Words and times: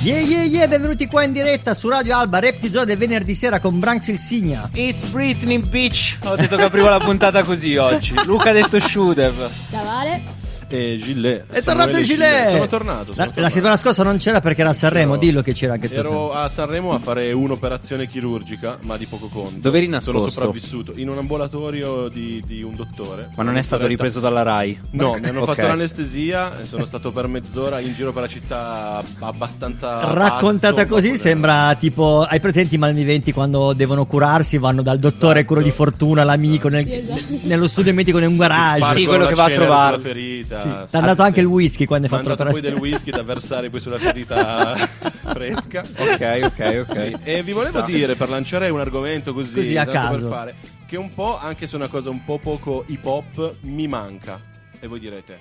Yeah 0.00 0.20
yeah 0.20 0.44
yeah, 0.44 0.68
benvenuti 0.68 1.08
qua 1.08 1.24
in 1.24 1.32
diretta 1.32 1.74
su 1.74 1.88
Radio 1.88 2.16
Alba, 2.16 2.40
episodio 2.40 2.84
del 2.84 2.98
venerdì 2.98 3.34
sera 3.34 3.58
con 3.58 3.80
Branks 3.80 4.06
il 4.06 4.18
Signa. 4.18 4.70
It's 4.74 5.04
Britney 5.06 5.58
bitch. 5.58 6.18
Ho 6.22 6.36
detto 6.36 6.54
che 6.54 6.62
aprivo 6.62 6.88
la 6.88 7.00
puntata 7.00 7.42
così 7.42 7.76
oggi. 7.76 8.14
Luca 8.24 8.50
ha 8.50 8.52
detto 8.52 8.78
Shudev. 8.78 9.50
Davale, 9.68 10.22
E 10.68 10.98
Gillet. 11.02 11.46
È 11.50 11.62
tornato 11.62 11.96
il 11.98 12.04
gilet! 12.04 12.50
Sono 12.50 12.66
tornato. 12.68 13.14
sono 13.14 13.32
La, 13.34 13.40
la 13.42 13.48
settimana 13.48 13.76
scorsa 13.76 14.02
non 14.02 14.18
c'era 14.18 14.40
perché 14.40 14.60
era 14.60 14.70
a 14.70 14.74
Sanremo, 14.74 15.12
Ero- 15.12 15.20
dillo 15.20 15.40
che 15.42 15.52
c'era 15.54 15.72
anche 15.74 15.88
tu. 15.88 15.94
Ero 15.94 16.32
a 16.32 16.48
Sanremo 16.48 16.92
a 16.92 16.98
fare 16.98 17.32
un'operazione 17.32 18.06
chirurgica, 18.06 18.78
ma 18.82 18.96
di 18.96 19.06
poco 19.06 19.28
conto. 19.28 19.58
Dove 19.60 19.78
eri 19.78 19.86
Sono 19.86 20.18
nascosto? 20.18 20.28
sopravvissuto 20.28 20.92
in 20.96 21.08
un 21.08 21.18
ambulatorio 21.18 22.08
di, 22.08 22.42
di 22.46 22.62
un 22.62 22.74
dottore. 22.74 23.30
Ma 23.36 23.42
non 23.42 23.56
è 23.56 23.62
stato 23.62 23.86
ripreso 23.86 24.20
dalla 24.20 24.42
Rai 24.42 24.78
No, 24.90 25.16
mi 25.20 25.26
hanno 25.28 25.40
Ok. 25.48 25.54
fatto 25.54 25.66
l'anestesia 25.66 26.60
e 26.60 26.64
sono 26.66 26.84
stato 26.84 27.12
per 27.12 27.26
mezz'ora 27.28 27.80
in 27.80 27.94
giro 27.94 28.12
per 28.12 28.22
la 28.22 28.28
città 28.28 29.02
abbastanza. 29.20 30.12
Raccontata 30.12 30.74
pazzo, 30.74 30.86
così 30.88 31.16
sembra 31.16 31.74
tipo 31.78 32.26
hai 32.28 32.40
presenti 32.40 32.74
i 32.74 32.78
malviventi 32.78 33.32
quando 33.32 33.72
devono 33.72 34.04
curarsi 34.06 34.58
vanno 34.58 34.82
dal 34.82 34.98
dottore 34.98 35.38
Esatto. 35.40 35.46
curo 35.54 35.62
di 35.62 35.70
fortuna 35.70 36.24
l'amico 36.24 36.68
nel- 36.68 36.84
Sì, 36.84 36.92
esatto. 36.92 37.38
nello 37.44 37.66
studio 37.68 37.94
medico 37.94 38.18
in 38.18 38.26
un 38.26 38.36
garage 38.36 38.92
Sì, 39.00 39.06
quello 39.06 39.26
che 39.26 39.34
va 39.34 39.44
a 39.44 39.50
trovare. 39.50 39.98
sulla 40.00 40.57
ferita. 40.58 40.84
Sì, 40.84 40.90
ti 40.90 40.96
hanno 40.96 41.06
dato 41.06 41.22
anche 41.22 41.40
il 41.40 41.46
whisky 41.46 41.84
quando 41.84 42.06
hai 42.06 42.12
fatto 42.12 42.34
dato 42.34 42.50
poi 42.50 42.60
del 42.60 42.74
whisky 42.74 43.10
da 43.10 43.22
versare 43.22 43.70
poi 43.70 43.80
sulla 43.80 43.98
ferita 43.98 44.74
fresca. 45.24 45.80
Ok, 45.96 46.40
ok, 46.44 46.86
ok 46.88 47.04
Sì, 47.06 47.16
E 47.24 47.42
vi 47.42 47.52
volevo 47.52 47.80
dire, 47.82 48.14
per 48.14 48.28
lanciare 48.28 48.68
un 48.70 48.80
argomento 48.80 49.32
così, 49.32 49.54
Così, 49.54 49.76
a 49.76 49.86
caso. 49.86 50.20
per 50.20 50.28
fare, 50.28 50.54
che 50.86 50.96
un 50.96 51.10
po', 51.12 51.38
anche 51.38 51.66
se 51.66 51.74
è 51.74 51.76
una 51.76 51.88
cosa 51.88 52.10
un 52.10 52.24
po' 52.24 52.38
poco 52.38 52.84
hip 52.86 53.04
hop, 53.04 53.56
mi 53.62 53.86
manca. 53.88 54.40
E 54.80 54.86
voi 54.86 54.98
direte, 55.00 55.40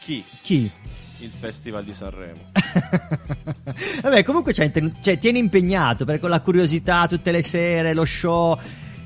chi? 0.00 0.24
Chi? 0.42 0.70
Il 1.18 1.30
Festival 1.38 1.84
di 1.84 1.92
Sanremo. 1.92 2.50
Vabbè, 4.02 4.22
comunque 4.24 4.52
c'è, 4.52 4.70
cioè, 5.00 5.18
tieni 5.18 5.38
impegnato 5.38 6.04
perché 6.04 6.20
con 6.20 6.30
la 6.30 6.40
curiosità 6.40 7.06
tutte 7.06 7.30
le 7.30 7.42
sere, 7.42 7.92
lo 7.92 8.04
show. 8.06 8.58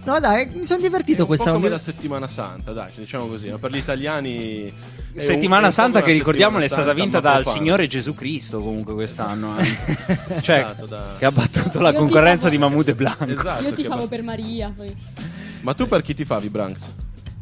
No, 0.05 0.21
dai, 0.21 0.49
mi 0.53 0.65
sono 0.67 0.81
È 0.81 0.83
divertito 0.83 1.23
un 1.23 1.27
questa 1.27 1.47
po' 1.51 1.57
come 1.57 1.69
la 1.71 1.79
settimana 1.79 2.29
santa, 2.29 2.73
dai, 2.73 2.91
diciamo 2.95 3.27
così, 3.27 3.49
ma 3.49 3.59
per 3.59 3.71
gli 3.73 3.77
italiani... 3.79 4.69
è 4.69 5.17
è 5.17 5.21
Settimana 5.21 5.67
un 5.67 5.73
Santa 5.73 6.03
che 6.03 6.11
la 6.11 6.19
ricordiamo 6.19 6.59
è 6.59 6.69
stata 6.69 6.93
vinta 6.93 7.21
dal 7.21 7.43
profana. 7.43 7.57
Signore 7.57 7.87
Gesù 7.87 8.13
Cristo 8.15 8.61
comunque 8.61 8.93
quest'anno 8.95 9.51
anche. 9.57 10.41
Cioè 10.43 10.59
Esatto, 10.59 10.87
da- 10.87 11.15
che 11.19 11.25
ha 11.25 11.31
battuto 11.33 11.81
la 11.81 11.91
Io 11.91 11.99
concorrenza 11.99 12.49
di 12.49 12.59
Mahmood 12.59 12.89
e 12.89 12.95
Blanco 12.95 13.25
Esatto, 13.25 13.63
io 13.63 13.73
ti 13.73 13.85
favo 13.85 14.07
per 14.07 14.23
Maria. 14.23 14.73
poi. 14.77 14.95
Ma 15.63 15.73
tu 15.73 15.87
per 15.89 16.03
chi 16.03 16.15
ti 16.15 16.25
favi, 16.25 16.49
Branks? 16.51 16.93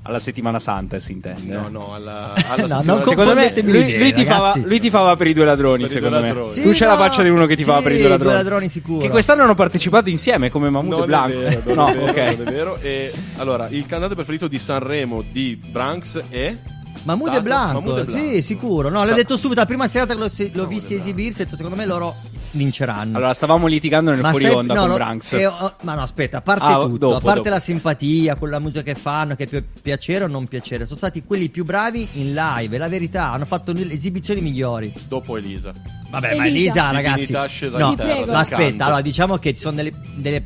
Alla 0.04 0.18
settimana 0.18 0.58
santa 0.58 0.98
si 0.98 1.12
intende. 1.12 1.54
No, 1.54 1.68
no, 1.68 1.94
alla, 1.94 2.32
alla 2.48 2.66
No, 2.66 2.66
settimana 2.66 2.82
non 2.92 3.04
Secondo 3.04 3.34
me 3.34 3.52
lui, 3.62 3.80
idee, 3.82 3.98
lui 3.98 4.12
ti 4.12 4.24
fava, 4.24 4.54
lui 4.64 4.80
ti 4.80 4.90
fava 4.90 5.14
per 5.16 5.26
i 5.28 5.32
due 5.32 5.44
ladroni, 5.44 5.82
Per 5.82 5.90
i 5.90 5.94
secondo 5.94 6.16
due 6.16 6.26
me. 6.26 6.32
ladroni. 6.34 6.52
Sì, 6.54 6.60
tu 6.62 6.70
c'hai 6.70 6.88
la 6.88 6.94
no, 6.94 6.98
faccia 7.00 7.22
di 7.22 7.28
uno 7.28 7.46
che 7.46 7.56
ti 7.56 7.62
fava 7.64 7.78
sì, 7.78 7.84
per 7.84 7.92
i 7.92 7.98
due 7.98 8.08
ladroni. 8.08 8.32
due 8.34 8.42
ladroni 8.42 8.68
sicuro. 8.68 8.98
Che 8.98 9.08
quest'anno 9.10 9.42
hanno 9.42 9.54
partecipato 9.54 10.08
insieme 10.10 10.50
come 10.50 10.70
Mahmood 10.70 11.02
e 11.02 11.06
Blanco. 11.06 11.40
è 11.40 11.58
vero, 11.58 11.74
no, 11.74 11.88
è 11.88 11.94
vero, 11.94 12.10
ok. 12.10 12.36
non 12.38 12.48
è 12.48 12.50
vero. 12.52 12.78
E 12.80 13.12
allora, 13.36 13.68
il 13.68 13.86
cantante 13.86 14.14
preferito 14.14 14.48
di 14.48 14.58
Sanremo 14.58 15.22
di 15.22 15.56
Branks 15.56 16.22
è 16.28 16.56
Mahmood 17.04 17.28
stato 17.30 17.38
e 17.38 17.42
Blanco, 17.42 17.96
e 17.98 18.10
sì, 18.10 18.42
sicuro. 18.42 18.88
No, 18.88 19.04
l'ho 19.04 19.14
detto 19.14 19.36
subito 19.36 19.60
la 19.60 19.66
prima 19.66 19.86
serata 19.88 20.14
che 20.14 20.20
l'ho, 20.20 20.30
l'ho 20.52 20.66
visti 20.66 20.94
esibirsi. 20.94 21.40
Ho 21.40 21.44
detto, 21.44 21.56
secondo 21.56 21.76
me 21.76 21.86
loro 21.86 22.14
vinceranno. 22.52 23.16
Allora, 23.16 23.34
stavamo 23.34 23.66
litigando 23.66 24.10
nel 24.10 24.20
fuori 24.20 24.44
sai- 24.44 24.54
onda 24.54 24.74
no, 24.74 24.80
con 24.80 24.88
no, 24.90 24.94
Branks. 24.96 25.32
eh, 25.34 25.46
oh, 25.46 25.74
ma 25.82 25.94
no, 25.94 26.02
aspetta, 26.02 26.38
a 26.38 26.40
parte 26.42 26.64
Ah, 26.64 26.74
tutto, 26.82 26.96
dopo, 26.98 27.16
a 27.16 27.20
parte 27.20 27.38
dopo. 27.40 27.50
la 27.50 27.58
simpatia, 27.60 28.34
con 28.36 28.50
la 28.50 28.58
musica 28.58 28.82
che 28.82 28.94
fanno, 28.94 29.34
che 29.34 29.46
può 29.46 29.58
piacere 29.82 30.24
o 30.24 30.26
non 30.28 30.46
piacere, 30.46 30.84
sono 30.86 30.96
stati 30.98 31.22
quelli 31.24 31.48
più 31.48 31.64
bravi 31.64 32.08
in 32.14 32.34
live. 32.34 32.76
È 32.76 32.78
la 32.78 32.88
verità, 32.88 33.32
hanno 33.32 33.44
fatto 33.44 33.72
le 33.72 33.90
esibizioni 33.92 34.40
migliori. 34.40 34.92
dopo 35.08 35.36
Elisa. 35.36 35.72
Vabbè, 36.10 36.36
ma 36.36 36.46
Elisa. 36.46 36.90
Elisa, 36.90 36.90
ragazzi. 36.92 37.68
No, 37.70 37.94
ma 38.26 38.38
aspetta, 38.38 38.84
allora 38.86 39.00
diciamo 39.00 39.36
che 39.38 39.54
ci 39.54 39.60
sono 39.60 39.76
delle- 39.76 39.92
delle- 40.16 40.44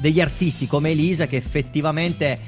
degli 0.00 0.20
artisti 0.20 0.66
come 0.66 0.90
Elisa 0.90 1.26
che 1.26 1.36
effettivamente 1.36 2.38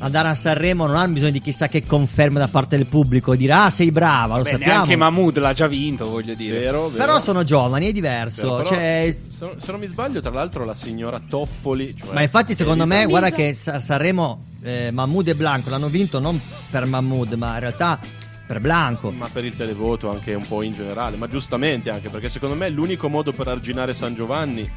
andare 0.00 0.28
a 0.28 0.34
Sanremo 0.34 0.86
non 0.86 0.96
hanno 0.96 1.12
bisogno 1.12 1.30
di 1.32 1.40
chissà 1.40 1.68
che 1.68 1.84
conferme 1.86 2.38
da 2.38 2.48
parte 2.48 2.76
del 2.76 2.86
pubblico, 2.86 3.34
dire 3.36 3.52
ah 3.52 3.70
sei 3.70 3.90
brava, 3.90 4.36
lo 4.36 4.42
Beh, 4.42 4.50
sappiamo. 4.50 4.72
neanche 4.72 4.96
Mahmood 4.96 5.38
l'ha 5.38 5.52
già 5.52 5.66
vinto, 5.66 6.08
voglio 6.08 6.34
dire. 6.34 6.58
Vero, 6.58 6.88
vero. 6.88 7.04
Però 7.04 7.20
sono 7.20 7.42
giovani, 7.44 7.86
è 7.88 7.92
diverso. 7.92 8.56
Vero, 8.56 8.68
cioè, 8.68 9.16
se, 9.28 9.50
se 9.56 9.70
non 9.70 9.80
mi 9.80 9.86
sbaglio, 9.86 10.20
tra 10.20 10.30
l'altro, 10.30 10.64
la 10.64 10.74
signora 10.74 11.20
Toffoli. 11.26 11.94
cioè 11.96 12.12
Ma 12.12 12.22
infatti, 12.22 12.54
secondo 12.54 12.82
Elisa- 12.84 12.98
me, 12.98 13.06
guarda 13.06 13.30
che 13.30 13.54
Sa- 13.54 13.80
Sanremo, 13.80 14.44
eh, 14.62 14.90
Mahmood 14.90 15.28
e 15.28 15.34
Blanco 15.34 15.70
l'hanno 15.70 15.88
vinto 15.88 16.18
non 16.18 16.40
per 16.70 16.84
Mahmood, 16.86 17.32
ma 17.34 17.54
in 17.54 17.60
realtà 17.60 17.98
per 18.46 18.60
Blanco. 18.60 19.10
Ma 19.12 19.28
per 19.32 19.44
il 19.44 19.54
televoto 19.56 20.10
anche 20.10 20.34
un 20.34 20.46
po' 20.46 20.62
in 20.62 20.72
generale, 20.72 21.16
ma 21.16 21.28
giustamente 21.28 21.88
anche 21.90 22.08
perché 22.08 22.28
secondo 22.28 22.56
me 22.56 22.68
l'unico 22.68 23.08
modo 23.08 23.30
per 23.32 23.46
arginare 23.48 23.94
San 23.94 24.14
Giovanni 24.14 24.68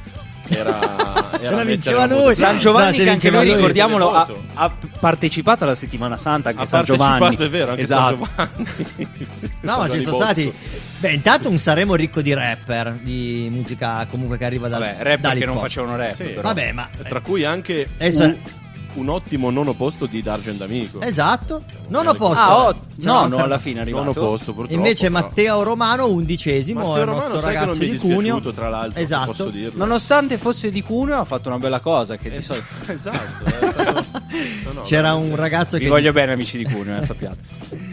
era, 0.47 0.79
Se 1.39 1.45
era 1.45 1.55
la 1.55 1.63
mettere 1.63 1.65
vinceva 1.65 2.05
lui. 2.05 2.35
San. 2.35 2.57
Giovanni, 2.57 2.91
No, 2.91 2.97
se 2.97 3.03
che 3.03 3.09
anche 3.09 3.29
noi 3.29 3.53
ricordiamolo, 3.53 4.11
ha, 4.13 4.27
ha 4.53 4.71
partecipato 4.99 5.63
alla 5.63 5.75
settimana 5.75 6.17
santa 6.17 6.49
anche 6.49 6.61
Ha 6.61 6.65
San 6.65 6.83
Giovanni. 6.83 7.19
partecipato, 7.19 7.43
è 7.43 7.49
vero, 7.49 7.69
anche 7.71 7.81
esatto. 7.81 8.29
San 8.35 8.49
Giovanni. 8.55 9.51
No, 9.61 9.77
ma 9.77 9.89
ci 9.89 10.01
sono 10.01 10.15
stati. 10.17 10.53
Beh, 10.99 11.11
intanto 11.13 11.49
un 11.49 11.57
Sanremo 11.57 11.95
ricco 11.95 12.21
di 12.21 12.33
rapper, 12.33 12.91
di 13.01 13.49
musica 13.51 14.05
comunque 14.09 14.37
che 14.37 14.45
arriva 14.45 14.67
dal 14.67 14.81
Vabbè, 14.81 14.97
rapper 15.01 15.37
che 15.37 15.45
non 15.45 15.57
facevano 15.57 15.95
rap. 15.95 16.13
Sì. 16.15 16.23
però. 16.23 16.41
Vabbè, 16.41 16.71
ma. 16.73 16.89
Tra 17.01 17.21
cui 17.21 17.43
anche 17.45 17.87
Adesso- 17.97 18.23
un, 18.23 18.37
un 18.95 19.09
ottimo 19.09 19.49
nono 19.49 19.73
posto 19.73 20.05
di 20.05 20.21
D'Argent 20.21 20.61
Amico. 20.61 21.01
Esatto. 21.01 21.63
Non 21.89 22.07
ho 22.07 22.13
posto. 22.13 22.39
Ah, 22.41 22.65
oh, 22.67 22.75
no, 23.01 23.27
no, 23.27 23.37
alla 23.37 23.59
fine 23.59 23.79
è 23.79 23.81
arrivato. 23.81 24.05
Nono 24.05 24.13
posto, 24.27 24.53
purtroppo. 24.53 24.73
Invece 24.73 25.09
però. 25.09 25.21
Matteo 25.25 25.63
Romano, 25.63 26.07
undicesimo, 26.07 26.79
Matteo 26.79 26.95
è 26.95 26.99
il 26.99 27.05
Romano, 27.05 27.27
nostro 27.27 27.41
ragazzo 27.45 27.65
non 27.67 27.77
mi 27.77 27.85
è 27.85 27.89
di 27.89 27.97
Cuneo. 27.97 28.15
dispiaciuto, 28.17 28.51
tra 28.53 28.69
l'altro, 28.69 28.99
Esatto. 29.01 29.25
posso 29.27 29.49
dirlo. 29.49 29.77
Nonostante 29.85 30.37
fosse 30.37 30.69
di 30.71 30.81
Cuneo, 30.81 31.19
ha 31.19 31.25
fatto 31.25 31.49
una 31.49 31.57
bella 31.59 31.79
cosa. 31.79 32.15
Che 32.17 32.29
di 32.29 32.35
Es- 32.35 32.45
solito- 32.45 32.65
esatto. 32.91 33.45
è 33.45 33.71
stato- 34.03 34.21
no, 34.63 34.71
no, 34.73 34.81
C'era 34.81 35.01
veramente. 35.03 35.29
un 35.29 35.35
ragazzo 35.35 35.77
Vi 35.77 35.83
che. 35.83 35.89
voglio 35.89 36.11
bene, 36.11 36.31
amici 36.33 36.57
di 36.57 36.63
Cuneo, 36.65 36.97
eh, 36.97 37.01
sappiate. 37.03 37.91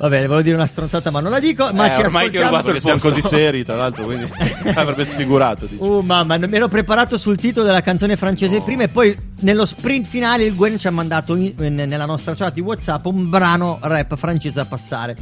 Va 0.00 0.08
bene, 0.08 0.22
volevo 0.26 0.42
dire 0.42 0.54
una 0.54 0.66
stronzata, 0.66 1.10
ma 1.10 1.20
non 1.20 1.30
la 1.30 1.38
dico. 1.40 1.70
Ma 1.74 1.90
Eh, 1.92 1.94
ci 1.94 2.00
ormai 2.00 2.30
ti 2.30 2.38
ho 2.38 2.40
ascoltiamo. 2.40 2.48
rubato 2.56 2.70
il 2.70 2.80
siamo 2.80 2.98
così 3.00 3.20
seri, 3.20 3.64
tra 3.66 3.76
l'altro, 3.76 4.04
quindi 4.06 4.26
avrebbe 4.74 5.04
sfigurato. 5.04 5.66
dici. 5.66 5.76
Uh, 5.82 6.00
mamma, 6.00 6.38
mi 6.38 6.56
ero 6.56 6.68
preparato 6.68 7.18
sul 7.18 7.36
titolo 7.36 7.66
della 7.66 7.82
canzone 7.82 8.16
francese 8.16 8.56
No. 8.58 8.64
prima 8.64 8.84
e 8.84 8.88
poi 8.88 9.14
nello 9.40 9.66
sprint 9.66 10.06
finale 10.06 10.44
il 10.44 10.54
Gwen 10.54 10.78
ci 10.78 10.86
ha 10.86 10.90
mandato 10.90 11.36
in- 11.36 11.52
nella 11.58 12.06
nostra 12.06 12.34
chat 12.34 12.54
di 12.54 12.60
WhatsApp 12.62 13.04
un 13.04 13.28
brano 13.28 13.78
rap 13.82 14.16
francese 14.16 14.58
a 14.60 14.64
passare. 14.64 15.16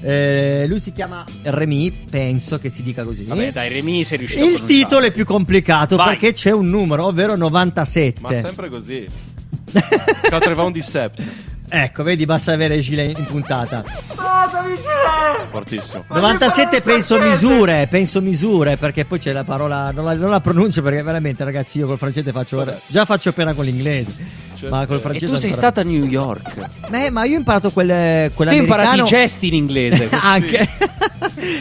Eh, 0.00 0.64
lui 0.68 0.78
si 0.78 0.92
chiama 0.92 1.24
Remy, 1.42 2.04
penso 2.08 2.60
che 2.60 2.70
si 2.70 2.84
dica 2.84 3.02
così. 3.02 3.24
Vabbè, 3.24 3.50
dai, 3.50 3.68
Remy 3.68 4.04
sei 4.04 4.18
riuscito 4.18 4.44
a 4.44 4.48
il 4.48 4.64
titolo 4.64 5.06
è 5.06 5.10
più 5.10 5.24
complicato 5.24 5.96
Vai. 5.96 6.10
perché 6.10 6.32
c'è 6.34 6.52
un 6.52 6.68
numero, 6.68 7.04
ovvero 7.06 7.34
97. 7.34 8.20
Ma 8.20 8.32
sempre 8.34 8.68
così. 8.68 9.04
Catrevon 10.22 10.70
di 10.70 10.82
Sept. 10.82 11.20
Ecco, 11.70 12.02
vedi, 12.02 12.24
basta 12.26 12.52
avere 12.52 12.78
Gile 12.80 13.04
in 13.04 13.24
puntata. 13.24 13.82
Fortissimo. 15.50 16.04
97 16.08 16.80
penso 16.82 17.18
misure, 17.20 17.86
penso 17.90 18.20
misure, 18.20 18.76
perché 18.76 19.04
poi 19.04 19.18
c'è 19.18 19.32
la 19.32 19.44
parola, 19.44 19.90
non 19.90 20.04
la, 20.04 20.14
non 20.14 20.30
la 20.30 20.40
pronuncio 20.40 20.82
perché 20.82 21.02
veramente 21.02 21.42
ragazzi 21.44 21.78
io 21.78 21.86
col 21.86 21.98
francese 21.98 22.30
faccio, 22.32 22.64
già 22.86 23.04
faccio 23.04 23.32
pena 23.32 23.54
con 23.54 23.64
l'inglese. 23.64 24.48
Certo. 24.60 24.74
Ma 24.76 24.84
col 24.86 24.96
E 24.96 24.98
E 24.98 25.02
francese 25.02 25.26
tu 25.26 25.34
sei 25.36 25.50
ancora- 25.50 25.68
stato 25.70 25.80
a 25.80 25.90
New 25.90 26.04
York. 26.04 26.68
Eh, 26.92 27.10
ma 27.10 27.24
io 27.24 27.34
ho 27.36 27.38
imparato 27.38 27.70
quel, 27.70 27.86
Tu 27.88 27.94
hai 27.94 28.56
imparato 28.56 28.60
i 28.60 28.64
quell'americano 28.66 29.04
gesti 29.04 29.46
in 29.48 29.54
inglese. 29.54 30.08
Anche 30.20 30.68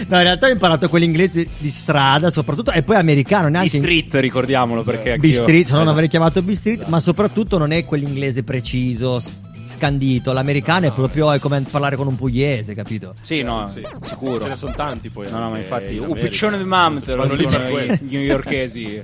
No, 0.08 0.18
in 0.18 0.24
realtà 0.24 0.48
ho 0.48 0.50
imparato 0.50 0.90
quell'inglese 0.90 1.48
di 1.58 1.70
strada, 1.70 2.30
soprattutto 2.30 2.72
e 2.72 2.84
poi 2.84 2.98
americano, 2.98 3.46
Di 3.46 3.52
neanche 3.54 3.78
street, 3.78 4.16
ricordiamolo 4.16 4.84
perché 4.84 5.12
B 5.18 5.24
anch'io- 5.24 5.42
Street, 5.42 5.66
se 5.66 5.72
no 5.72 5.78
non 5.78 5.82
Esatto. 5.84 5.90
avrei 5.92 6.08
chiamato 6.10 6.42
B 6.42 6.52
Street, 6.52 6.86
ma 6.88 7.00
soprattutto 7.00 7.58
non 7.58 7.72
è 7.72 7.86
quell'inglese 7.86 8.44
preciso, 8.44 9.22
scandito. 9.70 10.34
L'americano 10.34 10.88
è 10.88 10.92
proprio 10.92 11.32
è 11.32 11.40
come 11.40 11.62
parlare 11.70 11.96
con 11.96 12.08
un 12.08 12.16
pugliese, 12.16 12.74
capito? 12.74 13.14
Sì, 13.22 13.42
no, 13.42 13.68
Sì. 13.68 13.86
sicuro. 14.02 14.42
Ce 14.44 14.48
ne 14.50 14.56
sono 14.56 14.74
tanti 14.74 15.10
poi. 15.10 15.30
No, 15.30 15.40
no, 15.40 15.50
ma 15.52 15.58
infatti, 15.58 15.94
in 15.94 16.00
un 16.00 16.06
America. 16.06 16.28
piccione 16.28 16.58
di 16.58 16.64
mam 16.64 17.02
te 17.02 17.16
lo 17.16 17.26
dicono 17.36 17.68
i 17.70 17.98
newyorkesi. 18.10 19.04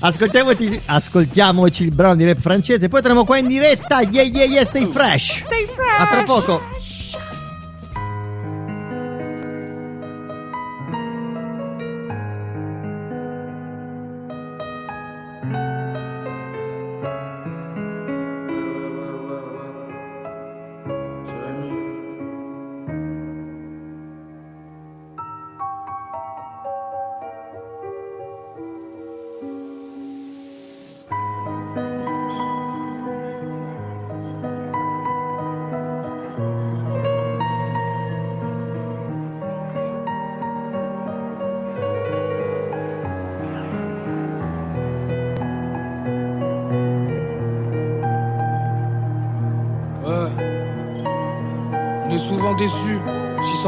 Ascoltiamoci, 0.00 0.80
ascoltiamoci 0.86 1.84
il 1.84 1.92
brano 1.92 2.16
di 2.16 2.24
rap 2.24 2.38
francese, 2.38 2.88
poi 2.88 3.00
torniamo 3.00 3.24
qua 3.24 3.38
in 3.38 3.46
diretta. 3.46 4.00
Yeah, 4.02 4.22
yeah, 4.22 4.44
yeah, 4.44 4.64
stay 4.64 4.86
fresh. 4.90 5.40
Stay 5.40 5.66
fresh. 5.66 6.00
A 6.00 6.06
tra 6.06 6.22
poco. 6.24 6.60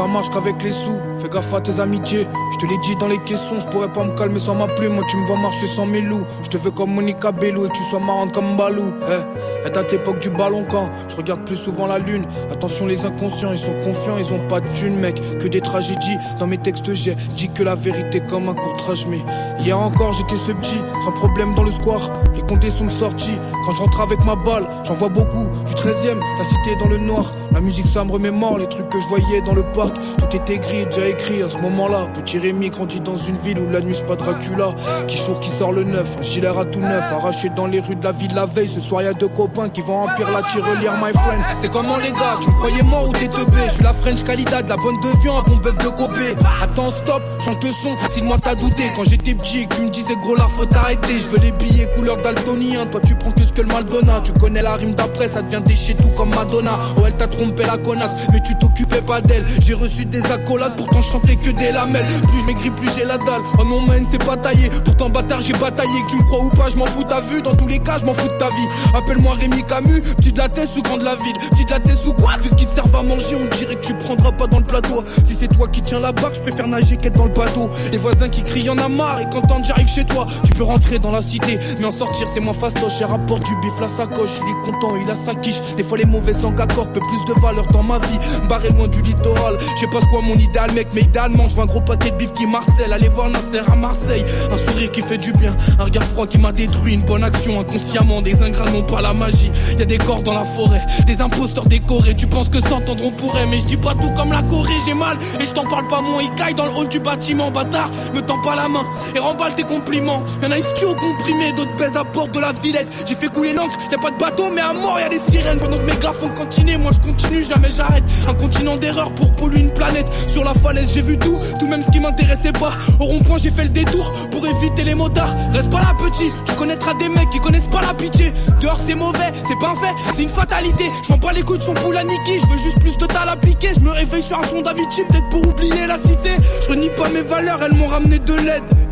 Marche 0.07 0.29
qu'avec 0.29 0.61
les 0.63 0.71
sous, 0.71 0.97
fais 1.17 1.29
gaffe 1.29 1.53
à 1.53 1.61
tes 1.61 1.79
amitiés. 1.79 2.27
Je 2.53 2.57
te 2.57 2.65
l'ai 2.65 2.77
dit 2.79 2.95
dans 2.97 3.07
les 3.07 3.19
caissons, 3.19 3.59
je 3.59 3.67
pourrais 3.67 3.91
pas 3.91 4.03
me 4.03 4.15
calmer 4.15 4.39
sans 4.39 4.55
ma 4.55 4.67
plume. 4.67 4.93
Moi, 4.93 5.03
tu 5.09 5.17
me 5.17 5.25
vois 5.25 5.37
marcher 5.37 5.67
sans 5.67 5.85
mes 5.85 6.01
loups. 6.01 6.25
Je 6.43 6.49
te 6.49 6.57
veux 6.57 6.71
comme 6.71 6.93
Monica 6.93 7.31
Bello 7.31 7.65
et 7.65 7.69
tu 7.69 7.83
sois 7.83 7.99
marrante 7.99 8.33
comme 8.33 8.55
Balou. 8.57 8.93
Eh, 9.09 9.69
date 9.69 9.91
l'époque 9.91 10.19
du 10.19 10.29
ballon 10.29 10.65
quand 10.69 10.89
je 11.07 11.15
regarde 11.15 11.43
plus 11.45 11.55
souvent 11.55 11.87
la 11.87 11.99
lune. 11.99 12.25
Attention, 12.51 12.85
les 12.85 13.05
inconscients, 13.05 13.51
ils 13.51 13.59
sont 13.59 13.73
confiants, 13.83 14.17
ils 14.17 14.33
ont 14.33 14.47
pas 14.47 14.59
de 14.59 14.67
thune, 14.69 14.95
mec. 14.95 15.21
Que 15.39 15.47
des 15.47 15.61
tragédies. 15.61 16.17
Dans 16.39 16.47
mes 16.47 16.57
textes, 16.57 16.93
j'ai 16.93 17.15
dit 17.35 17.49
que 17.49 17.63
la 17.63 17.75
vérité 17.75 18.21
comme 18.21 18.49
un 18.49 18.53
courtrage. 18.53 19.05
Mais 19.07 19.19
hier 19.59 19.79
encore, 19.79 20.13
j'étais 20.13 20.37
ce 20.37 20.51
petit, 20.51 20.79
sans 21.03 21.11
problème 21.11 21.53
dans 21.55 21.63
le 21.63 21.71
square. 21.71 22.11
Les 22.35 22.41
comptés 22.41 22.69
sont 22.69 22.89
sortis. 22.89 23.37
Quand 23.65 23.71
je 23.71 23.81
rentre 23.81 24.01
avec 24.01 24.23
ma 24.23 24.35
balle, 24.35 24.67
j'en 24.83 24.93
vois 24.93 25.09
beaucoup. 25.09 25.47
Du 25.65 25.73
13ème, 25.73 26.19
la 26.37 26.43
cité 26.43 26.75
dans 26.79 26.89
le 26.89 26.97
noir. 26.97 27.33
La 27.51 27.61
musique, 27.61 27.87
ça 27.87 28.03
me 28.03 28.11
remémore 28.11 28.57
les 28.57 28.67
trucs 28.67 28.89
que 28.89 28.99
je 28.99 29.07
voyais 29.07 29.41
dans 29.41 29.53
le 29.53 29.63
parc. 29.71 29.95
Tout 30.17 30.35
était 30.35 30.57
gris, 30.57 30.85
déjà 30.85 31.06
à 31.13 31.49
ce 31.49 31.57
moment-là. 31.59 32.07
Petit 32.13 32.37
Rémi 32.37 32.69
grandit 32.69 32.99
dans 32.99 33.17
une 33.17 33.37
ville 33.37 33.59
où 33.59 33.69
la 33.69 33.79
nuit 33.79 33.95
c'est 33.97 34.05
pas 34.05 34.15
Dracula. 34.15 34.73
Qui 35.07 35.17
choure, 35.17 35.39
qui 35.39 35.49
sort 35.49 35.71
le 35.71 35.83
neuf, 35.83 36.17
un 36.19 36.23
gilet 36.23 36.47
à 36.47 36.65
tout 36.65 36.79
neuf. 36.79 37.03
Arraché 37.13 37.49
dans 37.55 37.67
les 37.67 37.79
rues 37.79 37.95
de 37.95 38.03
la 38.03 38.11
ville 38.11 38.33
la 38.35 38.45
veille. 38.45 38.67
Ce 38.67 38.79
soir, 38.79 39.03
y 39.03 39.07
a 39.07 39.13
deux 39.13 39.29
copains 39.29 39.69
qui 39.69 39.81
vont 39.81 40.05
remplir 40.05 40.29
la 40.31 40.41
tirelire, 40.43 40.93
my 41.01 41.13
friend. 41.13 41.43
C'est 41.61 41.69
comment 41.71 41.97
les 41.97 42.11
gars, 42.11 42.37
tu 42.41 42.49
me 42.49 42.53
croyais 42.55 42.83
mort 42.83 43.07
ou 43.07 43.13
t'es 43.13 43.27
teubé 43.27 43.51
Je 43.67 43.73
suis 43.73 43.83
la 43.83 43.93
French 43.93 44.23
Calida, 44.23 44.61
de 44.61 44.69
la 44.69 44.77
bonne 44.77 44.99
de 44.99 45.21
viande, 45.21 45.45
bon 45.45 45.55
bœuf 45.57 45.77
de 45.77 45.89
copé. 45.89 46.35
Attends, 46.61 46.91
stop, 46.91 47.21
change 47.43 47.59
de 47.59 47.71
son, 47.71 47.95
si 48.11 48.23
moi 48.23 48.37
t'as 48.41 48.55
douté. 48.55 48.83
Quand 48.95 49.03
j'étais 49.03 49.33
petit 49.33 49.67
tu 49.67 49.81
me 49.81 49.89
disais 49.89 50.15
gros 50.15 50.35
la 50.35 50.47
faute 50.47 50.73
arrêter. 50.73 51.19
Je 51.19 51.27
veux 51.29 51.39
les 51.39 51.51
billets 51.51 51.89
couleur 51.95 52.17
daltonien. 52.17 52.85
Toi, 52.87 53.01
tu 53.05 53.15
prends 53.15 53.31
que 53.31 53.45
ce 53.45 53.53
que 53.53 53.61
le 53.61 53.67
mal 53.67 53.85
donna. 53.85 54.19
Tu 54.23 54.33
connais 54.33 54.61
la 54.61 54.75
rime 54.75 54.93
d'après, 54.93 55.29
ça 55.29 55.41
devient 55.41 55.61
déchet 55.65 55.93
tout 55.93 56.09
comme 56.17 56.29
Madonna. 56.29 56.79
Oh, 56.97 57.03
elle 57.05 57.15
t'a 57.15 57.27
trompé 57.27 57.63
la 57.63 57.77
connasse, 57.77 58.11
mais 58.33 58.41
tu 58.41 58.57
t'occupais 58.57 59.01
pas 59.01 59.21
d'elle. 59.21 59.45
J'ai 59.61 59.73
reçu 59.73 60.05
des 60.05 60.23
accolades, 60.31 60.75
pourtant 60.75 60.96
je 61.01 61.09
chantais 61.11 61.35
que 61.35 61.51
des 61.51 61.71
lamelles. 61.71 62.05
Plus 62.29 62.41
je 62.41 62.45
maigris, 62.45 62.69
plus 62.71 62.89
j'ai 62.95 63.05
la 63.05 63.17
dalle. 63.17 63.41
Oh 63.59 63.65
non, 63.65 63.81
man, 63.81 64.05
c'est 64.09 64.23
pas 64.23 64.37
taillé. 64.37 64.69
Pourtant, 64.85 65.09
bâtard, 65.09 65.41
j'ai 65.41 65.53
bataillé. 65.53 66.01
Que 66.03 66.11
tu 66.11 66.17
me 66.17 66.23
crois 66.23 66.39
ou 66.39 66.49
pas, 66.49 66.69
je 66.69 66.77
m'en 66.77 66.85
fous, 66.85 67.03
t'as 67.07 67.21
vu? 67.21 67.41
Dans 67.41 67.55
tous 67.55 67.67
les 67.67 67.79
cas, 67.79 67.97
je 67.99 68.05
m'en 68.05 68.13
fous 68.13 68.27
de 68.27 68.37
ta 68.37 68.49
vie. 68.49 68.67
Appelle-moi 68.95 69.35
Rémi 69.39 69.63
Camus, 69.63 70.01
petit 70.01 70.31
de 70.31 70.37
la 70.37 70.49
tête 70.49 70.69
ou 70.77 70.81
grand 70.81 70.97
de 70.97 71.03
la 71.03 71.15
ville. 71.15 71.33
Petit 71.51 71.65
de 71.65 71.71
la 71.71 71.79
tête 71.79 71.99
ou 72.05 72.13
quoi? 72.13 72.37
Vu 72.41 72.49
ce 72.49 72.55
qui 72.55 72.65
te 72.65 72.75
sert 72.75 72.95
à 72.95 73.03
manger, 73.03 73.35
on 73.35 73.55
dirait 73.55 73.75
que 73.75 73.85
tu 73.85 73.93
prendras 73.95 74.31
pas 74.31 74.47
dans 74.47 74.59
le 74.59 74.65
plateau. 74.65 75.03
Si 75.25 75.35
c'est 75.39 75.47
toi 75.47 75.67
qui 75.67 75.81
tiens 75.81 75.99
la 75.99 76.11
barre, 76.11 76.33
je 76.33 76.41
préfère 76.41 76.67
nager 76.67 76.97
qu'être 76.97 77.17
dans 77.17 77.25
le 77.25 77.31
bateau. 77.31 77.69
Les 77.91 77.97
voisins 77.97 78.29
qui 78.29 78.43
crient, 78.43 78.69
en 78.69 78.77
a 78.77 78.89
marre. 78.89 79.21
Et 79.21 79.25
quand 79.31 79.63
j'arrive 79.63 79.87
chez 79.87 80.05
toi, 80.05 80.27
tu 80.45 80.53
peux 80.53 80.63
rentrer 80.63 80.99
dans 80.99 81.11
la 81.11 81.21
cité. 81.21 81.57
Mais 81.79 81.85
en 81.85 81.91
sortir, 81.91 82.27
c'est 82.27 82.39
moins 82.39 82.53
fastoche. 82.53 82.93
J'ai 82.99 83.05
rapport 83.05 83.39
du 83.39 83.55
bif, 83.61 83.79
la 83.79 83.87
sacoche. 83.87 84.39
Il 84.41 84.49
est 84.49 84.71
content, 84.71 84.95
il 84.95 85.09
a 85.09 85.15
sa 85.15 85.35
quiche. 85.35 85.61
Des 85.75 85.83
fois, 85.83 85.97
les 85.97 86.05
mauvaises 86.05 86.41
langues 86.41 86.61
accordent 86.61 86.93
peu 86.93 86.99
plus 86.99 87.33
de 87.33 87.39
valeur 87.39 87.65
dans 87.67 87.83
ma 87.83 87.97
vie. 87.99 88.19
Barré 88.49 88.69
loin 88.69 88.87
du 88.87 89.01
littoral. 89.01 89.57
Je 89.75 89.79
sais 89.81 89.87
pas 89.87 89.99
quoi 90.11 90.21
mon 90.21 90.35
idéal, 90.35 90.71
mec, 90.73 90.86
mais 90.93 91.01
idéalement, 91.01 91.47
je 91.47 91.55
veux 91.55 91.61
un 91.61 91.65
gros 91.65 91.81
paquet 91.81 92.11
de 92.11 92.15
bif 92.15 92.31
qui 92.31 92.45
Marcel. 92.45 92.93
Allez 92.93 93.09
voir 93.09 93.29
Nasser 93.29 93.61
à 93.71 93.75
Marseille. 93.75 94.23
Un 94.51 94.57
sourire 94.57 94.91
qui 94.91 95.01
fait 95.01 95.17
du 95.17 95.31
bien. 95.33 95.55
Un 95.79 95.83
regard 95.83 96.03
froid 96.03 96.27
qui 96.27 96.37
m'a 96.37 96.51
détruit. 96.51 96.93
Une 96.93 97.03
bonne 97.03 97.23
action 97.23 97.59
inconsciemment. 97.59 98.21
Des 98.21 98.41
ingrats 98.41 98.69
n'ont 98.71 98.83
pas 98.83 99.01
la 99.01 99.13
magie. 99.13 99.51
Y 99.77 99.81
a 99.81 99.85
des 99.85 99.97
corps 99.97 100.21
dans 100.23 100.33
la 100.33 100.45
forêt. 100.45 100.81
Des 101.05 101.19
imposteurs 101.21 101.65
décorés. 101.65 102.15
Tu 102.15 102.27
penses 102.27 102.49
que 102.49 102.61
s'entendre 102.61 103.03
on 103.03 103.11
pourrait. 103.11 103.45
Mais 103.47 103.59
je 103.59 103.65
dis 103.65 103.77
pas 103.77 103.93
tout 103.93 104.09
comme 104.15 104.31
la 104.31 104.41
Corée. 104.43 104.73
J'ai 104.85 104.93
mal. 104.93 105.17
Et 105.39 105.45
je 105.45 105.51
t'en 105.51 105.65
parle 105.65 105.87
pas 105.87 106.01
mon 106.01 106.17
caille 106.35 106.53
dans 106.53 106.65
le 106.65 106.71
hall 106.71 106.87
du 106.87 106.99
bâtiment. 106.99 107.51
Bâtard, 107.51 107.89
me 108.13 108.21
tends 108.21 108.41
pas 108.41 108.55
la 108.55 108.67
main. 108.67 108.85
Et 109.15 109.19
remballe 109.19 109.55
tes 109.55 109.63
compliments. 109.63 110.23
Y'en 110.41 110.51
a 110.51 110.57
une 110.57 110.63
au 110.63 110.95
comprimé. 110.95 111.51
D'autres 111.53 111.75
baisent 111.77 111.97
à 111.97 112.03
bord 112.03 112.27
de 112.29 112.39
la 112.39 112.53
Villette. 112.53 112.87
J'ai 113.05 113.15
fait 113.15 113.29
couler 113.29 113.53
l'encre. 113.53 113.77
Y 113.91 113.95
a 113.95 113.97
pas 113.97 114.11
de 114.11 114.17
bateau, 114.17 114.49
mais 114.53 114.61
à 114.61 114.73
mort 114.73 114.99
y 114.99 115.03
a 115.03 115.09
des 115.09 115.19
sirènes. 115.19 115.59
Pendant 115.59 115.77
que 115.77 115.83
mes 115.83 115.97
gars 116.01 116.13
font 116.13 116.29
continuer. 116.29 116.77
Moi 116.77 116.91
je 116.93 117.07
continue, 117.07 117.43
jamais 117.43 117.69
j'arrête. 117.69 118.03
Un 118.27 118.33
continent 118.33 118.77
d'erreur 118.77 119.11
pour 119.13 119.33
polluer 119.33 119.59
une 119.59 119.73
planète. 119.73 120.07
Sur 120.27 120.43
la 120.43 120.53
falaise, 120.53 120.76
j'ai 120.93 121.01
vu 121.01 121.17
tout. 121.17 121.37
Tout 121.59 121.67
même 121.67 121.81
ce 121.81 121.91
qui 121.91 121.99
m'intéressait 121.99 122.51
pas. 122.51 122.73
Au 122.99 123.05
rond-point, 123.05 123.37
j'ai 123.37 123.51
fait 123.51 123.63
le 123.63 123.69
détour 123.69 124.11
pour 124.31 124.45
éviter 124.45 124.83
les 124.83 124.95
motards. 124.95 125.35
Reste 125.51 125.69
pas 125.69 125.81
là, 125.81 125.93
petit. 125.97 126.31
Tu 126.45 126.53
connaîtras 126.53 126.93
des 126.95 127.09
mecs 127.09 127.29
qui 127.29 127.39
connaissent 127.39 127.67
pas 127.71 127.81
la 127.81 127.93
pitié. 127.93 128.31
Dehors, 128.61 128.79
c'est 128.85 128.95
mauvais, 128.95 129.31
c'est 129.47 129.59
pas 129.59 129.69
un 129.71 129.75
fait, 129.75 129.93
c'est 130.15 130.23
une 130.23 130.29
fatalité. 130.29 130.85
Je 131.07 131.13
pas 131.15 131.33
les 131.33 131.41
couilles 131.41 131.59
de 131.59 131.63
son 131.63 131.73
poule 131.73 131.97
à 131.97 132.03
Niki. 132.03 132.39
Je 132.41 132.47
veux 132.47 132.57
juste 132.57 132.79
plus 132.79 132.97
de 132.97 133.07
à 133.15 133.35
piquer. 133.35 133.69
Je 133.75 133.79
me 133.79 133.89
réveille 133.89 134.21
sur 134.21 134.37
un 134.37 134.43
son 134.43 134.61
d'Avicii, 134.61 135.03
peut-être 135.09 135.29
pour 135.29 135.47
oublier 135.47 135.87
la 135.87 135.97
cité. 135.97 136.35
Je 136.61 136.67
renie 136.69 136.89
pas 136.95 137.09
mes 137.09 137.21
valeurs, 137.21 137.59
elles 137.63 137.75
m'ont 137.75 137.87
ramené 137.87 138.19
de 138.19 138.33
l'aide. 138.33 138.86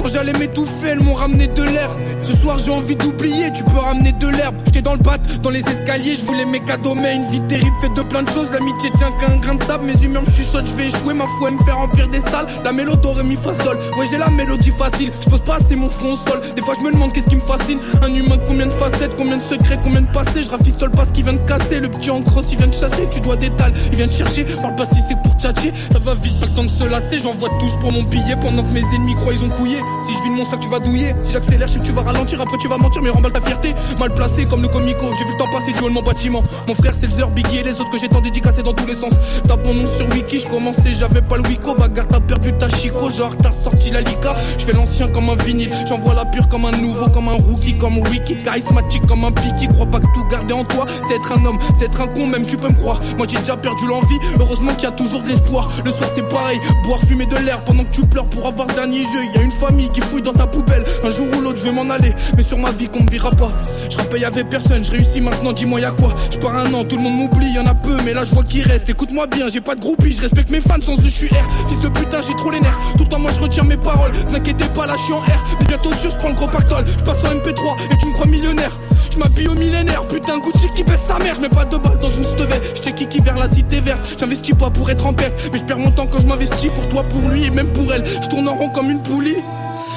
Quand 0.00 0.08
j'allais 0.08 0.32
m'étouffer, 0.32 0.88
elles 0.88 1.02
m'ont 1.02 1.14
ramené 1.14 1.46
de 1.46 1.62
l'air. 1.62 1.90
Ce 2.22 2.34
soir, 2.34 2.56
j'ai 2.58 2.70
envie 2.70 2.96
d'oublier, 2.96 3.52
tu 3.52 3.62
peux 3.64 3.78
ramener 3.78 4.12
de 4.12 4.28
l'herbe. 4.28 4.54
J'étais 4.64 4.82
dans 4.82 4.94
le 4.94 4.98
bat, 4.98 5.18
dans 5.42 5.50
les 5.50 5.60
escaliers, 5.60 6.16
je 6.16 6.24
voulais 6.24 6.46
mes 6.46 6.60
cadeaux, 6.60 6.94
mais 6.94 7.16
une 7.16 7.26
vie 7.26 7.40
terrible 7.42 7.76
faite 7.82 7.94
de 7.94 8.02
plein 8.02 8.22
de 8.22 8.30
choses. 8.30 8.48
L'amitié 8.50 8.90
tient 8.92 9.10
qu'un 9.12 9.36
grain 9.36 9.54
de 9.56 9.62
sable, 9.64 9.84
mes 9.84 10.02
humeurs 10.04 10.22
me 10.22 10.30
chuchotent, 10.30 10.66
je 10.66 10.74
vais 10.74 10.86
échouer, 10.86 11.12
ma 11.12 11.26
foi 11.38 11.50
me 11.50 11.62
faire 11.64 11.76
remplir 11.76 12.08
des 12.08 12.20
salles. 12.30 12.46
La 12.64 12.72
mélodie 12.72 13.06
aurait 13.06 13.24
mis 13.24 13.36
fa 13.36 13.52
sol. 13.62 13.76
Ouais, 13.98 14.06
j'ai 14.10 14.16
la 14.16 14.30
mélodie 14.30 14.70
facile, 14.70 15.10
je 15.20 15.28
pose 15.28 15.40
pas 15.40 15.56
assez 15.56 15.76
mon 15.76 15.90
front 15.90 16.14
au 16.14 16.16
sol. 16.16 16.40
Des 16.56 16.62
fois, 16.62 16.74
je 16.78 16.84
me 16.84 16.92
demande 16.92 17.12
qu'est-ce 17.12 17.26
qui 17.26 17.36
me 17.36 17.42
fascine. 17.42 17.78
Un 18.02 18.14
humain, 18.14 18.38
combien 18.46 18.66
de 18.66 18.72
facettes, 18.72 19.14
combien 19.16 19.36
de 19.36 19.42
secrets, 19.42 19.78
combien 19.82 20.00
de 20.00 20.10
passés? 20.12 20.42
Je 20.42 20.50
rafistole 20.50 20.92
pas 20.92 21.04
ce 21.04 21.12
qui 21.12 21.22
vient 21.22 21.34
de 21.34 21.46
casser. 21.46 21.78
Le 21.78 21.90
petit 21.90 22.10
en 22.10 22.22
crosse, 22.22 22.46
il 22.50 22.56
vient 22.56 22.68
de 22.68 22.74
chasser, 22.74 23.06
tu 23.10 23.20
dois 23.20 23.36
d'étal, 23.36 23.72
il 23.92 23.96
vient 23.96 24.06
de 24.06 24.12
chercher. 24.12 24.44
Parle 24.44 24.76
pas 24.76 24.86
si 24.86 24.96
c'est 25.08 25.16
pour 25.22 25.34
tchatcher, 25.34 25.72
ça 25.92 25.98
va 25.98 26.14
vite, 26.14 26.40
pas 26.40 26.46
le 26.46 26.54
temps 26.54 26.64
de 26.64 26.68
se 26.68 26.84
lasser. 26.84 27.18
J'envoie 27.22 27.50
touche 27.60 27.76
pour 27.80 27.92
mon 27.92 28.02
billet 28.04 28.36
pendant 28.40 28.62
que 28.62 28.72
mes 28.72 28.84
ennemis 28.94 29.14
croient 29.16 29.34
ils 29.34 29.44
ont 29.44 29.50
couillé. 29.50 29.78
Si 30.06 30.16
je 30.16 30.22
vide 30.22 30.32
mon 30.32 30.44
sac, 30.44 30.60
tu 30.60 30.68
vas 30.68 30.78
douiller. 30.78 31.14
Si 31.22 31.32
j'accélère, 31.32 31.68
je 31.68 31.74
sais 31.74 31.80
que 31.80 31.84
tu 31.84 31.92
vas 31.92 32.02
ralentir. 32.02 32.40
Après, 32.40 32.56
tu 32.58 32.68
vas 32.68 32.78
mentir, 32.78 33.02
mais 33.02 33.10
remballe 33.10 33.32
ta 33.32 33.40
fierté. 33.40 33.74
Mal 33.98 34.14
placé 34.14 34.46
comme 34.46 34.62
le 34.62 34.68
comico. 34.68 35.06
J'ai 35.18 35.24
vu 35.24 35.32
le 35.32 35.38
temps 35.38 35.50
passer 35.52 35.72
du 35.72 35.80
haut 35.80 35.88
de 35.88 35.94
mon 35.94 36.02
bâtiment. 36.02 36.42
Mon 36.66 36.74
frère, 36.74 36.92
c'est 36.98 37.06
le 37.06 37.12
Zer, 37.12 37.28
Biggie 37.30 37.58
et 37.58 37.62
les 37.62 37.72
autres 37.72 37.90
que 37.90 37.98
j'ai 37.98 38.08
tant 38.08 38.20
dédicacés 38.20 38.62
dans 38.62 38.72
tous 38.72 38.86
les 38.86 38.94
sens. 38.94 39.12
Tape 39.46 39.64
mon 39.66 39.74
nom 39.74 39.86
sur 39.86 40.08
Wiki, 40.10 40.40
je 40.40 40.46
commençais, 40.46 40.94
j'avais 40.98 41.22
pas 41.22 41.36
le 41.36 41.42
Wico. 41.48 41.74
Bagarre, 41.74 42.08
t'as 42.08 42.20
perdu 42.20 42.52
ta 42.54 42.68
chico. 42.68 43.10
Genre, 43.10 43.36
t'as 43.36 43.52
sorti 43.52 43.90
la 43.90 44.00
Lika. 44.00 44.36
Je 44.58 44.64
fais 44.64 44.72
l'ancien 44.72 45.08
comme 45.08 45.28
un 45.28 45.36
vinyle. 45.36 45.70
J'envoie 45.86 46.14
la 46.14 46.24
pure 46.24 46.48
comme 46.48 46.64
un 46.64 46.72
nouveau, 46.72 47.08
comme 47.10 47.28
un 47.28 47.32
rookie, 47.32 47.78
comme 47.78 47.98
wiki. 48.10 48.36
Charismatique 48.36 49.06
comme 49.06 49.24
un 49.24 49.32
piqui. 49.32 49.68
Crois 49.68 49.86
pas 49.86 50.00
que 50.00 50.06
tout 50.14 50.24
garder 50.30 50.54
en 50.54 50.64
toi, 50.64 50.86
c'est 51.08 51.16
être 51.16 51.32
un 51.32 51.44
homme, 51.44 51.58
c'est 51.78 51.86
être 51.86 52.00
un 52.00 52.06
con, 52.06 52.26
même 52.26 52.46
tu 52.46 52.56
peux 52.56 52.68
me 52.68 52.74
croire. 52.74 53.00
Moi, 53.16 53.26
j'ai 53.28 53.38
déjà 53.38 53.56
perdu 53.56 53.86
l'envie. 53.86 54.18
Heureusement 54.38 54.74
qu'il 54.74 54.84
y 54.84 54.86
a 54.86 54.92
toujours 54.92 55.20
de 55.20 55.28
l'espoir. 55.28 55.68
Le 55.84 55.90
soir, 55.90 56.10
c'est 56.14 56.28
pareil. 56.28 56.58
Boire, 56.84 57.00
fumer 57.06 57.26
de 57.26 57.36
l'air 57.36 57.60
pendant 57.64 57.84
que 57.84 57.92
tu 57.92 58.02
pleures 58.06 58.26
pour 58.26 58.46
avoir 58.46 58.66
dernier 58.68 59.02
jeu. 59.02 59.24
Y 59.34 59.38
a 59.38 59.42
une 59.42 59.50
famille 59.50 59.79
qui 59.88 60.00
fouille 60.00 60.22
dans 60.22 60.32
ta 60.32 60.46
poubelle. 60.46 60.84
Un 61.04 61.10
jour 61.10 61.26
ou 61.36 61.40
l'autre, 61.40 61.58
je 61.58 61.64
vais 61.64 61.72
m'en 61.72 61.88
aller. 61.90 62.14
Mais 62.36 62.42
sur 62.42 62.58
ma 62.58 62.70
vie, 62.72 62.88
qu'on 62.88 63.02
me 63.02 63.08
dira 63.08 63.30
pas. 63.30 63.50
Je 63.90 63.96
rappelle, 63.96 64.20
y'avait 64.20 64.44
personne. 64.44 64.84
Je 64.84 64.90
réussis 64.90 65.20
maintenant, 65.20 65.52
dis-moi, 65.52 65.80
y'a 65.80 65.90
quoi? 65.92 66.14
Je 66.30 66.38
pars 66.38 66.56
un 66.56 66.72
an, 66.74 66.84
tout 66.84 66.96
le 66.96 67.02
monde 67.02 67.16
m'oublie. 67.16 67.52
Y'en 67.54 67.66
a 67.66 67.74
peu, 67.74 67.96
mais 68.04 68.12
là, 68.12 68.24
je 68.24 68.34
vois 68.34 68.44
qu'il 68.44 68.62
reste. 68.62 68.88
Écoute-moi 68.88 69.26
bien, 69.26 69.48
j'ai 69.48 69.60
pas 69.60 69.74
de 69.74 69.80
groupie. 69.80 70.12
Je 70.12 70.22
respecte 70.22 70.50
mes 70.50 70.60
fans 70.60 70.80
sans 70.80 71.00
je 71.00 71.08
suis 71.08 71.28
R. 71.28 71.68
Fils 71.68 71.80
de 71.80 71.88
putain, 71.88 72.20
j'ai 72.22 72.34
trop 72.34 72.50
les 72.50 72.60
nerfs. 72.60 72.78
Tout 72.96 73.04
le 73.04 73.08
temps, 73.08 73.18
moi, 73.18 73.30
je 73.36 73.42
retiens 73.42 73.64
mes 73.64 73.76
paroles. 73.76 74.12
N'inquiétez 74.32 74.66
pas, 74.74 74.86
là, 74.86 74.94
je 74.96 75.04
suis 75.04 75.12
en 75.12 75.20
R. 75.20 75.56
Mais 75.60 75.66
bientôt 75.66 75.92
sûr, 75.94 76.10
je 76.10 76.16
prends 76.16 76.28
le 76.28 76.34
gros 76.34 76.48
pactole. 76.48 76.84
Je 76.86 77.04
passe 77.04 77.24
en 77.24 77.34
MP3 77.34 77.76
et 77.92 77.96
tu 77.98 78.06
me 78.06 78.12
crois 78.12 78.26
millionnaire. 78.26 78.76
Je 79.10 79.18
m'habille 79.18 79.48
au 79.48 79.54
millénaire, 79.54 80.06
putain 80.06 80.38
Gucci 80.38 80.68
qui 80.76 80.84
baisse 80.84 81.00
sa 81.08 81.18
mère, 81.18 81.34
je 81.34 81.40
mets 81.40 81.48
pas 81.48 81.64
de 81.64 81.76
balles 81.76 81.98
dans 81.98 82.10
une 82.10 82.24
stevet, 82.24 82.60
je 82.74 82.90
kiki 82.90 83.18
vers 83.20 83.36
la 83.36 83.48
cité 83.48 83.80
verte, 83.80 84.00
j'investis 84.18 84.54
pas 84.54 84.70
pour 84.70 84.88
être 84.88 85.04
en 85.04 85.12
perte, 85.12 85.34
mais 85.52 85.58
je 85.58 85.64
perds 85.64 85.78
mon 85.78 85.90
temps 85.90 86.06
quand 86.06 86.20
je 86.20 86.28
m'investis 86.28 86.70
pour 86.70 86.88
toi, 86.88 87.02
pour 87.02 87.28
lui 87.28 87.44
et 87.44 87.50
même 87.50 87.72
pour 87.72 87.92
elle, 87.92 88.04
je 88.06 88.28
tourne 88.28 88.48
en 88.48 88.54
rond 88.54 88.68
comme 88.68 88.88
une 88.88 89.02
poulie. 89.02 89.36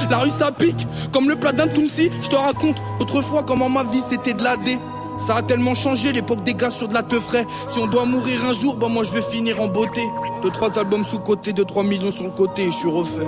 La 0.10 0.20
rue 0.20 0.30
ça 0.32 0.52
pique, 0.52 0.86
comme 1.12 1.30
le 1.30 1.36
plat 1.36 1.52
d'un 1.52 1.68
Tounsi, 1.68 2.10
je 2.22 2.28
te 2.28 2.36
raconte 2.36 2.82
autrefois 3.00 3.44
comment 3.44 3.70
ma 3.70 3.84
vie 3.84 4.02
c'était 4.10 4.34
de 4.34 4.44
la 4.44 4.58
D. 4.58 4.78
Ça 5.26 5.38
a 5.38 5.42
tellement 5.42 5.76
changé 5.76 6.12
l'époque 6.12 6.44
des 6.44 6.54
gars 6.54 6.72
sur 6.72 6.88
de 6.88 6.94
la 6.94 7.04
teuf. 7.04 7.36
Si 7.68 7.80
on 7.80 7.88
doit 7.88 8.06
mourir 8.06 8.46
un 8.46 8.54
jour, 8.54 8.76
bah 8.76 8.88
moi 8.90 9.04
je 9.04 9.12
vais 9.12 9.22
finir 9.22 9.62
en 9.62 9.68
beauté. 9.68 10.04
Deux 10.42 10.50
trois 10.50 10.78
albums 10.78 11.04
sous 11.04 11.20
côté, 11.20 11.54
deux 11.54 11.66
trois 11.66 11.84
millions 11.84 12.12
sur 12.12 12.24
le 12.24 12.32
côté, 12.32 12.66
je 12.66 12.72
suis 12.72 12.90
refait. 12.90 13.28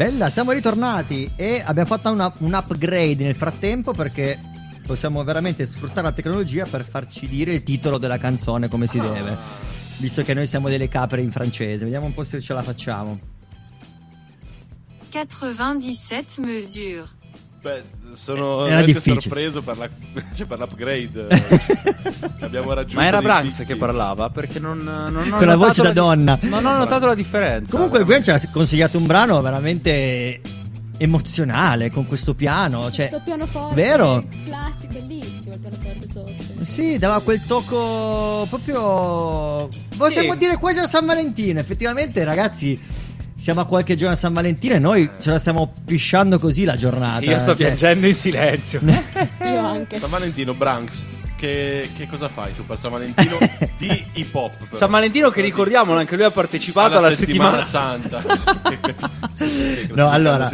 Bella, 0.00 0.30
siamo 0.30 0.52
ritornati 0.52 1.30
e 1.36 1.62
abbiamo 1.62 1.86
fatto 1.88 2.10
una- 2.10 2.32
un 2.38 2.54
upgrade 2.54 3.22
nel 3.22 3.36
frattempo 3.36 3.92
perché 3.92 4.40
possiamo 4.86 5.22
veramente 5.24 5.66
sfruttare 5.66 6.00
la 6.00 6.12
tecnologia 6.12 6.64
per 6.64 6.86
farci 6.86 7.26
dire 7.26 7.52
il 7.52 7.62
titolo 7.62 7.98
della 7.98 8.16
canzone 8.16 8.70
come 8.70 8.86
si 8.86 8.98
deve. 8.98 9.36
Visto 9.98 10.22
che 10.22 10.32
noi 10.32 10.46
siamo 10.46 10.70
delle 10.70 10.88
capre 10.88 11.20
in 11.20 11.30
francese, 11.30 11.84
vediamo 11.84 12.06
un 12.06 12.14
po' 12.14 12.24
se 12.24 12.40
ce 12.40 12.54
la 12.54 12.62
facciamo. 12.62 13.18
97 15.12 16.40
mesures. 16.40 17.10
Beh, 17.60 17.84
sono 18.14 18.58
Era 18.66 18.76
veramente 18.82 18.92
difficile. 18.92 19.20
sorpreso 19.20 19.62
per, 19.62 19.78
la, 19.78 19.88
cioè 20.34 20.46
per 20.46 20.58
l'upgrade 20.58 21.26
che 22.38 22.44
abbiamo 22.44 22.72
raggiunto. 22.72 23.00
Ma 23.00 23.06
era 23.06 23.20
Branks 23.20 23.56
picchi. 23.56 23.72
che 23.72 23.76
parlava 23.76 24.30
perché 24.30 24.58
non, 24.58 24.78
non 24.78 25.16
ho 25.16 25.36
Con 25.36 25.46
la 25.46 25.54
notato 25.54 25.56
voce 25.58 25.82
da 25.82 25.88
di- 25.88 25.94
donna. 25.94 26.38
Non 26.42 26.64
ho 26.66 26.76
notato 26.76 27.06
la 27.06 27.14
differenza. 27.14 27.72
Comunque 27.74 27.98
il 28.00 28.04
Gwen 28.04 28.22
ci 28.22 28.30
ha 28.30 28.40
consigliato 28.52 28.98
un 28.98 29.06
brano 29.06 29.40
veramente 29.40 30.40
emozionale 30.98 31.90
con 31.90 32.06
questo 32.06 32.34
piano. 32.34 32.90
Cioè, 32.90 33.08
Questo 33.08 33.22
pianoforte 33.24 33.74
vero? 33.74 34.24
classico, 34.44 34.92
bellissimo 34.92 35.54
il 35.54 35.60
pianoforte 35.60 36.08
sotto. 36.08 36.64
Sì, 36.64 36.98
dava 36.98 37.20
quel 37.20 37.42
tocco 37.46 38.46
proprio. 38.50 39.68
Possiamo 39.96 40.32
Sì. 40.32 40.38
dire 40.38 40.58
quasi 40.58 40.78
a 40.80 40.86
San 40.86 41.06
Valentino. 41.06 41.58
Effettivamente, 41.58 42.22
ragazzi, 42.24 42.78
siamo 43.40 43.60
a 43.60 43.64
qualche 43.64 43.96
giorno 43.96 44.12
a 44.14 44.18
San 44.18 44.34
Valentino 44.34 44.74
e 44.74 44.78
noi 44.78 45.08
ce 45.18 45.30
la 45.30 45.38
stiamo 45.38 45.72
pisciando 45.86 46.38
così 46.38 46.64
la 46.64 46.76
giornata. 46.76 47.24
Io 47.24 47.38
sto 47.38 47.56
Cioè, 47.56 47.56
piangendo 47.56 48.06
in 48.06 48.14
silenzio. 48.14 48.80
Io 48.84 49.58
anche. 49.58 49.98
San 49.98 50.10
Valentino, 50.10 50.52
Branks. 50.52 51.06
Che, 51.40 51.88
che 51.96 52.06
cosa 52.06 52.28
fai 52.28 52.54
tu 52.54 52.66
per 52.66 52.78
San 52.78 52.92
Valentino 52.92 53.38
di 53.78 54.04
hip 54.12 54.34
hop? 54.34 54.74
San 54.74 54.90
Valentino 54.90 55.30
che 55.30 55.40
ricordiamolo, 55.40 55.98
anche 55.98 56.14
lui 56.14 56.26
ha 56.26 56.30
partecipato 56.30 56.98
alla, 56.98 57.10
settimana. 57.10 57.64
santa. 57.64 58.20
sì, 59.32 59.46
sì, 59.48 59.68
sì, 59.68 59.88
No, 59.94 60.10
allora. 60.10 60.50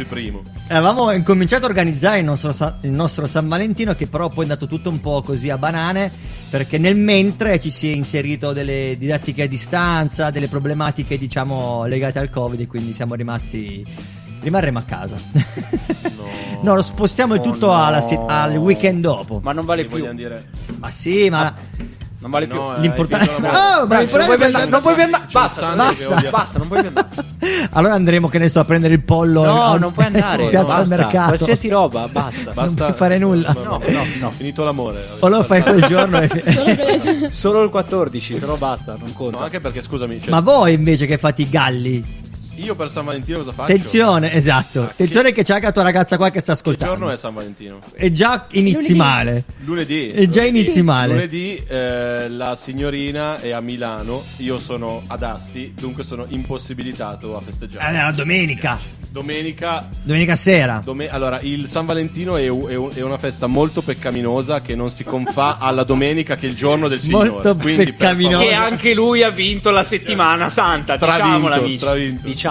Avevamo 0.69 1.11
incominciato 1.11 1.65
a 1.65 1.67
organizzare 1.67 2.19
il 2.19 2.23
nostro, 2.23 2.77
il 2.83 2.91
nostro 2.91 3.27
San 3.27 3.49
Valentino, 3.49 3.95
che 3.95 4.07
però 4.07 4.29
poi 4.29 4.45
è 4.45 4.47
andato 4.47 4.65
tutto 4.65 4.89
un 4.89 5.01
po' 5.01 5.21
così 5.21 5.49
a 5.49 5.57
banane, 5.57 6.09
perché 6.49 6.77
nel 6.77 6.95
mentre 6.95 7.59
ci 7.59 7.69
si 7.69 7.91
è 7.91 7.93
inserito 7.93 8.53
delle 8.53 8.95
didattiche 8.97 9.43
a 9.43 9.47
distanza, 9.47 10.29
delle 10.29 10.47
problematiche, 10.47 11.17
diciamo, 11.17 11.83
legate 11.85 12.19
al 12.19 12.29
Covid, 12.29 12.61
e 12.61 12.67
quindi 12.67 12.93
siamo 12.93 13.13
rimasti. 13.15 14.15
Rimarremo 14.41 14.79
a 14.79 14.83
casa. 14.83 15.15
No, 16.59 16.73
lo 16.73 16.81
spostiamo 16.81 17.35
il 17.35 17.39
Oh, 17.39 17.43
tutto 17.43 17.67
no. 17.67 17.83
alla 17.83 18.01
se- 18.01 18.19
al 18.27 18.55
weekend 18.57 19.01
dopo. 19.01 19.39
Ma 19.43 19.51
non 19.51 19.63
vale 19.63 19.83
Mi 19.83 19.89
più. 19.89 20.11
dire 20.15 20.49
Ma 20.79 20.89
sì, 20.89 21.29
ma 21.29 21.53
Non 22.19 22.31
vale 22.31 22.47
più. 22.47 22.55
No, 22.57 22.75
eh, 22.75 22.79
l'importante. 22.79 23.29
Oh, 23.35 23.85
Branks, 23.85 24.13
non 24.15 24.25
puoi 24.25 24.37
più 24.37 24.45
andare. 24.47 24.65
Non 24.69 24.81
puoi 24.81 24.93
più 24.95 25.03
andare. 25.03 25.23
Basta, 25.31 25.75
basta. 25.75 26.29
basta, 26.31 26.57
non 26.57 26.67
puoi 26.67 26.79
più 26.81 26.87
andare. 26.89 27.69
allora 27.73 27.93
andremo, 27.93 28.27
che 28.27 28.39
ne 28.39 28.49
so, 28.49 28.59
a 28.59 28.65
prendere 28.65 28.95
il 28.95 29.03
pollo. 29.03 29.45
No, 29.45 29.61
a- 29.61 29.77
non 29.77 29.91
puoi 29.91 30.07
andare. 30.07 30.43
in 30.45 30.49
piazza 30.49 30.77
basta. 30.77 30.81
al 30.81 30.87
mercato. 30.99 31.27
Qualsiasi 31.27 31.69
roba, 31.69 32.07
basta. 32.11 32.51
Basta, 32.51 32.85
puoi 32.85 32.97
fare 32.97 33.17
nulla. 33.19 33.53
No, 33.53 33.79
no, 33.87 34.03
no. 34.19 34.31
Finito 34.31 34.63
l'amore. 34.63 35.05
O 35.19 35.27
lo 35.27 35.43
fai 35.43 35.61
quel 35.61 35.85
giorno. 35.85 36.19
e- 36.21 37.29
Solo 37.29 37.61
il 37.61 37.69
14, 37.69 38.37
se 38.39 38.45
no 38.47 38.55
basta, 38.57 38.95
non 38.99 39.13
conta. 39.13 39.37
No, 39.37 39.43
anche 39.43 39.59
perché 39.61 39.83
scusami, 39.83 40.19
cioè, 40.21 40.31
Ma 40.31 40.39
voi 40.39 40.73
invece 40.73 41.05
che 41.05 41.19
fate 41.19 41.43
i 41.43 41.49
galli? 41.49 42.16
Io 42.57 42.75
per 42.75 42.89
San 42.89 43.05
Valentino 43.05 43.37
cosa 43.39 43.51
faccio? 43.51 43.71
Attenzione, 43.71 44.33
esatto. 44.33 44.81
Ah, 44.81 44.85
Attenzione 44.85 45.31
che 45.31 45.43
c'è 45.43 45.53
anche 45.53 45.65
la 45.65 45.71
tua 45.71 45.83
ragazza 45.83 46.17
qua 46.17 46.29
che 46.29 46.39
sta 46.39 46.53
Che 46.53 46.59
ascoltando. 46.59 46.95
giorno 46.95 47.11
è 47.11 47.17
San 47.17 47.33
Valentino? 47.33 47.79
E 47.93 48.11
già 48.11 48.45
inizi 48.51 48.91
Lunedì. 48.91 48.95
male. 48.95 49.43
Lunedì. 49.63 50.11
E 50.11 50.29
già 50.29 50.43
inizi 50.43 50.71
Sì. 50.71 50.81
male. 50.81 51.13
Lunedì 51.13 51.63
eh, 51.67 52.29
la 52.29 52.55
signorina 52.55 53.39
è 53.39 53.51
a 53.51 53.61
Milano, 53.61 54.23
io 54.37 54.59
sono 54.59 55.03
ad 55.07 55.23
Asti, 55.23 55.73
dunque 55.79 56.03
sono 56.03 56.25
impossibilitato 56.27 57.35
a 57.37 57.41
festeggiare. 57.41 57.89
Eh, 57.89 58.01
la 58.01 58.11
domenica. 58.11 58.77
Domenica 59.09 59.87
Domenica 60.03 60.35
sera. 60.35 60.81
Dome- 60.83 61.09
allora, 61.09 61.39
il 61.41 61.67
San 61.67 61.85
Valentino 61.87 62.35
è, 62.35 62.47
u- 62.49 62.67
è 62.67 62.75
un- 62.75 62.91
è 62.93 63.01
una 63.01 63.17
festa 63.17 63.47
molto 63.47 63.81
peccaminosa 63.81 64.61
che 64.61 64.75
non 64.75 64.91
si 64.91 65.03
confà 65.03 65.57
alla 65.57 65.83
domenica 65.83 66.35
che 66.35 66.45
è 66.45 66.49
il 66.49 66.55
giorno 66.55 66.87
del 66.87 66.99
Signore. 66.99 67.29
Molto 67.29 67.55
Quindi, 67.55 67.85
peccaminosa. 67.93 68.43
Che 68.43 68.53
anche 68.53 68.93
lui 68.93 69.23
ha 69.23 69.29
vinto 69.31 69.71
la 69.71 69.83
settimana 69.83 70.49
santa, 70.49 70.97
Stravinto, 70.97 71.23
diciamolo 71.25 71.53
amici. 71.55 71.77
stravinto. 71.77 72.27
Diciamo. 72.27 72.46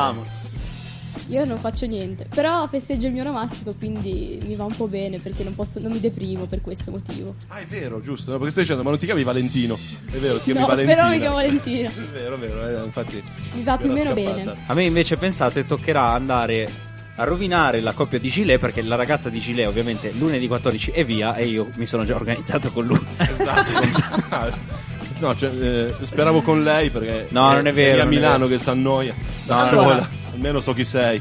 Io 1.29 1.45
non 1.45 1.59
faccio 1.59 1.87
niente, 1.87 2.27
però 2.33 2.69
festeggio 2.69 3.09
il 3.09 3.13
mio 3.13 3.23
onomastico, 3.23 3.75
quindi 3.77 4.39
mi 4.47 4.55
va 4.55 4.65
un 4.65 4.77
po' 4.77 4.87
bene 4.87 5.19
perché 5.19 5.43
non, 5.43 5.57
posso, 5.57 5.81
non 5.81 5.91
mi 5.91 5.99
deprimo 5.99 6.47
per 6.47 6.61
questo 6.61 6.93
motivo. 6.93 7.35
Ah, 7.49 7.57
è 7.59 7.67
vero, 7.67 8.01
giusto. 8.01 8.31
no? 8.31 8.37
perché 8.37 8.53
stai 8.53 8.63
dicendo, 8.63 8.85
ma 8.85 8.91
non 8.91 8.99
ti 8.99 9.07
chiami 9.07 9.25
Valentino? 9.25 9.77
È 10.09 10.17
vero, 10.19 10.37
ti 10.37 10.45
chiami 10.45 10.61
No, 10.61 10.67
Valentina. 10.67 10.95
però 10.97 11.09
mi 11.11 11.19
chiamo 11.19 11.35
Valentina. 11.35 11.89
È 11.89 11.93
vero, 12.13 12.35
è 12.37 12.39
vero, 12.39 12.69
eh, 12.69 12.85
infatti. 12.85 13.23
Mi 13.55 13.63
va 13.65 13.77
più 13.77 13.91
o 13.91 13.93
meno 13.93 14.11
scappata. 14.15 14.35
bene. 14.37 14.55
A 14.67 14.75
me 14.75 14.85
invece 14.85 15.17
pensate 15.17 15.67
toccherà 15.67 16.13
andare 16.13 16.69
a 17.17 17.25
rovinare 17.25 17.81
la 17.81 17.93
coppia 17.93 18.19
di 18.21 18.29
Gilet 18.29 18.61
perché 18.61 18.83
la 18.83 18.95
ragazza 18.95 19.29
di 19.31 19.41
Gilet 19.41 19.67
ovviamente 19.67 20.13
lunedì 20.13 20.47
14 20.47 20.91
è 20.93 21.05
via 21.05 21.35
e 21.35 21.47
io 21.47 21.71
mi 21.77 21.87
sono 21.87 22.05
già 22.05 22.15
organizzato 22.15 22.71
con 22.71 22.85
lui. 22.87 23.05
Esatto. 23.17 24.15
Ah, 24.29 24.51
no, 25.19 25.37
cioè, 25.37 25.51
eh, 25.51 25.95
speravo 26.03 26.43
con 26.43 26.63
lei 26.63 26.91
perché 26.91 27.27
No, 27.31 27.53
non 27.53 27.67
è 27.67 27.73
vero, 27.73 27.95
lì 27.95 28.01
a 28.01 28.05
non 28.05 28.13
è 28.13 28.17
Milano 28.17 28.47
che 28.49 28.59
s'annoia 28.59 29.15
da 29.45 29.57
No, 29.63 29.67
sola. 29.67 29.83
allora- 29.83 30.09
Almeno 30.33 30.61
so 30.61 30.73
chi 30.75 30.85
sei. 30.85 31.21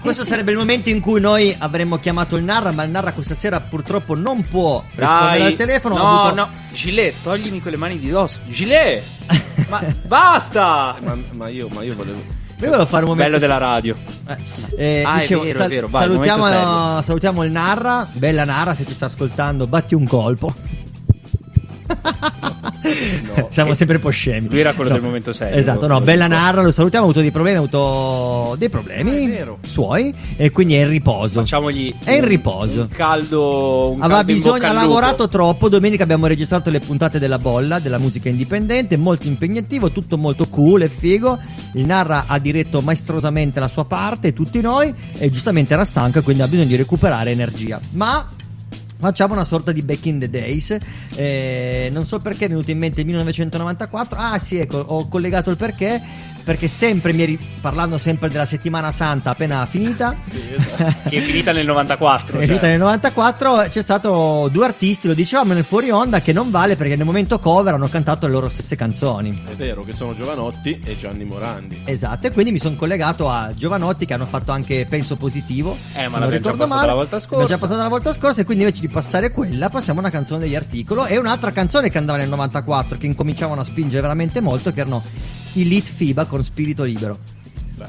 Questo 0.00 0.24
sarebbe 0.24 0.52
il 0.52 0.56
momento 0.58 0.88
in 0.88 1.00
cui 1.00 1.20
noi 1.20 1.52
avremmo 1.58 1.98
chiamato 1.98 2.36
il 2.36 2.44
Narra, 2.44 2.70
ma 2.70 2.84
il 2.84 2.90
Narra 2.90 3.10
questa 3.12 3.34
sera 3.34 3.60
purtroppo 3.60 4.14
non 4.14 4.42
può 4.44 4.84
rispondere 4.94 5.38
Dai, 5.38 5.46
al 5.46 5.54
telefono. 5.54 5.96
no, 5.96 6.04
ha 6.04 6.20
avuto- 6.26 6.34
no, 6.36 6.50
Gilet, 6.72 7.14
toglimi 7.24 7.60
quelle 7.60 7.76
mani 7.76 7.98
di 7.98 8.08
dosso. 8.08 8.40
Gilet, 8.46 9.02
ma 9.68 9.82
basta. 10.06 10.94
Ma, 11.02 11.18
ma 11.32 11.48
io, 11.48 11.66
ma 11.72 11.82
io 11.82 11.96
volevo. 11.96 12.18
Io 12.58 12.68
volevo 12.68 12.86
fare 12.86 13.02
un 13.04 13.10
momento. 13.10 13.30
Bello 13.32 13.38
della 13.40 13.58
radio. 13.58 13.96
Eh, 14.28 14.36
eh, 14.76 15.02
Ah, 15.04 15.16
è 15.16 15.20
dicevo, 15.22 15.42
vero, 15.42 15.64
è 15.64 15.68
vero, 15.68 15.88
vai, 15.88 16.02
salutiamo, 16.04 16.38
momento 16.44 16.64
serio. 16.64 17.02
salutiamo 17.02 17.42
il 17.42 17.50
Narra. 17.50 18.08
Bella 18.12 18.44
Narra, 18.44 18.74
se 18.76 18.86
ci 18.86 18.92
sta 18.92 19.06
ascoltando, 19.06 19.66
batti 19.66 19.94
un 19.96 20.06
colpo. 20.06 20.54
Siamo 23.50 23.74
sempre 23.74 23.96
un 23.96 24.02
po' 24.02 24.10
scemi. 24.10 24.48
Lui 24.48 24.60
era 24.60 24.72
quello 24.72 24.90
No. 24.90 24.96
del 24.96 25.04
momento 25.04 25.32
serio. 25.32 25.56
Esatto, 25.56 25.86
no, 25.86 26.00
bella 26.00 26.26
Narra, 26.26 26.62
lo 26.62 26.70
salutiamo, 26.70 27.04
ha 27.04 27.08
avuto 27.08 27.22
dei 27.22 27.30
problemi, 27.30 27.56
ha 27.56 27.60
avuto 27.60 28.54
dei 28.58 28.68
problemi 28.68 29.36
Ah, 29.38 29.56
suoi 29.62 30.14
e 30.36 30.50
quindi 30.50 30.74
è 30.74 30.82
in 30.84 30.88
riposo. 30.90 31.40
Facciamogli 31.40 31.94
È 32.02 32.12
in 32.12 32.24
riposo. 32.26 32.82
Un 32.82 32.88
caldo. 32.88 33.90
Un 33.92 34.02
Aveva 34.02 34.18
caldo 34.20 34.32
bisogno, 34.32 34.66
ha 34.66 34.72
lavorato 34.72 35.28
troppo. 35.28 35.68
Domenica 35.68 36.02
abbiamo 36.04 36.26
registrato 36.26 36.70
le 36.70 36.80
puntate 36.80 37.18
della 37.18 37.38
bolla, 37.38 37.78
della 37.78 37.98
musica 37.98 38.28
indipendente, 38.28 38.96
molto 38.96 39.26
impegnativo, 39.26 39.90
tutto 39.90 40.16
molto 40.16 40.48
cool 40.48 40.82
e 40.82 40.88
figo. 40.88 41.38
Il 41.74 41.84
Narra 41.86 42.24
ha 42.26 42.38
diretto 42.38 42.80
maestrosamente 42.80 43.60
la 43.60 43.68
sua 43.68 43.84
parte, 43.84 44.32
tutti 44.32 44.60
noi, 44.60 44.92
e 45.18 45.30
giustamente 45.30 45.74
era 45.74 45.84
stanco 45.84 46.18
e 46.18 46.22
quindi 46.22 46.42
ha 46.42 46.48
bisogno 46.48 46.68
di 46.68 46.76
recuperare 46.76 47.30
energia. 47.30 47.78
Ma 47.92 48.26
Facciamo 49.06 49.34
una 49.34 49.44
sorta 49.44 49.70
di 49.70 49.82
back 49.82 50.04
in 50.06 50.18
the 50.18 50.28
days. 50.28 50.76
Eh, 51.14 51.90
non 51.92 52.04
so 52.04 52.18
perché 52.18 52.46
è 52.46 52.48
venuto 52.48 52.72
in 52.72 52.78
mente 52.78 53.00
il 53.00 53.06
1994. 53.06 54.18
Ah, 54.18 54.38
sì, 54.40 54.58
ecco, 54.58 54.78
ho 54.78 55.06
collegato 55.06 55.48
il 55.50 55.56
perché. 55.56 56.34
Perché 56.46 56.68
sempre 56.68 57.12
mi 57.12 57.22
eri 57.22 57.36
parlando 57.60 57.98
sempre 57.98 58.28
della 58.28 58.46
settimana 58.46 58.92
santa 58.92 59.30
appena 59.30 59.66
finita. 59.66 60.14
Sì, 60.20 60.40
esatto. 60.56 61.08
Che 61.08 61.16
è 61.16 61.20
finita 61.20 61.50
nel 61.50 61.66
94. 61.66 62.38
È 62.38 62.42
finita 62.42 62.60
cioè. 62.60 62.68
nel 62.68 62.78
94 62.78 63.64
c'è 63.68 63.80
stato 63.80 64.48
due 64.52 64.64
artisti, 64.64 65.08
lo 65.08 65.14
dicevamo 65.14 65.54
nel 65.54 65.64
fuori 65.64 65.90
onda, 65.90 66.20
che 66.20 66.32
non 66.32 66.52
vale 66.52 66.76
perché 66.76 66.94
nel 66.94 67.04
momento 67.04 67.40
cover 67.40 67.74
hanno 67.74 67.88
cantato 67.88 68.26
le 68.28 68.32
loro 68.32 68.48
stesse 68.48 68.76
canzoni. 68.76 69.42
È 69.44 69.54
vero 69.56 69.82
che 69.82 69.92
sono 69.92 70.14
Giovanotti 70.14 70.80
e 70.84 70.96
Gianni 70.96 71.24
Morandi. 71.24 71.82
Esatto, 71.84 72.28
e 72.28 72.30
quindi 72.30 72.52
mi 72.52 72.58
sono 72.60 72.76
collegato 72.76 73.28
a 73.28 73.52
Giovanotti 73.52 74.06
che 74.06 74.14
hanno 74.14 74.26
fatto 74.26 74.52
anche 74.52 74.86
Penso 74.88 75.16
Positivo. 75.16 75.76
Eh, 75.96 76.06
ma 76.06 76.20
l'abbiamo 76.20 76.44
già 76.44 76.52
passata 76.52 76.74
male. 76.76 76.86
la 76.86 76.94
volta 76.94 77.16
L'abbiamo 77.16 77.46
già 77.46 77.48
scorsa. 77.56 77.66
passata 77.66 77.82
la 77.82 77.88
volta 77.88 78.12
scorsa 78.12 78.40
e 78.42 78.44
quindi 78.44 78.62
invece 78.62 78.82
di 78.82 78.88
passare 78.96 79.30
quella 79.30 79.68
passiamo 79.68 79.98
a 79.98 80.02
una 80.04 80.10
canzone 80.10 80.40
degli 80.40 80.54
articolo 80.54 81.04
e 81.04 81.18
un'altra 81.18 81.50
canzone 81.50 81.90
che 81.90 81.98
andava 81.98 82.16
nel 82.16 82.30
94 82.30 82.96
che 82.96 83.04
incominciavano 83.04 83.60
a 83.60 83.64
spingere 83.64 84.00
veramente 84.00 84.40
molto 84.40 84.72
che 84.72 84.80
erano 84.80 85.02
i 85.52 85.68
Lit 85.68 85.84
FIBA 85.84 86.24
con 86.24 86.42
Spirito 86.42 86.82
Libero. 86.82 87.18
Beh, 87.74 87.84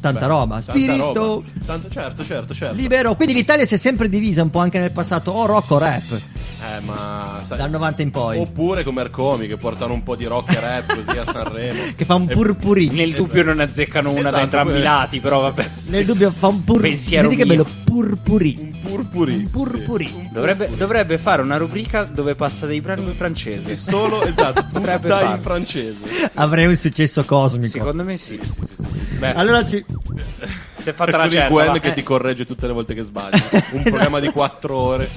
Tanta 0.00 0.20
beh, 0.20 0.26
roba. 0.26 0.54
tanta 0.60 0.70
Spirito 0.70 1.12
roba. 1.12 1.48
Tanto, 1.66 1.88
certo, 1.88 2.22
certo, 2.24 2.54
certo. 2.54 2.76
Libero. 2.76 3.16
Quindi 3.16 3.34
l'Italia 3.34 3.66
si 3.66 3.74
è 3.74 3.76
sempre 3.76 4.08
divisa 4.08 4.42
un 4.42 4.50
po' 4.50 4.60
anche 4.60 4.78
nel 4.78 4.92
passato 4.92 5.32
o 5.32 5.46
rock 5.46 5.70
o 5.72 5.78
rap. 5.78 6.20
Eh, 6.64 6.80
ma 6.80 7.40
sai- 7.42 7.58
Dal 7.58 7.70
90 7.70 8.02
in 8.02 8.10
poi. 8.10 8.38
Oppure 8.38 8.84
come 8.84 9.00
Ercomi 9.00 9.46
che 9.48 9.56
portano 9.56 9.92
un 9.94 10.02
po' 10.02 10.14
di 10.14 10.24
rock 10.26 10.52
e 10.54 10.60
rap 10.60 10.94
così 11.04 11.18
a 11.18 11.24
Sanremo. 11.24 11.80
Che 11.96 12.04
fa 12.04 12.14
un 12.14 12.26
purpurì. 12.26 12.88
Nel 12.90 13.12
dubbio 13.14 13.42
non 13.42 13.58
azzeccano 13.60 14.10
una 14.10 14.22
da 14.30 14.38
Esatto, 14.38 14.42
entrambi 14.42 14.78
i 14.78 14.82
lati, 14.82 15.20
però 15.20 15.40
vabbè. 15.40 15.70
Nel 15.86 16.04
dubbio 16.04 16.30
fa 16.36 16.46
un 16.48 16.62
pur... 16.64 16.80
Pensiero 16.80 17.28
Vedi 17.28 17.40
che 17.40 17.46
bello 17.46 17.66
purpurì. 17.84 18.56
Un 18.60 18.80
purpurì. 18.80 19.34
Un 19.34 19.50
purpurì. 19.50 20.08
sì. 20.08 20.14
Un 20.16 20.28
Dovrebbe, 20.32 20.64
purpurì. 20.64 20.78
dovrebbe 20.78 21.18
fare 21.18 21.42
una 21.42 21.56
rubrica 21.56 22.04
dove 22.04 22.34
passa 22.34 22.66
dei 22.66 22.80
brani 22.80 23.02
in 23.04 23.14
francese. 23.14 23.74
Sì, 23.74 23.90
solo 23.90 24.22
esatto, 24.22 24.66
Potrebbe 24.72 25.08
tutta 25.08 25.18
farlo. 25.18 25.34
in 25.36 25.42
francese. 25.42 25.96
Avrei 26.34 26.66
un 26.66 26.76
successo 26.76 27.24
cosmico. 27.24 27.68
Secondo 27.78 28.04
me 28.04 28.16
sì. 28.16 28.38
Sì, 28.40 28.50
sì, 28.52 28.74
sì, 28.76 28.86
sì, 28.92 29.06
sì. 29.10 29.16
Beh, 29.16 29.34
Allora 29.34 29.64
ci... 29.66 29.84
si 30.82 30.90
è 30.90 30.92
fatta 30.92 31.22
il 31.24 31.30
certa. 31.30 31.48
Gwen 31.48 31.80
che 31.80 31.94
ti 31.94 32.02
corregge 32.02 32.44
tutte 32.44 32.66
le 32.66 32.72
volte 32.72 32.94
che 32.94 33.02
sbagli. 33.02 33.40
Esatto. 33.52 33.76
Un 33.76 33.82
programma 33.82 34.20
di 34.20 34.30
4 34.30 34.76
ore. 34.76 35.10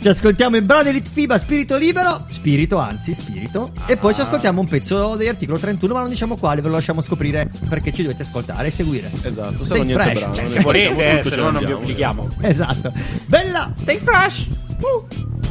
ci 0.00 0.08
ascoltiamo 0.08 0.56
il 0.56 0.62
brano 0.62 0.84
di 0.84 0.92
Lit 0.92 1.08
FIBA 1.08 1.38
Spirito 1.38 1.76
Libero. 1.76 2.26
Spirito, 2.28 2.78
anzi, 2.78 3.14
spirito. 3.14 3.72
E 3.86 3.96
poi 3.96 4.14
ci 4.14 4.20
ascoltiamo 4.20 4.60
un 4.60 4.68
pezzo 4.68 5.16
dell'articolo 5.16 5.58
31, 5.58 5.94
ma 5.94 6.00
non 6.00 6.08
diciamo 6.08 6.36
quale, 6.36 6.60
ve 6.60 6.68
lo 6.68 6.74
lasciamo 6.74 7.00
scrivere 7.00 7.50
perché 7.68 7.92
ci 7.92 8.02
dovete 8.02 8.22
ascoltare 8.22 8.68
e 8.68 8.70
seguire. 8.70 9.10
Esatto, 9.22 9.58
se 9.58 9.64
Stay 9.64 9.78
no 9.78 9.84
niente 9.84 10.02
fresh. 10.02 10.20
brano. 10.20 10.48
Se 10.48 10.60
volete, 10.60 11.22
se 11.22 11.36
no 11.36 11.50
non 11.50 11.64
vi 11.64 11.72
obblighiamo. 11.72 12.28
Esatto. 12.40 12.92
Bella! 13.26 13.72
Stay 13.76 13.98
fresh! 13.98 14.46
meus 14.78 15.47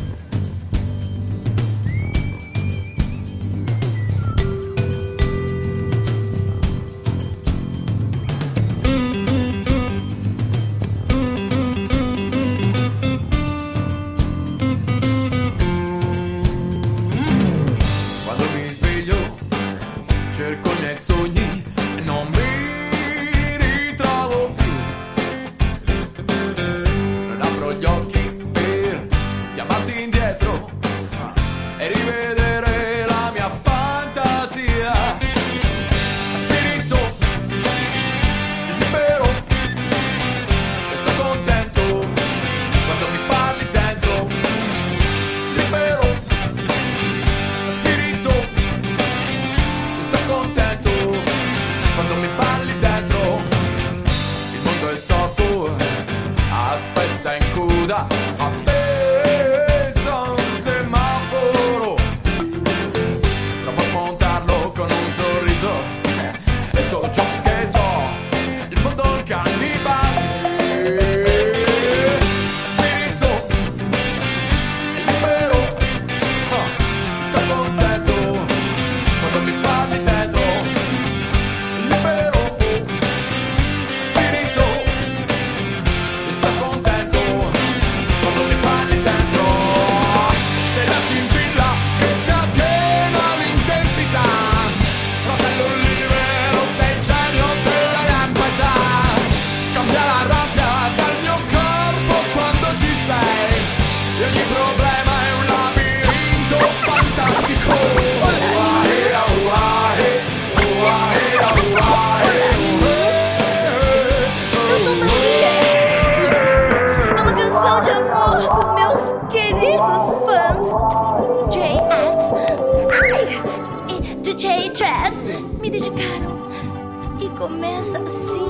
começa 127.47 127.97
assim. 127.99 128.46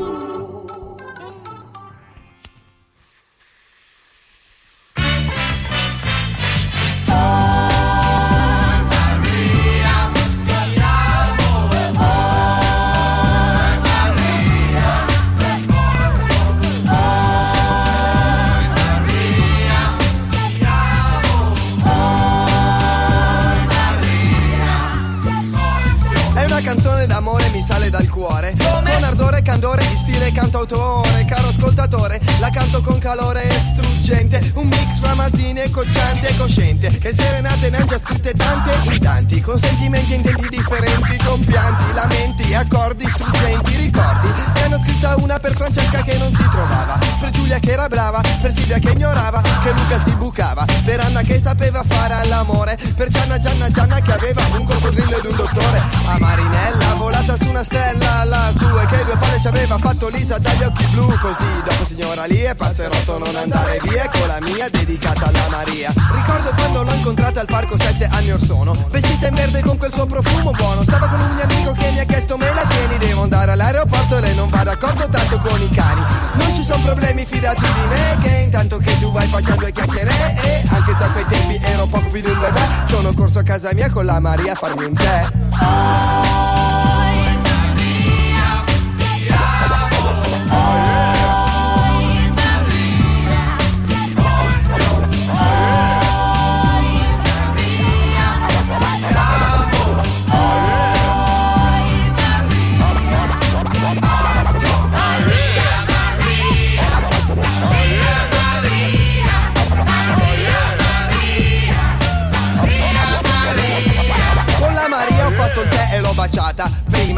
Cocciante 36.58 36.98
e 37.02 37.14
serenate 37.14 37.70
ne 37.70 37.78
han 37.78 37.88
già 37.88 38.00
scritte 38.00 38.34
tante 38.34 38.72
in 38.92 39.00
tanti. 39.00 39.42
Con 39.42 39.60
sentimenti 39.60 40.14
e 40.14 40.16
intenti 40.16 40.50
differenti, 40.50 41.18
con 41.24 41.40
pianti, 41.46 41.94
lamenti, 41.94 42.54
accordi 42.54 43.06
struggenti, 43.48 43.76
ricordi. 43.78 44.28
Ne 44.54 44.62
hanno 44.64 44.80
scritta 44.80 45.16
una 45.18 45.40
per 45.40 45.56
Francesca 45.56 46.02
che 46.02 46.18
non 46.18 46.34
si 46.34 46.48
trovava. 46.50 46.98
Per 47.20 47.30
Giulia 47.30 47.60
che 47.60 47.72
era 47.72 47.88
brava, 47.88 48.22
per 48.42 48.54
Silvia 48.54 48.80
che 48.80 48.92
ignorava, 48.92 49.42
che 49.42 49.72
Luca 49.72 50.00
si 50.04 50.12
bucava. 50.16 50.66
Per 50.86 51.00
Anna 51.00 51.22
che 51.22 51.40
sapeva 51.40 51.84
fare 51.84 52.14
all'amore. 52.16 52.78
Per 52.96 53.08
Gianna, 53.08 53.38
Gianna, 53.38 53.70
Gianna 53.70 54.02
che 54.02 54.14
aveva 54.14 54.42
un 54.58 54.64
coccodrillo 54.64 55.18
ed 55.18 55.26
un 55.26 55.36
dottore. 55.36 55.82
A 56.08 56.18
Marinella 56.20 56.94
volata 56.96 57.38
su 57.38 57.48
una 57.48 57.64
stella 57.64 58.24
lassù 58.26 58.66
e 58.66 58.86
che 58.88 59.04
due 59.06 59.16
palle 59.16 59.40
ci 59.40 59.48
aveva 59.48 59.78
fatto 59.78 60.08
Lisa 60.10 60.38
dagli 60.38 60.64
occhi 60.64 60.86
blu 60.92 61.08
così 61.20 61.62
dopo 61.64 61.86
signora 61.86 62.26
lì 62.26 62.44
e 62.44 62.56
passerotto 62.56 63.18
non 63.18 63.36
andare 63.36 63.80
via 63.84 64.10
con 64.10 64.28
la 64.28 64.38
mia 64.42 64.68
dedicata 64.70 65.28
alla 65.28 65.48
Maria 65.50 65.94
ricordo 65.96 66.50
quando 66.56 66.84
l'ho 66.84 66.94
incontrata 66.94 67.40
al 67.42 67.46
parco 67.46 67.78
sette 67.80 68.08
anni 68.12 68.32
or 68.32 68.40
sono 68.44 68.76
vestita 68.90 69.28
in 69.28 69.36
verde 69.36 69.62
con 69.62 69.78
quel 69.78 69.92
suo 69.92 70.06
profumo 70.06 70.52
buono 70.52 70.84
stava 70.84 71.08
con 71.08 71.20
un 71.20 71.36
mio 71.36 71.44
amico 71.44 71.72
che 71.74 71.92
mi 71.92 72.00
ha 72.00 72.06
chiesto 72.06 72.38
me 72.38 72.54
la 72.54 72.66
tieni 72.66 72.98
devo 72.98 73.24
andare 73.24 73.37
all'aeroporto 73.38 74.18
e 74.18 74.22
lei 74.22 74.36
non 74.36 74.50
va 74.50 74.64
d'accordo 74.64 75.08
tanto 75.10 75.38
con 75.38 75.62
i 75.62 75.70
cani. 75.70 76.02
Non 76.34 76.54
ci 76.56 76.64
sono 76.64 76.82
problemi 76.84 77.26
fidati 77.26 77.62
di 77.62 77.88
me 77.90 78.18
che 78.22 78.36
intanto 78.38 78.78
che 78.78 78.98
tu 79.00 79.12
vai 79.12 79.28
facendo 79.28 79.66
le 79.66 79.72
chiacchiere. 79.72 80.12
E 80.44 80.64
anche 80.70 80.96
se 80.98 81.04
a 81.04 81.10
quei 81.12 81.26
tempi 81.26 81.60
ero 81.62 81.86
poco 81.86 82.10
più 82.10 82.22
di 82.22 82.30
un 82.30 82.40
bebè 82.40 82.68
sono 82.88 83.14
corso 83.14 83.40
a 83.40 83.44
casa 83.44 83.74
mia 83.74 83.90
con 83.90 84.06
la 84.06 84.20
Maria 84.20 84.54
a 84.54 84.56
farmi 84.56 84.86
un 84.86 84.94
tè 84.94 86.47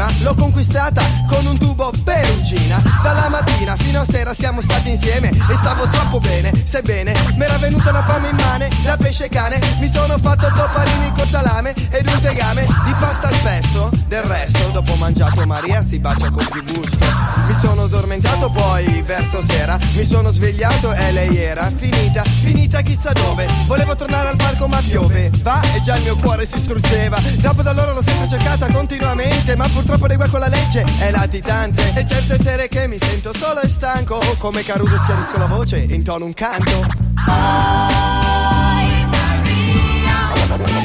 Prima 0.00 0.14
l'ho 0.22 0.34
conquistata 0.34 1.02
con 1.26 1.44
un 1.44 1.58
tubo 1.58 1.92
perugina. 2.02 2.82
Dalla 3.02 3.28
mattina 3.28 3.76
fino 3.76 4.00
a 4.00 4.06
sera 4.08 4.32
siamo 4.32 4.62
stati 4.62 4.88
insieme 4.88 5.28
e 5.28 5.54
stavo 5.58 5.86
troppo 5.88 6.20
bene. 6.20 6.52
Sebbene 6.66 7.12
m'era 7.36 7.58
venuta 7.58 7.90
una 7.90 8.02
fame 8.02 8.30
immane, 8.30 8.70
da 8.82 8.96
pesce 8.96 9.28
cane. 9.28 9.60
Mi 9.78 9.90
sono 9.92 10.16
fatto 10.16 10.48
due 10.54 10.68
panini 10.72 11.12
con 11.12 11.26
salame 11.26 11.74
ed 11.90 12.08
un 12.08 12.20
tegame 12.22 12.62
di 12.62 12.94
pasta 12.98 13.28
al 13.28 13.36
pesto. 13.42 13.90
Del 14.06 14.22
resto, 14.22 14.70
dopo 14.72 14.94
mangiato 14.94 15.44
Maria 15.46 15.84
si 15.86 15.98
bacia 15.98 16.30
con 16.30 16.46
più 16.50 16.64
gusto. 16.64 17.04
Mi 17.46 17.54
sono 17.60 17.82
addormentato 17.82 18.48
poi 18.48 19.02
verso 19.02 19.42
sera. 19.46 19.78
Mi 19.96 20.04
sono 20.06 20.30
svegliato 20.32 20.94
e 20.94 21.12
lei 21.12 21.36
era 21.36 21.70
finita, 21.76 22.22
finita 22.24 22.80
chissà 22.80 23.12
dove. 23.12 23.46
Volevo 23.66 23.94
tornare 23.94 24.30
al 24.30 24.36
parco 24.36 24.66
ma 24.66 24.80
piove. 24.80 25.30
Va 25.42 25.60
e 25.74 25.82
già 25.82 25.96
il 25.96 26.04
mio 26.04 26.16
cuore 26.16 26.46
si 26.46 26.58
struggeva. 26.58 27.18
Dopo 27.40 27.60
da 27.60 27.70
allora 27.70 27.92
l'ho 27.92 28.02
sempre 28.02 28.28
cercata 28.28 28.66
continuamente. 28.68 29.56
Ma 29.56 29.68
purtroppo 29.68 29.88
dei 30.06 30.16
guai 30.16 30.28
con 30.28 30.40
la 30.40 30.48
legge 30.48 30.84
è 31.00 31.10
latitante. 31.10 31.92
E 31.94 32.06
certe 32.06 32.42
sere 32.42 32.68
che 32.68 32.86
mi 32.86 32.98
sento 32.98 33.32
solo 33.34 33.60
e 33.60 33.68
stanco. 33.68 34.18
Come 34.38 34.62
Caruso 34.62 34.96
schiarisco 34.98 35.38
la 35.38 35.46
voce 35.46 35.86
e 35.86 35.94
intono 35.94 36.24
un 36.24 36.34
canto. 36.34 36.86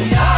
La 0.09 0.34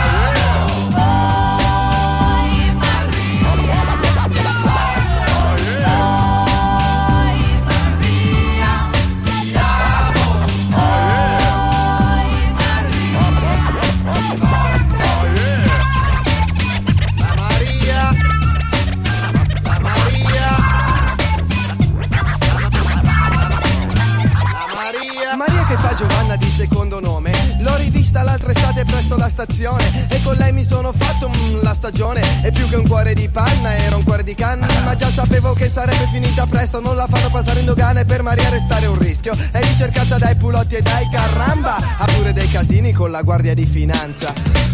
Maria 38.37 38.49
restare 38.49 38.85
un 38.85 38.97
rischio. 38.99 39.35
È 39.51 39.59
ricercata 39.61 40.17
dai 40.17 40.35
pulotti 40.35 40.75
e 40.75 40.81
dai 40.81 41.09
caramba. 41.09 41.77
Ha 41.97 42.05
pure 42.05 42.33
dei 42.33 42.47
casini 42.49 42.91
con 42.91 43.09
la 43.09 43.23
guardia 43.23 43.55
di 43.55 43.65
finanza. 43.65 44.31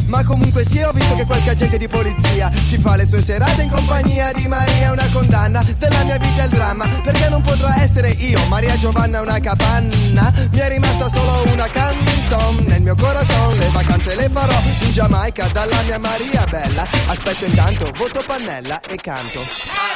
Ma 0.07 0.21
comunque 0.25 0.65
sì, 0.65 0.81
ho 0.81 0.91
visto 0.91 1.15
che 1.15 1.23
qualche 1.23 1.51
agente 1.51 1.77
di 1.77 1.87
polizia 1.87 2.51
si 2.53 2.77
fa 2.77 2.97
le 2.97 3.07
sue 3.07 3.23
serate 3.23 3.63
in 3.63 3.69
compagnia 3.69 4.31
di 4.33 4.47
Maria. 4.47 4.91
Una 4.91 5.07
condanna 5.13 5.63
della 5.77 6.03
mia 6.03 6.17
vita 6.17 6.41
è 6.41 6.45
il 6.45 6.51
dramma. 6.51 6.85
Perché 7.03 7.29
non 7.29 7.41
potrà 7.41 7.81
essere 7.81 8.09
io, 8.09 8.39
Maria 8.49 8.77
Giovanna, 8.77 9.21
una 9.21 9.39
capanna. 9.39 10.33
Mi 10.51 10.59
è 10.59 10.67
rimasta 10.67 11.07
solo 11.07 11.43
una 11.53 11.67
canzone 11.67 12.67
nel 12.67 12.81
mio 12.81 12.95
corazon. 12.95 13.57
Le 13.57 13.69
vacanze 13.69 14.15
le 14.15 14.29
farò 14.29 14.59
in 14.81 14.91
Giamaica 14.91 15.47
dalla 15.47 15.81
mia 15.85 15.99
Maria 15.99 16.45
bella. 16.49 16.83
Aspetto 17.07 17.45
intanto, 17.45 17.91
voto 17.95 18.21
pannella 18.27 18.81
e 18.81 18.95
canto. 18.97 19.39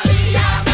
Ti 0.03 0.66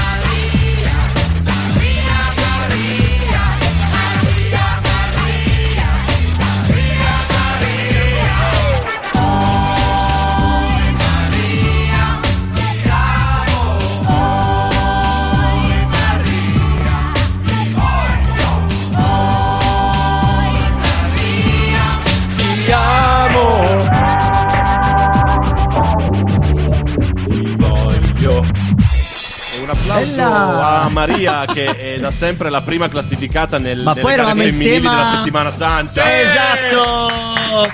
applauso 29.84 30.12
Bella. 30.15 30.82
a 30.82 30.89
Maria 30.89 31.46
che 31.46 31.76
è 31.76 32.00
da 32.00 32.12
sempre 32.12 32.50
la 32.50 32.62
prima 32.62 32.88
classificata 32.88 33.58
nel, 33.58 33.82
Ma 33.84 33.91
nelle 33.91 34.02
poi 34.02 34.12
gare 34.12 34.22
eravamo 34.24 34.41
in 34.43 34.50
femminili 34.52 34.82
tema- 34.82 34.96
della 34.96 35.15
settimana 35.17 35.52
santa. 35.52 36.22
Esatto! 36.22 37.72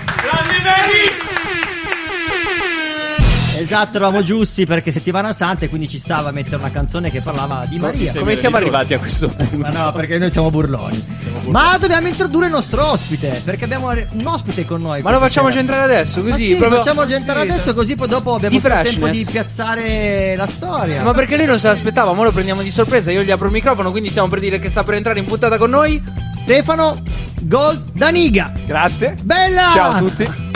Esatto, 3.59 3.97
eravamo 3.97 4.23
giusti 4.23 4.65
perché 4.65 4.91
settimana 4.91 5.33
santa 5.33 5.65
e 5.65 5.69
quindi 5.69 5.87
ci 5.87 5.99
stava 5.99 6.29
a 6.29 6.31
mettere 6.31 6.55
una 6.55 6.71
canzone 6.71 7.11
che 7.11 7.21
parlava 7.21 7.65
di 7.67 7.77
Maria. 7.77 8.13
Come 8.13 8.35
siamo 8.35 8.55
arrivati 8.55 8.93
a 8.93 8.99
questo 8.99 9.27
punto? 9.27 9.57
Ma 9.57 9.69
no, 9.69 9.91
perché 9.91 10.17
noi 10.17 10.29
siamo 10.29 10.49
burloni. 10.49 11.05
Ma 11.47 11.77
dobbiamo 11.77 12.07
introdurre 12.07 12.45
il 12.45 12.51
nostro 12.51 12.91
ospite, 12.91 13.41
perché 13.43 13.65
abbiamo 13.65 13.89
un 13.89 14.25
ospite 14.25 14.65
con 14.65 14.79
noi. 14.81 15.01
Ma 15.01 15.11
lo 15.11 15.19
facciamo 15.19 15.49
sera. 15.49 15.59
entrare 15.59 15.83
adesso, 15.83 16.21
Ma 16.21 16.29
così? 16.29 16.45
sì, 16.47 16.55
proprio... 16.55 16.81
facciamo 16.81 17.01
entrare 17.03 17.41
Sì, 17.41 17.51
adesso 17.51 17.73
così 17.73 17.95
poi 17.95 18.07
dopo 18.07 18.35
abbiamo 18.35 18.55
il 18.55 18.61
tempo 18.61 19.07
di 19.09 19.27
piazzare 19.29 20.35
la 20.37 20.47
storia. 20.47 21.03
Ma 21.03 21.13
perché 21.13 21.35
lui 21.35 21.45
non 21.45 21.59
se 21.59 21.67
l'aspettava, 21.67 22.13
ma 22.13 22.23
lo 22.23 22.31
prendiamo 22.31 22.61
di 22.61 22.71
sorpresa. 22.71 23.11
Io 23.11 23.23
gli 23.23 23.31
apro 23.31 23.47
il 23.47 23.53
microfono, 23.53 23.91
quindi 23.91 24.09
stiamo 24.09 24.27
per 24.29 24.39
dire 24.39 24.59
che 24.59 24.69
sta 24.69 24.83
per 24.83 24.93
entrare 24.93 25.19
in 25.19 25.25
puntata 25.25 25.57
con 25.57 25.69
noi. 25.69 26.01
Stefano 26.43 27.01
Gold 27.41 27.91
Daniga. 27.93 28.53
Grazie. 28.65 29.15
Bella! 29.23 29.71
Ciao 29.73 29.91
a 29.91 29.97
tutti. 29.99 30.48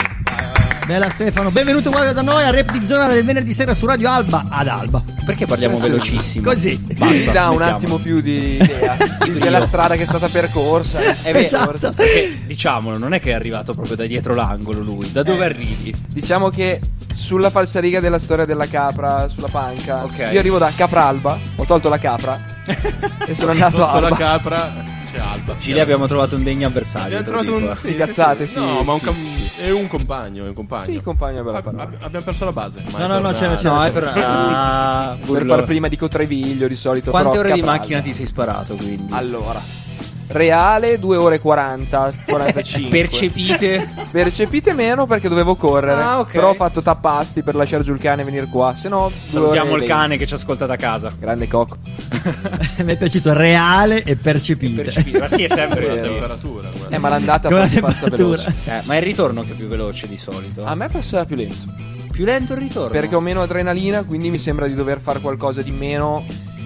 Bella 0.86 1.08
Stefano, 1.08 1.50
benvenuto 1.50 1.88
qua 1.90 2.12
da 2.12 2.20
noi 2.20 2.42
a 2.44 2.50
Rap 2.50 2.76
di 2.76 2.86
Zona 2.86 3.06
del 3.08 3.24
venerdì 3.24 3.52
sera 3.54 3.72
su 3.74 3.86
Radio 3.86 4.10
Alba 4.10 4.46
ad 4.50 4.68
Alba. 4.68 5.02
Perché 5.24 5.46
parliamo 5.46 5.78
velocissimo? 5.78 6.52
Così. 6.52 6.76
Basta, 6.78 7.04
Mi 7.06 7.24
dà 7.32 7.48
un 7.48 7.56
smettiamo. 7.56 7.58
attimo 7.76 7.98
più 7.98 8.20
di 8.20 8.56
idea 8.60 8.96
della 9.24 9.66
strada 9.66 9.96
che 9.96 10.02
è 10.02 10.06
stata 10.06 10.28
percorsa. 10.28 10.98
È 11.22 11.32
vero, 11.32 11.38
Esatto. 11.38 11.90
perché, 11.92 12.40
diciamolo, 12.46 12.98
non 12.98 13.14
è 13.14 13.20
che 13.20 13.30
è 13.30 13.32
arrivato 13.32 13.72
proprio 13.72 13.96
da 13.96 14.04
dietro 14.04 14.34
l'angolo 14.34 14.80
lui. 14.82 15.10
Da 15.10 15.22
dove 15.22 15.46
arrivi? 15.46 15.94
Diciamo 16.08 16.50
che 16.50 16.80
sulla 17.14 17.48
falsariga 17.48 18.00
della 18.00 18.18
storia 18.18 18.44
della 18.44 18.68
capra, 18.68 19.26
sulla 19.30 19.48
panca, 19.48 20.04
Ok. 20.04 20.28
io 20.32 20.38
arrivo 20.38 20.58
da 20.58 20.70
Capralba, 20.76 21.38
ho 21.56 21.64
tolto 21.64 21.88
la 21.88 21.98
capra 21.98 22.38
e 23.26 23.34
sono 23.34 23.52
andato 23.52 23.82
a 23.82 23.86
Sotto 23.86 24.00
la 24.00 24.06
Alba. 24.08 24.16
capra 24.18 24.84
c'è 25.14 25.20
Alba. 25.20 25.56
Gili 25.56 25.80
abbiamo 25.80 26.06
trovato 26.06 26.36
un 26.36 26.42
degno 26.42 26.66
avversario. 26.66 27.18
Abbiamo 27.18 27.24
trovato 27.24 27.56
dico, 27.58 27.66
un 27.66 27.72
eh. 27.72 27.76
sì, 27.76 27.96
Cazzate, 27.96 28.46
sì. 28.46 28.54
sì. 28.54 28.58
No, 28.60 28.82
ma 28.82 28.92
un 28.92 28.98
Sì, 28.98 29.04
cam- 29.04 29.14
sì, 29.14 29.60
è 29.62 29.70
un 29.72 29.86
compagno, 29.86 30.44
è 30.44 30.48
un 30.48 30.54
compagno. 30.54 30.84
Sì, 30.84 31.00
compagno, 31.00 31.42
bella 31.42 31.62
parola. 31.62 31.82
ab- 31.84 31.96
abbiamo 32.00 32.24
perso 32.24 32.44
la 32.44 32.52
base. 32.52 32.82
ma 32.90 32.98
No, 32.98 33.06
no, 33.06 33.18
no, 33.20 33.32
c'era, 33.32 33.54
c'era. 33.54 33.72
No. 33.72 33.82
Ah, 34.64 35.16
Per 35.18 35.26
burlo. 35.26 35.54
far 35.54 35.64
prima 35.64 35.88
dico 35.88 36.08
Treviglio 36.08 36.66
di 36.66 36.74
solito. 36.74 37.10
Quante 37.10 37.38
ore 37.38 37.52
di 37.52 37.62
macchina 37.62 38.00
ti 38.00 38.12
sei 38.12 38.26
sparato 38.26 38.74
quindi? 38.76 39.12
Allora, 39.12 39.60
reale 40.28 40.98
2 40.98 41.16
ore 41.16 41.34
e 41.36 41.38
40, 41.40 42.12
45. 42.26 42.90
Percepite? 42.98 43.88
Percepite 44.10 44.72
meno 44.72 45.06
perché 45.06 45.28
dovevo 45.28 45.54
correre. 45.56 46.00
Ah, 46.00 46.20
ok. 46.20 46.32
Però 46.32 46.50
ho 46.50 46.54
fatto 46.54 46.82
tappasti 46.82 47.42
per 47.42 47.54
lasciare 47.54 47.82
giù 47.82 47.92
il 47.92 47.98
cane 48.00 48.22
e 48.22 48.24
venire 48.24 48.46
qua. 48.48 48.74
Se 48.74 48.88
no, 48.88 49.10
Salutiamo 49.10 49.76
il 49.76 49.82
e 49.82 49.86
cane 49.86 50.16
che 50.16 50.26
ci 50.26 50.34
ascolta 50.34 50.66
da 50.66 50.76
casa. 50.76 51.10
Grande 51.18 51.48
cocco. 51.48 51.76
Mi 52.82 52.92
è 52.92 52.96
piaciuto 52.96 53.32
reale 53.32 54.02
e 54.02 54.16
percepite. 54.16 54.82
Percepite. 54.82 55.18
Ma 55.18 55.28
sì, 55.28 55.44
è 55.44 55.48
sempre 55.48 55.94
La 55.94 56.02
temperatura. 56.02 56.70
guarda. 56.70 56.94
Eh, 56.96 56.98
ma 56.98 57.08
l'andata 57.08 57.48
passa 57.48 57.68
temperatura. 57.68 58.10
veloce. 58.16 58.54
Eh, 58.66 58.80
ma 58.84 58.94
è 58.94 58.96
il 58.98 59.02
ritorno 59.02 59.42
che 59.42 59.52
è 59.52 59.54
più 59.54 59.66
veloce 59.66 60.08
di 60.08 60.16
solito. 60.16 60.64
A 60.64 60.74
me 60.74 60.88
passa 60.88 61.24
più 61.24 61.36
lento. 61.36 61.92
Più 62.10 62.24
lento 62.24 62.52
il 62.52 62.60
ritorno. 62.60 62.90
Perché 62.90 63.14
ho 63.16 63.20
meno 63.20 63.42
adrenalina, 63.42 64.04
quindi 64.04 64.30
mi 64.30 64.38
sembra 64.38 64.66
di 64.68 64.74
dover 64.74 65.00
fare 65.00 65.20
qualcosa 65.20 65.62
di 65.62 65.72
meno 65.72 66.24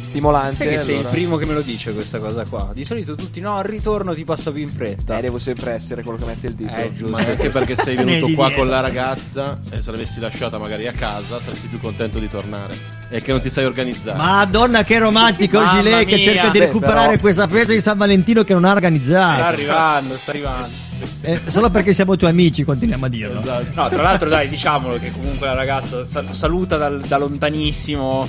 stimolante. 0.08 0.54
Sai 0.56 0.68
che 0.68 0.78
sei 0.80 0.90
il 0.94 0.98
allora- 1.00 1.10
primo 1.14 1.36
che 1.36 1.44
me 1.46 1.54
lo 1.54 1.60
dice 1.60 1.92
questa 1.92 2.18
cosa 2.18 2.44
qua. 2.44 2.70
Di 2.72 2.84
solito 2.84 3.14
tutti 3.14 3.40
no, 3.40 3.56
al 3.56 3.64
ritorno 3.64 4.14
ti 4.14 4.24
passa 4.24 4.50
più 4.50 4.62
in 4.62 4.70
fretta. 4.70 5.18
Eh, 5.18 5.20
devo 5.20 5.38
sempre 5.38 5.72
essere 5.72 6.02
quello 6.02 6.18
che 6.18 6.24
mette 6.24 6.46
il 6.48 6.54
dito. 6.54 6.74
Eh, 6.74 6.92
giusto. 6.94 7.16
Ma 7.16 7.18
anche 7.24 7.48
perché 7.48 7.76
sei 7.76 7.96
venuto 8.02 8.32
qua 8.34 8.50
con 8.52 8.68
la 8.68 8.80
ragazza 8.80 9.58
e 9.70 9.80
se 9.82 9.90
l'avessi 9.90 10.20
lasciata 10.20 10.58
magari 10.58 10.86
a 10.86 10.92
casa 10.92 11.40
saresti 11.40 11.68
più 11.68 11.78
contento 11.80 12.18
di 12.18 12.28
tornare. 12.28 12.96
E 13.10 13.22
che 13.22 13.30
non 13.32 13.40
ti 13.40 13.48
sai 13.50 13.64
organizzare. 13.64 14.18
Madonna 14.18 14.84
che 14.84 14.98
romantico 14.98 15.64
Gilet 15.64 16.06
che 16.06 16.20
cerca 16.22 16.48
di 16.50 16.58
Beh, 16.58 16.64
recuperare 16.66 17.06
però- 17.08 17.20
questa 17.20 17.46
festa 17.48 17.72
di 17.72 17.80
San 17.80 17.96
Valentino 17.96 18.44
che 18.44 18.52
non 18.52 18.64
ha 18.64 18.68
Sta 18.68 18.76
organizzato. 18.76 19.42
arrivando, 19.44 20.16
sta 20.16 20.30
arrivando. 20.30 20.86
Eh, 21.20 21.40
solo 21.46 21.70
perché 21.70 21.92
siamo 21.92 22.16
tuoi 22.16 22.30
amici 22.30 22.64
continuiamo 22.64 23.06
a 23.06 23.08
dirlo. 23.08 23.40
Esatto. 23.40 23.80
No, 23.80 23.88
tra 23.88 24.02
l'altro, 24.02 24.28
dai, 24.28 24.48
diciamolo 24.48 24.98
che 24.98 25.10
comunque 25.12 25.46
la 25.46 25.54
ragazza 25.54 26.04
sal- 26.04 26.34
saluta 26.34 26.76
dal- 26.76 27.00
da 27.00 27.16
lontanissimo. 27.18 28.26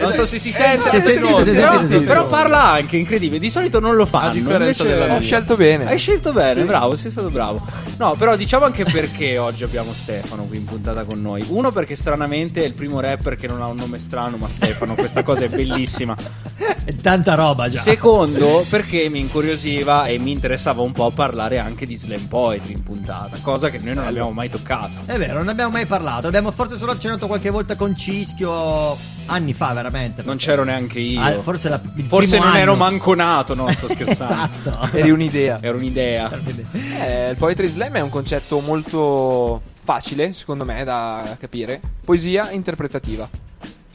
Non 0.00 0.12
so 0.12 0.26
se 0.26 0.38
si 0.38 0.52
sente, 0.52 0.90
si 0.90 0.96
è 0.96 1.00
sentito, 1.00 1.44
si 1.44 1.50
è 1.50 1.54
però, 1.60 1.78
sentito. 1.78 2.02
però 2.02 2.26
parla 2.26 2.72
anche, 2.72 2.96
incredibile. 2.96 3.38
Di 3.38 3.50
solito 3.50 3.80
non 3.80 3.94
lo 3.94 4.04
fanno. 4.04 4.28
A 4.28 4.32
differenza 4.32 4.84
della 4.84 5.06
mia. 5.06 5.16
Ho 5.16 5.20
scelto 5.20 5.56
bene. 5.56 5.86
Hai 5.86 5.98
scelto 5.98 6.32
bene, 6.32 6.60
Sì. 6.60 6.66
bravo, 6.66 6.94
sei 6.94 7.10
stato 7.10 7.30
bravo. 7.30 7.64
No, 7.96 8.14
però 8.18 8.36
diciamo 8.36 8.64
anche 8.66 8.84
perché 8.84 9.38
oggi 9.38 9.64
abbiamo 9.64 9.92
Stefano 9.92 10.44
qui 10.44 10.58
in 10.58 10.64
puntata 10.64 11.04
con 11.04 11.20
noi. 11.22 11.44
Uno 11.48 11.70
perché 11.70 11.96
stranamente 11.96 12.60
è 12.62 12.66
il 12.66 12.74
primo 12.74 13.00
rapper 13.00 13.36
che 13.36 13.46
non 13.46 13.62
ha 13.62 13.66
un 13.66 13.76
nome 13.76 13.98
strano, 13.98 14.36
ma 14.36 14.48
Stefano, 14.48 14.94
questa 14.94 15.22
cosa 15.22 15.44
è 15.44 15.48
bellissima. 15.48 16.14
È 16.84 16.96
tanta 16.96 17.34
roba 17.34 17.68
già. 17.68 17.80
Secondo, 17.80 18.64
perché 18.68 19.08
mi 19.08 19.20
incuriosiva 19.20 20.06
e 20.06 20.18
mi 20.18 20.32
interessava 20.32 20.82
un 20.82 20.90
po' 20.90 21.10
parlare 21.12 21.58
anche 21.58 21.86
di 21.86 21.94
slam 21.96 22.26
poetry 22.26 22.72
in 22.72 22.82
puntata, 22.82 23.38
cosa 23.40 23.70
che 23.70 23.78
noi 23.78 23.94
non 23.94 24.04
abbiamo 24.06 24.32
mai 24.32 24.48
toccato. 24.48 24.96
È 25.06 25.16
vero, 25.16 25.34
non 25.34 25.48
abbiamo 25.48 25.70
mai 25.70 25.86
parlato. 25.86 26.26
Abbiamo 26.26 26.50
forse 26.50 26.78
solo 26.78 26.90
accennato 26.92 27.28
qualche 27.28 27.50
volta 27.50 27.76
con 27.76 27.96
Cischio 27.96 28.96
anni 29.26 29.54
fa, 29.54 29.72
veramente. 29.72 30.22
Non 30.22 30.36
c'ero 30.36 30.64
neanche 30.64 30.98
io. 30.98 31.20
Ah, 31.20 31.40
forse 31.40 31.68
la- 31.68 31.80
il 31.96 32.04
Forse 32.06 32.30
primo 32.36 32.44
non 32.46 32.56
ero 32.56 32.72
anno. 32.72 32.84
manco 32.84 33.14
nato, 33.14 33.54
no, 33.54 33.70
sto 33.72 33.88
scherzando. 33.92 34.50
esatto. 34.70 34.96
Eri 34.96 35.10
un'idea. 35.10 35.58
Era 35.60 35.76
un'idea. 35.76 36.30
Eh, 36.72 37.30
il 37.30 37.36
poetry 37.36 37.68
slam 37.68 37.92
è 37.94 38.00
un 38.00 38.10
concetto 38.10 38.60
molto 38.60 39.60
facile, 39.84 40.32
secondo 40.32 40.64
me, 40.64 40.84
da 40.84 41.36
capire. 41.40 41.80
Poesia 42.04 42.50
interpretativa. 42.50 43.28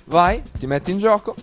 Vai, 0.06 0.42
ti 0.58 0.66
metti 0.68 0.92
in 0.92 1.00
gioco, 1.00 1.36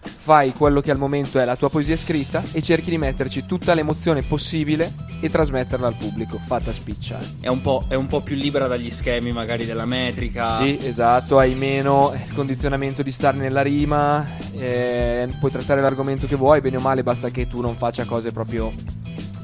fai 0.00 0.52
quello 0.52 0.80
che 0.80 0.90
al 0.90 0.98
momento 0.98 1.38
è 1.38 1.44
la 1.44 1.56
tua 1.56 1.68
poesia 1.70 1.96
scritta 1.96 2.42
e 2.52 2.62
cerchi 2.62 2.90
di 2.90 2.98
metterci 2.98 3.46
tutta 3.46 3.74
l'emozione 3.74 4.22
possibile 4.22 4.94
e 5.20 5.28
trasmetterla 5.28 5.86
al 5.86 5.96
pubblico, 5.96 6.40
fatta 6.44 6.72
spicciare. 6.72 7.24
È 7.40 7.48
un, 7.48 7.60
po', 7.60 7.84
è 7.88 7.94
un 7.94 8.06
po' 8.06 8.22
più 8.22 8.36
libera 8.36 8.66
dagli 8.66 8.90
schemi, 8.90 9.32
magari 9.32 9.66
della 9.66 9.86
metrica. 9.86 10.56
Sì, 10.56 10.78
esatto, 10.80 11.38
hai 11.38 11.54
meno 11.54 12.12
il 12.14 12.34
condizionamento 12.34 13.02
di 13.02 13.10
stare 13.10 13.38
nella 13.38 13.62
rima, 13.62 14.26
eh, 14.52 15.28
puoi 15.38 15.50
trattare 15.50 15.80
l'argomento 15.80 16.26
che 16.26 16.36
vuoi, 16.36 16.60
bene 16.60 16.76
o 16.76 16.80
male, 16.80 17.02
basta 17.02 17.30
che 17.30 17.48
tu 17.48 17.60
non 17.60 17.76
faccia 17.76 18.04
cose 18.04 18.32
proprio 18.32 18.72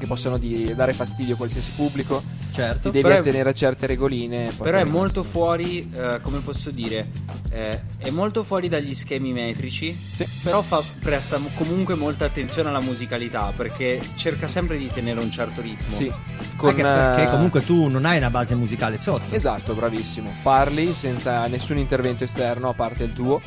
che 0.05 0.07
possano 0.07 0.37
di- 0.37 0.73
dare 0.75 0.93
fastidio 0.93 1.33
a 1.33 1.37
qualsiasi 1.37 1.71
pubblico. 1.75 2.23
Certo. 2.53 2.89
Ti 2.89 2.91
devi 2.91 3.01
Però 3.01 3.19
attenere 3.19 3.49
a 3.49 3.53
certe 3.53 3.85
regoline. 3.85 4.49
Però 4.61 4.77
è 4.77 4.83
molto 4.85 5.23
fuori, 5.23 5.91
eh, 5.93 6.19
come 6.21 6.39
posso 6.39 6.69
dire, 6.71 7.09
eh, 7.51 7.81
è 7.97 8.09
molto 8.11 8.43
fuori 8.43 8.69
dagli 8.69 8.93
schemi 8.93 9.33
metrici, 9.33 9.97
Sì. 10.13 10.25
però 10.43 10.61
fa, 10.61 10.81
presta 11.01 11.37
comunque 11.55 11.95
molta 11.95 12.25
attenzione 12.25 12.69
alla 12.69 12.79
musicalità 12.79 13.51
perché 13.55 13.99
cerca 14.15 14.47
sempre 14.47 14.77
di 14.77 14.87
tenere 14.87 15.19
un 15.19 15.29
certo 15.31 15.61
ritmo. 15.61 15.93
Sì, 15.95 16.09
con, 16.55 16.69
Anche 16.69 16.81
perché 16.83 17.23
eh, 17.23 17.29
comunque 17.29 17.61
tu 17.65 17.87
non 17.89 18.05
hai 18.05 18.17
una 18.17 18.29
base 18.29 18.55
musicale 18.55 18.97
sotto. 18.97 19.35
Esatto, 19.35 19.73
bravissimo. 19.73 20.31
Parli 20.41 20.93
senza 20.93 21.45
nessun 21.47 21.77
intervento 21.77 22.23
esterno 22.23 22.69
a 22.69 22.73
parte 22.73 23.03
il 23.03 23.13
tuo. 23.13 23.41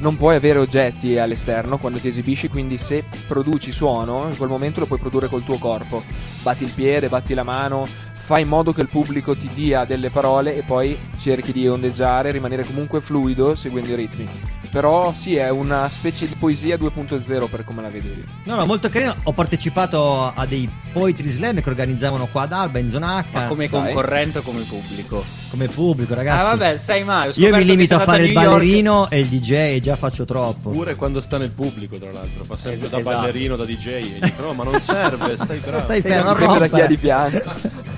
Non 0.00 0.16
puoi 0.16 0.36
avere 0.36 0.60
oggetti 0.60 1.18
all'esterno 1.18 1.76
quando 1.78 1.98
ti 1.98 2.06
esibisci, 2.06 2.48
quindi 2.48 2.78
se 2.78 3.04
produci 3.26 3.72
suono, 3.72 4.28
in 4.28 4.36
quel 4.36 4.48
momento 4.48 4.78
lo 4.78 4.86
puoi 4.86 5.00
produrre 5.00 5.28
col 5.28 5.42
tuo 5.42 5.58
corpo. 5.58 6.04
Batti 6.42 6.62
il 6.62 6.72
piede, 6.72 7.08
batti 7.08 7.34
la 7.34 7.42
mano, 7.42 7.84
fai 7.84 8.42
in 8.42 8.48
modo 8.48 8.72
che 8.72 8.80
il 8.80 8.88
pubblico 8.88 9.36
ti 9.36 9.48
dia 9.52 9.84
delle 9.84 10.10
parole 10.10 10.54
e 10.54 10.62
poi 10.62 10.96
cerchi 11.18 11.50
di 11.50 11.66
ondeggiare, 11.66 12.30
rimanere 12.30 12.64
comunque 12.64 13.00
fluido 13.00 13.56
seguendo 13.56 13.90
i 13.90 13.96
ritmi. 13.96 14.28
Però 14.70 15.12
sì, 15.14 15.36
è 15.36 15.48
una 15.50 15.88
specie 15.88 16.26
di 16.26 16.34
poesia 16.34 16.76
2.0 16.76 17.48
per 17.48 17.64
come 17.64 17.82
la 17.82 17.88
vedo 17.88 18.08
io. 18.08 18.24
No, 18.44 18.56
no, 18.56 18.66
molto 18.66 18.88
carino. 18.88 19.14
Ho 19.24 19.32
partecipato 19.32 20.30
a 20.34 20.44
dei 20.46 20.68
poetry 20.92 21.28
slam 21.28 21.60
che 21.60 21.68
organizzavano 21.68 22.26
qua 22.26 22.42
ad 22.42 22.52
Alba 22.52 22.78
in 22.78 22.90
zona 22.90 23.18
H. 23.18 23.24
Ma 23.32 23.46
come 23.46 23.68
concorrente 23.68 24.38
o 24.38 24.42
come 24.42 24.60
pubblico? 24.62 25.24
come 25.50 25.66
pubblico, 25.68 26.14
ragazzi. 26.14 26.40
Ah, 26.40 26.50
vabbè, 26.50 26.76
sai 26.76 27.04
mai. 27.04 27.32
Io 27.36 27.54
mi 27.56 27.64
limito 27.64 27.94
a 27.94 28.00
fare 28.00 28.24
il 28.24 28.32
ballerino 28.32 29.08
e 29.08 29.20
il 29.20 29.26
DJ 29.28 29.52
e 29.52 29.80
già 29.80 29.96
faccio 29.96 30.24
troppo. 30.26 30.70
Pure 30.70 30.94
quando 30.94 31.20
sta 31.20 31.38
nel 31.38 31.54
pubblico, 31.54 31.96
tra 31.96 32.12
l'altro, 32.12 32.44
fa 32.44 32.56
sempre 32.56 32.84
Es- 32.84 32.90
da 32.90 32.98
esatto. 32.98 33.16
ballerino, 33.16 33.56
da 33.56 33.64
DJ. 33.64 33.86
E 33.86 34.18
dico, 34.20 34.42
no, 34.42 34.52
ma 34.52 34.64
non 34.64 34.78
serve, 34.78 35.36
stai 35.36 35.58
bravo. 35.64 35.84
Stai 35.84 36.00
fermo 36.02 36.30
a 36.30 36.32
da 36.34 36.38
chi 36.38 36.44
ha 36.44 36.58
rompere. 36.58 36.86
di 36.86 36.96
fianco. 36.96 37.96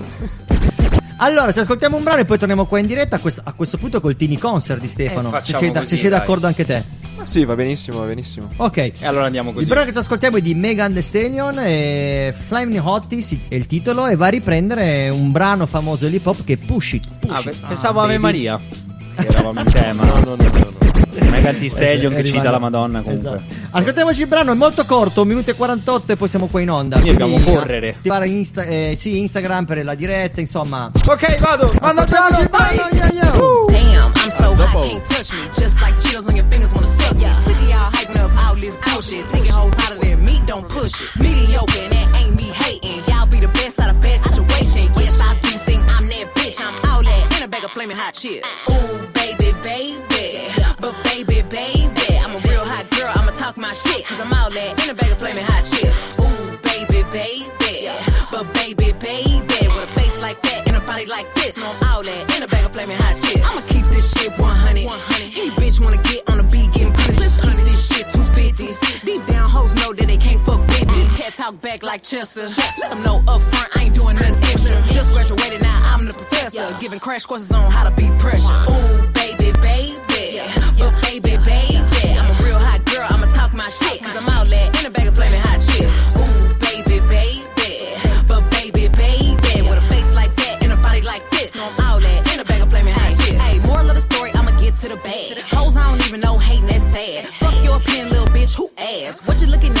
Allora, 1.23 1.51
ci 1.53 1.59
ascoltiamo 1.59 1.97
un 1.97 2.03
brano 2.03 2.21
e 2.21 2.25
poi 2.25 2.39
torniamo 2.39 2.65
qua 2.65 2.79
in 2.79 2.87
diretta. 2.87 3.17
A 3.17 3.19
questo, 3.19 3.41
a 3.43 3.53
questo 3.53 3.77
punto 3.77 4.01
col 4.01 4.15
Tini 4.15 4.37
Concert 4.39 4.81
di 4.81 4.87
Stefano. 4.87 5.27
Eh, 5.27 5.31
se 5.31 5.37
facciamo 5.37 5.59
sei, 5.59 5.71
da- 5.71 5.79
così, 5.81 5.95
se 5.95 6.01
sei 6.01 6.09
d'accordo 6.09 6.47
anche 6.47 6.65
te. 6.65 6.83
Ma 7.15 7.25
sì, 7.27 7.45
va 7.45 7.53
benissimo, 7.53 7.99
va 7.99 8.05
benissimo. 8.05 8.47
Ok. 8.57 8.77
E 8.77 8.93
allora 9.03 9.25
andiamo 9.25 9.51
così. 9.53 9.63
Il 9.65 9.69
brano 9.69 9.85
che 9.85 9.91
ci 9.91 9.99
ascoltiamo 9.99 10.37
è 10.37 10.41
di 10.41 10.55
Megan 10.55 10.91
Thee 10.93 11.03
Stallion 11.03 11.59
e 11.59 12.33
Flaming 12.47 12.81
Hotties 12.83 13.37
è 13.49 13.53
il 13.55 13.67
titolo 13.67 14.07
e 14.07 14.15
va 14.15 14.25
a 14.25 14.29
riprendere 14.29 15.09
un 15.09 15.31
brano 15.31 15.67
famoso 15.67 16.05
dell'hip 16.05 16.25
hop 16.25 16.43
che 16.43 16.53
è 16.53 16.57
Push 16.57 16.93
It. 16.93 17.07
Push 17.19 17.31
Ah, 17.31 17.39
It. 17.39 17.59
pe- 17.59 17.67
pensavo 17.67 17.99
Ah, 17.99 18.03
Ave 18.05 18.17
baby. 18.17 18.23
Maria. 18.23 18.59
Che 19.15 19.27
eravamo 19.27 19.59
in 19.59 19.65
tema. 19.71 20.03
No, 20.03 20.13
no, 20.13 20.19
no, 20.21 20.35
no, 20.35 20.49
no. 20.71 20.80
Stallion 21.69 22.13
È 22.13 22.15
che 22.17 22.23
cita 22.25 22.49
la 22.49 22.59
Madonna 22.59 23.01
comunque. 23.01 23.43
Esatto. 23.49 23.67
Ascoltiamoci 23.71 24.21
il 24.21 24.27
brano, 24.27 24.51
è 24.51 24.55
molto 24.55 24.85
corto, 24.85 25.21
un 25.21 25.27
minuto 25.27 25.51
e 25.51 25.53
48 25.55 26.11
e 26.13 26.15
poi 26.15 26.27
siamo 26.29 26.47
qua 26.47 26.61
in 26.61 26.69
onda. 26.71 26.99
Quindi 26.99 27.17
dobbiamo 27.17 27.43
correre. 27.43 27.95
attivare 27.97 28.27
Insta- 28.27 28.63
eh, 28.63 28.95
sì, 28.99 29.19
Instagram 29.19 29.65
per 29.65 29.83
la 29.83 29.95
diretta, 29.95 30.39
insomma. 30.39 30.91
Ok, 31.07 31.39
vado. 31.39 31.69
Ascoltiamoci 31.81 32.41
il 32.41 32.49
brano, 32.49 32.87
yo, 32.91 33.21
yo. 33.21 33.65
Damn, 33.67 34.11
I'm 34.15 34.31
so 34.39 34.53
hot, 34.55 34.87
can't 34.89 35.07
touch 35.07 35.31
me. 35.31 35.49
Just 35.55 35.79
like 35.81 35.93
Cheetos 36.01 36.25
on 36.27 36.35
your 36.35 36.45
fingers 36.49 36.71
wanna 36.73 36.87
suck 36.87 37.19
ya. 37.19 37.33
Sick 37.45 37.55
of 37.55 37.69
y'all 37.69 37.91
hyping 37.91 38.21
up 38.23 38.31
all 38.47 38.55
this 38.55 38.75
bullshit. 38.85 39.25
Thinking 39.31 39.51
hoes 39.51 39.73
hotter 39.77 39.99
than 39.99 40.23
me, 40.23 40.41
don't 40.45 40.67
push 40.67 40.93
it. 41.01 41.09
Mediocre, 41.19 41.81
and 41.81 41.91
that 41.93 42.07
ain't 42.21 42.35
me 42.35 42.51
hating. 42.53 43.03
Y'all 43.07 43.25
be 43.27 43.39
the 43.39 43.47
best 43.49 43.79
out 43.79 43.89
of 43.89 43.99
best 44.01 44.23
situation. 44.33 44.89
Yes, 44.95 45.19
I 45.19 45.33
do 45.41 45.49
think 45.65 45.81
I'm 45.97 46.07
that 46.07 46.27
bitch. 46.35 46.59
I'm 46.59 46.89
all 46.91 47.00
that 47.61 47.69
a 47.69 47.73
flaming 47.73 47.97
hot 47.97 48.13
chips. 48.13 48.47
Ooh, 48.69 49.07
baby, 49.13 49.53
baby. 49.61 50.49
But 50.79 50.95
baby, 51.03 51.41
baby. 51.49 52.17
I'm 52.17 52.35
a 52.35 52.39
real 52.39 52.65
hot 52.65 52.89
girl, 52.91 53.11
I'ma 53.15 53.31
talk 53.37 53.57
my 53.57 53.71
shit. 53.73 54.05
Cause 54.05 54.19
I'm 54.19 54.33
all 54.33 54.49
that 54.49 54.83
in 54.83 54.89
a 54.89 54.93
bag 54.93 55.11
of 55.11 55.17
flaming 55.17 55.45
hot 55.45 55.63
chips. 55.65 55.97
Ooh, 56.17 56.57
baby, 56.65 57.03
baby. 57.11 57.89
But 58.31 58.53
baby, 58.53 58.93
baby. 58.97 59.61
With 59.67 59.89
a 59.89 59.91
face 59.93 60.21
like 60.21 60.41
that 60.41 60.67
and 60.67 60.77
a 60.77 60.81
body 60.81 61.05
like 61.05 61.27
this. 61.35 61.57
No, 61.57 61.69
I'm 61.69 61.89
all 61.89 62.03
that 62.03 62.37
in 62.37 62.43
a 62.43 62.47
bag 62.47 62.65
of 62.65 62.71
flaming 62.73 62.97
hot 62.97 63.15
chips. 63.17 63.45
I'ma 63.45 63.61
keep 63.67 63.85
this 63.93 64.07
shit 64.13 64.31
100. 64.37 64.85
100. 64.85 65.37
Any 65.37 65.49
bitch 65.61 65.79
wanna 65.83 66.01
get 66.01 66.29
on 66.29 66.37
the 66.37 66.47
beat, 66.49 66.71
getting 66.73 66.93
punished. 66.93 67.19
Let's 67.19 67.37
keep 67.37 67.57
this 67.65 67.81
shit 67.89 68.05
250s. 68.07 69.05
Deep 69.05 69.21
down, 69.27 69.49
hoes 69.49 69.73
know 69.75 69.93
that 69.93 70.07
they 70.07 70.17
can't 70.17 70.41
fuck 70.45 70.70
Cat 71.21 71.33
talk 71.33 71.61
back 71.61 71.83
like 71.83 72.01
Chester. 72.01 72.47
Let 72.79 72.89
them 72.89 73.03
know 73.03 73.21
up 73.27 73.41
front, 73.53 73.77
I 73.77 73.83
ain't 73.83 73.93
doing 73.93 74.15
nothing 74.15 74.41
extra. 74.41 74.81
Just 74.91 75.13
graduated, 75.13 75.61
now 75.61 75.93
I'm 75.93 76.07
the 76.07 76.13
professor. 76.13 76.75
Giving 76.79 76.99
crash 76.99 77.27
courses 77.27 77.51
on 77.51 77.71
how 77.71 77.87
to 77.87 77.91
beat 77.95 78.09
pressure. 78.17 78.49
Ooh, 78.65 79.05
baby, 79.13 79.53
baby. 79.61 80.41
But 80.79 80.99
baby, 81.03 81.37
baby. 81.45 81.77
I'm 82.17 82.25
a 82.25 82.43
real 82.43 82.57
hot 82.57 82.83
girl, 82.89 83.05
I'ma 83.07 83.27
talk 83.37 83.53
my 83.53 83.69
shit. 83.69 84.01
Cause 84.01 84.17
I'm 84.17 84.27
outlet 84.29 84.73
in 84.79 84.87
a 84.87 84.89
bag 84.89 85.09
of 85.09 85.13
flaming 85.13 85.41
hot 85.41 85.61
chips. 85.61 85.93
Ooh, 86.17 86.57
baby, 86.57 86.97
baby. 87.05 87.93
But 88.27 88.41
baby, 88.49 88.89
baby. 88.89 89.61
With 89.61 89.77
a 89.77 89.85
face 89.93 90.15
like 90.15 90.35
that 90.37 90.57
and 90.63 90.73
a 90.73 90.77
body 90.77 91.01
like 91.01 91.21
this. 91.29 91.53
So 91.53 91.61
I'm 91.61 91.79
outlet 91.85 92.33
in 92.33 92.39
a 92.39 92.45
bag 92.45 92.63
of 92.63 92.69
flaming 92.71 92.95
hot 92.97 93.13
chips. 93.21 93.37
Hey, 93.37 93.59
moral 93.67 93.87
of 93.87 93.93
the 93.93 94.01
story, 94.01 94.31
I'ma 94.33 94.57
get 94.57 94.73
to 94.81 94.89
the 94.89 94.97
bag. 95.05 95.37
Hoes, 95.53 95.77
I 95.77 95.85
don't 95.87 96.01
even 96.07 96.19
know, 96.19 96.39
hating 96.39 96.65
that's 96.65 96.81
sad. 96.89 97.27
Fuck 97.37 97.63
your 97.63 97.77
opinion, 97.77 98.09
little 98.09 98.25
bitch, 98.33 98.55
who 98.55 98.71
ass? 98.75 99.21
What 99.27 99.39
you 99.39 99.45
looking 99.45 99.73
at? 99.73 99.80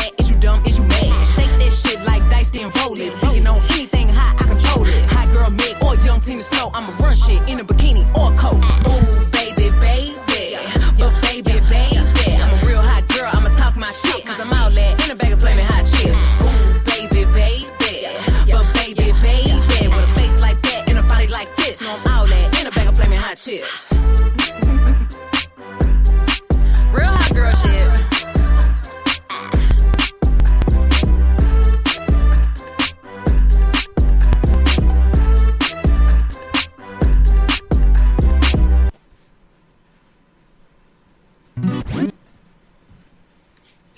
Roll 2.59 2.99
it. 2.99 3.13
On 3.47 3.61
anything 3.71 4.09
hot, 4.09 4.41
I 4.41 4.43
control 4.47 4.85
it. 4.85 5.05
Hot 5.11 5.27
girl, 5.33 5.49
Meg, 5.51 5.75
or 5.83 5.95
young 6.05 6.19
Tina 6.21 6.43
Snow. 6.43 6.71
I'ma 6.73 6.91
run 6.99 7.15
shit 7.15 7.49
in 7.49 7.59
a 7.59 7.63
bikini 7.63 8.03
or 8.15 8.31
coat. 8.37 8.61
Ooh, 8.87 9.25
baby, 9.31 9.69
baby. 9.79 10.57
But 10.99 11.13
baby, 11.21 11.53
baby. 11.69 11.97
I'm 12.41 12.51
a 12.51 12.65
real 12.67 12.81
hot 12.81 13.07
girl, 13.07 13.31
I'ma 13.33 13.49
talk 13.55 13.75
my 13.77 13.91
shit. 13.91 14.25
Cause 14.25 14.39
I'm 14.39 14.53
outlet 14.53 15.03
in 15.05 15.11
a 15.11 15.15
bag 15.15 15.33
of 15.33 15.39
flaming 15.39 15.65
hot 15.65 15.85
chips. 15.85 16.17
Ooh, 16.43 16.79
baby, 16.91 17.25
baby. 17.33 18.07
But 18.51 18.67
baby, 18.75 19.11
baby. 19.21 19.87
With 19.87 20.09
a 20.09 20.13
face 20.15 20.39
like 20.41 20.61
that 20.61 20.89
and 20.89 20.97
a 20.99 21.03
body 21.03 21.27
like 21.27 21.55
this. 21.55 21.81
I'm 21.81 21.99
in 22.59 22.67
a 22.67 22.71
bag 22.71 22.87
of 22.87 22.95
flaming 22.95 23.19
hot 23.19 23.37
chips. 23.37 24.00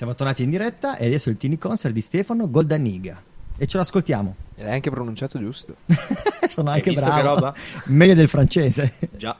Siamo 0.03 0.17
tornati 0.17 0.43
in 0.43 0.49
diretta 0.49 0.97
e 0.97 1.05
adesso 1.05 1.29
il 1.29 1.37
Tini 1.37 1.57
Concert 1.57 1.93
di 1.93 2.01
Stefano 2.01 2.49
Goldaniga. 2.49 3.23
E 3.55 3.65
ce 3.67 3.77
l'ascoltiamo. 3.77 4.35
E 4.53 4.63
l'hai 4.65 4.73
anche 4.73 4.89
pronunciato 4.89 5.39
giusto. 5.39 5.77
Sono 6.49 6.71
Hai 6.71 6.79
anche 6.79 6.91
bravo. 6.91 7.53
Meglio 7.85 8.13
del 8.13 8.27
francese. 8.27 8.95
Già. 9.15 9.33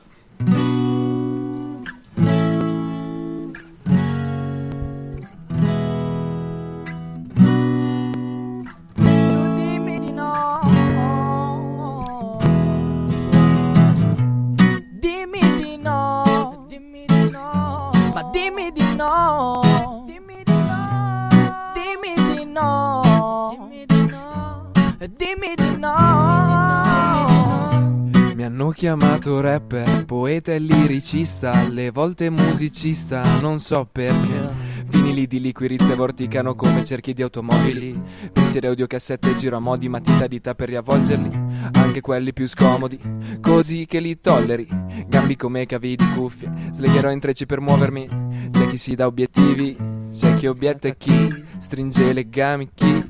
Chiamato 28.84 29.40
rapper, 29.40 30.04
poeta 30.04 30.52
e 30.52 30.58
liricista, 30.58 31.50
alle 31.52 31.90
volte 31.90 32.28
musicista, 32.28 33.22
non 33.40 33.58
so 33.58 33.88
perché. 33.90 34.52
Vinili 34.84 35.26
di 35.26 35.40
liquirizia 35.40 35.94
vorticano 35.94 36.54
come 36.54 36.84
cerchi 36.84 37.14
di 37.14 37.22
automobili. 37.22 37.98
Pensieri 38.30 38.66
audiocassette 38.66 39.36
giro 39.36 39.56
a 39.56 39.58
modi, 39.58 39.88
matita 39.88 40.26
dita 40.26 40.54
per 40.54 40.68
riavvolgerli. 40.68 41.30
Anche 41.72 42.02
quelli 42.02 42.34
più 42.34 42.46
scomodi, 42.46 43.00
così 43.40 43.86
che 43.86 44.00
li 44.00 44.20
tolleri. 44.20 44.68
Gambi 45.06 45.36
come 45.36 45.64
cavi 45.64 45.96
di 45.96 46.10
cuffie, 46.14 46.52
slegherò 46.70 47.10
intrecci 47.10 47.46
per 47.46 47.60
muovermi. 47.60 48.06
C'è 48.50 48.66
chi 48.66 48.76
si 48.76 48.94
dà 48.94 49.06
obiettivi, 49.06 49.74
c'è 50.12 50.34
chi 50.34 50.46
obietta 50.46 50.88
e 50.88 50.98
chi 50.98 51.44
stringe 51.56 52.12
legami, 52.12 52.68
chi 52.74 53.02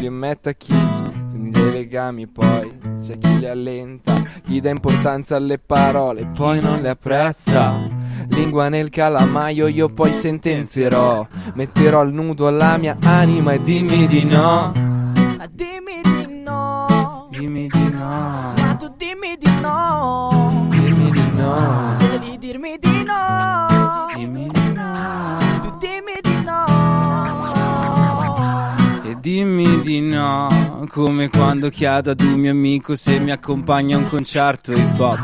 li 0.00 0.08
metta 0.08 0.54
chi 0.54 0.72
stringe 1.44 1.60
i 1.60 1.72
legami, 1.72 2.26
poi 2.26 2.72
c'è 3.02 3.18
chi 3.18 3.38
li 3.38 3.46
allenta, 3.46 4.14
chi 4.42 4.60
dà 4.60 4.70
importanza 4.70 5.36
alle 5.36 5.58
parole, 5.58 6.26
poi 6.26 6.60
non 6.60 6.80
le 6.80 6.90
apprezza. 6.90 7.72
Lingua 8.28 8.68
nel 8.68 8.88
calamaio, 8.88 9.66
io 9.66 9.88
poi 9.88 10.12
sentenzierò. 10.12 11.26
Metterò 11.54 12.00
al 12.00 12.12
nudo 12.12 12.48
la 12.48 12.78
mia 12.78 12.96
anima 13.02 13.52
e 13.52 13.62
dimmi 13.62 14.06
di 14.06 14.24
no. 14.24 14.72
Dimmi 29.44 29.82
di 29.82 30.00
no, 30.00 30.86
come 30.88 31.28
quando 31.28 31.68
chiedo 31.68 32.12
ad 32.12 32.20
un 32.22 32.40
mio 32.40 32.50
amico 32.50 32.96
se 32.96 33.18
mi 33.18 33.30
accompagna 33.30 33.96
a 33.96 33.98
un 33.98 34.08
concerto 34.08 34.72
hip 34.72 34.98
hop. 34.98 35.18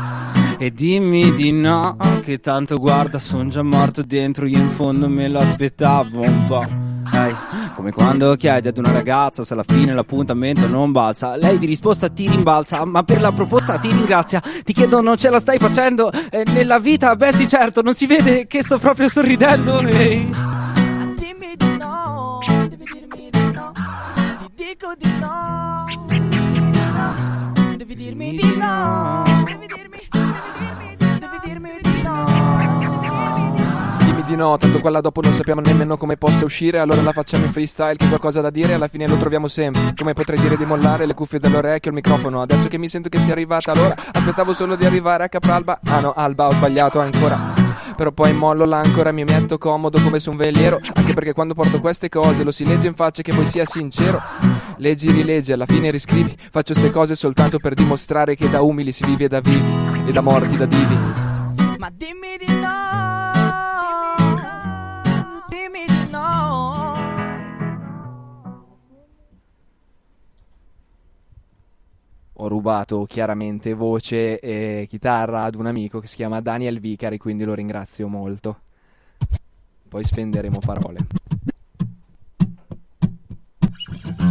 E 0.59 0.71
dimmi 0.71 1.33
di 1.33 1.51
no, 1.51 1.97
che 2.21 2.39
tanto 2.39 2.77
guarda, 2.77 3.17
son 3.17 3.49
già 3.49 3.63
morto 3.63 4.03
dentro, 4.03 4.45
io 4.45 4.59
in 4.59 4.69
fondo 4.69 5.09
me 5.09 5.27
lo 5.27 5.39
aspettavo 5.39 6.21
un 6.21 6.47
po'. 6.47 6.65
Ehi, 7.13 7.35
come 7.73 7.91
quando 7.91 8.35
chiedi 8.35 8.67
ad 8.67 8.77
una 8.77 8.91
ragazza 8.91 9.43
se 9.43 9.53
alla 9.53 9.65
fine 9.65 9.91
l'appuntamento 9.91 10.67
non 10.67 10.91
balza, 10.91 11.35
lei 11.35 11.57
di 11.57 11.65
risposta 11.65 12.07
ti 12.07 12.29
rimbalza, 12.29 12.85
ma 12.85 13.01
per 13.01 13.21
la 13.21 13.31
proposta 13.31 13.79
ti 13.79 13.89
ringrazia. 13.89 14.39
Ti 14.63 14.71
chiedo 14.71 15.01
non 15.01 15.17
ce 15.17 15.31
la 15.31 15.39
stai 15.39 15.57
facendo 15.57 16.11
eh, 16.11 16.43
nella 16.53 16.77
vita? 16.77 17.15
Beh 17.15 17.33
sì 17.33 17.47
certo, 17.47 17.81
non 17.81 17.95
si 17.95 18.05
vede 18.05 18.45
che 18.45 18.61
sto 18.61 18.77
proprio 18.77 19.09
sorridendo. 19.09 19.79
Ehi. 19.79 20.70
Dico 24.81 24.95
di 24.97 25.13
no. 25.19 25.85
Devi 27.77 27.93
dirmi 27.93 28.31
di 28.31 28.57
no. 28.57 29.21
Devi 29.45 29.67
dirmi, 29.67 29.99
di 31.81 32.01
no. 32.01 32.25
Dimmi 33.99 34.23
di 34.23 34.35
no, 34.35 34.57
tanto 34.57 34.79
quella 34.79 34.99
dopo 34.99 35.21
non 35.21 35.33
sappiamo 35.33 35.61
nemmeno 35.61 35.97
come 35.97 36.17
possa 36.17 36.45
uscire. 36.45 36.79
Allora 36.79 37.03
la 37.03 37.11
facciamo 37.11 37.45
in 37.45 37.51
freestyle, 37.51 37.95
che 37.95 38.07
qualcosa 38.07 38.41
da 38.41 38.49
dire, 38.49 38.73
alla 38.73 38.87
fine 38.87 39.07
lo 39.07 39.17
troviamo 39.17 39.47
sempre. 39.47 39.93
Come 39.95 40.13
potrei 40.13 40.39
dire 40.39 40.57
di 40.57 40.65
mollare 40.65 41.05
le 41.05 41.13
cuffie 41.13 41.37
dall'orecchio, 41.37 41.91
il 41.91 41.97
microfono. 41.97 42.41
Adesso 42.41 42.67
che 42.67 42.79
mi 42.79 42.87
sento 42.87 43.09
che 43.09 43.19
sia 43.19 43.33
arrivata 43.33 43.75
l'ora, 43.75 43.95
aspettavo 44.11 44.55
solo 44.55 44.75
di 44.75 44.85
arrivare 44.85 45.25
a 45.25 45.29
Capralba. 45.29 45.79
Ah 45.85 45.99
no, 45.99 46.13
Alba, 46.13 46.47
ho 46.47 46.51
sbagliato 46.53 46.99
ancora. 46.99 47.37
Però 47.95 48.11
poi 48.11 48.33
mollo 48.33 48.65
l'ancora, 48.65 49.11
mi 49.11 49.25
metto 49.25 49.59
comodo 49.59 50.01
come 50.01 50.17
su 50.17 50.31
un 50.31 50.37
veliero. 50.37 50.79
Anche 50.95 51.13
perché 51.13 51.33
quando 51.33 51.53
porto 51.53 51.79
queste 51.79 52.09
cose 52.09 52.43
lo 52.43 52.51
si 52.51 52.65
legge 52.65 52.87
in 52.87 52.95
faccia 52.95 53.21
che 53.21 53.31
poi 53.31 53.45
sia 53.45 53.65
sincero. 53.65 54.50
Leggi, 54.81 55.11
rileggi, 55.11 55.51
alla 55.51 55.67
fine 55.67 55.91
riscrivi. 55.91 56.35
Faccio 56.35 56.73
ste 56.73 56.89
cose 56.89 57.13
soltanto 57.13 57.59
per 57.59 57.75
dimostrare 57.75 58.33
che 58.33 58.49
da 58.49 58.63
umili 58.63 58.91
si 58.91 59.05
vive 59.05 59.27
da 59.27 59.39
vivi 59.39 60.07
e 60.07 60.11
da 60.11 60.21
morti 60.21 60.57
da 60.57 60.65
divi. 60.65 60.95
Ma 61.77 61.91
dimmi 61.91 62.35
di 62.39 62.51
no. 62.51 63.31
Dimmi 65.49 65.85
di 65.85 66.09
no. 66.09 66.99
ho 72.33 72.47
rubato 72.47 73.05
chiaramente 73.05 73.75
voce 73.75 74.39
e 74.39 74.87
chitarra 74.89 75.43
ad 75.43 75.53
un 75.53 75.67
amico 75.67 75.99
che 75.99 76.07
si 76.07 76.15
chiama 76.15 76.41
Daniel 76.41 76.79
Vicari, 76.79 77.19
quindi 77.19 77.43
lo 77.43 77.53
ringrazio 77.53 78.07
molto. 78.07 78.61
Poi 79.87 80.03
spenderemo 80.03 80.57
parole. 80.57 81.05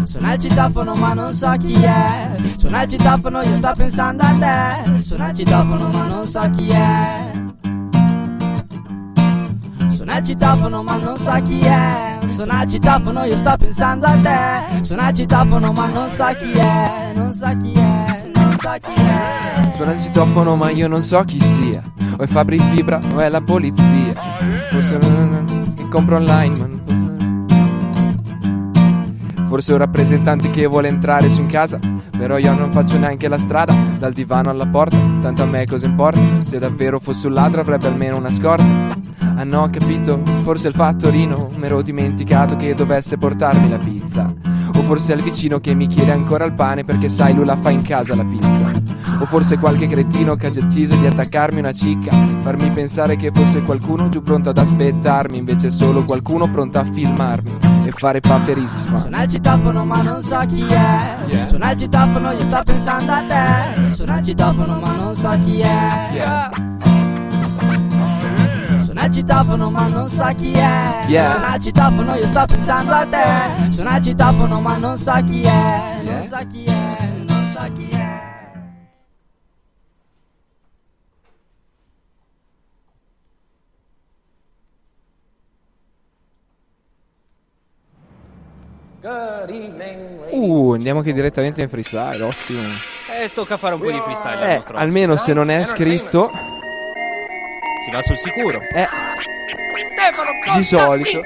Suona 0.04 0.34
il 0.34 0.40
citofono 0.40 0.94
ma 0.94 1.12
non 1.12 1.34
so 1.34 1.50
chi 1.58 1.74
è 1.82 2.36
Suona 2.56 2.82
il 2.82 2.90
citofono 2.90 3.42
io 3.42 3.56
sto 3.56 3.72
pensando 3.76 4.22
a 4.22 4.32
te 4.32 5.00
Suona 5.00 5.30
il 5.30 5.36
citofono 5.36 5.88
ma 5.88 6.06
non 6.06 6.26
so 6.26 6.50
chi 6.50 6.68
è 6.68 7.30
Suona 9.88 10.18
il 10.18 10.24
citofono 10.24 10.82
ma 10.82 10.96
non 10.96 11.16
so 11.16 11.32
chi 11.42 11.60
è 11.60 12.18
Suona 12.26 12.62
il 12.62 12.70
citofono 12.70 13.24
io 13.24 13.36
sto 13.36 13.54
pensando 13.58 14.06
a 14.06 14.16
te 14.16 14.82
Suona 14.84 15.10
il 15.10 15.16
citofono 15.16 15.72
ma 15.72 15.86
non 15.88 16.08
so 16.08 16.26
chi 16.38 16.52
è 16.52 17.12
Non 17.14 17.32
so 17.32 17.48
chi 17.62 17.72
è, 17.72 18.30
non 18.34 18.56
Suona 19.74 19.92
il 19.92 20.00
citofono 20.02 20.56
ma 20.56 20.70
io 20.70 20.86
non 20.86 21.02
so 21.02 21.22
chi 21.24 21.40
sia. 21.40 21.82
O 22.16 22.22
è 22.22 22.26
Fabri 22.26 22.58
Fibra 22.58 23.00
o 23.14 23.18
è 23.20 23.28
la 23.28 23.40
polizia. 23.40 24.12
Forse 24.70 24.98
che 24.98 25.88
compro 25.88 26.16
online. 26.16 26.56
ma- 26.56 26.79
Forse 29.50 29.72
un 29.72 29.78
rappresentante 29.78 30.48
che 30.50 30.64
vuole 30.66 30.86
entrare 30.86 31.28
su 31.28 31.40
in 31.40 31.48
casa. 31.48 31.76
Però 32.16 32.38
io 32.38 32.54
non 32.54 32.70
faccio 32.70 32.98
neanche 32.98 33.26
la 33.26 33.36
strada. 33.36 33.74
Dal 33.98 34.12
divano 34.12 34.48
alla 34.48 34.64
porta. 34.64 34.96
Tanto 35.20 35.42
a 35.42 35.46
me 35.46 35.66
cosa 35.66 35.86
importa? 35.86 36.20
Se 36.38 36.60
davvero 36.60 37.00
fossi 37.00 37.26
un 37.26 37.32
ladro 37.32 37.60
avrebbe 37.60 37.88
almeno 37.88 38.16
una 38.16 38.30
scorta. 38.30 38.96
Ah 39.34 39.42
no, 39.42 39.68
capito. 39.68 40.22
Forse 40.42 40.68
il 40.68 40.74
fattorino. 40.74 41.48
Mi 41.56 41.66
ero 41.66 41.82
dimenticato 41.82 42.54
che 42.54 42.74
dovesse 42.74 43.16
portarmi 43.16 43.68
la 43.68 43.78
pizza. 43.78 44.32
O 44.76 44.82
forse 44.82 45.14
al 45.14 45.20
vicino 45.20 45.58
che 45.58 45.74
mi 45.74 45.88
chiede 45.88 46.12
ancora 46.12 46.44
il 46.44 46.52
pane 46.52 46.84
perché 46.84 47.08
sai 47.08 47.34
lui 47.34 47.44
la 47.44 47.56
fa 47.56 47.70
in 47.70 47.82
casa 47.82 48.14
la 48.14 48.24
pizza. 48.24 48.70
O 49.18 49.24
forse 49.24 49.58
qualche 49.58 49.88
cretino 49.88 50.36
che 50.36 50.46
ha 50.46 50.50
deciso 50.50 50.94
di 50.94 51.06
attaccarmi 51.06 51.58
una 51.58 51.72
cicca, 51.72 52.12
farmi 52.42 52.70
pensare 52.70 53.16
che 53.16 53.32
fosse 53.32 53.62
qualcuno 53.62 54.08
giù 54.10 54.22
pronto 54.22 54.50
ad 54.50 54.58
aspettarmi, 54.58 55.38
invece 55.38 55.70
solo 55.70 56.04
qualcuno 56.04 56.48
pronto 56.48 56.78
a 56.78 56.84
filmarmi 56.84 57.69
e 57.90 57.92
fare 57.92 58.20
paperissima. 58.20 58.98
Suona 58.98 59.22
il 59.24 59.30
citofono 59.30 59.84
ma 59.84 60.02
non 60.02 60.22
so 60.22 60.38
chi 60.46 60.66
è 60.66 61.46
Suona 61.48 61.72
il 61.72 61.78
citofono 61.78 62.30
io 62.32 62.42
sto 62.44 62.62
pensando 62.64 63.12
a 63.12 63.22
te 63.22 63.94
Suona 63.94 64.18
il 64.18 64.24
citofono 64.24 64.80
ma 64.80 64.96
non 64.96 65.14
so 65.16 65.30
chi 65.44 65.60
è 65.60 66.20
Suona 68.78 69.04
il 69.04 69.12
citofono 69.12 69.70
ma 69.70 69.86
non 69.86 70.08
so 70.08 70.26
chi 70.36 70.52
è 70.52 70.88
Yeah. 71.08 71.32
Suona 71.32 71.54
il 71.56 71.62
citofono 71.62 72.14
io 72.14 72.26
sto 72.28 72.44
pensando 72.46 72.92
a 72.92 73.06
te 73.06 73.70
Suona 73.72 73.96
il 73.96 74.04
citofono 74.04 74.60
ma 74.60 74.76
non 74.76 74.96
so 74.96 75.12
chi 75.26 75.42
è 75.42 76.02
Non 76.04 76.22
so 76.22 76.38
chi 76.48 76.64
è 76.64 77.24
Non 77.26 77.52
so 77.52 77.72
chi 77.74 77.88
è 77.90 77.99
Uh, 89.02 90.72
andiamo 90.74 90.98
anche 90.98 91.12
direttamente 91.14 91.62
in 91.62 91.68
freestyle, 91.70 92.22
ottimo. 92.22 92.60
Eh, 93.18 93.30
tocca 93.32 93.56
fare 93.56 93.74
un 93.74 93.80
po' 93.80 93.90
di 93.90 93.98
freestyle 93.98 94.34
al 94.36 94.50
Eh, 94.50 94.54
nostro 94.56 94.76
almeno 94.76 95.16
se 95.16 95.32
non 95.32 95.50
è 95.50 95.64
scritto, 95.64 96.30
Si 97.84 97.90
va 97.90 98.02
sul 98.02 98.16
sicuro. 98.18 98.60
eh, 98.60 98.86
di 100.54 100.64
solito. 100.64 101.22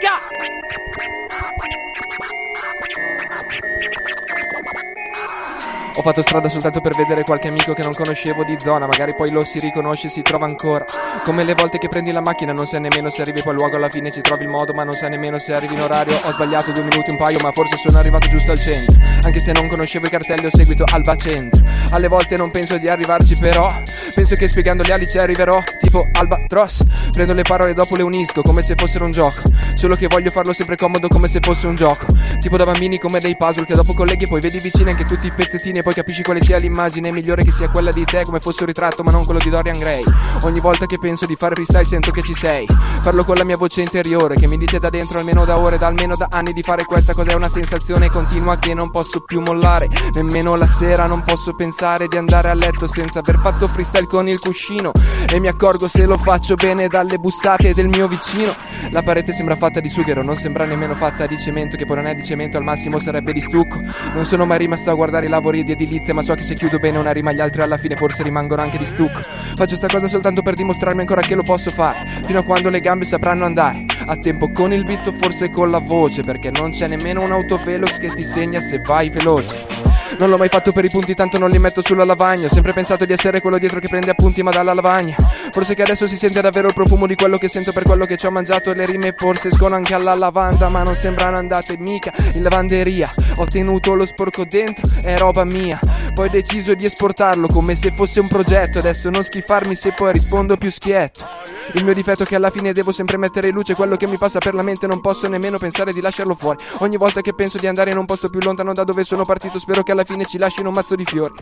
Ho 5.96 6.02
fatto 6.02 6.22
strada 6.22 6.48
soltanto 6.48 6.80
per 6.80 6.92
vedere 6.96 7.22
qualche 7.22 7.46
amico 7.46 7.72
che 7.72 7.82
non 7.84 7.92
conoscevo 7.92 8.42
di 8.42 8.56
zona, 8.58 8.86
magari 8.86 9.14
poi 9.14 9.30
lo 9.30 9.44
si 9.44 9.60
riconosce 9.60 10.08
e 10.08 10.10
si 10.10 10.22
trova 10.22 10.44
ancora. 10.44 10.84
Come 11.22 11.44
le 11.44 11.54
volte 11.54 11.78
che 11.78 11.88
prendi 11.88 12.10
la 12.10 12.20
macchina 12.20 12.52
non 12.52 12.66
sai 12.66 12.80
nemmeno 12.80 13.10
se 13.10 13.22
arrivi 13.22 13.42
poi 13.42 13.52
al 13.52 13.58
luogo 13.58 13.76
alla 13.76 13.88
fine 13.88 14.10
ci 14.10 14.20
trovi 14.20 14.42
il 14.42 14.50
modo, 14.50 14.74
ma 14.74 14.82
non 14.82 14.92
sai 14.92 15.10
nemmeno 15.10 15.38
se 15.38 15.54
arrivi 15.54 15.74
in 15.74 15.82
orario. 15.82 16.16
Ho 16.16 16.32
sbagliato 16.32 16.72
due 16.72 16.82
minuti 16.82 17.10
un 17.12 17.16
paio, 17.16 17.38
ma 17.42 17.52
forse 17.52 17.76
sono 17.76 17.96
arrivato 17.96 18.28
giusto 18.28 18.50
al 18.50 18.58
centro. 18.58 19.00
Anche 19.22 19.38
se 19.38 19.52
non 19.52 19.68
conoscevo 19.68 20.06
i 20.06 20.10
cartelli 20.10 20.46
ho 20.46 20.50
seguito 20.50 20.84
Alba 20.90 21.16
Centro. 21.16 21.62
Alle 21.90 22.08
volte 22.08 22.36
non 22.36 22.50
penso 22.50 22.76
di 22.76 22.88
arrivarci 22.88 23.36
però, 23.36 23.68
penso 24.14 24.34
che 24.34 24.48
spiegando 24.48 24.82
le 24.82 24.92
ali 24.92 25.08
ci 25.08 25.18
arriverò, 25.18 25.62
tipo 25.78 26.08
Albatros. 26.12 26.84
Prendo 27.12 27.34
le 27.34 27.42
parole 27.42 27.70
e 27.70 27.74
dopo 27.74 27.94
le 27.94 28.02
unisco 28.02 28.42
come 28.42 28.62
se 28.62 28.74
fossero 28.74 29.04
un 29.04 29.12
gioco. 29.12 29.42
Solo 29.74 29.94
che 29.94 30.08
voglio 30.08 30.30
farlo 30.30 30.52
sempre 30.52 30.76
comodo 30.76 31.06
come 31.06 31.28
se 31.28 31.38
fosse 31.40 31.68
un 31.68 31.76
gioco. 31.76 32.06
Tipo 32.40 32.56
da 32.56 32.64
bambini 32.64 32.98
come 32.98 33.20
dei 33.24 33.36
puzzle 33.38 33.64
che 33.64 33.72
dopo 33.72 33.94
colleghi 33.94 34.24
e 34.24 34.28
poi 34.28 34.38
vedi 34.38 34.58
vicini 34.58 34.90
anche 34.90 35.06
tutti 35.06 35.26
i 35.28 35.32
pezzettini 35.32 35.78
e 35.78 35.82
poi 35.82 35.94
capisci 35.94 36.22
quale 36.22 36.42
sia 36.42 36.58
l'immagine 36.58 37.10
migliore 37.10 37.42
che 37.42 37.52
sia 37.52 37.70
quella 37.70 37.90
di 37.90 38.04
te 38.04 38.22
come 38.22 38.38
fosse 38.38 38.60
un 38.60 38.66
ritratto 38.66 39.02
ma 39.02 39.10
non 39.10 39.24
quello 39.24 39.40
di 39.40 39.48
Dorian 39.48 39.78
Gray. 39.78 40.04
Ogni 40.42 40.60
volta 40.60 40.84
che 40.84 40.98
penso 40.98 41.24
di 41.24 41.34
fare 41.34 41.54
freestyle 41.54 41.86
sento 41.86 42.10
che 42.10 42.20
ci 42.20 42.34
sei. 42.34 42.66
Parlo 43.02 43.24
con 43.24 43.36
la 43.36 43.44
mia 43.44 43.56
voce 43.56 43.80
interiore 43.80 44.34
che 44.34 44.46
mi 44.46 44.58
dice 44.58 44.78
da 44.78 44.90
dentro 44.90 45.18
almeno 45.18 45.46
da 45.46 45.56
ore, 45.56 45.78
da 45.78 45.86
almeno 45.86 46.14
da 46.14 46.26
anni 46.30 46.52
di 46.52 46.62
fare 46.62 46.84
questa 46.84 47.14
cosa 47.14 47.30
è 47.30 47.34
una 47.34 47.48
sensazione 47.48 48.10
continua 48.10 48.58
che 48.58 48.74
non 48.74 48.90
posso 48.90 49.22
più 49.22 49.40
mollare. 49.40 49.88
Nemmeno 50.12 50.54
la 50.56 50.66
sera 50.66 51.06
non 51.06 51.24
posso 51.24 51.54
pensare 51.54 52.08
di 52.08 52.18
andare 52.18 52.48
a 52.48 52.54
letto 52.54 52.86
senza 52.86 53.20
aver 53.20 53.38
fatto 53.38 53.68
freestyle 53.68 54.06
con 54.06 54.28
il 54.28 54.38
cuscino. 54.38 54.92
E 55.32 55.40
mi 55.40 55.48
accorgo 55.48 55.88
se 55.88 56.04
lo 56.04 56.18
faccio 56.18 56.56
bene 56.56 56.88
dalle 56.88 57.16
bussate 57.16 57.72
del 57.72 57.86
mio 57.86 58.06
vicino. 58.06 58.54
La 58.90 59.02
parete 59.02 59.32
sembra 59.32 59.56
fatta 59.56 59.80
di 59.80 59.88
sughero, 59.88 60.22
non 60.22 60.36
sembra 60.36 60.66
nemmeno 60.66 60.94
fatta 60.94 61.26
di 61.26 61.38
cemento, 61.38 61.76
che 61.76 61.86
poi 61.86 61.96
non 61.96 62.06
è 62.06 62.14
di 62.14 62.24
cemento, 62.24 62.58
al 62.58 62.64
massimo 62.64 62.98
sarebbe 63.04 63.32
di 63.34 63.40
stucco. 63.40 63.80
Non 64.14 64.24
sono 64.24 64.46
mai 64.46 64.58
rimasto 64.58 64.90
a 64.90 64.94
guardare 64.94 65.26
i 65.26 65.28
lavori 65.28 65.62
di 65.62 65.72
edilizia, 65.72 66.14
ma 66.14 66.22
so 66.22 66.34
che 66.34 66.42
se 66.42 66.54
chiudo 66.54 66.78
bene 66.78 66.98
una 66.98 67.12
rima 67.12 67.32
gli 67.32 67.40
altri 67.40 67.62
alla 67.62 67.76
fine 67.76 67.96
forse 67.96 68.22
rimangono 68.22 68.62
anche 68.62 68.78
di 68.78 68.86
stucco. 68.86 69.20
Faccio 69.54 69.76
sta 69.76 69.86
cosa 69.86 70.08
soltanto 70.08 70.40
per 70.40 70.54
dimostrarmi 70.54 71.02
ancora 71.02 71.20
che 71.20 71.34
lo 71.34 71.42
posso 71.42 71.70
fare, 71.70 72.04
fino 72.24 72.38
a 72.38 72.42
quando 72.42 72.70
le 72.70 72.80
gambe 72.80 73.04
sapranno 73.04 73.44
andare. 73.44 73.84
A 74.06 74.16
tempo 74.16 74.50
con 74.50 74.72
il 74.72 74.84
beat 74.84 75.12
forse 75.12 75.50
con 75.50 75.70
la 75.70 75.78
voce, 75.78 76.22
perché 76.22 76.50
non 76.50 76.70
c'è 76.70 76.88
nemmeno 76.88 77.22
un 77.22 77.32
autovelox 77.32 77.98
che 77.98 78.08
ti 78.08 78.24
segna 78.24 78.60
se 78.60 78.78
vai 78.78 79.10
veloce. 79.10 79.93
Non 80.18 80.30
l'ho 80.30 80.36
mai 80.36 80.48
fatto 80.48 80.72
per 80.72 80.84
i 80.84 80.88
punti, 80.88 81.14
tanto 81.14 81.38
non 81.38 81.50
li 81.50 81.58
metto 81.58 81.82
sulla 81.82 82.04
lavagna. 82.04 82.46
Ho 82.46 82.50
sempre 82.50 82.72
pensato 82.72 83.04
di 83.04 83.12
essere 83.12 83.40
quello 83.40 83.58
dietro 83.58 83.80
che 83.80 83.88
prende 83.88 84.10
appunti, 84.10 84.42
ma 84.42 84.50
dalla 84.50 84.72
lavagna. 84.72 85.16
Forse 85.50 85.74
che 85.74 85.82
adesso 85.82 86.06
si 86.06 86.16
sente 86.16 86.40
davvero 86.40 86.68
il 86.68 86.74
profumo 86.74 87.06
di 87.06 87.14
quello 87.14 87.36
che 87.36 87.48
sento 87.48 87.72
per 87.72 87.82
quello 87.82 88.04
che 88.04 88.16
ci 88.16 88.26
ho 88.26 88.30
mangiato. 88.30 88.72
Le 88.72 88.84
rime 88.84 89.14
forse 89.16 89.48
escono 89.48 89.74
anche 89.74 89.94
alla 89.94 90.14
lavanda, 90.14 90.70
ma 90.70 90.82
non 90.82 90.94
sembrano 90.94 91.36
andate 91.36 91.76
mica 91.78 92.12
in 92.34 92.42
lavanderia. 92.42 93.12
Ho 93.36 93.46
tenuto 93.46 93.94
lo 93.94 94.06
sporco 94.06 94.44
dentro, 94.44 94.88
è 95.02 95.16
roba 95.18 95.44
mia. 95.44 95.78
Poi 96.14 96.28
ho 96.28 96.30
deciso 96.30 96.74
di 96.74 96.84
esportarlo 96.84 97.48
come 97.48 97.74
se 97.74 97.90
fosse 97.90 98.20
un 98.20 98.28
progetto. 98.28 98.78
Adesso 98.78 99.10
non 99.10 99.24
schifarmi 99.24 99.74
se 99.74 99.92
poi 99.92 100.12
rispondo 100.12 100.56
più 100.56 100.70
schietto. 100.70 101.26
Il 101.72 101.84
mio 101.84 101.92
difetto 101.92 102.22
è 102.22 102.26
che 102.26 102.36
alla 102.36 102.50
fine 102.50 102.72
devo 102.72 102.92
sempre 102.92 103.16
mettere 103.16 103.48
in 103.48 103.54
luce 103.54 103.74
quello 103.74 103.96
che 103.96 104.06
mi 104.06 104.16
passa 104.16 104.38
per 104.38 104.54
la 104.54 104.62
mente. 104.62 104.86
Non 104.86 105.00
posso 105.00 105.28
nemmeno 105.28 105.58
pensare 105.58 105.92
di 105.92 106.00
lasciarlo 106.00 106.34
fuori. 106.34 106.62
Ogni 106.78 106.96
volta 106.96 107.20
che 107.20 107.34
penso 107.34 107.58
di 107.58 107.66
andare 107.66 107.90
in 107.90 107.98
un 107.98 108.04
posto 108.04 108.28
più 108.28 108.40
lontano 108.40 108.72
da 108.72 108.84
dove 108.84 109.02
sono 109.02 109.24
partito, 109.24 109.58
spero 109.58 109.82
che 109.82 109.92
alla 109.92 110.03
fine 110.04 110.24
ci 110.24 110.38
lasciano 110.38 110.68
un 110.68 110.74
mazzo 110.74 110.94
di 110.94 111.04
fiori. 111.04 111.32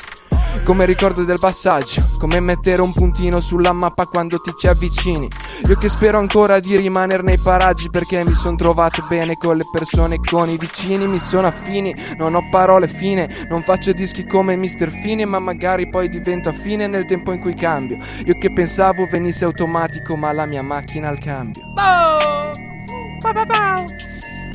Come 0.64 0.84
ricordo 0.84 1.24
del 1.24 1.38
passaggio, 1.40 2.04
come 2.18 2.38
mettere 2.38 2.82
un 2.82 2.92
puntino 2.92 3.40
sulla 3.40 3.72
mappa 3.72 4.06
quando 4.06 4.38
ti 4.38 4.52
ci 4.56 4.68
avvicini. 4.68 5.28
Io 5.66 5.76
che 5.76 5.88
spero 5.88 6.18
ancora 6.18 6.60
di 6.60 6.76
rimanere 6.76 7.22
nei 7.22 7.38
paraggi 7.38 7.88
perché 7.90 8.22
mi 8.24 8.34
sono 8.34 8.56
trovato 8.56 9.02
bene 9.08 9.36
con 9.36 9.56
le 9.56 9.64
persone, 9.72 10.18
con 10.18 10.50
i 10.50 10.58
vicini, 10.58 11.06
mi 11.06 11.18
sono 11.18 11.46
affini, 11.46 11.94
non 12.16 12.34
ho 12.34 12.48
parole 12.50 12.86
fine, 12.86 13.46
non 13.48 13.62
faccio 13.62 13.92
dischi 13.92 14.26
come 14.26 14.54
Mr. 14.54 14.90
Fine, 14.90 15.24
ma 15.24 15.38
magari 15.38 15.88
poi 15.88 16.08
divento 16.08 16.50
affine 16.50 16.86
nel 16.86 17.06
tempo 17.06 17.32
in 17.32 17.40
cui 17.40 17.54
cambio. 17.54 17.98
Io 18.26 18.36
che 18.38 18.52
pensavo 18.52 19.06
venisse 19.06 19.44
automatico, 19.44 20.16
ma 20.16 20.32
la 20.32 20.46
mia 20.46 20.62
macchina 20.62 21.08
al 21.08 21.18
cambio. 21.18 21.62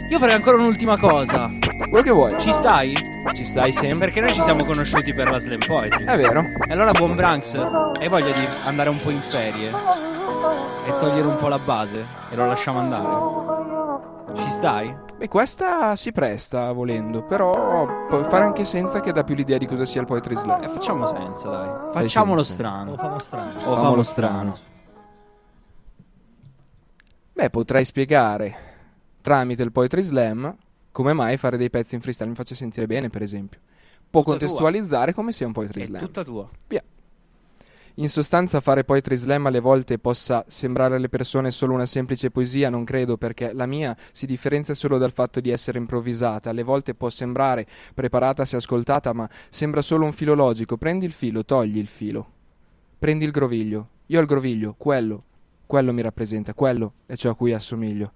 Io 0.10 0.20
farei 0.20 0.36
ancora 0.36 0.56
un'ultima 0.56 0.98
cosa. 0.98 1.52
Quello 1.78 2.02
che 2.02 2.12
vuoi. 2.12 2.40
Ci 2.40 2.54
stai? 2.54 2.96
Ci 3.34 3.44
stai 3.44 3.74
sempre. 3.74 4.06
Perché 4.06 4.22
noi 4.22 4.34
ci 4.34 4.42
siamo 4.42 4.64
conosciuti 4.64 5.14
per 5.14 5.30
la 5.30 5.38
Slam 5.38 5.60
Poetry. 5.66 6.06
È 6.06 6.16
vero. 6.16 6.44
E 6.66 6.72
allora 6.72 6.92
buon 6.92 7.14
Branks, 7.14 7.56
hai 7.56 8.08
voglia 8.08 8.32
di 8.32 8.46
andare 8.64 8.90
un 8.90 9.00
po' 9.00 9.10
in 9.10 9.22
ferie 9.22 9.70
e 10.86 10.96
togliere 10.96 11.28
un 11.28 11.36
po' 11.36 11.50
la 11.50 11.60
base 11.60 12.06
e 12.30 12.36
lo 12.36 12.46
lasciamo 12.46 12.80
andare? 12.80 14.36
Ci 14.36 14.50
stai? 14.50 14.96
Beh, 15.18 15.28
questa 15.28 15.96
si 15.98 16.14
presta 16.14 16.72
volendo, 16.72 17.24
però 17.24 18.06
puoi 18.08 18.24
fare 18.24 18.46
anche 18.46 18.64
senza 18.64 19.02
che 19.02 19.12
dà 19.12 19.24
più 19.24 19.36
l'idea 19.36 19.58
di 19.58 19.66
cosa 19.66 19.86
sia 19.86 20.00
il 20.00 20.08
Poetry 20.08 20.38
Slam. 20.38 20.64
Eh, 20.64 20.70
facciamo 20.70 21.06
senza, 21.06 21.50
dai. 21.50 21.70
Facciamolo 21.92 22.44
senza. 22.44 22.54
strano. 22.54 22.92
Lo 22.92 22.98
famo 22.98 23.20
strano. 23.20 23.60
O 23.66 23.76
famolo 23.76 24.04
strano. 24.04 24.58
Beh, 27.34 27.50
potrei 27.50 27.84
spiegare 27.84 28.67
tramite 29.28 29.62
il 29.62 29.74
Poetry 29.74 30.02
Slam 30.04 30.56
come 30.94 31.12
mai 31.12 31.36
fare 31.36 31.58
dei 31.58 31.70
pezzi 31.70 31.96
in 31.96 32.02
freestyle 32.02 32.30
mi 32.30 32.36
faccia 32.36 32.56
sentire 32.56 32.88
bene, 32.88 33.10
per 33.10 33.22
esempio. 33.22 33.60
Può 34.10 34.22
Tutta 34.22 34.38
contestualizzare 34.38 35.14
come 35.14 35.34
sia 35.34 35.46
un 35.46 35.52
Poetry 35.52 35.82
È 35.82 35.86
Slam. 35.86 36.00
tutta 36.00 36.24
tua. 36.24 36.50
Via. 36.66 36.82
In 37.96 38.08
sostanza 38.08 38.62
fare 38.62 38.86
poetry 38.86 39.18
slam 39.18 39.48
alle 39.48 39.60
volte 39.60 40.00
possa 40.00 40.46
sembrare 40.48 40.96
alle 40.96 41.10
persone 41.10 41.52
solo 41.52 41.74
una 41.74 41.86
semplice 41.86 42.32
poesia, 42.32 42.70
non 42.70 42.86
credo, 42.86 43.18
perché 43.18 43.52
la 43.54 43.66
mia 43.66 43.98
si 44.14 44.26
differenzia 44.26 44.74
solo 44.74 44.98
dal 44.98 45.12
fatto 45.12 45.42
di 45.42 45.50
essere 45.50 45.78
improvvisata. 45.78 46.52
Alle 46.52 46.64
volte 46.64 46.94
può 46.94 47.10
sembrare 47.10 47.68
preparata 47.94 48.46
se 48.46 48.56
ascoltata, 48.56 49.12
ma 49.12 49.30
sembra 49.50 49.82
solo 49.82 50.06
un 50.06 50.14
filo 50.14 50.36
logico. 50.36 50.78
Prendi 50.78 51.04
il 51.06 51.12
filo, 51.12 51.44
togli 51.44 51.80
il 51.80 51.88
filo. 51.88 52.32
Prendi 52.98 53.26
il 53.26 53.32
groviglio. 53.32 53.90
Io 54.06 54.20
ho 54.20 54.22
il 54.22 54.28
groviglio, 54.28 54.74
quello. 54.78 55.24
Quello 55.66 55.92
mi 55.92 56.02
rappresenta, 56.02 56.54
quello 56.54 56.94
è 57.08 57.16
ciò 57.16 57.32
a 57.32 57.36
cui 57.36 57.52
assomiglio. 57.52 58.12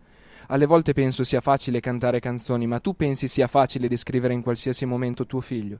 Alle 0.51 0.65
volte 0.65 0.91
penso 0.91 1.23
sia 1.23 1.39
facile 1.39 1.79
cantare 1.79 2.19
canzoni, 2.19 2.67
ma 2.67 2.79
tu 2.79 2.93
pensi 2.93 3.29
sia 3.29 3.47
facile 3.47 3.87
descrivere 3.87 4.33
in 4.33 4.41
qualsiasi 4.41 4.85
momento 4.85 5.25
tuo 5.25 5.39
figlio 5.39 5.79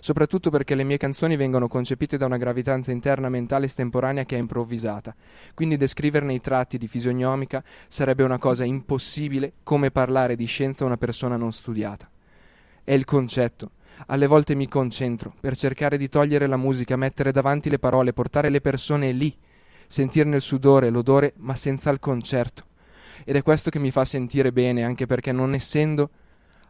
soprattutto 0.00 0.50
perché 0.50 0.76
le 0.76 0.84
mie 0.84 0.96
canzoni 0.96 1.34
vengono 1.34 1.66
concepite 1.66 2.16
da 2.16 2.26
una 2.26 2.36
gravitanza 2.36 2.92
interna 2.92 3.28
mentale 3.28 3.64
estemporanea 3.66 4.22
che 4.22 4.36
è 4.36 4.38
improvvisata. 4.38 5.12
Quindi 5.54 5.76
descriverne 5.76 6.34
i 6.34 6.40
tratti 6.40 6.78
di 6.78 6.86
fisionomica 6.86 7.64
sarebbe 7.88 8.22
una 8.22 8.38
cosa 8.38 8.62
impossibile 8.64 9.54
come 9.64 9.90
parlare 9.90 10.36
di 10.36 10.44
scienza 10.44 10.84
a 10.84 10.86
una 10.86 10.96
persona 10.96 11.36
non 11.36 11.52
studiata. 11.52 12.08
È 12.84 12.92
il 12.92 13.04
concetto. 13.04 13.72
Alle 14.06 14.28
volte 14.28 14.54
mi 14.54 14.68
concentro 14.68 15.34
per 15.40 15.56
cercare 15.56 15.98
di 15.98 16.08
togliere 16.08 16.46
la 16.46 16.56
musica, 16.56 16.94
mettere 16.94 17.32
davanti 17.32 17.68
le 17.68 17.80
parole, 17.80 18.12
portare 18.12 18.50
le 18.50 18.60
persone 18.60 19.10
lì, 19.10 19.36
sentirne 19.88 20.36
il 20.36 20.42
sudore, 20.42 20.90
l'odore, 20.90 21.32
ma 21.38 21.56
senza 21.56 21.90
il 21.90 21.98
concerto. 21.98 22.66
Ed 23.28 23.36
è 23.36 23.42
questo 23.42 23.68
che 23.68 23.78
mi 23.78 23.90
fa 23.90 24.06
sentire 24.06 24.52
bene, 24.52 24.84
anche 24.84 25.04
perché 25.04 25.32
non 25.32 25.52
essendo 25.52 26.08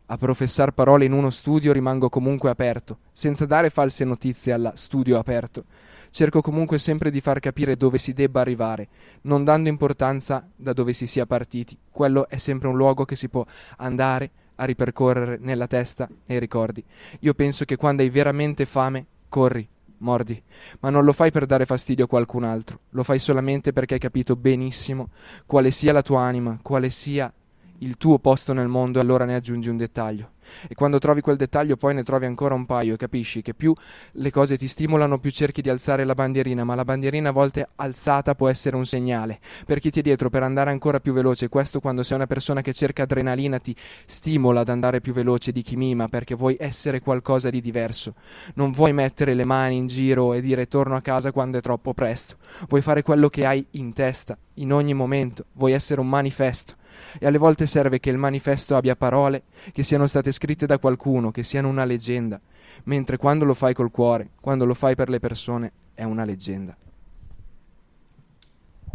a 0.07 0.17
professar 0.17 0.73
parole 0.73 1.05
in 1.05 1.13
uno 1.13 1.31
studio 1.31 1.73
rimango 1.73 2.09
comunque 2.09 2.51
aperto, 2.51 2.99
senza 3.13 3.47
dare 3.47 3.71
false 3.71 4.05
notizie 4.05 4.55
alla 4.55 4.73
studio 4.75 5.21
aperto. 5.21 5.67
Cerco 6.11 6.41
comunque 6.41 6.81
sempre 6.81 7.13
di 7.13 7.21
far 7.21 7.39
capire 7.39 7.77
dove 7.77 7.97
si 7.97 8.13
debba 8.13 8.41
arrivare, 8.41 8.89
non 9.23 9.45
dando 9.45 9.69
importanza 9.69 10.51
da 10.57 10.73
dove 10.73 10.93
si 10.93 11.07
sia 11.07 11.27
partiti. 11.27 11.79
Quello 11.93 12.29
è 12.29 12.39
sempre 12.39 12.67
un 12.67 12.77
luogo 12.77 13.05
che 13.05 13.15
si 13.15 13.29
può 13.29 13.47
andare, 13.77 14.29
a 14.57 14.65
ripercorrere 14.65 15.39
nella 15.41 15.69
testa 15.69 16.09
e 16.27 16.35
i 16.35 16.41
ricordi. 16.41 16.85
Io 17.21 17.35
penso 17.35 17.65
che 17.65 17.77
quando 17.77 18.03
hai 18.03 18.11
veramente 18.11 18.67
fame, 18.67 19.07
corri, 19.29 19.69
mordi, 19.99 20.41
ma 20.81 20.91
non 20.91 21.05
lo 21.05 21.13
fai 21.13 21.31
per 21.31 21.47
dare 21.47 21.67
fastidio 21.67 22.05
a 22.05 22.09
qualcun 22.09 22.45
altro, 22.45 22.81
lo 22.91 23.03
fai 23.03 23.19
solamente 23.19 23.73
perché 23.73 23.95
hai 23.95 24.01
capito 24.01 24.37
benissimo 24.37 25.11
quale 25.47 25.71
sia 25.71 25.93
la 25.93 26.03
tua 26.03 26.23
anima, 26.23 26.59
quale 26.63 26.91
sia 26.91 27.33
il 27.79 27.97
tuo 27.97 28.19
posto 28.19 28.53
nel 28.53 28.69
mondo 28.69 28.99
e 28.99 29.03
allora 29.03 29.25
ne 29.25 29.35
aggiungi 29.35 29.69
un 29.69 29.77
dettaglio. 29.77 30.31
E 30.67 30.75
quando 30.75 30.99
trovi 30.99 31.21
quel 31.21 31.37
dettaglio 31.37 31.77
poi 31.77 31.95
ne 31.95 32.03
trovi 32.03 32.27
ancora 32.27 32.55
un 32.55 32.65
paio 32.65 32.95
e 32.95 32.97
capisci 32.97 33.43
che 33.43 33.55
più 33.55 33.75
le 34.13 34.31
cose 34.31 34.57
ti 34.57 34.67
stimolano 34.67 35.19
più 35.19 35.31
cerchi 35.31 35.61
di 35.61 35.69
alzare 35.69 36.05
la 36.05 36.15
bandierina, 36.15 36.65
ma 36.65 36.75
la 36.75 36.85
bandierina 36.85 37.29
a 37.29 37.33
volte 37.33 37.69
alzata 37.77 38.35
può 38.35 38.49
essere 38.49 38.77
un 38.77 38.87
segnale 38.87 39.39
per 39.67 39.79
chi 39.79 39.91
ti 39.91 40.01
è 40.01 40.03
dietro 40.03 40.31
per 40.31 40.43
andare 40.43 40.71
ancora 40.71 41.01
più 41.01 41.13
veloce. 41.13 41.49
Questo 41.49 41.81
quando 41.81 42.03
sei 42.03 42.17
una 42.17 42.27
persona 42.27 42.61
che 42.63 42.73
cerca 42.73 43.03
adrenalina 43.03 43.59
ti 43.59 43.75
stimola 44.07 44.61
ad 44.61 44.69
andare 44.69 45.01
più 45.01 45.13
veloce 45.13 45.53
di 45.53 45.63
chi 45.63 45.77
mima 45.77 46.09
perché 46.09 46.35
vuoi 46.35 46.57
essere 46.59 47.01
qualcosa 47.01 47.51
di 47.51 47.61
diverso. 47.61 48.15
Non 48.55 48.73
vuoi 48.73 48.93
mettere 48.93 49.35
le 49.35 49.45
mani 49.45 49.77
in 49.77 49.87
giro 49.87 50.33
e 50.33 50.41
dire 50.41 50.67
torno 50.67 50.97
a 50.97 51.03
casa 51.03 51.33
quando 51.33 51.59
è 51.59 51.61
troppo 51.61 51.95
presto. 51.95 52.37
Vuoi 52.69 52.81
fare 52.81 53.03
quello 53.03 53.29
che 53.29 53.45
hai 53.45 53.65
in 53.73 53.93
testa 53.93 54.37
in 54.55 54.73
ogni 54.73 54.95
momento. 54.95 55.45
Vuoi 55.53 55.73
essere 55.73 56.01
un 56.01 56.09
manifesto 56.09 56.77
e 57.19 57.27
alle 57.27 57.39
volte 57.39 57.67
serve 57.67 58.01
che 58.01 58.11
il 58.11 58.19
manifesto 58.19 58.77
abbia 58.77 58.97
parole 58.97 59.43
che 59.73 59.83
siano 59.83 60.07
state 60.07 60.33
scritte 60.33 60.67
da 60.67 60.79
qualcuno, 60.79 61.31
che 61.31 61.43
siano 61.43 61.69
una 61.69 61.85
leggenda, 61.85 62.41
mentre 62.85 63.17
quando 63.17 63.45
lo 63.45 63.55
fai 63.55 63.75
col 63.75 63.91
cuore, 63.91 64.31
quando 64.41 64.65
lo 64.65 64.75
fai 64.75 64.95
per 64.95 65.09
le 65.09 65.19
persone, 65.21 65.73
è 65.95 66.05
una 66.05 66.25
leggenda. 66.25 66.77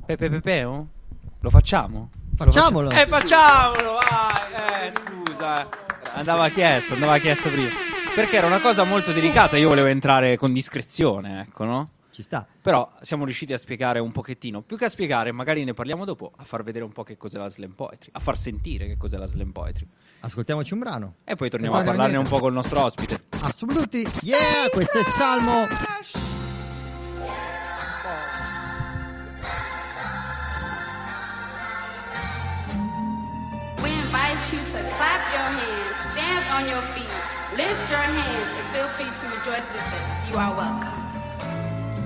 Pepe 0.05 0.29
Pepeo? 0.29 0.87
Lo 1.39 1.49
facciamo? 1.49 2.09
Facciamolo. 2.35 2.89
Lo 2.89 2.95
faccia- 2.95 3.03
Eh, 3.03 3.07
facciamolo, 3.07 3.93
vai! 3.93 4.87
Eh, 4.87 4.91
scusa. 4.91 5.67
Andava 6.15 6.49
chiesto, 6.49 6.93
andava 6.93 7.17
chiesto 7.17 7.49
prima. 7.49 7.69
Perché 8.15 8.37
era 8.37 8.47
una 8.47 8.59
cosa 8.59 8.83
molto 8.83 9.11
delicata, 9.11 9.57
io 9.57 9.69
volevo 9.69 9.87
entrare 9.87 10.37
con 10.37 10.53
discrezione, 10.53 11.41
ecco, 11.41 11.63
no? 11.63 11.89
Ci 12.13 12.21
sta. 12.21 12.45
Però 12.61 12.91
siamo 13.01 13.25
riusciti 13.25 13.53
a 13.53 13.57
spiegare 13.57 13.97
un 13.97 14.11
pochettino, 14.11 14.61
più 14.61 14.77
che 14.77 14.85
a 14.85 14.89
spiegare, 14.89 15.31
magari 15.31 15.63
ne 15.63 15.73
parliamo 15.73 16.05
dopo, 16.05 16.31
a 16.37 16.43
far 16.43 16.61
vedere 16.61 16.85
un 16.85 16.91
po' 16.91 17.01
che 17.01 17.17
cos'è 17.17 17.39
la 17.39 17.49
slam 17.49 17.71
poetry, 17.71 18.11
a 18.11 18.19
far 18.19 18.37
sentire 18.37 18.85
che 18.85 18.97
cos'è 18.97 19.17
la 19.17 19.25
slam 19.25 19.49
poetry. 19.49 19.87
Ascoltiamoci 20.19 20.73
un 20.73 20.79
brano. 20.79 21.15
E 21.23 21.35
poi 21.35 21.49
torniamo 21.49 21.73
a 21.73 21.79
Fate 21.79 21.89
parlarne 21.89 22.17
un 22.17 22.27
po' 22.27 22.37
col 22.37 22.53
nostro 22.53 22.83
ospite. 22.83 23.23
Assoluti. 23.41 24.05
Yeah, 24.21 24.69
questo 24.71 24.99
è 24.99 25.03
Salmo. 25.03 25.65
We 33.81 33.89
invite 33.89 34.37
you 34.51 34.61
to 34.61 34.83
clap 34.97 35.33
your 35.33 35.49
hands, 35.49 35.97
stand 36.11 36.45
on 36.53 36.69
your 36.69 36.83
feet, 36.93 37.09
lift 37.57 37.89
your 37.89 38.03
hands, 38.03 38.49
and 38.59 38.67
feel 38.71 38.87
free 38.97 39.09
to 39.09 39.25
rejoice 39.35 39.65
with 39.73 39.81
us. 39.81 40.29
You 40.29 40.37
are 40.37 40.53
welcome. 40.55 41.02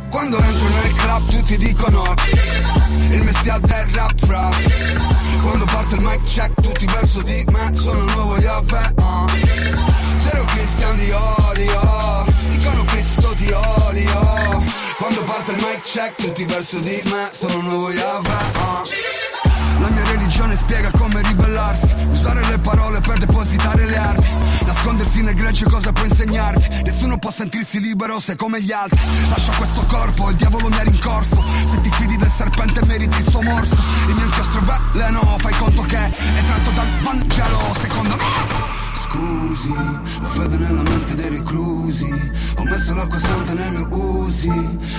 Quando 0.09 0.39
entro 0.39 0.67
nel 0.69 0.93
club 0.93 1.29
tutti 1.29 1.57
dicono 1.57 2.13
Il 3.09 3.23
messia 3.23 3.59
del 3.59 3.85
rap 3.93 4.13
fra 4.25 4.49
Quando 5.41 5.65
parte 5.65 5.95
il 5.95 6.03
mic 6.03 6.21
check 6.21 6.53
tutti 6.61 6.85
verso 6.85 7.21
di 7.21 7.43
me 7.51 7.69
Sono 7.73 8.03
nuovo 8.03 8.37
Yahweh 8.37 8.93
uh. 8.95 9.27
Zero 10.17 10.45
Christian 10.45 10.95
di 10.95 11.11
odio 11.11 12.25
Dicono 12.49 12.83
Cristo 12.85 13.33
ti 13.35 13.51
odio 13.51 14.63
Quando 14.97 15.23
parte 15.23 15.51
il 15.51 15.57
mic 15.57 15.81
check 15.81 16.15
tutti 16.15 16.45
verso 16.45 16.79
di 16.79 17.01
me 17.05 17.27
Sono 17.31 17.61
nuovo 17.61 17.91
Yahweh 17.91 18.51
uh. 18.55 19.81
La 19.81 19.89
mia 19.89 20.05
religione 20.05 20.55
spiega 20.55 20.89
come 20.97 21.21
ribellarsi 21.21 21.93
Usare 22.09 22.45
le 22.45 22.57
parole 22.59 22.99
per 23.01 23.17
depositare 23.17 23.85
le 23.85 23.97
armi 23.97 24.27
Nascondersi 24.67 25.21
nel 25.21 25.33
gregge 25.33 25.63
cosa 25.63 25.93
può 25.93 26.03
insegnarvi 26.03 26.81
Nessuno 26.83 27.17
può 27.17 27.31
sentirsi 27.31 27.79
libero 27.79 28.19
se 28.19 28.35
come 28.35 28.61
gli 28.61 28.73
altri. 28.73 28.99
Lascia 29.29 29.53
questo 29.53 29.81
corpo, 29.87 30.29
il 30.29 30.35
diavolo 30.35 30.67
mi 30.67 30.75
ha 30.75 30.83
rincorso. 30.83 31.41
Se 31.65 31.79
ti 31.79 31.89
fidi 31.89 32.17
del 32.17 32.29
serpente 32.29 32.85
meriti 32.85 33.17
il 33.17 33.29
suo 33.29 33.41
morso. 33.41 33.81
Il 34.07 34.15
mio 34.15 34.25
inchiostro 34.25 34.61
veleno, 34.91 35.21
fai 35.39 35.53
conto 35.53 35.81
che 35.83 35.97
è 35.97 36.43
tratto 36.43 36.71
dal 36.71 36.99
Vangelo 36.99 37.73
Secondo 37.79 38.15
me 38.15 38.76
Scusi, 39.09 39.69
ho 39.69 40.25
fede 40.25 40.57
nella 40.57 40.81
mente 40.81 41.15
dei 41.15 41.29
reclusi. 41.29 42.09
Ho 42.57 42.63
messo 42.63 42.93
l'acqua 42.93 43.17
santa 43.17 43.53
nei 43.53 43.71
miei 43.71 43.87
usi 43.89 44.51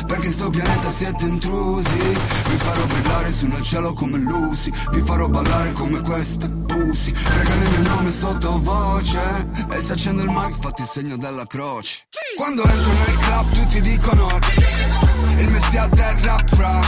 Perché 0.06 0.26
in 0.26 0.32
sto 0.32 0.48
pianeta 0.48 0.88
siete 0.88 1.26
intrusi. 1.26 1.98
Vi 1.98 2.56
farò 2.56 2.86
brillare 2.86 3.30
su 3.30 3.46
nel 3.48 3.62
cielo 3.62 3.92
come 3.92 4.16
lusi 4.18 4.72
Vi 4.92 5.02
farò 5.02 5.28
ballare 5.28 5.72
come 5.72 6.00
queste 6.00 6.48
pussy. 6.48 7.12
Prega 7.12 7.54
nel 7.54 7.80
mio 7.80 7.90
nome 7.90 8.10
sottovoce 8.10 9.50
E 9.70 9.78
se 9.78 9.92
accendo 9.92 10.22
il 10.22 10.30
mic 10.30 10.56
fatti 10.58 10.82
il 10.82 10.88
segno 10.88 11.16
della 11.18 11.44
croce. 11.46 12.06
Quando 12.36 12.64
entro 12.64 12.92
nel 12.92 13.18
club 13.18 13.50
tutti 13.50 13.80
dicono 13.82 14.38
Il 15.36 15.48
messia 15.50 15.86
del 15.88 16.16
rap 16.22 16.54
fra. 16.54 16.80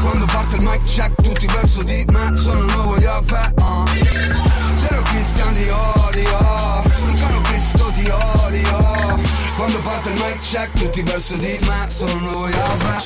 Quando 0.00 0.24
parte 0.26 0.56
il 0.56 0.62
mic 0.64 0.82
check 0.82 1.14
tutti 1.22 1.46
verso 1.46 1.82
di 1.84 2.04
me 2.08 2.36
Sono 2.36 2.60
il 2.60 2.72
nuovo 2.74 2.98
Yahweh 2.98 3.52
uh. 3.56 4.53
Zero 4.86 5.02
Christian 5.02 5.54
di 5.54 5.68
odio 5.68 6.82
Dicono 7.06 7.40
Cristo 7.42 7.90
ti 7.94 8.08
odio 8.08 9.22
Quando 9.56 9.78
parte 9.80 10.10
il 10.10 10.20
mic 10.20 10.38
check 10.38 10.72
tutti 10.72 11.02
verso 11.02 11.36
di 11.36 11.58
me 11.62 11.88
Sono 11.88 12.12
il 12.12 12.22
nuovo 12.22 12.48
Yahweh 12.48 12.96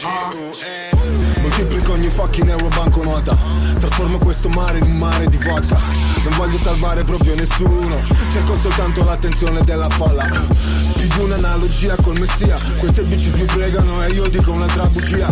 uh. 0.92 1.37
Moltiplico 1.48 1.92
ogni 1.92 2.08
fucking 2.08 2.46
euro 2.50 2.68
banconota 2.68 3.58
Trasformo 3.78 4.18
questo 4.18 4.48
mare 4.48 4.78
in 4.78 4.84
un 4.84 4.98
mare 4.98 5.26
di 5.28 5.36
vodka. 5.36 5.78
Non 6.24 6.36
voglio 6.36 6.58
salvare 6.58 7.04
proprio 7.04 7.34
nessuno. 7.34 7.96
Cerco 8.28 8.56
soltanto 8.58 9.04
l'attenzione 9.04 9.62
della 9.62 9.88
folla. 9.88 10.24
Più 10.24 11.06
di 11.06 11.20
un'analogia 11.20 11.94
col 12.02 12.18
messia. 12.18 12.58
Queste 12.78 13.04
bitches 13.04 13.34
mi 13.34 13.44
pregano 13.44 14.02
e 14.02 14.08
io 14.08 14.28
dico 14.28 14.50
un'altra 14.50 14.84
bugia. 14.86 15.28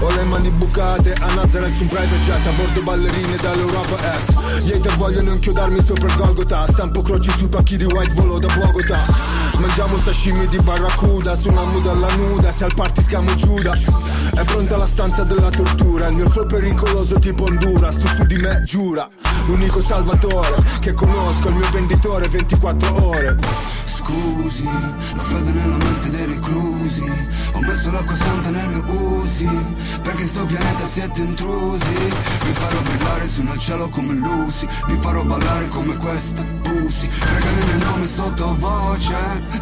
Ho 0.00 0.08
le 0.14 0.24
mani 0.24 0.50
bucate 0.50 1.12
a 1.12 1.34
Nazareth 1.34 1.76
su 1.76 1.82
un 1.82 1.88
private 1.88 2.20
jet 2.20 2.46
A 2.46 2.52
bordo 2.52 2.82
ballerine 2.82 3.36
dall'Europa 3.36 4.14
Est. 4.14 4.64
Gli 4.64 4.72
hater 4.72 4.96
vogliono 4.96 5.32
inchiodarmi 5.32 5.82
sopra 5.82 6.08
il 6.08 6.16
Golgotha. 6.16 6.66
Stampo 6.68 7.02
croci 7.02 7.30
sui 7.36 7.48
pacchi 7.48 7.76
di 7.76 7.84
white 7.84 8.14
volo 8.14 8.38
da 8.38 8.48
Bogota 8.54 9.04
Mangiamo 9.58 9.98
sashimi 9.98 10.46
di 10.48 10.56
barracuda 10.58 11.34
Su 11.34 11.50
una 11.50 11.64
muda 11.64 11.90
alla 11.90 12.14
nuda. 12.14 12.50
Se 12.50 12.64
al 12.64 12.72
party 12.74 13.02
scamo 13.02 13.34
Giuda. 13.34 13.74
È 13.74 14.44
pronta 14.44 14.76
la 14.76 14.86
stanza 14.86 15.22
della 15.24 15.50
tortura 15.62 16.08
Il 16.08 16.16
mio 16.16 16.30
flow 16.30 16.46
pericoloso 16.46 17.18
tipo 17.18 17.44
Honduras 17.44 17.96
Tu 17.96 18.06
su 18.06 18.24
di 18.24 18.36
me 18.36 18.62
giura. 18.64 19.08
L'unico 19.46 19.80
salvatore 19.80 20.62
che 20.80 20.92
conosco 20.94 21.48
Il 21.48 21.56
mio 21.56 21.70
venditore 21.70 22.28
24 22.28 23.06
ore. 23.06 23.36
Scusi, 23.84 24.66
ho 24.66 25.18
fede 25.18 25.50
nella 25.50 25.76
mente 25.76 26.10
dei 26.10 26.26
reclusi. 26.26 27.02
Ho 27.52 27.60
messo 27.60 27.90
l'acqua 27.90 28.14
santa 28.14 28.50
nei 28.50 28.66
miei 28.68 28.82
usi 28.86 29.48
Perché 30.02 30.22
in 30.22 30.28
sto 30.28 30.46
pianeta 30.46 30.84
siete 30.84 31.20
intrusi. 31.20 31.92
Vi 31.92 32.52
farò 32.52 32.80
brillare 32.80 33.26
su 33.26 33.42
nel 33.42 33.58
cielo 33.58 33.88
come 33.90 34.14
lusi 34.14 34.66
Vi 34.86 34.96
farò 34.96 35.24
ballare 35.24 35.68
come 35.68 35.96
queste 35.96 36.59
pussy 36.70 37.08
Prega 37.08 37.50
nel 37.50 37.64
mio 37.66 37.84
nome 37.86 38.06
sottovoce 38.06 39.14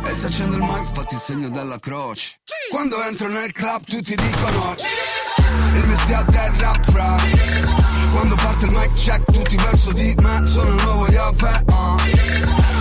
E 0.04 0.12
se 0.12 0.26
accendo 0.26 0.56
il 0.56 0.62
mic 0.62 0.84
fatti 0.92 1.14
il 1.14 1.20
segno 1.20 1.48
della 1.48 1.78
croce 1.78 2.40
Quando 2.70 3.02
entro 3.02 3.28
nel 3.28 3.50
club 3.52 3.84
tutti 3.84 4.14
dicono 4.14 4.74
Il 5.74 5.86
messia 5.86 6.22
del 6.22 6.52
rap 6.58 6.90
fra 6.90 7.16
Quando 8.10 8.34
parte 8.36 8.66
il 8.66 8.72
mic 8.72 8.92
check 8.92 9.24
tutti 9.32 9.56
verso 9.56 9.92
di 9.92 10.14
me 10.20 10.46
Sono 10.46 10.74
il 10.74 10.82
nuovo 10.82 11.08
Yahweh 11.08 11.64
uh. 11.66 11.96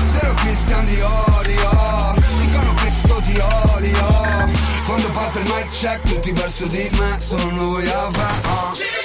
Zero 0.05 0.33
Christian 0.35 0.85
di 0.85 0.99
odio 1.01 2.15
Dicono 2.39 2.73
Cristo 2.75 3.21
ti 3.21 3.37
odio 3.37 4.51
Quando 4.85 5.09
parte 5.11 5.39
il 5.39 5.45
mic 5.45 5.67
check 5.69 6.01
tutti 6.03 6.31
verso 6.31 6.65
di 6.67 6.89
me 6.97 7.19
Sono 7.19 7.47
il 7.47 7.53
nuovo 7.53 7.79
Yahweh 7.79 8.41
uh. 8.45 8.96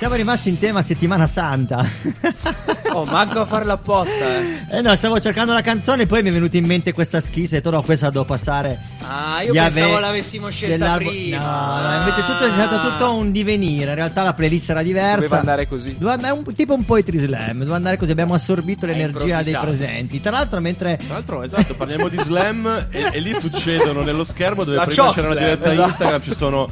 Siamo 0.00 0.14
rimasti 0.14 0.48
in 0.48 0.58
tema 0.58 0.82
settimana 0.82 1.26
santa. 1.26 1.84
Oh, 2.92 3.04
manco 3.04 3.38
a 3.42 3.46
farla 3.46 3.74
apposta, 3.74 4.40
eh. 4.40 4.78
Eh 4.78 4.80
no, 4.80 4.92
stavo 4.96 5.20
cercando 5.20 5.52
la 5.52 5.60
canzone, 5.60 6.06
poi 6.06 6.24
mi 6.24 6.30
è 6.30 6.32
venuta 6.32 6.56
in 6.56 6.66
mente 6.66 6.92
questa 6.92 7.20
schisa 7.20 7.54
e 7.54 7.58
ho 7.58 7.60
detto 7.62 7.70
no, 7.70 7.82
questa 7.82 8.10
devo 8.10 8.24
passare. 8.24 8.80
Ah, 9.02 9.42
io 9.42 9.52
pensavo 9.52 9.92
ave- 9.92 10.00
l'avessimo 10.00 10.50
scelta 10.50 10.76
dell'albo- 10.76 11.08
prima. 11.08 11.38
No, 11.38 11.88
no, 11.88 11.98
invece 11.98 12.24
tutto 12.24 12.44
è 12.44 12.48
stato 12.48 12.88
tutto 12.90 13.14
un 13.14 13.30
divenire. 13.30 13.90
In 13.90 13.94
realtà 13.94 14.24
la 14.24 14.34
playlist 14.34 14.70
era 14.70 14.82
diversa. 14.82 15.20
Doveva 15.20 15.38
andare 15.38 15.68
così. 15.68 15.92
Doveva 15.92 16.14
andare 16.14 16.32
un, 16.32 16.52
tipo 16.52 16.74
un 16.74 16.84
poetry 16.84 17.18
slam. 17.18 17.58
Doveva 17.58 17.76
andare 17.76 17.96
così. 17.96 18.10
Abbiamo 18.10 18.34
assorbito 18.34 18.86
l'energia 18.86 19.40
dei 19.44 19.54
presenti. 19.54 20.20
Tra 20.20 20.32
l'altro, 20.32 20.60
mentre. 20.60 20.96
Tra 20.96 21.14
l'altro, 21.14 21.44
esatto, 21.44 21.74
parliamo 21.74 22.08
di 22.08 22.18
slam 22.18 22.88
e, 22.90 23.10
e 23.12 23.20
lì 23.20 23.32
succedono 23.38 24.02
nello 24.02 24.24
schermo 24.24 24.64
dove 24.64 24.78
La 24.78 24.84
prima 24.84 25.12
c'era 25.12 25.28
una 25.28 25.36
slam, 25.36 25.48
diretta 25.48 25.72
esatto. 25.72 25.88
Instagram, 25.88 26.22
ci 26.22 26.34
sono 26.34 26.68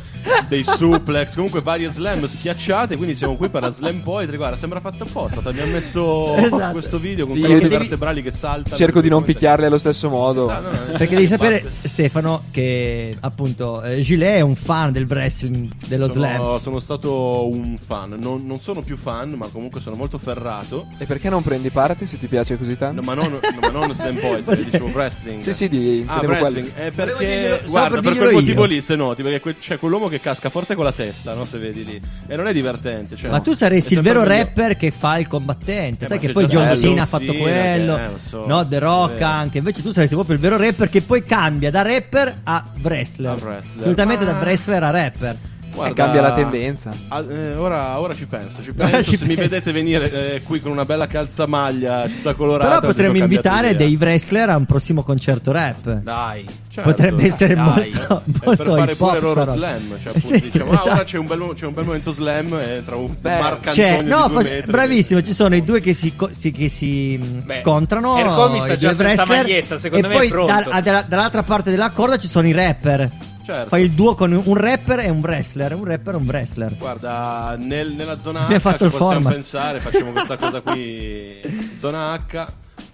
dei 0.49 0.65
suplex, 0.65 1.35
comunque 1.35 1.61
varie 1.63 1.89
slam 1.89 2.27
schiacciate, 2.27 2.97
quindi 2.97 3.15
siamo 3.19 3.37
qui 3.37 3.49
per 3.49 3.63
la 3.63 3.71
slam 3.71 4.01
poetry, 4.01 4.37
guarda, 4.37 4.57
sembra 4.57 4.81
fatta 4.81 5.05
apposta, 5.05 5.41
ti 5.41 5.49
abbiamo 5.49 5.73
messo 5.73 6.35
Esatto. 6.37 6.73
questo 6.73 6.99
video 6.99 7.27
con 7.27 7.35
Sì, 7.37 7.43
devi- 7.43 7.69
vertebrali 7.69 8.23
che 8.23 8.31
saltano. 8.31 8.77
Cerco 8.77 9.01
di 9.01 9.09
non 9.09 9.23
picchiarli 9.25 9.67
allo 9.67 9.79
stesso 9.79 10.09
modo. 10.09 10.45
Esatto, 10.51 10.71
no, 10.71 10.79
no, 10.93 10.99
Perché 10.99 11.15
devi 11.15 11.27
sapere, 11.27 11.71
Stefano, 11.83 12.45
che 12.51 13.17
appunto 13.21 13.83
eh, 13.83 14.01
Gilet 14.01 14.37
è 14.37 14.41
un 14.41 14.55
fan 14.55 14.93
del 14.93 15.07
wrestling, 15.09 15.71
dello 15.87 16.09
slam. 16.09 16.37
Sono, 16.37 16.59
sono 16.59 16.79
stato 16.81 17.49
un 17.49 17.77
fan, 17.79 18.17
non, 18.21 18.47
non 18.47 18.59
sono 18.61 18.81
più 18.83 18.97
fan, 18.97 19.31
ma 19.31 19.49
comunque 19.49 19.81
sono 19.81 19.97
molto 19.97 20.19
ferrato. 20.19 20.87
E 20.99 21.05
perché 21.05 21.29
non 21.29 21.43
prendi 21.43 21.71
parte 21.71 22.07
se 22.07 22.19
ti 22.19 22.27
piace 22.29 22.57
così 22.57 22.77
tanto? 22.77 23.01
No, 23.01 23.03
ma 23.07 23.15
non, 23.15 23.31
no, 23.33 23.41
ma 23.61 23.69
non 23.71 23.95
slam 23.95 24.17
poetry, 24.21 24.65
dicevo 24.65 24.87
wrestling. 24.89 25.43
Sì, 25.43 25.53
sì, 25.53 25.69
di, 25.69 26.05
Ah, 26.07 26.21
wrestling, 26.25 26.71
Volevo 26.73 26.95
perché 26.95 27.63
guarda, 27.67 28.01
per 28.01 28.17
quel 28.17 28.33
motivo 28.35 28.61
io. 28.63 28.67
lì 28.69 28.81
se 28.81 28.97
noti, 28.97 29.23
perché 29.23 29.41
que- 29.41 29.57
c'è 29.59 29.79
quell'uomo 29.79 30.09
che 30.09 30.21
casca 30.21 30.49
forte 30.49 30.75
con 30.75 30.85
la 30.85 30.93
testa, 30.93 31.35
no? 31.35 31.45
Se 31.45 31.59
vedi 31.59 31.85
lì. 31.85 32.01
E 32.27 32.37
non 32.37 32.47
è 32.47 32.53
divertente. 32.53 33.08
Cioè, 33.17 33.31
Ma 33.31 33.41
tu 33.41 33.53
saresti 33.53 33.95
il 33.95 34.01
vero 34.01 34.23
rapper 34.23 34.77
che 34.77 34.91
fa 34.91 35.19
il 35.19 35.27
combattente. 35.27 36.05
Eh, 36.05 36.09
Sai 36.09 36.19
che 36.19 36.33
poi 36.33 36.47
John 36.47 36.69
Cena 36.77 37.03
ha 37.03 37.07
fatto 37.07 37.33
Cena, 37.33 37.39
quello. 37.39 37.95
che, 37.97 38.05
eh, 38.05 38.19
so, 38.19 38.47
no, 38.47 38.67
The 38.67 38.79
Rock 38.79 39.21
anche. 39.23 39.59
Invece 39.59 39.83
tu 39.83 39.93
saresti 39.93 40.15
proprio 40.15 40.35
il 40.37 40.41
vero 40.41 40.57
rapper 40.57 40.89
che 40.89 41.03
poi 41.03 41.23
cambia 41.23 41.71
da 41.71 41.83
rapper 41.83 42.41
a 42.45 42.65
wrestler. 42.83 43.31
A 43.33 43.35
wrestler. 43.45 43.83
Solitamente 43.83 44.25
Ma- 44.25 44.33
da 44.33 44.39
wrestler 44.39 44.83
a 44.83 44.91
rapper. 44.91 45.37
Guarda, 45.79 45.93
Eh, 45.93 45.95
cambia 45.95 46.21
la 46.21 46.33
tendenza. 46.33 46.91
ah, 47.09 47.25
eh, 47.29 47.55
ora, 47.55 48.01
ora 48.01 48.15
ci 48.15 48.27
penso, 48.27 48.63
ci 48.63 48.73
penso. 48.75 49.11
ci 49.11 49.17
se 49.17 49.25
mi 49.27 49.35
pensi. 49.35 49.51
vedete 49.51 49.73
venire 49.73 50.35
eh, 50.35 50.43
qui 50.43 50.61
con 50.61 50.73
una 50.73 50.85
bella 50.85 51.07
calzamaglia 51.07 52.07
tutta 52.07 52.35
colorata, 52.35 52.81
Però 52.81 52.87
potremmo 52.93 53.17
invitare 53.19 53.71
idea. 53.71 53.87
dei 53.87 53.97
wrestler 53.99 54.51
a 54.51 54.57
un 54.57 54.67
prossimo 54.67 55.03
concerto 55.03 55.53
rap. 55.53 55.89
Dai. 56.01 56.45
Certo. 56.69 56.91
Potrebbe 56.91 57.25
essere 57.25 57.55
Dai. 57.55 57.65
molto, 57.65 58.23
E 58.27 58.33
molto 58.45 58.63
per 58.65 58.77
fare 58.79 58.95
pure 58.97 59.21
loro 59.21 59.45
slam, 59.47 59.97
cioè 60.03 60.13
Eh, 60.17 60.21
sì, 60.21 60.41
diciamo, 60.41 60.71
ah, 60.71 60.75
ora 60.75 60.81
esatto. 60.83 61.03
c'è 61.05 61.19
un, 61.19 61.27
bel, 61.27 61.53
c'è 61.55 61.67
un 61.67 61.75
bel 61.75 61.85
momento 61.85 62.11
slam 62.13 62.53
e 62.59 62.83
tra 62.85 62.97
un 62.97 63.15
Beh, 63.21 63.39
Marc 63.39 63.71
Cioè, 63.73 64.03
no, 64.03 64.27
di 64.29 64.33
due 64.35 64.43
fa- 64.43 64.49
metri. 64.51 64.71
bravissimo. 64.73 65.23
Ci 65.23 65.33
sono 65.33 65.55
i 65.55 65.65
due 65.65 65.81
che 65.81 65.95
si, 65.95 66.15
co- 66.17 66.31
si- 66.33 66.53
che 66.53 66.69
si 66.69 67.19
mh, 67.23 67.45
Beh, 67.47 67.61
scontrano. 67.63 68.17
Ercomi 68.19 68.61
sta 68.61 68.77
già 68.77 68.93
senza 68.93 69.25
maglietta, 69.27 69.77
secondo 69.77 70.07
e 70.07 70.11
me 70.11 70.25
è 70.25 70.29
poi 70.29 70.49
a- 70.51 70.81
dall'altra 71.09 71.43
parte 71.43 71.71
della 71.71 71.91
corda 71.91 72.17
ci 72.19 72.29
sono 72.29 72.47
i 72.49 72.53
rapper. 72.53 73.11
Certo. 73.49 73.69
Fai 73.71 73.83
il 73.85 73.93
duo 73.93 74.15
con 74.15 74.31
un 74.33 74.55
rapper 74.57 74.99
e 75.01 75.09
un 75.09 75.21
wrestler. 75.21 75.75
Un 75.75 75.85
rapper 75.85 76.13
e 76.13 76.17
un 76.19 76.27
wrestler. 76.27 76.77
Guarda, 76.77 77.57
nel- 77.59 77.95
nella 77.95 78.21
zona 78.21 78.41
Abbiamo 78.43 78.61
H 78.61 78.61
fatto 78.61 78.77
ci 78.77 78.85
il 78.85 78.91
possiamo 78.91 79.13
format. 79.13 79.33
pensare, 79.33 79.81
facciamo 79.81 80.13
questa 80.13 80.37
cosa 80.39 80.61
qui. 80.61 81.75
Zona 81.79 82.13
H, 82.13 82.47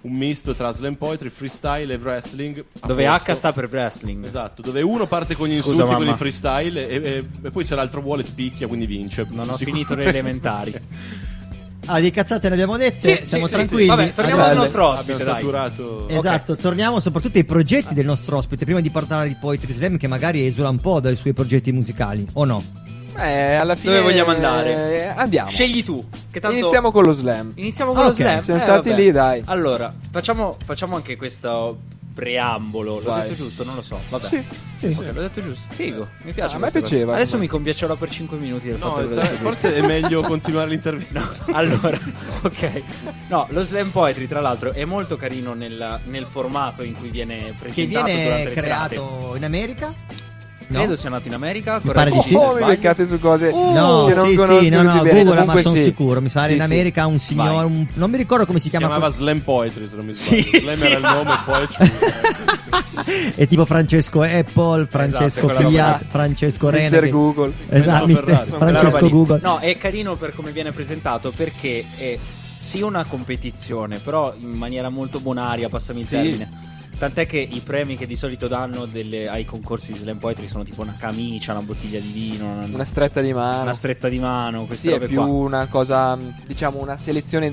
un 0.03 0.13
misto 0.13 0.55
tra 0.55 0.71
slam 0.71 0.95
poetry, 0.95 1.29
freestyle 1.29 1.93
e 1.93 1.97
wrestling. 1.97 2.65
Dove 2.87 3.05
posto. 3.05 3.33
H 3.33 3.35
sta 3.35 3.53
per 3.53 3.69
wrestling. 3.69 4.25
Esatto, 4.25 4.63
dove 4.63 4.81
uno 4.81 5.07
parte 5.07 5.35
con 5.35 5.49
gli 5.49 5.57
Scusa, 5.57 5.71
insulti, 5.71 5.91
con 5.91 5.99
mamma. 5.99 6.11
il 6.13 6.17
freestyle, 6.19 6.89
e, 6.89 6.95
e- 7.03 7.27
e 7.43 7.51
poi 7.51 7.65
se 7.65 7.75
l'altro 7.75 8.01
vuole 8.01 8.23
ti 8.23 8.31
picchia, 8.33 8.69
quindi 8.69 8.87
vince. 8.87 9.27
Non 9.31 9.49
ho 9.51 9.57
finito 9.57 9.97
le 9.97 10.05
elementari. 10.05 10.73
Ah, 11.87 12.01
di 12.01 12.11
cazzate 12.11 12.49
ne 12.49 12.55
abbiamo 12.55 12.77
dette. 12.77 13.17
Sì, 13.17 13.27
Siamo 13.27 13.47
sì, 13.47 13.53
tranquilli. 13.53 13.83
sì. 13.83 13.89
Vabbè, 13.89 14.13
torniamo 14.13 14.41
Allora, 14.41 14.53
al 14.53 14.59
nostro 14.63 14.87
ospite, 14.89 15.13
Abbiamo 15.13 15.31
dai. 15.33 15.41
saturato. 15.41 16.09
Esatto, 16.09 16.57
torniamo 16.57 17.01
soprattutto 17.01 17.39
ai 17.39 17.45
progetti 17.45 17.95
del 17.95 18.07
nostro 18.07 18.37
ospite. 18.37 18.65
Prima 18.65 18.81
di 18.81 18.91
parlare 18.91 19.29
di 19.29 19.37
Poetry 19.41 19.73
Slam, 19.73 19.97
che 19.97 20.07
magari 20.07 20.45
esula 20.47 20.69
un 20.69 20.79
po' 20.81 21.01
dai 21.01 21.17
suoi 21.17 21.33
progetti 21.33 21.73
musicali, 21.73 22.27
o 22.35 22.45
no? 22.45 22.63
Eh, 23.17 23.55
alla 23.55 23.77
fine. 23.77 23.93
Dove 23.95 24.05
vogliamo 24.11 24.31
andare? 24.31 25.03
eh, 25.03 25.07
andiamo. 25.15 25.49
Scegli 25.49 25.85
tu. 25.85 26.05
Che 26.31 26.41
tanto... 26.41 26.57
Iniziamo 26.59 26.91
con 26.91 27.05
lo 27.05 27.13
slam. 27.13 27.53
Iniziamo 27.55 27.93
con 27.93 28.03
lo 28.03 28.09
Ok, 28.09 28.15
slam. 28.17 28.41
siamo 28.41 28.59
Eh, 28.59 28.63
stati 28.63 28.89
vabbè. 28.89 29.01
lì, 29.01 29.11
dai. 29.13 29.43
Allora, 29.45 29.93
facciamo, 30.11 30.57
facciamo 30.65 30.97
anche 30.97 31.17
questo 31.17 31.79
preambolo. 32.15 32.95
L'ho 33.01 33.03
Vai. 33.03 33.23
detto 33.23 33.35
giusto? 33.35 33.65
Non 33.65 33.75
lo 33.75 33.83
so. 33.83 33.99
Vabbè. 34.09 34.27
Sì, 34.27 34.45
sì. 34.79 34.87
Ok, 34.97 35.13
l'ho 35.13 35.21
detto 35.23 35.43
giusto. 35.43 35.67
Figo. 35.75 36.09
Mi 36.23 36.33
piace. 36.33 36.55
a 36.55 36.59
me 36.59 36.63
questa 36.63 36.79
cosa. 36.81 36.91
piaceva, 36.91 37.15
Adesso 37.15 37.39
mi 37.39 37.47
compiacerò 37.47 37.97
per 37.97 38.09
5 38.11 38.37
minuti. 38.39 38.69
No, 38.79 38.95
che 38.95 39.03
giusto. 39.03 39.21
forse 39.21 39.75
è 39.75 39.81
meglio 39.87 40.23
continuare 40.23 40.71
l'intervista. 40.71 41.29
Allora, 41.53 41.99
ok. 42.43 42.83
No, 43.29 43.47
lo 43.51 43.63
slam 43.63 43.91
poetry, 43.91 44.27
tra 44.27 44.41
l'altro, 44.41 44.73
è 44.73 44.85
molto 44.85 45.17
carino 45.17 45.53
nel, 45.55 46.01
nel 46.05 46.25
formato 46.25 46.83
in 46.83 46.95
cui 46.95 47.11
viene 47.11 47.39
Che 47.47 47.55
presentato 47.59 48.05
viene 48.07 48.23
durante 48.25 48.49
le 48.49 48.55
serate. 48.55 48.95
creato 48.95 49.33
in 49.37 49.45
America? 49.45 49.95
No? 50.69 50.79
Credo 50.79 50.97
sia 50.97 51.11
nato 51.11 51.29
in 51.29 51.35
America. 51.35 51.79
Mi 51.83 51.93
pare 51.93 52.11
di 52.11 52.21
sì. 52.23 52.35
Oh, 52.35 52.55
mi 52.55 52.65
beccate 52.65 53.07
su 53.07 53.19
cose 53.19 53.51
No, 53.51 54.07
che 54.09 54.15
non 54.15 54.29
sì, 54.31 54.35
conosco 54.35 54.63
sì, 54.63 54.69
no, 54.71 54.83
no, 54.83 55.03
bene. 55.03 55.23
Google, 55.25 55.45
ma 55.45 55.61
sono 55.61 55.75
sì. 55.75 55.83
sicuro. 55.83 56.21
Mi 56.21 56.29
pare 56.31 56.47
Sì, 56.49 56.55
in. 56.55 56.61
America 56.63 57.07
un 57.07 57.19
signore, 57.19 57.67
un- 57.67 57.87
non 57.95 58.11
mi 58.11 58.17
ricordo 58.17 58.47
come 58.47 58.59
si 58.59 58.65
Si 58.65 58.71
chiama. 58.71 58.87
chiamava 58.87 59.11
Slam 59.13 59.41
Poetry, 59.41 59.87
se 59.89 59.97
non 59.97 60.07
mi 60.07 60.15
sbaglio. 60.15 60.43
Sì, 60.43 60.51
Slam 60.65 60.77
sì. 60.77 60.85
era 60.87 60.95
il 60.97 61.03
nome, 61.03 61.39
poetry. 61.45 61.93
È 63.35 63.47
tipo 63.47 63.65
Francesco 63.65 64.23
Apple, 64.23 64.87
Francesco 64.87 65.25
Esatto, 65.25 65.49
roba 65.49 65.69
Fiat, 65.69 66.01
là. 66.01 66.07
Francesco 66.09 66.71
Rene. 66.71 66.99
Che- 67.01 67.09
Google. 67.11 67.53
Esatto, 67.69 68.07
Mister- 68.07 68.47
Francesco. 68.47 69.09
Google. 69.09 69.41
No, 69.43 69.59
è 69.59 69.77
carino 69.77 70.17
per 70.17 70.35
come 70.35 70.53
viene 70.53 70.73
presentato 70.73 71.31
perché 71.35 71.85
è 71.97 72.19
sì 72.59 72.81
una 72.81 73.05
competizione, 73.05 73.99
però 73.99 74.33
in 74.39 74.51
maniera 74.53 74.89
molto 74.89 75.21
bonaria, 75.21 75.69
passami 75.69 76.01
il 76.01 76.07
Sì. 76.07 76.15
termine. 76.17 76.73
Tant'è 76.97 77.27
che 77.27 77.39
i 77.39 77.61
premi 77.61 77.97
che 77.97 78.07
di 78.07 78.17
solito 78.17 78.47
danno 78.49 78.87
delle- 78.87 79.29
ai 79.29 79.45
concorsi 79.45 79.93
di 79.93 79.99
slam 79.99 80.19
poetry 80.19 80.47
sono 80.47 80.63
tipo 80.65 80.83
una 80.83 80.95
camicia, 80.99 81.53
una 81.53 81.63
bottiglia 81.63 81.99
di 82.01 82.11
vino, 82.13 82.47
una, 82.53 82.65
Una 82.67 82.85
stretta 82.85 83.21
di 83.21 83.33
mano. 83.33 83.63
una 83.63 83.75
stretta 83.75 84.09
di 84.09 84.19
mano, 84.19 84.65
queste 84.67 84.89
Sì, 84.89 84.95
è 84.95 85.07
più 85.07 85.17
qua. 85.17 85.25
una 85.27 85.67
cosa, 85.67 86.17
diciamo, 86.47 86.81
una 86.81 86.97
selezione 86.97 87.53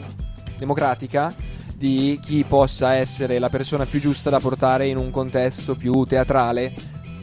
democratica 0.58 1.34
di 1.76 2.20
chi 2.22 2.44
possa 2.48 2.94
essere 2.94 3.40
la 3.40 3.50
persona 3.50 3.86
più 3.86 4.00
giusta 4.00 4.30
da 4.30 4.40
portare 4.40 4.88
in 4.88 4.98
un 4.98 5.10
contesto 5.10 5.76
più 5.76 6.04
teatrale, 6.04 6.72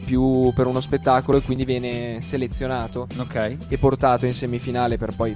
più 0.05 0.51
per 0.53 0.67
uno 0.67 0.81
spettacolo 0.81 1.37
e 1.37 1.41
quindi 1.41 1.63
viene 1.63 2.19
selezionato 2.21 3.07
Ok. 3.17 3.57
e 3.69 3.77
portato 3.77 4.25
in 4.25 4.33
semifinale 4.33 4.97
per 4.97 5.15
poi 5.15 5.35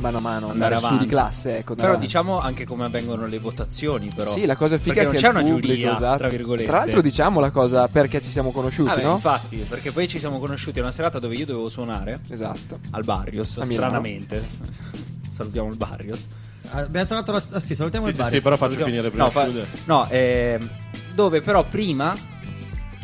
mano 0.00 0.18
a 0.18 0.20
mano 0.20 0.50
Andare 0.50 0.74
andare, 0.74 0.78
su 0.80 0.84
avanti. 0.86 1.04
di 1.04 1.10
classe. 1.10 1.58
Ecco, 1.58 1.74
Però 1.74 1.86
davanti. 1.88 2.06
diciamo 2.06 2.40
anche 2.40 2.64
come 2.64 2.84
avvengono 2.84 3.26
le 3.26 3.38
votazioni, 3.38 4.12
però. 4.14 4.32
Sì, 4.32 4.44
la 4.46 4.56
cosa 4.56 4.78
figa 4.78 4.94
Perché 4.94 5.00
è 5.00 5.04
non 5.04 5.12
che 5.12 5.18
c'è 5.20 5.28
il 5.28 5.34
una 5.34 5.42
pubblico, 5.44 5.74
giuria, 5.74 5.96
esatto. 5.96 6.18
tra 6.18 6.28
virgolette. 6.28 6.66
Tra 6.66 6.76
l'altro 6.78 7.00
diciamo 7.00 7.40
la 7.40 7.50
cosa 7.50 7.88
perché 7.88 8.20
ci 8.20 8.30
siamo 8.30 8.50
conosciuti, 8.50 8.90
Ah, 8.90 8.94
beh, 8.96 9.02
no? 9.02 9.14
infatti, 9.14 9.56
perché 9.68 9.92
poi 9.92 10.08
ci 10.08 10.18
siamo 10.18 10.38
conosciuti 10.38 10.80
una 10.80 10.90
serata 10.92 11.18
dove 11.18 11.34
io 11.34 11.46
dovevo 11.46 11.68
suonare 11.68 12.20
Esatto. 12.28 12.78
al 12.90 13.04
Barrios, 13.04 13.60
stranamente. 13.62 14.42
Salutiamo 15.30 15.68
il 15.70 15.76
Barrios. 15.76 16.26
Abbiamo 16.72 17.06
trovato 17.06 17.32
la. 17.32 17.42
ah, 17.52 17.60
sì, 17.60 17.74
salutiamo 17.74 18.04
Sì, 18.06 18.10
il 18.10 18.16
sì, 18.16 18.22
bar. 18.22 18.30
sì, 18.30 18.40
però 18.40 18.56
faccio 18.56 18.72
Salutiamo- 18.74 18.90
finire 18.90 19.10
prima. 19.10 19.24
No, 19.24 19.30
fa- 19.30 19.48
no, 19.86 20.08
ehm, 20.10 20.70
dove 21.14 21.40
però 21.40 21.64
prima 21.64 22.14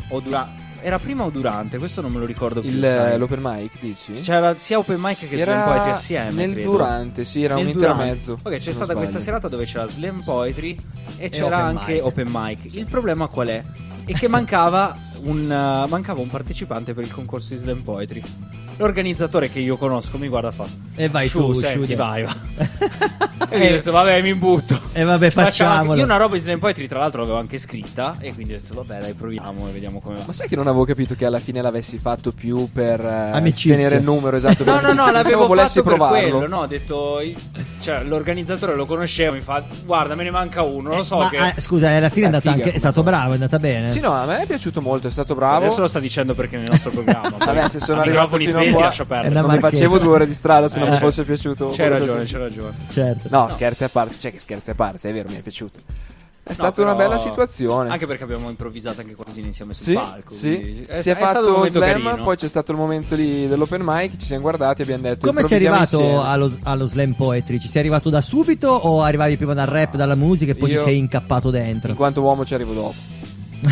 o 0.09 0.19
durante 0.21 0.63
era 0.81 0.99
prima 0.99 1.23
o 1.23 1.29
durante, 1.29 1.77
questo 1.77 2.01
non 2.01 2.11
me 2.11 2.19
lo 2.19 2.25
ricordo 2.25 2.61
più. 2.61 2.69
Il, 2.69 2.85
sai. 2.85 3.17
l'open 3.17 3.39
mic, 3.41 3.71
dici? 3.79 4.13
C'era 4.13 4.55
sia 4.57 4.77
open 4.77 4.97
mic 4.99 5.27
che 5.27 5.35
Era 5.37 5.51
slam 5.53 5.63
poetry 5.65 5.89
assieme. 5.91 6.31
nel 6.31 6.53
credo. 6.53 6.71
durante, 6.71 7.25
sì, 7.25 7.43
era 7.43 7.55
Nel 7.55 7.65
un 7.67 7.71
durante. 7.71 7.95
intermezzo, 8.03 8.31
Ok, 8.43 8.51
se 8.53 8.57
c'è 8.59 8.71
stata 8.71 8.93
questa 8.93 9.19
sbaglio. 9.19 9.23
serata 9.25 9.47
dove 9.47 9.65
c'era 9.65 9.87
slam 9.87 10.21
poetry 10.23 10.77
e, 11.17 11.29
c'era 11.29 11.45
open 11.65 11.77
anche 11.77 11.93
mic. 11.93 12.03
open 12.05 12.27
mic. 12.31 12.73
Il 12.75 12.85
problema 12.85 13.27
qual 13.27 13.47
è? 13.47 13.63
È 14.05 14.13
che 14.13 14.27
mancava 14.29 14.95
un, 15.27 15.43
uh, 15.43 15.89
mancava 15.89 16.21
un 16.21 16.29
partecipante 16.29 16.93
per 16.93 17.03
il 17.03 17.11
concorso 17.13 17.53
di 17.53 17.59
slam 17.59 17.81
poetry. 17.81 18.21
L'organizzatore 18.77 19.49
che 19.51 19.59
io 19.59 19.75
conosco 19.77 20.17
mi 20.17 20.27
guarda 20.27 20.49
e 20.49 20.51
fa. 20.51 20.65
E 20.95 21.09
vai 21.09 21.27
"Sciù, 21.27 21.39
tu, 21.47 21.53
senti, 21.53 21.85
Sciude." 21.85 21.95
vai, 21.95 22.23
va. 22.23 22.35
e 23.49 23.57
io 23.57 23.65
ho 23.65 23.71
detto, 23.71 23.91
vabbè, 23.91 24.21
mi 24.21 24.35
butto. 24.35 24.79
E 24.93 25.03
vabbè, 25.03 25.29
facciamolo. 25.31 25.97
Io 25.97 26.03
una 26.03 26.17
roba 26.17 26.35
di 26.35 26.41
slam 26.41 26.59
poetry, 26.59 26.85
tra 26.87 26.99
l'altro, 26.99 27.21
l'avevo 27.21 27.39
anche 27.39 27.57
scritta. 27.57 28.15
E 28.19 28.33
quindi 28.35 28.53
ho 28.53 28.57
detto, 28.59 28.75
vabbè, 28.75 28.99
dai, 29.01 29.13
proviamo 29.13 29.67
e 29.67 29.71
vediamo 29.71 29.99
come 29.99 30.17
va. 30.17 30.23
Ma 30.27 30.33
sai 30.33 30.47
che 30.47 30.55
non 30.55 30.67
avevo 30.67 30.85
capito 30.85 31.15
che 31.15 31.25
alla 31.25 31.39
fine 31.39 31.61
l'avessi 31.61 31.97
fatto 31.97 32.31
più 32.31 32.69
per 32.71 32.99
eh, 33.03 33.31
Amicizia. 33.33 33.75
tenere 33.75 33.95
il 33.97 34.03
numero 34.03 34.37
esatto? 34.37 34.63
No, 34.63 34.79
per 34.79 34.93
no, 34.93 35.05
no, 35.05 35.11
l'avevo 35.11 35.47
fatto 35.51 35.73
per 35.73 35.83
provarlo. 35.83 36.37
quello. 36.37 36.47
No, 36.47 36.59
ho 36.59 36.67
detto, 36.67 37.19
cioè, 37.81 38.03
l'organizzatore 38.03 38.75
lo 38.75 38.85
conoscevo. 38.85 39.33
Mi 39.33 39.41
fa, 39.41 39.63
guarda, 39.85 40.13
me 40.13 40.23
ne 40.23 40.31
manca 40.31 40.61
uno. 40.61 40.95
Lo 40.95 41.03
so 41.03 41.17
Ma, 41.17 41.29
che. 41.29 41.37
ah, 41.37 41.53
scusa, 41.57 41.89
alla 41.89 42.09
fine 42.09 42.27
è 42.27 42.29
Beh, 42.29 42.35
andata 42.37 42.51
anche. 42.51 42.71
È 42.73 42.77
stato 42.77 43.01
bravo, 43.01 43.31
è 43.31 43.33
andata 43.33 43.57
bene. 43.57 43.87
Sì, 43.87 43.99
no, 43.99 44.11
a 44.11 44.25
me 44.25 44.41
è 44.43 44.45
piaciuto 44.45 44.81
molto, 44.81 45.07
è 45.07 45.11
stato 45.23 45.35
bravo. 45.35 45.57
Adesso 45.65 45.81
lo 45.81 45.87
sta 45.87 45.99
dicendo 45.99 46.33
perché 46.35 46.57
nel 46.57 46.69
nostro 46.69 46.91
programma. 46.91 47.35
Vabbè, 47.43 47.67
se 47.69 47.79
sono 47.79 48.01
arrivato 48.01 48.37
fino 48.37 48.49
a 48.49 48.53
spenti, 48.53 48.71
qua, 48.71 48.81
lascia 48.83 49.05
perdere. 49.05 49.31
Una 49.31 49.41
non 49.41 49.51
mi 49.51 49.59
facevo 49.59 49.97
due 49.97 50.13
ore 50.13 50.27
di 50.27 50.33
strada 50.33 50.67
se 50.67 50.79
non 50.79 50.89
Eh, 50.89 50.91
mi 50.91 50.97
fosse 50.97 51.23
piaciuto. 51.23 51.67
Quello 51.67 51.97
ragione, 51.97 52.19
così. 52.21 52.31
c'hai 52.33 52.41
ragione. 52.41 52.73
Certo. 52.89 53.27
No, 53.31 53.49
scherzi 53.49 53.83
a 53.83 53.89
parte, 53.89 54.15
cioè 54.19 54.31
che 54.31 54.39
scherzi 54.39 54.69
a 54.69 54.75
parte, 54.75 55.09
è 55.09 55.13
vero, 55.13 55.29
mi 55.29 55.35
è 55.37 55.41
piaciuto. 55.41 55.79
È 56.49 56.53
stata 56.53 56.81
una 56.81 56.93
bella 56.93 57.17
situazione. 57.17 57.89
Anche 57.89 58.07
perché 58.07 58.23
abbiamo 58.23 58.47
improvvisato 58.47 59.01
anche 59.01 59.15
qualcosina 59.15 59.47
insieme 59.47 59.73
sul 59.73 59.83
Sì, 59.83 59.93
palco. 59.95 60.33
sì. 60.33 60.85
è, 60.87 61.01
si 61.01 61.09
è, 61.09 61.13
è 61.13 61.15
stato 61.15 61.19
un 61.19 61.33
fatto 61.43 61.51
momento 61.51 61.79
slam, 61.79 62.01
carino. 62.03 62.23
poi 62.23 62.35
c'è 62.37 62.47
stato 62.47 62.71
il 62.71 62.77
momento 62.77 63.15
lì 63.15 63.47
dell'open 63.49 63.81
mic, 63.83 64.15
ci 64.15 64.25
siamo 64.25 64.43
guardati 64.43 64.79
e 64.79 64.83
abbiamo 64.85 65.01
detto 65.03 65.27
Come 65.27 65.43
sei 65.43 65.57
arrivato 65.57 66.21
allo, 66.23 66.57
allo 66.63 66.85
slam 66.85 67.15
poetry? 67.15 67.59
Ci 67.59 67.67
sei 67.67 67.81
arrivato 67.81 68.09
da 68.09 68.21
subito 68.21 68.69
o 68.69 69.01
arrivavi 69.01 69.35
prima 69.35 69.53
dal 69.53 69.67
rap, 69.67 69.97
dalla 69.97 70.15
musica 70.15 70.53
e 70.53 70.55
poi 70.55 70.69
Io- 70.71 70.77
ci 70.77 70.83
sei 70.85 70.97
incappato 70.99 71.49
dentro? 71.49 71.89
In 71.89 71.97
quanto 71.97 72.21
uomo 72.21 72.45
ci 72.45 72.53
arrivo 72.53 72.71
dopo. 72.73 72.95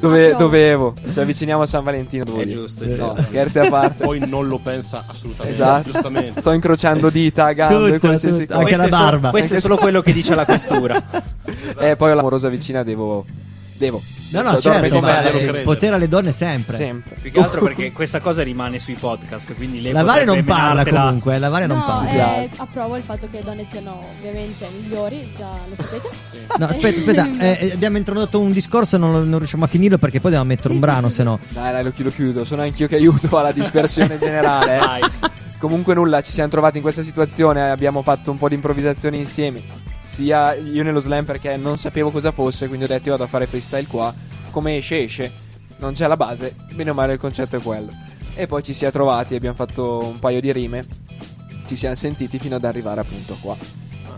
Dove- 0.00 0.32
No. 0.32 0.38
dovevo, 0.38 0.94
ci 1.10 1.18
avviciniamo 1.20 1.62
a 1.62 1.66
San 1.66 1.82
Valentino. 1.84 2.24
È 2.38 2.46
giusto, 2.46 2.84
è 2.84 2.88
No, 2.88 2.96
giusto. 3.06 3.22
Scherzi 3.24 3.58
a 3.60 3.68
parte. 3.70 4.04
Poi 4.04 4.18
non 4.26 4.48
lo 4.48 4.58
pensa 4.58 5.02
assolutamente. 5.06 5.58
Esatto. 5.58 5.90
Giustamente. 5.90 6.40
Sto 6.40 6.52
incrociando 6.52 7.08
dita, 7.10 7.52
gambe, 7.52 7.92
Tutto, 7.94 8.06
qualsiasi 8.06 8.40
tutto, 8.46 8.58
anche 8.58 8.76
la 8.76 8.78
Questo 8.78 8.94
è 8.94 8.98
solo- 8.98 9.10
barba. 9.10 9.30
questo 9.30 9.54
è 9.54 9.60
solo 9.60 9.76
quello 9.76 10.00
che 10.02 10.12
dice 10.12 10.34
la 10.34 10.44
questura. 10.44 11.02
E 11.78 11.96
poi 11.96 12.10
ho 12.10 12.14
l'amorosa 12.14 12.48
vicina 12.48 12.82
devo. 12.82 13.24
Devo. 13.76 14.02
No, 14.30 14.42
no, 14.42 14.60
certo, 14.60 15.00
ma 15.00 15.22
eh, 15.30 15.62
potere 15.62 15.94
alle 15.94 16.08
donne 16.08 16.32
sempre. 16.32 16.76
Sempre. 16.76 17.16
Più 17.20 17.30
che 17.30 17.38
altro 17.40 17.60
perché 17.66 17.92
questa 17.92 18.20
cosa 18.20 18.42
rimane 18.42 18.78
sui 18.78 18.94
podcast. 18.94 19.54
Quindi 19.54 19.80
lei 19.80 19.92
La 19.92 20.02
Vale 20.02 20.24
non 20.24 20.42
parla 20.42 20.68
menartela- 20.82 21.00
comunque, 21.04 21.38
la 21.38 21.48
Vale 21.48 21.66
non 21.66 21.78
no, 21.78 21.84
parla. 21.84 22.36
eh, 22.42 22.50
approvo 22.56 22.96
il 22.96 23.02
fatto 23.02 23.26
che 23.28 23.38
le 23.38 23.42
donne 23.44 23.64
siano 23.64 24.00
ovviamente 24.18 24.66
migliori, 24.80 25.30
già 25.36 25.48
lo 25.68 25.74
sapete. 25.74 26.08
No, 26.58 26.66
aspetta, 26.66 26.98
aspetta, 26.98 27.28
eh, 27.40 27.58
eh, 27.68 27.72
abbiamo 27.72 27.96
introdotto 27.96 28.38
un 28.40 28.50
discorso, 28.52 28.96
non, 28.98 29.28
non 29.28 29.38
riusciamo 29.38 29.64
a 29.64 29.66
finirlo 29.68 29.98
perché 29.98 30.20
poi 30.20 30.30
dobbiamo 30.32 30.48
mettere 30.50 30.68
Sì, 30.68 30.74
un 30.74 30.80
sì, 30.80 30.84
brano, 30.90 31.08
sì. 31.08 31.14
se 31.16 31.22
no. 31.22 31.38
Dai, 31.48 31.72
dai, 31.72 31.84
lo, 31.84 31.90
chi- 31.92 32.02
lo 32.02 32.10
chiudo. 32.10 32.44
Sono 32.44 32.62
anch'io 32.62 32.86
che 32.86 32.96
aiuto 32.96 33.36
alla 33.38 33.52
dispersione 33.52 34.18
generale. 34.18 34.78
eh. 34.78 35.32
Comunque 35.58 35.94
nulla, 35.94 36.20
ci 36.20 36.30
siamo 36.32 36.50
trovati 36.50 36.76
in 36.76 36.82
questa 36.82 37.02
situazione, 37.02 37.70
abbiamo 37.70 38.02
fatto 38.02 38.30
un 38.30 38.36
po' 38.36 38.48
di 38.48 38.54
improvvisazioni 38.56 39.16
insieme. 39.18 39.62
Sia 40.04 40.52
io 40.54 40.82
nello 40.82 41.00
slam 41.00 41.24
perché 41.24 41.56
non 41.56 41.78
sapevo 41.78 42.10
cosa 42.10 42.30
fosse, 42.30 42.66
quindi 42.68 42.84
ho 42.84 42.88
detto 42.88 43.06
io 43.06 43.12
vado 43.12 43.24
a 43.24 43.26
fare 43.26 43.46
freestyle 43.46 43.86
qua. 43.86 44.14
Come 44.50 44.76
esce, 44.76 45.02
esce. 45.02 45.32
Non 45.78 45.94
c'è 45.94 46.06
la 46.06 46.16
base, 46.16 46.54
bene 46.74 46.90
o 46.90 46.94
male 46.94 47.14
il 47.14 47.18
concetto 47.18 47.56
è 47.56 47.60
quello. 47.60 47.88
E 48.34 48.46
poi 48.46 48.62
ci 48.62 48.74
siamo 48.74 48.92
trovati, 48.92 49.34
abbiamo 49.34 49.56
fatto 49.56 49.98
un 50.04 50.18
paio 50.18 50.40
di 50.40 50.52
rime. 50.52 50.84
Ci 51.66 51.74
siamo 51.74 51.94
sentiti 51.94 52.38
fino 52.38 52.56
ad 52.56 52.64
arrivare 52.64 53.00
appunto 53.00 53.36
qua. 53.40 53.56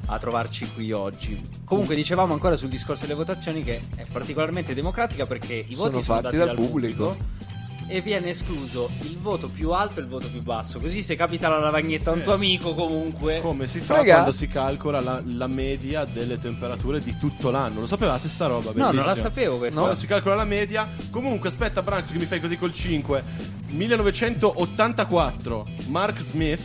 a 0.08 0.18
trovarci 0.18 0.68
qui 0.72 0.90
oggi. 0.92 1.40
Comunque 1.64 1.94
dicevamo 1.94 2.32
ancora 2.32 2.56
sul 2.56 2.68
discorso 2.68 3.02
delle 3.02 3.14
votazioni 3.14 3.62
che 3.62 3.80
è 3.96 4.04
particolarmente 4.10 4.74
democratica 4.74 5.24
perché 5.26 5.54
i 5.54 5.74
Sono 5.74 5.90
voti 5.90 6.02
sono 6.04 6.20
fatti 6.20 6.36
dati 6.36 6.36
dal 6.36 6.46
dal 6.46 6.56
pubblico. 6.56 7.08
pubblico 7.10 7.44
e 7.88 8.00
viene 8.00 8.30
escluso 8.30 8.90
il 9.02 9.18
voto 9.18 9.48
più 9.48 9.70
alto 9.70 10.00
e 10.00 10.02
il 10.02 10.08
voto 10.08 10.28
più 10.30 10.42
basso. 10.42 10.80
Così 10.80 11.02
se 11.02 11.14
capita 11.16 11.48
la 11.48 11.58
lavagnetta 11.58 12.10
a 12.10 12.14
un 12.14 12.22
tuo 12.22 12.32
amico 12.32 12.74
comunque 12.74 13.40
Come 13.40 13.66
si 13.66 13.80
fa 13.80 13.94
Frega. 13.94 14.12
quando 14.14 14.32
si 14.32 14.48
calcola 14.48 15.00
la, 15.00 15.22
la 15.24 15.46
media 15.46 16.04
delle 16.04 16.38
temperature 16.38 17.00
di 17.00 17.16
tutto 17.18 17.50
l'anno? 17.50 17.80
Lo 17.80 17.86
sapevate 17.86 18.28
sta 18.28 18.46
roba? 18.46 18.70
No, 18.74 18.84
non 18.84 18.90
Bellissima. 18.90 19.14
la 19.14 19.20
sapevo 19.20 19.58
questa. 19.58 19.80
No, 19.80 19.94
si 19.94 20.06
calcola 20.06 20.34
la 20.34 20.44
media. 20.44 20.88
Comunque, 21.10 21.48
aspetta, 21.48 21.82
Branks, 21.82 22.10
che 22.12 22.18
mi 22.18 22.24
fai 22.24 22.40
così 22.40 22.56
col 22.58 22.72
5. 22.72 23.22
1984, 23.70 25.66
Mark 25.88 26.20
Smith 26.20 26.60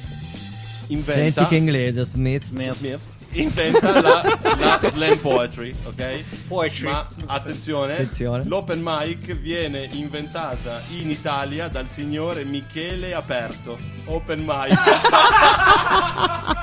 inventa. 0.87 1.21
Senti 1.41 1.45
che 1.45 1.55
inglese, 1.55 2.05
Smith. 2.05 2.45
Smith 2.45 2.99
inventa 3.33 4.01
la, 4.01 4.37
la 4.59 4.79
slam 4.89 5.17
poetry, 5.19 5.73
ok? 5.83 6.23
Poetry. 6.47 6.87
Ma 6.89 7.07
attenzione, 7.27 7.93
Attenzione. 7.93 8.43
l'open 8.45 8.81
mic 8.83 9.31
viene 9.39 9.87
inventata 9.93 10.81
in 10.89 11.09
Italia 11.09 11.67
dal 11.67 11.87
signore 11.87 12.43
Michele 12.43 13.13
Aperto. 13.13 13.77
Open 14.05 14.43
mic. 14.45 14.77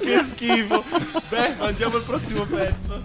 che 0.00 0.22
schifo. 0.24 0.82
Beh, 1.28 1.54
andiamo 1.58 1.96
al 1.96 2.02
prossimo 2.02 2.44
pezzo. 2.44 3.00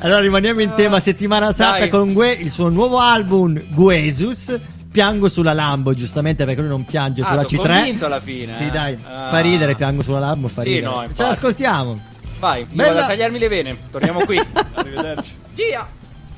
Allora 0.00 0.20
rimaniamo 0.20 0.60
in 0.60 0.72
tema 0.76 1.00
settimana 1.00 1.52
santa 1.52 1.80
Dai. 1.80 1.88
con 1.88 2.12
Gue, 2.12 2.32
il 2.32 2.50
suo 2.50 2.68
nuovo 2.68 2.98
album 2.98 3.60
Guesus. 3.70 4.54
Piango 4.96 5.28
sulla 5.28 5.52
Lambo, 5.52 5.92
giustamente 5.92 6.46
perché 6.46 6.62
lui 6.62 6.70
non 6.70 6.86
piange 6.86 7.20
Ah, 7.20 7.26
sulla 7.26 7.42
t'ho 7.44 7.62
C3. 7.62 7.66
convinto 7.76 8.06
alla 8.06 8.18
fine. 8.18 8.54
Sì, 8.54 8.64
eh. 8.64 8.70
dai, 8.70 8.96
Ah. 9.04 9.28
fa 9.28 9.40
ridere, 9.40 9.74
piango 9.74 10.02
sulla 10.02 10.20
Lambo, 10.20 10.48
fa 10.48 10.62
Sì, 10.62 10.68
ridere. 10.76 10.86
no, 10.86 11.00
Ce 11.00 11.04
infatti. 11.08 11.28
l'ascoltiamo. 11.28 12.00
Vai, 12.38 12.64
Bella- 12.64 12.92
vado 12.94 13.04
a 13.04 13.06
tagliarmi 13.08 13.38
le 13.38 13.48
vene. 13.48 13.76
Torniamo 13.90 14.20
qui. 14.24 14.40
Arrivederci. 14.72 15.34
Gia. 15.54 15.86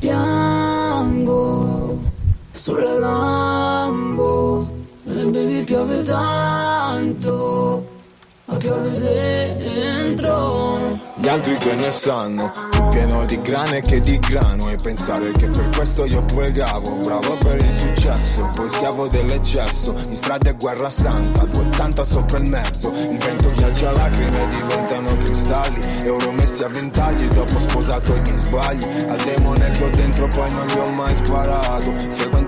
Piango 0.00 2.00
sulla 2.50 2.98
Lambo 2.98 4.68
e 5.06 5.22
baby 5.22 5.62
piove 5.62 6.02
tanto, 6.02 7.88
ma 8.46 8.56
piove 8.56 8.98
dentro. 9.56 10.77
Gli 11.20 11.26
altri 11.26 11.56
che 11.56 11.74
ne 11.74 11.90
sanno, 11.90 12.52
più 12.70 12.86
pieno 12.88 13.24
di 13.24 13.42
grane 13.42 13.80
che 13.80 13.98
di 13.98 14.20
grano 14.20 14.70
E 14.70 14.76
pensare 14.76 15.32
che 15.32 15.48
per 15.48 15.68
questo 15.74 16.04
io 16.04 16.22
pregavo 16.22 17.00
Bravo 17.02 17.34
per 17.38 17.56
il 17.56 17.72
successo, 17.72 18.48
poi 18.54 18.70
schiavo 18.70 19.08
dell'eccesso 19.08 19.96
In 20.06 20.14
strada 20.14 20.50
è 20.50 20.54
guerra 20.54 20.90
santa, 20.90 21.44
280 21.44 22.04
sopra 22.04 22.38
il 22.38 22.48
mezzo 22.48 22.92
Il 22.92 23.18
vento 23.18 23.48
viaggia 23.48 23.90
lacrime 23.90 24.46
diventano 24.46 25.16
cristalli 25.16 25.80
Euro 26.04 26.30
messi 26.30 26.62
a 26.62 26.68
ventagli, 26.68 27.26
dopo 27.26 27.58
sposato 27.58 28.14
i 28.14 28.20
miei 28.20 28.38
sbagli 28.38 28.84
Al 29.08 29.18
demone 29.18 29.72
che 29.72 29.84
ho 29.84 29.90
dentro 29.90 30.28
poi 30.28 30.52
non 30.52 30.66
gli 30.66 30.78
ho 30.78 30.90
mai 30.92 31.16
sparato 31.16 31.92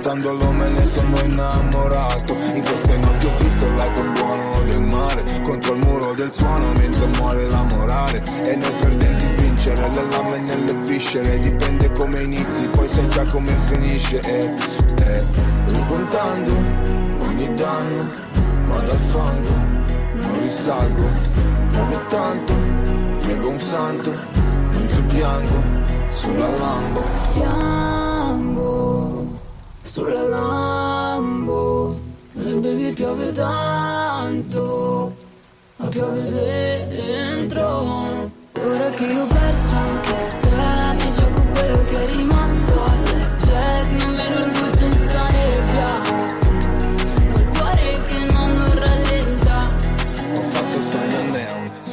Frequentandolo 0.01 0.53
me 0.53 0.69
ne 0.71 0.85
sono 0.87 1.21
innamorato. 1.21 2.35
In 2.55 2.63
queste 2.63 2.97
notti 2.97 3.27
ho 3.27 3.37
visto 3.37 3.67
il 3.67 4.11
buono 4.19 4.63
del 4.65 4.81
mare 4.81 5.23
Contro 5.43 5.75
il 5.75 5.85
muro 5.85 6.15
del 6.15 6.31
suono 6.31 6.73
mentre 6.73 7.05
muore 7.19 7.47
la 7.51 7.67
morale. 7.75 8.23
E 8.45 8.57
noi 8.57 8.73
perdenti 8.81 9.27
vincere 9.43 9.91
le 9.91 10.03
lame 10.11 10.39
nelle 10.39 10.73
viscere 10.73 11.39
Dipende 11.39 11.93
come 11.93 12.23
inizi, 12.23 12.67
poi 12.69 12.89
sai 12.89 13.09
già 13.11 13.25
come 13.25 13.53
finisce. 13.53 14.21
E, 14.21 14.51
e 15.05 15.25
ricontando 15.67 16.53
ogni 17.19 17.55
danno 17.55 18.09
Qua 18.69 18.81
dal 18.81 18.97
fondo 18.97 19.51
non 20.15 20.41
risalgo 20.41 21.09
Piove 21.73 21.99
tanto, 22.09 22.55
prego 23.21 23.49
un 23.51 23.55
santo 23.55 24.15
Mentre 24.73 25.03
piango 25.03 25.63
sulla 26.09 26.49
Piango 27.35 28.00
sulla 29.83 30.23
Lambo 30.23 31.99
e 32.35 32.53
baby 32.55 32.93
piove 32.93 33.33
tanto, 33.33 35.17
ma 35.77 35.87
piove 35.87 36.29
dentro. 36.29 38.31
E 38.53 38.65
ora 38.65 38.91
che 38.91 39.05
io 39.05 39.23
ho 39.23 39.27
perso 39.27 39.75
anche 39.75 40.31
te, 40.41 41.05
mi 41.05 41.13
gioco 41.13 41.43
quello 41.53 41.85
che 41.85 42.05
è 42.05 42.15
rimasto 42.15 42.50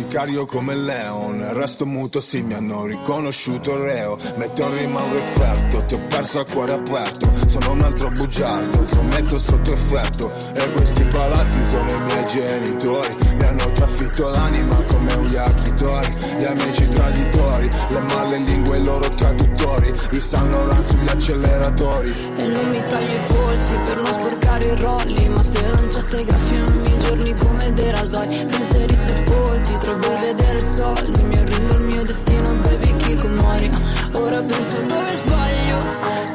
sicario 0.07 0.45
come 0.45 0.73
Leon. 0.73 1.53
Resto 1.53 1.85
muto, 1.85 2.21
sì, 2.21 2.41
mi 2.41 2.53
hanno 2.53 2.85
riconosciuto 2.85 3.77
reo. 3.77 4.17
Metto 4.35 4.61
in 4.61 4.77
rima 4.77 5.01
un 5.01 5.13
referto, 5.13 5.83
ti 5.85 5.95
ho 5.95 5.99
perso 6.07 6.39
a 6.39 6.45
cuore 6.45 6.73
aperto. 6.73 7.29
Sono 7.45 7.71
un 7.71 7.81
altro 7.81 8.09
bugiardo, 8.11 8.85
prometto 8.85 9.37
sotto 9.37 9.73
effetto. 9.73 10.31
E 10.53 10.71
questi 10.71 11.03
palazzi 11.03 11.61
sono 11.63 11.89
i 11.89 11.99
miei 12.05 12.25
genitori. 12.25 13.17
Mi 13.35 13.43
hanno 13.43 13.71
trafitto 13.73 14.29
l'anima 14.29 14.81
come 14.85 15.13
un 15.13 15.25
yakitori. 15.25 16.09
Gli 16.39 16.45
amici 16.45 16.85
traditori, 16.85 17.69
le 17.89 17.99
male 18.13 18.37
lingue 18.37 18.77
i 18.77 18.83
loro 18.85 19.09
traduttori. 19.09 19.93
I 20.11 20.19
San 20.21 20.49
Laurent 20.49 20.83
sugli 20.85 21.09
acceleratori. 21.09 22.13
E 22.37 22.47
non 22.47 22.69
mi 22.69 22.81
taglio 22.87 23.13
i 23.13 23.19
polsi 23.27 23.75
per 23.85 23.97
non 23.97 24.13
sporcare 24.13 24.63
i 24.63 24.79
rolli 24.79 25.27
Ma 25.27 25.43
ste 25.43 25.67
lanciate 25.67 26.23
graffiano 26.23 26.83
i 26.85 26.97
giorni 26.99 27.35
come 27.35 27.73
dei 27.73 27.91
rasoi. 27.91 28.27
Pensieri 28.27 28.95
sepolti, 28.95 29.73
troppo 29.79 30.06
il 30.11 30.19
vedere 30.19 30.59
soldi 30.59 31.21
Mi 31.23 31.37
arrendo 31.37 31.73
al 31.73 31.81
mio 31.81 32.03
destino, 32.03 32.53
baby, 32.55 32.95
chi 32.97 33.27
muori 33.27 33.71
Ora 34.13 34.41
penso 34.41 34.77
dove 34.81 35.15
sbaglio. 35.15 35.81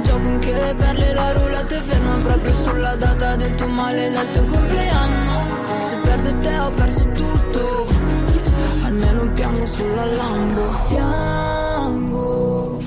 Gioco 0.02 0.28
anche 0.28 0.52
le 0.52 0.74
perle, 0.74 1.14
la 1.14 1.32
rulata 1.32 1.76
è 1.76 1.80
ferma 1.80 2.16
Proprio 2.16 2.54
sulla 2.54 2.96
data 2.96 3.36
del 3.36 3.54
tuo 3.54 3.66
maledetto 3.66 4.44
compleanno. 4.44 5.40
Se 5.78 5.96
perde 5.96 6.38
te 6.38 6.58
ho 6.58 6.70
perso 6.70 7.10
tutto. 7.10 7.86
Almeno 8.84 9.32
piango 9.32 9.66
sulla 9.66 10.04
Lambo. 10.04 10.80
Piango 10.88 12.82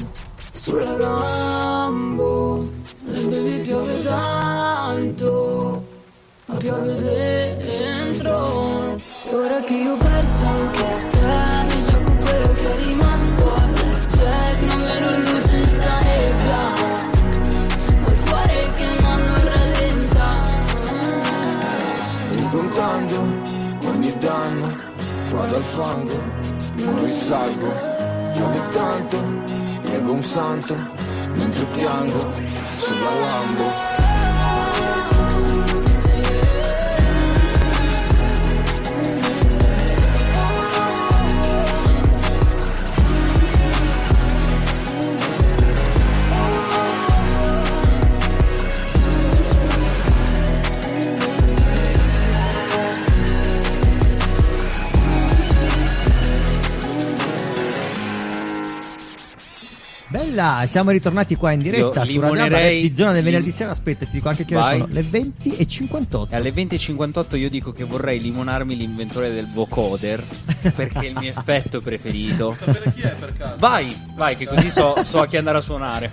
sulla 0.52 0.98
Lambo. 0.98 2.72
E 3.12 3.20
baby 3.20 3.62
piove 3.62 4.02
tanto 4.02 5.94
piove 6.58 6.96
dentro 6.96 8.05
ora 9.56 9.64
che 9.64 9.74
io 9.74 9.94
ho 9.94 9.98
perso 9.98 10.46
anche 10.46 10.84
te 11.12 11.20
mi 11.70 11.84
gioco 11.86 12.12
quello 12.24 12.54
che 12.54 12.74
è 12.74 12.84
rimasto 12.84 13.54
alle 13.54 13.74
jet 14.08 14.60
non 14.68 14.78
vedo 14.84 15.18
luce 15.20 15.68
sta 15.68 16.00
nebbia 16.00 16.60
ho 18.04 18.12
il 18.12 18.20
cuore 18.28 18.72
che 18.76 19.02
non 19.02 19.22
rallenta. 19.44 20.28
Ricontando 22.32 23.18
ogni 23.88 24.18
danno 24.18 24.78
qua 25.30 25.46
dal 25.46 25.62
fango 25.62 26.44
salgo 27.08 27.72
E 28.34 28.42
ogni 28.42 28.62
tanto 28.72 29.18
prego 29.82 30.12
un 30.12 30.20
santo 30.20 30.76
Mentre 31.34 31.66
piango 31.66 32.32
sulla 32.66 33.14
Lambo 33.20 34.05
Bella, 60.46 60.68
siamo 60.68 60.92
ritornati 60.92 61.36
qua 61.36 61.54
in 61.54 61.62
diretta 61.62 62.04
Io 62.04 62.22
su 62.22 62.34
Radio 62.34 62.70
di 62.70 62.94
zona 62.96 63.14
del 63.14 63.24
venerdì 63.24 63.50
sera. 63.50 63.72
Aspetta, 63.72 64.06
ti 64.06 64.12
dico 64.12 64.30
anche 64.30 64.46
che 64.46 64.54
sono 64.54 64.88
le 64.88 65.02
20 65.02 65.58
e 65.58 65.66
58. 65.66 66.34
E 66.34 66.38
alle 66.38 66.54
20.58 66.54 67.38
io 67.38 67.50
dico 67.50 67.72
che 67.72 67.84
vorrei 67.84 68.20
limonarmi 68.20 68.76
l'inventore 68.76 69.32
del 69.32 69.48
vocoder 69.52 70.24
perché 70.76 71.00
è 71.00 71.06
il 71.06 71.18
mio 71.18 71.32
effetto 71.36 71.80
preferito. 71.80 72.56
Vai, 73.58 73.96
vai, 74.14 74.36
che 74.36 74.46
così 74.46 74.70
so, 74.70 75.04
so 75.04 75.22
a 75.22 75.28
chi 75.28 75.38
andare 75.38 75.58
a 75.58 75.62
suonare. 75.62 76.12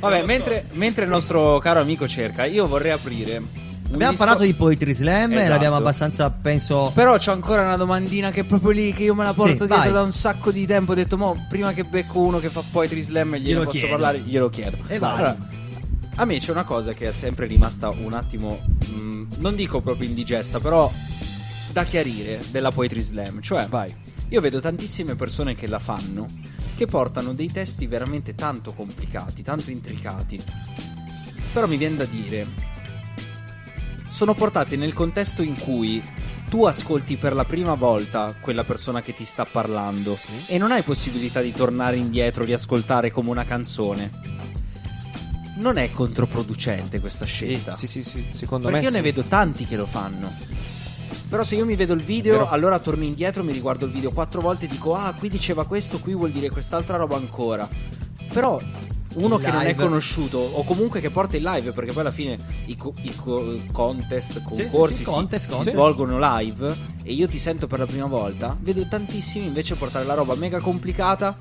Vabbè, 0.00 0.22
mentre, 0.22 0.64
mentre 0.72 1.04
il 1.04 1.10
nostro 1.10 1.58
caro 1.58 1.80
amico 1.80 2.08
cerca, 2.08 2.46
io 2.46 2.66
vorrei 2.66 2.92
aprire. 2.92 3.63
Abbiamo 3.92 4.10
disco- 4.12 4.24
parlato 4.24 4.44
di 4.44 4.54
Poetry 4.54 4.94
Slam 4.94 5.32
e 5.32 5.36
Esatto. 5.36 5.50
l'abbiamo 5.50 5.76
abbastanza, 5.76 6.30
penso. 6.30 6.90
Però 6.94 7.16
c'ho 7.16 7.30
ancora 7.32 7.62
una 7.62 7.76
domandina 7.76 8.30
che 8.30 8.40
è 8.40 8.44
proprio 8.44 8.70
lì, 8.70 8.92
che 8.92 9.04
io 9.04 9.14
me 9.14 9.24
la 9.24 9.32
porto 9.34 9.50
Sì, 9.52 9.56
dietro 9.58 9.76
vai. 9.76 9.92
da 9.92 10.02
un 10.02 10.12
sacco 10.12 10.50
di 10.50 10.66
tempo. 10.66 10.92
Ho 10.92 10.94
detto, 10.94 11.16
mo, 11.16 11.46
prima 11.48 11.72
che 11.72 11.84
becco 11.84 12.18
uno 12.20 12.38
che 12.40 12.48
fa 12.48 12.62
poetry 12.70 13.02
slam 13.02 13.34
e 13.34 13.40
Glielo 13.40 13.60
posso 13.64 13.70
chiedo. 13.72 13.88
parlare, 13.88 14.18
glielo 14.20 14.48
chiedo. 14.48 14.78
E 14.88 14.98
vai. 14.98 15.12
Allora, 15.14 15.36
a 16.16 16.24
me 16.24 16.38
c'è 16.38 16.50
una 16.50 16.64
cosa 16.64 16.92
che 16.92 17.08
è 17.08 17.12
sempre 17.12 17.46
rimasta 17.46 17.88
un 17.90 18.12
attimo, 18.14 18.64
mh, 18.92 19.26
non 19.38 19.54
dico 19.54 19.80
proprio 19.80 20.08
indigesta, 20.08 20.58
però 20.60 20.90
da 21.72 21.84
chiarire 21.84 22.40
della 22.50 22.70
poetry 22.70 23.00
slam. 23.00 23.40
Cioè, 23.40 23.68
io 24.28 24.40
vedo 24.40 24.60
tantissime 24.60 25.14
persone 25.14 25.54
che 25.54 25.66
la 25.68 25.78
fanno, 25.78 26.24
che 26.76 26.86
portano 26.86 27.32
dei 27.32 27.52
testi 27.52 27.86
veramente 27.86 28.34
tanto 28.34 28.72
complicati, 28.72 29.42
tanto 29.42 29.70
intricati. 29.70 30.42
Però 31.52 31.66
mi 31.68 31.76
viene 31.76 31.96
da 31.96 32.04
dire, 32.04 32.46
sono 34.14 34.32
portati 34.32 34.76
nel 34.76 34.92
contesto 34.92 35.42
in 35.42 35.60
cui 35.60 36.00
tu 36.48 36.66
ascolti 36.66 37.16
per 37.16 37.34
la 37.34 37.44
prima 37.44 37.74
volta 37.74 38.32
quella 38.40 38.62
persona 38.62 39.02
che 39.02 39.12
ti 39.12 39.24
sta 39.24 39.44
parlando 39.44 40.16
e 40.46 40.56
non 40.56 40.70
hai 40.70 40.82
possibilità 40.82 41.40
di 41.40 41.50
tornare 41.50 41.96
indietro, 41.96 42.44
riascoltare 42.44 43.10
come 43.10 43.30
una 43.30 43.44
canzone. 43.44 44.12
Non 45.56 45.78
è 45.78 45.90
controproducente 45.90 47.00
questa 47.00 47.24
scelta. 47.24 47.74
Sì, 47.74 47.88
sì, 47.88 48.04
sì, 48.04 48.24
secondo 48.30 48.68
Perché 48.68 48.82
me 48.84 48.86
io 48.86 48.92
ne 48.92 49.02
sì. 49.02 49.10
vedo 49.10 49.22
tanti 49.28 49.64
che 49.66 49.74
lo 49.74 49.86
fanno. 49.86 50.32
Però 51.28 51.42
se 51.42 51.56
io 51.56 51.64
mi 51.64 51.74
vedo 51.74 51.92
il 51.94 52.04
video, 52.04 52.36
Però- 52.38 52.50
allora 52.50 52.78
torno 52.78 53.02
indietro, 53.02 53.42
mi 53.42 53.52
riguardo 53.52 53.84
il 53.86 53.90
video 53.90 54.12
quattro 54.12 54.40
volte 54.40 54.66
e 54.66 54.68
dico 54.68 54.94
"Ah, 54.94 55.12
qui 55.18 55.28
diceva 55.28 55.66
questo, 55.66 55.98
qui 55.98 56.14
vuol 56.14 56.30
dire 56.30 56.50
quest'altra 56.50 56.96
roba 56.96 57.16
ancora". 57.16 57.68
Però 58.32 58.60
uno 59.14 59.38
che 59.38 59.50
non 59.50 59.62
è 59.64 59.74
conosciuto 59.74 60.38
o 60.38 60.64
comunque 60.64 61.00
che 61.00 61.10
porta 61.10 61.36
il 61.36 61.42
live 61.42 61.72
perché 61.72 61.92
poi 61.92 62.00
alla 62.02 62.10
fine 62.12 62.36
i, 62.66 62.76
co- 62.76 62.94
i 63.02 63.14
co- 63.14 63.56
contest, 63.72 64.32
Sì, 64.32 64.54
sì, 64.54 64.62
concorsi 64.66 64.94
sì, 64.96 65.04
si- 65.04 65.10
contest, 65.10 65.44
si, 65.44 65.50
contest. 65.50 65.70
svolgono 65.74 66.18
live 66.38 66.74
e 67.02 67.12
io 67.12 67.28
ti 67.28 67.38
sento 67.38 67.66
per 67.66 67.78
la 67.78 67.86
prima 67.86 68.06
volta, 68.06 68.56
vedo 68.60 68.86
tantissimi 68.88 69.46
invece 69.46 69.74
portare 69.74 70.04
la 70.04 70.14
roba 70.14 70.34
mega 70.34 70.60
complicata 70.60 71.36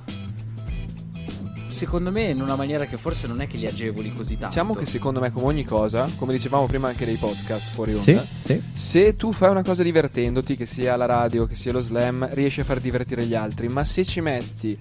secondo 1.67 2.11
me 2.11 2.26
in 2.30 2.39
una 2.39 2.55
maniera 2.55 2.86
che 2.86 2.97
forse 2.97 3.26
non 3.26 3.41
è 3.41 3.47
che 3.47 3.57
li 3.57 3.65
agevoli 3.65 4.13
così 4.13 4.34
tanto. 4.38 4.47
Diciamo 4.49 4.76
che 4.76 4.86
secondo 4.86 5.19
me, 5.19 5.32
come 5.32 5.47
ogni 5.47 5.63
cosa, 5.63 6.05
come 6.17 6.32
dicevamo 6.34 6.67
prima 6.67 6.89
anche 6.89 7.03
dei 7.03 7.15
podcast 7.15 7.71
fuori 7.74 7.93
onda, 7.93 8.03
Sì, 8.03 8.19
sì. 8.43 8.61
se 8.74 9.15
tu 9.15 9.34
fai 9.34 9.49
una 9.49 9.63
cosa 9.63 9.82
divertendoti, 9.82 10.55
che 10.55 10.67
sia 10.67 10.95
la 10.95 11.05
radio, 11.05 11.47
che 11.47 11.55
sia 11.55 11.71
lo 11.71 11.82
slam, 11.82 12.28
riesci 12.32 12.59
a 12.59 12.63
far 12.63 12.80
divertire 12.80 13.26
gli 13.26 13.34
altri, 13.34 13.67
ma 13.69 13.84
se 13.84 14.05
ci 14.05 14.21
metti 14.21 14.78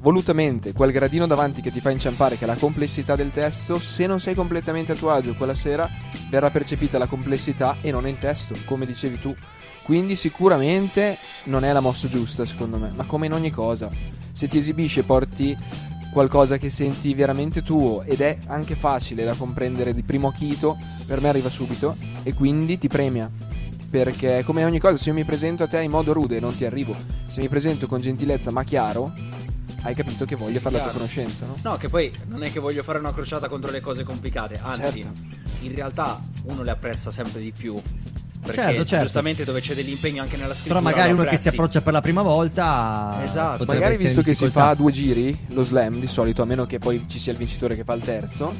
volutamente 0.00 0.72
quel 0.72 0.92
gradino 0.92 1.26
davanti 1.26 1.60
che 1.60 1.70
ti 1.70 1.80
fa 1.80 1.90
inciampare, 1.90 2.36
che 2.36 2.44
è 2.44 2.46
la 2.46 2.56
complessità 2.56 3.14
del 3.14 3.30
testo, 3.30 3.78
se 3.78 4.06
non 4.06 4.20
sei 4.20 4.34
completamente 4.34 4.92
a 4.92 4.96
tuo 4.96 5.10
agio 5.10 5.34
quella 5.34 5.54
sera, 5.54 5.88
verrà 6.28 6.50
percepita 6.50 6.98
la 6.98 7.06
complessità 7.06 7.76
e 7.80 7.90
non 7.90 8.06
il 8.06 8.18
testo, 8.18 8.54
come 8.64 8.86
dicevi 8.86 9.18
tu. 9.18 9.34
Quindi 9.82 10.14
sicuramente 10.14 11.16
non 11.44 11.64
è 11.64 11.72
la 11.72 11.80
mossa 11.80 12.08
giusta, 12.08 12.44
secondo 12.44 12.78
me, 12.78 12.92
ma 12.94 13.06
come 13.06 13.26
in 13.26 13.32
ogni 13.32 13.50
cosa. 13.50 13.90
Se 14.32 14.46
ti 14.46 14.58
esibisci 14.58 15.00
e 15.00 15.04
porti 15.04 15.56
qualcosa 16.12 16.58
che 16.58 16.70
senti 16.70 17.14
veramente 17.14 17.62
tuo 17.62 18.02
ed 18.02 18.20
è 18.20 18.36
anche 18.46 18.74
facile 18.74 19.24
da 19.24 19.34
comprendere 19.34 19.92
di 19.92 20.02
primo 20.02 20.28
acchito, 20.28 20.78
per 21.06 21.20
me 21.20 21.28
arriva 21.28 21.48
subito 21.48 21.96
e 22.22 22.34
quindi 22.34 22.78
ti 22.78 22.88
premia. 22.88 23.30
Perché 23.90 24.44
come 24.44 24.64
ogni 24.64 24.78
cosa, 24.78 24.96
se 24.96 25.08
io 25.08 25.14
mi 25.14 25.24
presento 25.24 25.64
a 25.64 25.66
te 25.66 25.82
in 25.82 25.90
modo 25.90 26.12
rude 26.12 26.38
non 26.38 26.54
ti 26.54 26.64
arrivo. 26.64 26.94
Se 27.26 27.40
mi 27.40 27.48
presento 27.48 27.88
con 27.88 28.00
gentilezza 28.00 28.52
ma 28.52 28.62
chiaro, 28.62 29.12
hai 29.82 29.94
capito 29.94 30.24
che 30.24 30.36
voglio 30.36 30.56
Sì, 30.56 30.60
fare 30.60 30.76
la 30.76 30.82
tua 30.82 30.92
conoscenza, 30.92 31.46
no? 31.46 31.56
No, 31.62 31.76
che 31.76 31.88
poi 31.88 32.12
non 32.26 32.42
è 32.42 32.52
che 32.52 32.60
voglio 32.60 32.82
fare 32.82 32.98
una 32.98 33.12
crociata 33.12 33.48
contro 33.48 33.70
le 33.70 33.80
cose 33.80 34.02
complicate, 34.04 34.60
anzi, 34.62 35.02
Certo. 35.02 35.20
in 35.62 35.74
realtà 35.74 36.22
uno 36.44 36.62
le 36.62 36.70
apprezza 36.70 37.10
sempre 37.10 37.40
di 37.40 37.52
più. 37.52 37.80
Perché 38.42 38.56
Certo, 38.62 38.84
certo. 38.86 39.04
giustamente 39.04 39.44
dove 39.44 39.60
c'è 39.60 39.74
dell'impegno 39.74 40.22
anche 40.22 40.38
nella 40.38 40.54
scrittura. 40.54 40.80
Però 40.80 40.90
magari 40.90 41.12
uno 41.12 41.24
che 41.24 41.36
si 41.36 41.48
approccia 41.48 41.82
per 41.82 41.92
la 41.92 42.00
prima 42.00 42.22
volta. 42.22 43.18
Esatto. 43.22 43.64
Magari 43.66 43.98
visto 43.98 44.22
che 44.22 44.32
si 44.32 44.46
fa 44.46 44.72
due 44.72 44.90
giri, 44.92 45.38
lo 45.48 45.62
slam 45.62 45.98
di 46.00 46.06
solito, 46.06 46.40
a 46.40 46.46
meno 46.46 46.64
che 46.64 46.78
poi 46.78 47.04
ci 47.06 47.18
sia 47.18 47.32
il 47.32 47.38
vincitore 47.38 47.74
che 47.76 47.84
fa 47.84 47.92
il 47.92 48.02
terzo, 48.02 48.54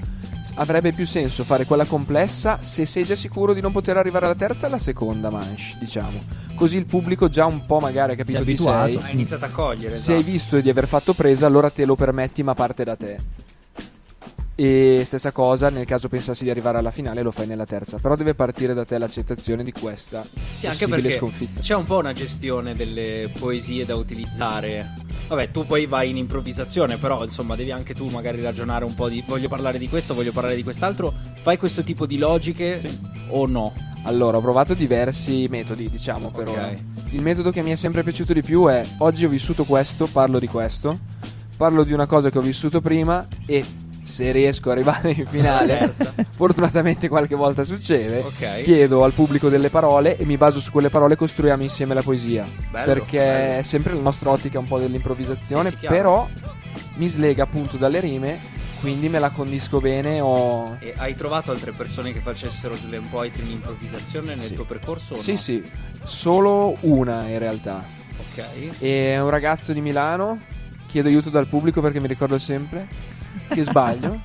avrebbe 0.54 0.92
più 0.92 1.06
senso 1.06 1.44
fare 1.44 1.64
quella 1.64 1.84
complessa 1.84 2.58
se 2.62 2.86
sei 2.86 3.04
già 3.04 3.14
sicuro 3.14 3.52
di 3.54 3.60
non 3.60 3.72
poter 3.72 3.96
arrivare 3.96 4.26
alla 4.26 4.34
terza 4.34 4.66
e 4.66 4.68
alla 4.68 4.78
seconda 4.78 5.30
manche, 5.30 5.76
diciamo. 5.78 6.48
Così 6.54 6.76
il 6.76 6.86
pubblico 6.86 7.28
già 7.28 7.46
un 7.46 7.64
po' 7.64 7.80
magari 7.80 8.12
ha 8.12 8.16
capito 8.16 8.42
chi 8.42 8.56
sei. 8.56 8.96
Ha 8.96 9.10
iniziato 9.10 9.44
a 9.46 9.48
cogliere. 9.48 9.96
Se 9.96 10.12
hai 10.12 10.18
esatto. 10.18 10.32
visto 10.32 10.60
di 10.60 10.68
aver 10.68 10.86
fatto 10.86 11.14
presa, 11.14 11.46
allora 11.46 11.70
te 11.70 11.84
lo 11.84 11.94
permetti, 11.94 12.42
ma 12.42 12.54
parte 12.54 12.84
da 12.84 12.96
te. 12.96 13.18
E 14.62 15.04
stessa 15.06 15.32
cosa, 15.32 15.70
nel 15.70 15.86
caso 15.86 16.10
pensassi 16.10 16.44
di 16.44 16.50
arrivare 16.50 16.76
alla 16.76 16.90
finale, 16.90 17.22
lo 17.22 17.30
fai 17.30 17.46
nella 17.46 17.64
terza. 17.64 17.96
Però 17.96 18.14
deve 18.14 18.34
partire 18.34 18.74
da 18.74 18.84
te 18.84 18.98
l'accettazione 18.98 19.64
di 19.64 19.72
questa 19.72 20.22
Sì, 20.54 20.66
anche 20.66 20.86
perché 20.86 21.12
sconfitta. 21.12 21.62
c'è 21.62 21.74
un 21.74 21.84
po' 21.84 21.96
una 21.96 22.12
gestione 22.12 22.74
delle 22.74 23.32
poesie 23.38 23.86
da 23.86 23.94
utilizzare. 23.94 24.92
Vabbè, 25.28 25.50
tu 25.50 25.64
poi 25.64 25.86
vai 25.86 26.10
in 26.10 26.18
improvvisazione, 26.18 26.98
però 26.98 27.24
insomma 27.24 27.56
devi 27.56 27.70
anche 27.70 27.94
tu 27.94 28.08
magari 28.08 28.42
ragionare 28.42 28.84
un 28.84 28.94
po' 28.94 29.08
di 29.08 29.24
voglio 29.26 29.48
parlare 29.48 29.78
di 29.78 29.88
questo, 29.88 30.12
voglio 30.12 30.32
parlare 30.32 30.56
di 30.56 30.62
quest'altro. 30.62 31.10
Fai 31.40 31.56
questo 31.56 31.82
tipo 31.82 32.04
di 32.04 32.18
logiche 32.18 32.82
o 33.28 33.46
no? 33.46 33.72
Allora, 34.04 34.36
ho 34.36 34.40
provato 34.42 34.74
diversi 34.74 35.46
metodi, 35.48 35.88
diciamo, 35.88 36.30
per 36.30 36.48
Ok. 36.48 36.54
ora. 36.54 36.72
Il 37.12 37.22
metodo 37.22 37.50
che 37.50 37.62
mi 37.62 37.70
è 37.70 37.76
sempre 37.76 38.02
piaciuto 38.02 38.34
di 38.34 38.42
più 38.42 38.66
è 38.66 38.82
oggi 38.98 39.24
ho 39.24 39.30
vissuto 39.30 39.64
questo, 39.64 40.04
parlo 40.06 40.38
di 40.38 40.48
questo, 40.48 40.98
parlo 41.56 41.82
di 41.82 41.94
una 41.94 42.04
cosa 42.06 42.28
che 42.28 42.36
ho 42.36 42.42
vissuto 42.42 42.82
prima 42.82 43.26
e 43.46 43.64
se 44.10 44.30
riesco 44.32 44.70
ad 44.70 44.76
arrivare 44.76 45.12
in 45.12 45.26
finale, 45.26 45.90
fortunatamente 46.36 47.08
qualche 47.08 47.34
volta 47.34 47.64
succede, 47.64 48.18
Ok. 48.18 48.62
chiedo 48.64 49.04
al 49.04 49.12
pubblico 49.12 49.48
delle 49.48 49.70
parole 49.70 50.16
e 50.18 50.24
mi 50.26 50.36
baso 50.36 50.60
su 50.60 50.70
quelle 50.70 50.90
parole 50.90 51.14
e 51.14 51.16
costruiamo 51.16 51.62
insieme 51.62 51.94
la 51.94 52.02
poesia. 52.02 52.44
Bello, 52.70 52.84
perché 52.92 53.16
bello. 53.18 53.58
è 53.60 53.62
sempre 53.62 53.94
la 53.94 54.00
nostra 54.00 54.30
ottica 54.30 54.58
un 54.58 54.66
po' 54.66 54.78
dell'improvvisazione, 54.78 55.70
Sì, 55.70 55.86
però 55.86 56.28
mi 56.96 57.08
slega 57.08 57.44
appunto 57.44 57.76
dalle 57.76 58.00
rime, 58.00 58.38
quindi 58.80 59.08
me 59.08 59.18
la 59.18 59.30
condisco 59.30 59.78
bene, 59.80 60.20
ho... 60.20 60.76
E 60.80 60.92
hai 60.96 61.14
trovato 61.14 61.50
altre 61.50 61.72
persone 61.72 62.12
che 62.12 62.20
facessero 62.20 62.74
slam 62.74 63.06
poetry 63.08 63.42
in 63.44 63.50
improvvisazione 63.52 64.34
nel 64.34 64.40
Sì. 64.40 64.54
tuo 64.54 64.64
percorso? 64.64 65.16
Sì, 65.16 65.32
no? 65.32 65.36
sì, 65.38 65.62
solo 66.02 66.76
una 66.80 67.26
in 67.28 67.38
realtà. 67.38 67.82
Ok. 68.18 68.44
E 68.80 69.18
un 69.18 69.30
ragazzo 69.30 69.72
di 69.72 69.80
Milano. 69.80 70.38
Chiedo 70.86 71.06
aiuto 71.08 71.30
dal 71.30 71.46
pubblico 71.46 71.80
perché 71.80 72.00
mi 72.00 72.08
ricordo 72.08 72.36
sempre 72.38 72.88
che 73.50 73.62
sbaglio. 73.64 74.20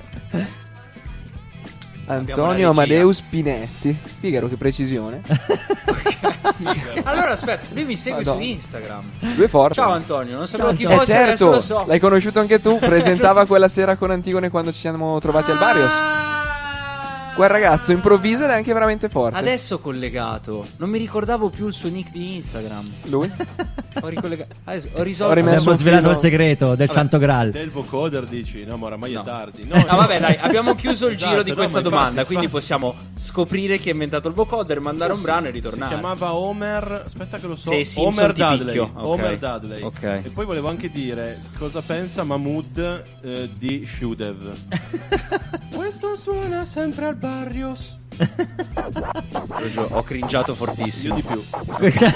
Antonio. 2.06 2.70
Amadeus 2.70 3.20
Pinetti. 3.20 3.96
Figaro, 4.20 4.48
che 4.48 4.56
precisione. 4.56 5.22
Allora 7.04 7.32
aspetta, 7.32 7.66
lui 7.74 7.84
mi 7.84 7.96
segue 7.96 8.20
Madonna. 8.20 8.40
su 8.40 8.46
Instagram. 8.46 9.04
Lui 9.34 9.44
è 9.44 9.48
forte. 9.48 9.74
Ciao 9.74 9.92
Antonio, 9.92 10.36
non 10.36 10.46
sapevo 10.46 10.72
chi 10.72 10.84
Eh 10.84 10.96
fosse, 10.96 11.16
adesso 11.16 11.26
certo, 11.36 11.50
lo 11.50 11.60
so. 11.60 11.84
l'hai 11.86 11.98
conosciuto 11.98 12.40
anche 12.40 12.60
tu. 12.60 12.78
Presentava 12.80 13.44
quella 13.46 13.68
sera 13.68 13.96
con 13.96 14.10
Antigone 14.10 14.48
quando 14.48 14.72
ci 14.72 14.78
siamo 14.78 15.18
trovati 15.18 15.50
al 15.50 15.58
Barrios. 15.58 16.35
Quel 17.36 17.50
ragazzo 17.50 17.92
improvvisa 17.92 18.44
ed 18.44 18.50
è 18.50 18.54
anche 18.54 18.72
veramente 18.72 19.10
forte. 19.10 19.36
Adesso 19.36 19.78
collegato. 19.78 20.64
Non 20.78 20.88
mi 20.88 20.96
ricordavo 20.96 21.50
più 21.50 21.66
il 21.66 21.74
suo 21.74 21.90
nick 21.90 22.10
di 22.10 22.36
Instagram. 22.36 22.90
Lui? 23.04 23.30
Ho 24.00 24.08
ricollegato. 24.08 24.54
Adesso 24.64 24.88
ho 24.94 25.02
risolto. 25.02 25.38
Abbiamo 25.40 25.72
svelato 25.74 26.10
il 26.10 26.16
segreto 26.16 26.74
del 26.74 26.86
Vabbè, 26.86 26.98
Santo 26.98 27.16
Graal. 27.18 27.50
Del 27.50 27.70
vocoder 27.70 28.26
dici? 28.26 28.62
No, 28.64 28.76
ma 28.76 28.86
oramai 28.86 29.12
No. 29.12 29.20
è 29.22 29.24
tardi. 29.24 29.66
Ah, 29.86 29.96
vabbè, 29.96 30.18
dai, 30.20 30.36
abbiamo 30.38 30.74
chiuso 30.74 31.06
il 31.06 31.16
giro 31.16 31.30
Esatto, 31.30 31.42
di 31.44 31.50
no, 31.50 31.56
questa 31.56 31.80
ma 31.80 31.84
infatti, 31.84 31.96
domanda. 32.02 32.24
Quindi 32.26 32.44
infatti. 32.44 32.60
possiamo 32.60 32.94
scoprire 33.16 33.78
chi 33.78 33.88
ha 33.88 33.92
inventato 33.92 34.28
il 34.28 34.34
vocoder, 34.34 34.80
mandare 34.80 35.12
un 35.14 35.22
brano 35.22 35.46
e 35.46 35.50
ritornare. 35.50 35.90
Si 35.94 35.98
chiamava 35.98 36.34
Homer. 36.34 37.02
Aspetta 37.06 37.38
che 37.38 37.46
lo 37.46 37.56
so. 37.56 37.70
Sì, 37.82 37.98
Homer 38.00 38.32
Dudley. 38.32 38.64
picchio. 38.64 38.82
Ok. 38.94 39.04
Homer 39.06 39.38
Dudley. 39.38 39.82
Ok. 39.82 40.02
E 40.02 40.30
poi 40.34 40.44
volevo 40.44 40.68
anche 40.68 40.90
dire 40.90 41.40
cosa 41.58 41.80
pensa 41.80 42.22
Mahmood 42.24 43.02
eh, 43.22 43.50
di 43.56 43.86
Shudev. 43.86 44.52
Questo 45.74 46.16
suona 46.16 46.64
sempre 46.66 47.06
al 47.06 47.16
Barrios. 47.26 47.98
Ho 49.90 50.02
cringiato 50.04 50.54
fortissimo. 50.54 51.16
Io 51.16 51.22
di 51.22 51.26
più. 51.26 51.42
Questa- 51.74 52.12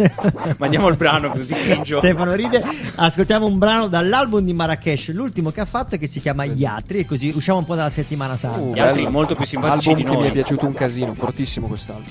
Mandiamo 0.58 0.88
il 0.88 0.96
brano 0.96 1.30
così 1.30 1.54
cringio. 1.54 1.98
Stefano 1.98 2.32
ride. 2.34 2.62
Ascoltiamo 2.94 3.46
un 3.46 3.58
brano 3.58 3.86
dall'album 3.88 4.42
di 4.42 4.54
Marrakesh. 4.54 5.12
L'ultimo 5.12 5.50
che 5.50 5.60
ha 5.60 5.66
fatto 5.66 5.96
è 5.96 5.98
che 5.98 6.06
si 6.06 6.20
chiama 6.20 6.46
Gli 6.46 6.64
altri. 6.64 6.98
E 7.00 7.04
così 7.04 7.32
usciamo 7.34 7.58
un 7.58 7.66
po' 7.66 7.74
dalla 7.74 7.90
settimana 7.90 8.36
santa. 8.38 8.58
Uh, 8.58 8.72
Gli 8.72 8.78
altri 8.80 9.00
bello. 9.02 9.10
molto 9.12 9.34
più 9.34 9.44
simpatici 9.44 9.90
Album 9.90 10.02
di 10.04 10.08
che 10.08 10.14
noi. 10.16 10.22
mi 10.24 10.28
è 10.30 10.32
piaciuto 10.32 10.66
un 10.66 10.72
casino, 10.72 11.14
fortissimo 11.14 11.66
quest'album. 11.68 12.04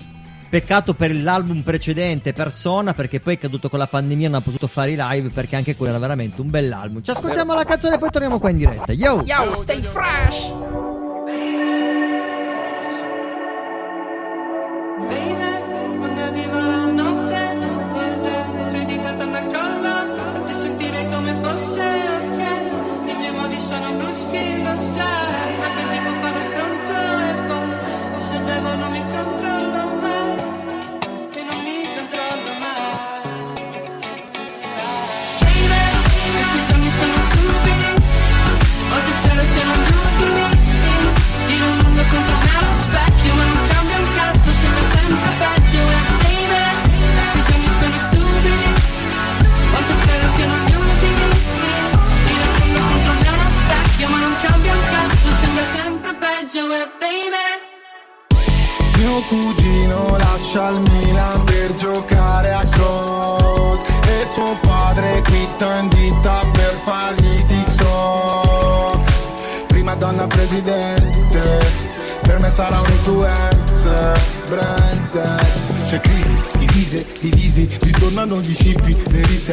Peccato 0.48 0.93
per 0.93 1.14
l'album 1.14 1.62
precedente, 1.64 2.32
Persona, 2.32 2.93
perché 2.93 3.20
poi 3.20 3.34
è 3.36 3.39
caduto 3.39 3.68
con 3.68 3.80
la 3.80 3.88
pandemia, 3.88 4.30
non 4.30 4.38
ha 4.39 4.41
potuto 4.43 4.68
fare 4.68 4.91
i 4.91 4.96
live 4.98 5.30
perché 5.30 5.56
anche 5.58 5.76
quello 5.76 5.91
era 5.91 6.00
veramente 6.00 6.39
un 6.39 6.50
bell'album. 6.50 7.02
Ci 7.02 7.10
ascoltiamo 7.12 7.54
la 7.56 7.66
canzone 7.66 7.96
e 7.96 7.98
poi 7.98 8.10
torniamo 8.12 8.39
qua 8.39 8.52
in 8.52 8.58
diretta. 8.58 8.93
Yo! 8.93 9.24
Yo, 9.26 9.54
stay 9.56 9.82
fresh. 9.82 10.54
Può 26.56 27.24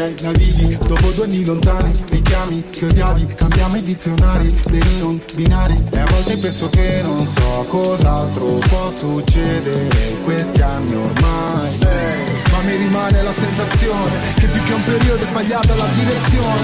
risei, 0.02 0.14
navighi 0.20 0.78
Dopo 0.86 1.10
due 1.10 1.24
anni 1.24 1.44
lontani, 1.44 1.92
richiami 2.08 2.64
che 2.70 2.86
odiavi 2.86 3.26
Cambiamo 3.34 3.76
i 3.76 3.82
dizionari 3.82 4.48
per 4.62 4.74
i 4.74 4.98
non 4.98 5.20
binari 5.34 5.82
E 5.90 5.98
a 5.98 6.04
volte 6.06 6.36
penso 6.38 6.68
che 6.68 7.00
non 7.02 7.26
so 7.26 7.64
cos'altro 7.68 8.46
può 8.68 8.90
succedere 8.90 9.88
Questi 10.24 10.60
anni 10.60 10.94
ormai. 10.94 11.78
Eh, 11.80 12.50
Ma 12.50 12.58
mi 12.64 12.76
rimane 12.76 13.22
la 13.22 13.32
sensazione 13.32 14.16
Che 14.34 14.48
più 14.48 14.62
che 14.62 14.72
un 14.72 14.82
periodo 14.82 15.22
è 15.22 15.26
sbagliata 15.26 15.74
la 15.74 15.86
direzione. 15.94 16.60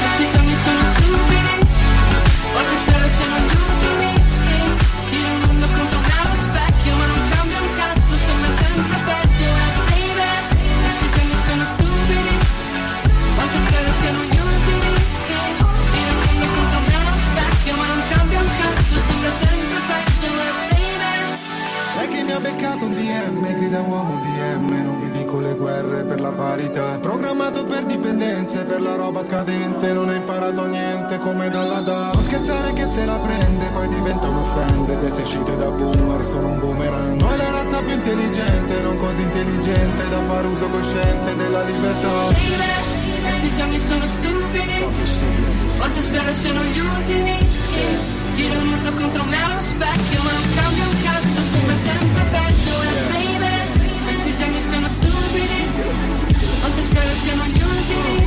Questi 0.00 0.36
giorni 0.36 0.54
sono 0.56 0.82
stupidi 0.82 1.68
Oggi 2.54 2.76
spero 2.76 3.08
siano 3.08 3.36
gli 3.38 4.09
che 22.70 22.76
beccato 22.76 22.84
un 22.84 22.94
DM, 22.94 23.54
grida 23.56 23.80
uomo 23.80 24.20
DM, 24.20 24.84
non 24.84 25.00
vi 25.00 25.10
dico 25.10 25.40
le 25.40 25.54
guerre 25.54 26.04
per 26.04 26.20
la 26.20 26.30
parità. 26.30 26.98
Programmato 27.00 27.64
per 27.64 27.84
dipendenze, 27.84 28.64
per 28.64 28.80
la 28.80 28.94
roba 28.94 29.24
scadente, 29.24 29.92
non 29.92 30.08
hai 30.08 30.16
imparato 30.16 30.66
niente 30.66 31.18
come 31.18 31.48
dalla 31.48 31.80
DA. 31.80 32.10
Non 32.12 32.22
scherzare 32.22 32.72
che 32.72 32.86
se 32.86 33.04
la 33.04 33.18
prende, 33.18 33.66
poi 33.72 33.88
diventa 33.88 34.28
un 34.28 34.36
offender. 34.38 35.04
E 35.04 35.12
se 35.14 35.22
uscite 35.22 35.56
da 35.56 35.70
boomer 35.70 36.22
sono 36.22 36.48
un 36.48 36.58
boomerang. 36.58 37.20
Noi 37.20 37.36
la 37.36 37.50
razza 37.50 37.80
più 37.80 37.92
intelligente, 37.92 38.80
non 38.82 38.96
così 38.96 39.22
intelligente 39.22 40.08
da 40.08 40.20
fare 40.22 40.46
uso 40.46 40.68
cosciente 40.68 41.36
della 41.36 41.62
libertà. 41.62 42.88
Questi 43.22 43.54
giorni 43.54 43.78
sono 43.78 44.06
stupidi 44.06 44.84
Quanto 45.76 46.00
spero 46.00 46.34
siano 46.34 46.62
gli 46.64 46.78
ultimi 46.78 47.36
Tiro 48.34 48.58
un 48.58 48.68
urlo 48.68 48.92
contro 48.92 49.24
me 49.24 49.36
allo 49.42 49.60
specchio 49.60 50.22
Ma 50.22 50.30
non 50.32 50.54
cambia 50.54 50.84
un 50.84 51.02
cazzo, 51.02 51.42
sembra 51.42 51.76
sempre 51.76 51.99
Quanto 56.90 56.98
spero 56.98 57.14
siano 57.14 57.44
gli 57.46 58.19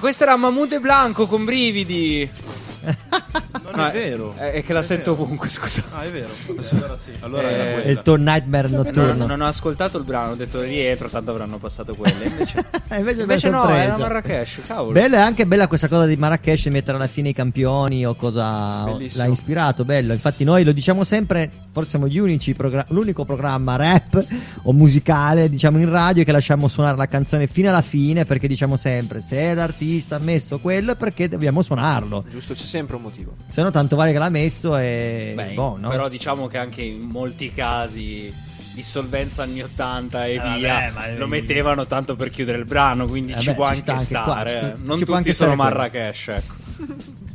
Questo 0.00 0.22
era 0.22 0.34
Mahmoud 0.34 0.72
e 0.72 0.80
Blanco 0.80 1.26
con 1.26 1.44
brividi. 1.44 2.28
Non 3.74 3.84
No, 3.84 3.86
è 3.86 3.92
vero. 3.92 4.34
È, 4.36 4.50
è 4.52 4.62
che 4.62 4.72
la 4.72 4.82
sento 4.82 5.12
ovunque, 5.12 5.48
scusa. 5.48 5.82
Ah, 5.92 6.02
è 6.02 6.10
vero. 6.10 6.28
Allora 6.72 6.96
sì. 6.96 7.12
Allora 7.20 7.48
Eh, 7.48 7.82
È 7.84 7.88
il 7.88 8.02
tuo 8.02 8.16
nightmare 8.16 8.68
Non, 8.68 8.82
notturno. 8.84 9.26
non 9.26 9.40
ho 9.40 9.46
ascoltato 9.46 9.98
il 9.98 10.04
brano, 10.04 10.32
ho 10.32 10.34
detto 10.34 10.60
rientro, 10.60 11.08
tanto 11.08 11.30
avranno 11.30 11.58
passato 11.58 11.94
quelle. 11.94 12.24
Invece, 12.30 12.64
E 12.88 12.96
invece, 12.98 13.20
invece 13.22 13.48
bella 13.50 13.58
no, 13.58 13.64
sorpresa. 13.64 13.84
era 13.86 13.96
Marrakesh, 13.96 14.60
cavolo. 14.66 14.92
Bella 14.92 15.16
è 15.16 15.20
anche 15.20 15.46
bella 15.46 15.66
questa 15.68 15.88
cosa 15.88 16.06
di 16.06 16.16
Marrakesh 16.16 16.66
mettere 16.66 16.96
alla 16.96 17.06
fine 17.06 17.30
i 17.30 17.32
campioni 17.32 18.04
o 18.06 18.14
cosa 18.14 18.84
Bellissimo. 18.84 19.24
l'ha 19.24 19.30
ispirato, 19.30 19.84
bello. 19.84 20.12
Infatti 20.12 20.44
noi 20.44 20.64
lo 20.64 20.72
diciamo 20.72 21.04
sempre, 21.04 21.50
forse 21.72 21.90
siamo 21.90 22.06
gli 22.08 22.18
unici 22.18 22.54
progra- 22.54 22.84
l'unico 22.88 23.24
programma 23.24 23.76
rap 23.76 24.24
o 24.64 24.72
musicale, 24.72 25.48
diciamo 25.48 25.78
in 25.78 25.88
radio 25.88 26.24
che 26.24 26.32
lasciamo 26.32 26.68
suonare 26.68 26.96
la 26.96 27.08
canzone 27.08 27.46
fino 27.46 27.68
alla 27.68 27.82
fine 27.82 28.24
perché 28.24 28.46
diciamo 28.48 28.76
sempre 28.76 29.20
se 29.22 29.54
l'artista 29.54 30.16
ha 30.16 30.20
messo 30.20 30.58
quello 30.60 30.92
è 30.92 30.96
perché 30.96 31.28
dobbiamo 31.28 31.62
suonarlo. 31.62 32.24
Giusto, 32.28 32.54
c'è 32.54 32.64
sempre 32.64 32.96
un 32.96 33.02
motivo. 33.02 33.34
Se 33.46 33.62
no 33.62 33.69
tanto 33.70 33.96
vale 33.96 34.12
che 34.12 34.18
l'ha 34.18 34.28
messo 34.28 34.76
e 34.76 35.32
Beh, 35.34 35.54
boh, 35.54 35.76
no? 35.78 35.88
Però 35.88 36.08
diciamo 36.08 36.46
che 36.46 36.58
anche 36.58 36.82
in 36.82 37.08
molti 37.08 37.52
casi 37.52 38.32
dissolvenza 38.74 39.42
anni 39.42 39.62
80 39.62 40.26
e 40.26 40.32
Eh, 40.34 40.36
vabbè, 40.38 40.58
via, 40.58 40.90
ma- 40.94 41.10
lo 41.16 41.26
mettevano 41.26 41.86
tanto 41.86 42.14
per 42.16 42.30
chiudere 42.30 42.58
il 42.58 42.64
brano, 42.64 43.06
quindi 43.06 43.32
Vabbè, 43.32 43.42
ci 43.44 43.52
può 43.54 43.66
ci 43.66 43.78
anche 43.78 43.90
anche 43.90 44.06
qua, 44.12 44.22
stare. 44.22 44.50
ci 44.50 44.56
sta- 44.56 44.66
eh. 44.72 44.74
non 44.82 44.98
ci 44.98 45.04
può 45.04 45.16
tutti 45.16 45.32
sono. 45.34 45.54
Marrakesh, 45.56 46.28
ecco. 46.28 46.54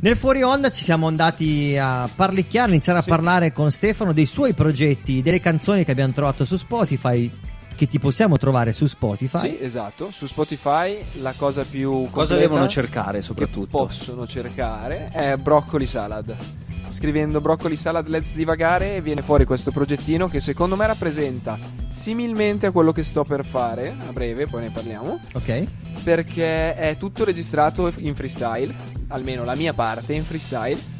Nel 0.00 0.16
fuori 0.16 0.42
onda 0.42 0.70
ci 0.70 0.82
siamo 0.84 1.06
andati 1.06 1.76
a 1.78 2.08
parlicchiare, 2.14 2.70
iniziare 2.70 2.98
a 2.98 3.02
parlare 3.02 3.52
con 3.52 3.70
Stefano 3.70 4.12
dei 4.12 4.26
suoi 4.26 4.52
progetti, 4.54 5.22
delle 5.22 5.40
canzoni 5.40 5.84
che 5.84 5.90
abbiamo 5.92 6.12
trovato 6.12 6.44
su 6.44 6.56
Spotify, 6.56 7.30
che 7.76 7.86
ti 7.86 8.00
possiamo 8.00 8.36
trovare 8.36 8.72
su 8.72 8.86
Spotify. 8.86 9.50
Sì, 9.50 9.58
esatto. 9.60 10.10
Su 10.10 10.26
Spotify 10.26 10.98
la 11.20 11.34
cosa 11.36 11.62
più 11.62 12.08
Cosa 12.10 12.36
devono 12.36 12.66
cercare 12.66 13.22
soprattutto? 13.22 13.78
Che 13.78 13.86
possono 13.86 14.26
cercare 14.26 15.10
è 15.12 15.36
broccoli 15.36 15.86
salad. 15.86 16.34
Scrivendo 16.88 17.40
broccoli 17.40 17.76
salad 17.76 18.08
let's 18.08 18.32
divagare 18.32 19.02
viene 19.02 19.20
fuori 19.20 19.44
questo 19.44 19.70
progettino 19.70 20.28
che 20.28 20.40
secondo 20.40 20.76
me 20.76 20.86
rappresenta 20.86 21.58
similmente 21.88 22.66
a 22.66 22.70
quello 22.70 22.92
che 22.92 23.02
sto 23.02 23.22
per 23.22 23.44
fare 23.44 23.94
a 24.06 24.12
breve, 24.12 24.46
poi 24.46 24.62
ne 24.62 24.70
parliamo. 24.70 25.20
Ok. 25.34 25.64
Perché 26.02 26.74
è 26.74 26.96
tutto 26.96 27.24
registrato 27.24 27.92
in 27.98 28.14
freestyle, 28.14 28.74
almeno 29.08 29.44
la 29.44 29.54
mia 29.54 29.74
parte 29.74 30.14
in 30.14 30.24
freestyle. 30.24 30.94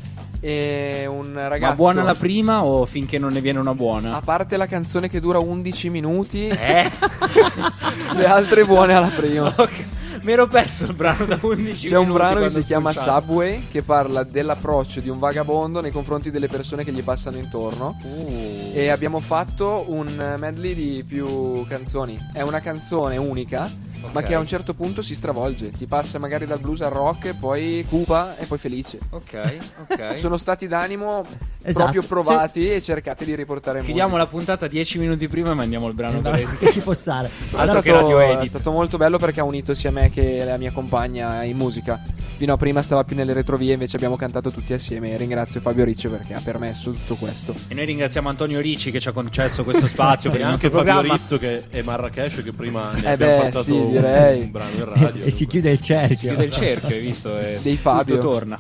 E 0.49 1.07
un 1.09 1.32
ragazzo 1.34 1.70
Ma 1.70 1.74
buona 1.74 2.03
la 2.05 2.14
prima 2.14 2.62
o 2.62 2.86
finché 2.86 3.18
non 3.18 3.32
ne 3.32 3.40
viene 3.40 3.59
una 3.59 3.74
buona? 3.74 4.14
a 4.14 4.20
parte 4.20 4.57
la 4.57 4.66
canzone 4.66 5.09
che 5.09 5.18
dura 5.18 5.40
11 5.40 5.90
minuti, 5.90 6.47
Eh? 6.47 6.88
le 8.14 8.26
altre 8.26 8.64
buone 8.64 8.94
alla 8.94 9.09
prima. 9.09 9.53
Mi 10.22 10.32
ero 10.32 10.47
perso 10.47 10.86
il 10.86 10.94
brano 10.94 11.24
da 11.24 11.38
11 11.40 11.88
C'è 11.88 11.97
un 11.97 12.12
brano 12.12 12.40
che 12.40 12.51
si 12.51 12.62
chiama. 12.62 12.92
Subway 12.92 13.66
che 13.70 13.82
parla 13.82 14.22
dell'approccio 14.22 15.01
di 15.01 15.09
un 15.09 15.18
vagabondo 15.18 15.80
nei 15.80 15.90
confronti 15.90 16.30
delle 16.30 16.47
persone 16.47 16.84
che 16.84 16.92
gli 16.92 17.03
passano 17.03 17.38
intorno. 17.38 17.97
Uh. 18.03 18.70
E 18.72 18.88
abbiamo 18.90 19.18
fatto 19.18 19.84
un 19.88 20.07
medley 20.38 20.74
di 20.74 21.05
più 21.07 21.66
canzoni. 21.66 22.18
È 22.32 22.42
una 22.42 22.61
canzone 22.61 23.16
unica, 23.16 23.68
ma 24.01 24.20
Ok. 24.20 24.22
che 24.26 24.34
a 24.34 24.38
un 24.38 24.47
certo 24.47 24.74
punto 24.74 25.03
si 25.03 25.14
stravolge. 25.14 25.70
Ti 25.70 25.86
passa 25.86 26.18
magari 26.18 26.47
dal 26.47 26.59
blues 26.61 26.80
al 26.82 26.90
rock, 26.90 27.36
poi 27.38 27.84
cupa 27.88 28.36
e 28.36 28.47
poi 28.47 28.59
felice. 28.59 28.99
Ok, 29.11 29.59
ok. 29.88 30.18
Sono 30.18 30.36
stati 30.36 30.66
d'animo 30.66 31.24
Esatto. 31.62 31.82
proprio 31.90 32.03
provati 32.03 32.70
e 32.70 32.80
cercati 32.80 33.24
di 33.24 33.34
riportare 33.34 33.78
Chiudiamo 33.80 34.11
musica. 34.11 34.24
la 34.24 34.30
puntata 34.30 34.66
10 34.68 34.99
minuti 34.99 35.26
prima 35.28 35.51
e 35.51 35.55
mandiamo 35.55 35.88
il 35.88 35.94
brano 35.94 36.18
Esatto, 36.18 36.57
che 36.59 36.70
ci 36.70 36.80
può 36.80 36.92
stare. 36.94 37.26
È 37.28 37.64
stato, 37.66 38.20
è 38.20 38.47
stato 38.47 38.70
molto 38.70 38.97
bello 38.97 39.18
perché 39.18 39.40
ha 39.40 39.44
unito 39.44 39.74
sia 39.74 39.90
me 39.90 40.11
che 40.11 40.44
la 40.44 40.57
mia 40.57 40.72
compagna 40.72 41.42
in 41.44 41.57
musica. 41.57 42.01
Fino 42.36 42.53
a 42.53 42.57
prima 42.57 42.82
stava 42.82 43.03
più 43.05 43.16
nelle 43.16 43.32
retrovie, 43.32 43.72
invece 43.72 43.97
abbiamo 43.97 44.16
cantato 44.16 44.51
tutti 44.51 44.72
assieme. 44.72 45.12
E 45.12 45.16
ringrazio 45.16 45.61
Fabio 45.61 45.84
Riccio 45.84 46.11
perché 46.11 46.34
ha 46.34 46.40
permesso 46.42 46.92
tutto 46.92 47.14
questo. 47.16 47.55
E 47.68 47.74
noi 47.74 47.84
ringraziamo 47.86 48.28
Antonio 48.28 48.61
Ricci 48.61 48.90
che 48.90 49.01
ci 49.01 49.09
ha 49.09 49.12
concesso 49.12 49.64
questo 49.64 49.86
spazio 49.86 50.30
per 50.30 50.40
il 50.40 50.47
anche 50.47 50.68
nostro 50.68 50.82
Fabio 50.82 50.92
programma. 50.92 51.14
Rizzo 51.20 51.38
che 51.38 51.64
è 51.68 51.82
Marrakesh 51.82 52.42
che 52.42 52.53
prima 52.53 52.92
ne 52.92 53.03
Eh 53.03 53.11
abbiamo 53.12 53.36
beh, 53.38 53.42
passato 53.42 53.64
sì, 53.64 53.72
un, 53.87 53.93
direi. 53.93 54.43
un 54.43 54.51
brano 54.51 54.70
in 54.74 54.84
radio. 54.95 55.24
e 55.24 55.30
si 55.30 55.47
chiude 55.47 55.70
il 55.70 55.80
cerchio. 55.80 56.16
Si 56.16 56.26
chiude 56.28 56.45
il 56.45 56.51
cerchio, 56.51 56.95
hai 56.95 57.01
visto? 57.01 57.39
E 57.39 57.59
Dei 57.62 57.76
Fabio. 57.76 58.16
Tutto 58.16 58.28
torna. 58.28 58.59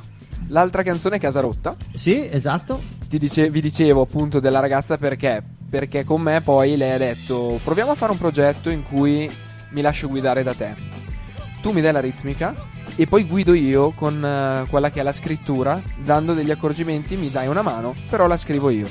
L'altra 0.48 0.82
canzone 0.82 1.16
è 1.16 1.20
Casa 1.20 1.40
Rotta. 1.40 1.76
Sì, 1.94 2.28
esatto. 2.30 2.80
Ti 3.08 3.18
dice- 3.18 3.50
vi 3.50 3.60
dicevo 3.60 4.02
appunto 4.02 4.40
della 4.40 4.60
ragazza 4.60 4.96
perché? 4.96 5.42
Perché 5.68 6.04
con 6.04 6.20
me 6.22 6.40
poi 6.40 6.76
lei 6.76 6.92
ha 6.92 6.98
detto 6.98 7.58
proviamo 7.64 7.90
a 7.90 7.94
fare 7.94 8.12
un 8.12 8.18
progetto 8.18 8.70
in 8.70 8.82
cui 8.84 9.28
mi 9.70 9.80
lascio 9.80 10.08
guidare 10.08 10.42
da 10.42 10.54
te. 10.54 10.74
Tu 11.60 11.72
mi 11.72 11.80
dai 11.80 11.92
la 11.92 12.00
ritmica 12.00 12.54
e 12.94 13.06
poi 13.06 13.24
guido 13.24 13.52
io 13.54 13.90
con 13.90 14.24
eh, 14.24 14.64
quella 14.68 14.90
che 14.90 15.00
è 15.00 15.02
la 15.02 15.12
scrittura, 15.12 15.82
dando 16.02 16.32
degli 16.32 16.52
accorgimenti, 16.52 17.16
mi 17.16 17.30
dai 17.30 17.48
una 17.48 17.62
mano, 17.62 17.92
però 18.08 18.26
la 18.28 18.36
scrivo 18.36 18.70
io. 18.70 18.86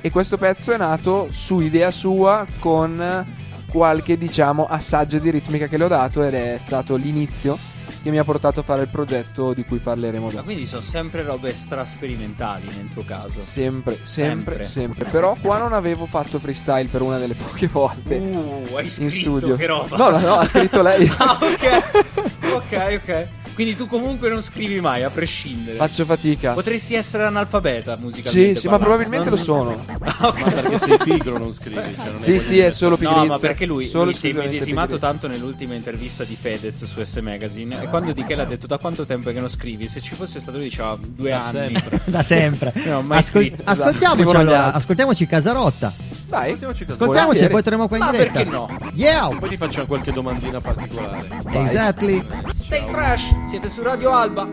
E 0.00 0.10
questo 0.10 0.36
pezzo 0.36 0.70
è 0.72 0.76
nato 0.78 1.26
su 1.30 1.58
idea 1.60 1.90
sua 1.90 2.46
con 2.60 3.00
eh, 3.00 3.48
qualche 3.70 4.16
diciamo 4.18 4.66
assaggio 4.68 5.18
di 5.18 5.30
ritmica 5.30 5.66
che 5.66 5.76
le 5.78 5.84
ho 5.84 5.88
dato 5.88 6.22
ed 6.22 6.34
è 6.34 6.56
stato 6.58 6.96
l'inizio 6.96 7.56
che 8.02 8.08
mi 8.10 8.18
ha 8.18 8.24
portato 8.24 8.60
a 8.60 8.62
fare 8.62 8.82
il 8.82 8.88
progetto 8.88 9.52
di 9.52 9.62
cui 9.64 9.78
parleremo 9.78 10.24
Ma 10.26 10.30
dopo. 10.30 10.44
quindi 10.44 10.64
sono 10.66 10.80
sempre 10.80 11.22
robe 11.22 11.52
stra 11.52 11.84
sperimentali 11.84 12.66
nel 12.74 12.88
tuo 12.88 13.04
caso. 13.04 13.40
Sempre, 13.40 13.98
sempre, 14.04 14.04
Sempre. 14.04 14.64
sempre, 14.64 15.10
Però 15.10 15.36
qua 15.40 15.58
non 15.58 15.74
avevo 15.74 16.06
fatto 16.06 16.38
freestyle 16.38 16.88
per 16.88 17.02
una 17.02 17.18
delle 17.18 17.34
poche 17.40 17.66
volte. 17.66 18.16
Uh, 18.16 18.64
hai 18.76 18.84
in 18.84 18.90
scritto, 18.90 19.38
studio. 19.38 19.56
che 19.56 19.66
roba. 19.66 19.96
No, 19.98 20.10
no, 20.10 20.18
no, 20.18 20.34
ha 20.36 20.46
scritto 20.46 20.80
lei. 20.80 21.06
ah, 21.18 21.38
ok. 21.42 22.54
ok, 22.54 23.00
ok. 23.02 23.28
Quindi 23.54 23.76
tu 23.76 23.86
comunque 23.86 24.28
non 24.30 24.42
scrivi 24.42 24.80
mai, 24.80 25.02
a 25.02 25.10
prescindere. 25.10 25.76
Faccio 25.76 26.04
fatica. 26.04 26.52
Potresti 26.54 26.94
essere 26.94 27.24
analfabeta 27.24 27.96
musicalmente. 27.96 28.54
Sì, 28.54 28.60
sì, 28.60 28.68
ma 28.68 28.78
probabilmente 28.78 29.28
Non- 29.28 29.38
lo 29.38 29.44
sono. 29.44 29.84
Ah, 30.20 30.28
ok. 30.28 30.40
Ma 30.44 30.50
perché 30.50 30.78
sei 30.78 30.96
pigro 30.98 31.38
non 31.38 31.52
scrivi? 31.52 31.74
Cioè, 31.96 32.10
non 32.10 32.18
Sì, 32.20 32.34
è 32.34 32.38
sì, 32.38 32.58
è 32.58 32.70
solo 32.70 32.96
pigrizia. 32.96 33.20
No, 33.22 33.26
ma 33.28 33.38
perché 33.38 33.64
lui, 33.66 33.86
Solo 33.86 34.12
si 34.12 34.28
è 34.30 34.32
medesimato 34.32 34.94
pigrizia. 34.94 35.08
tanto 35.08 35.26
nell'ultima 35.28 35.74
intervista 35.74 36.24
di 36.24 36.36
Fedez 36.40 36.84
su 36.84 37.02
S 37.02 37.16
Magazine. 37.16 37.82
E 37.82 37.88
quando 37.88 38.12
Di 38.12 38.24
che 38.24 38.34
l'ha 38.34 38.44
detto 38.44 38.66
da 38.66 38.78
quanto 38.78 39.04
tempo 39.06 39.30
è 39.30 39.32
che 39.32 39.40
non 39.40 39.48
scrivi? 39.48 39.88
Se 39.88 40.00
ci 40.00 40.14
fosse 40.14 40.40
stato 40.40 40.56
lui 40.58 40.68
diceva 40.68 40.98
due 41.00 41.30
Da 41.30 41.44
anni. 41.46 41.52
sempre. 41.74 42.00
Da 42.10 42.22
sempre. 42.22 42.72
No, 42.84 43.02
mai 43.02 43.18
Ascol- 43.18 43.52
ascoltiamoci 43.64 44.34
allora, 44.36 44.72
ascoltiamoci 44.72 45.26
Casarotta. 45.26 45.92
Dai, 46.30 46.56
Ascoltiamoci 46.86 47.42
e 47.44 47.48
poi 47.48 47.60
torniamo 47.60 47.88
qua 47.88 47.96
in 47.96 48.04
Ma 48.04 48.10
diretta. 48.12 48.32
perché 48.32 48.48
no? 48.48 48.68
Yeah! 48.94 49.36
Poi 49.36 49.48
ti 49.48 49.56
facciamo 49.56 49.86
qualche 49.86 50.12
domandina 50.12 50.60
particolare. 50.60 51.26
Exactly. 51.50 52.24
Stay 52.52 52.88
fresh, 52.88 53.40
siete 53.48 53.68
su 53.68 53.82
Radio 53.82 54.12
Alba. 54.12 54.46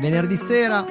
Venerdì 0.00 0.36
sera. 0.36 0.84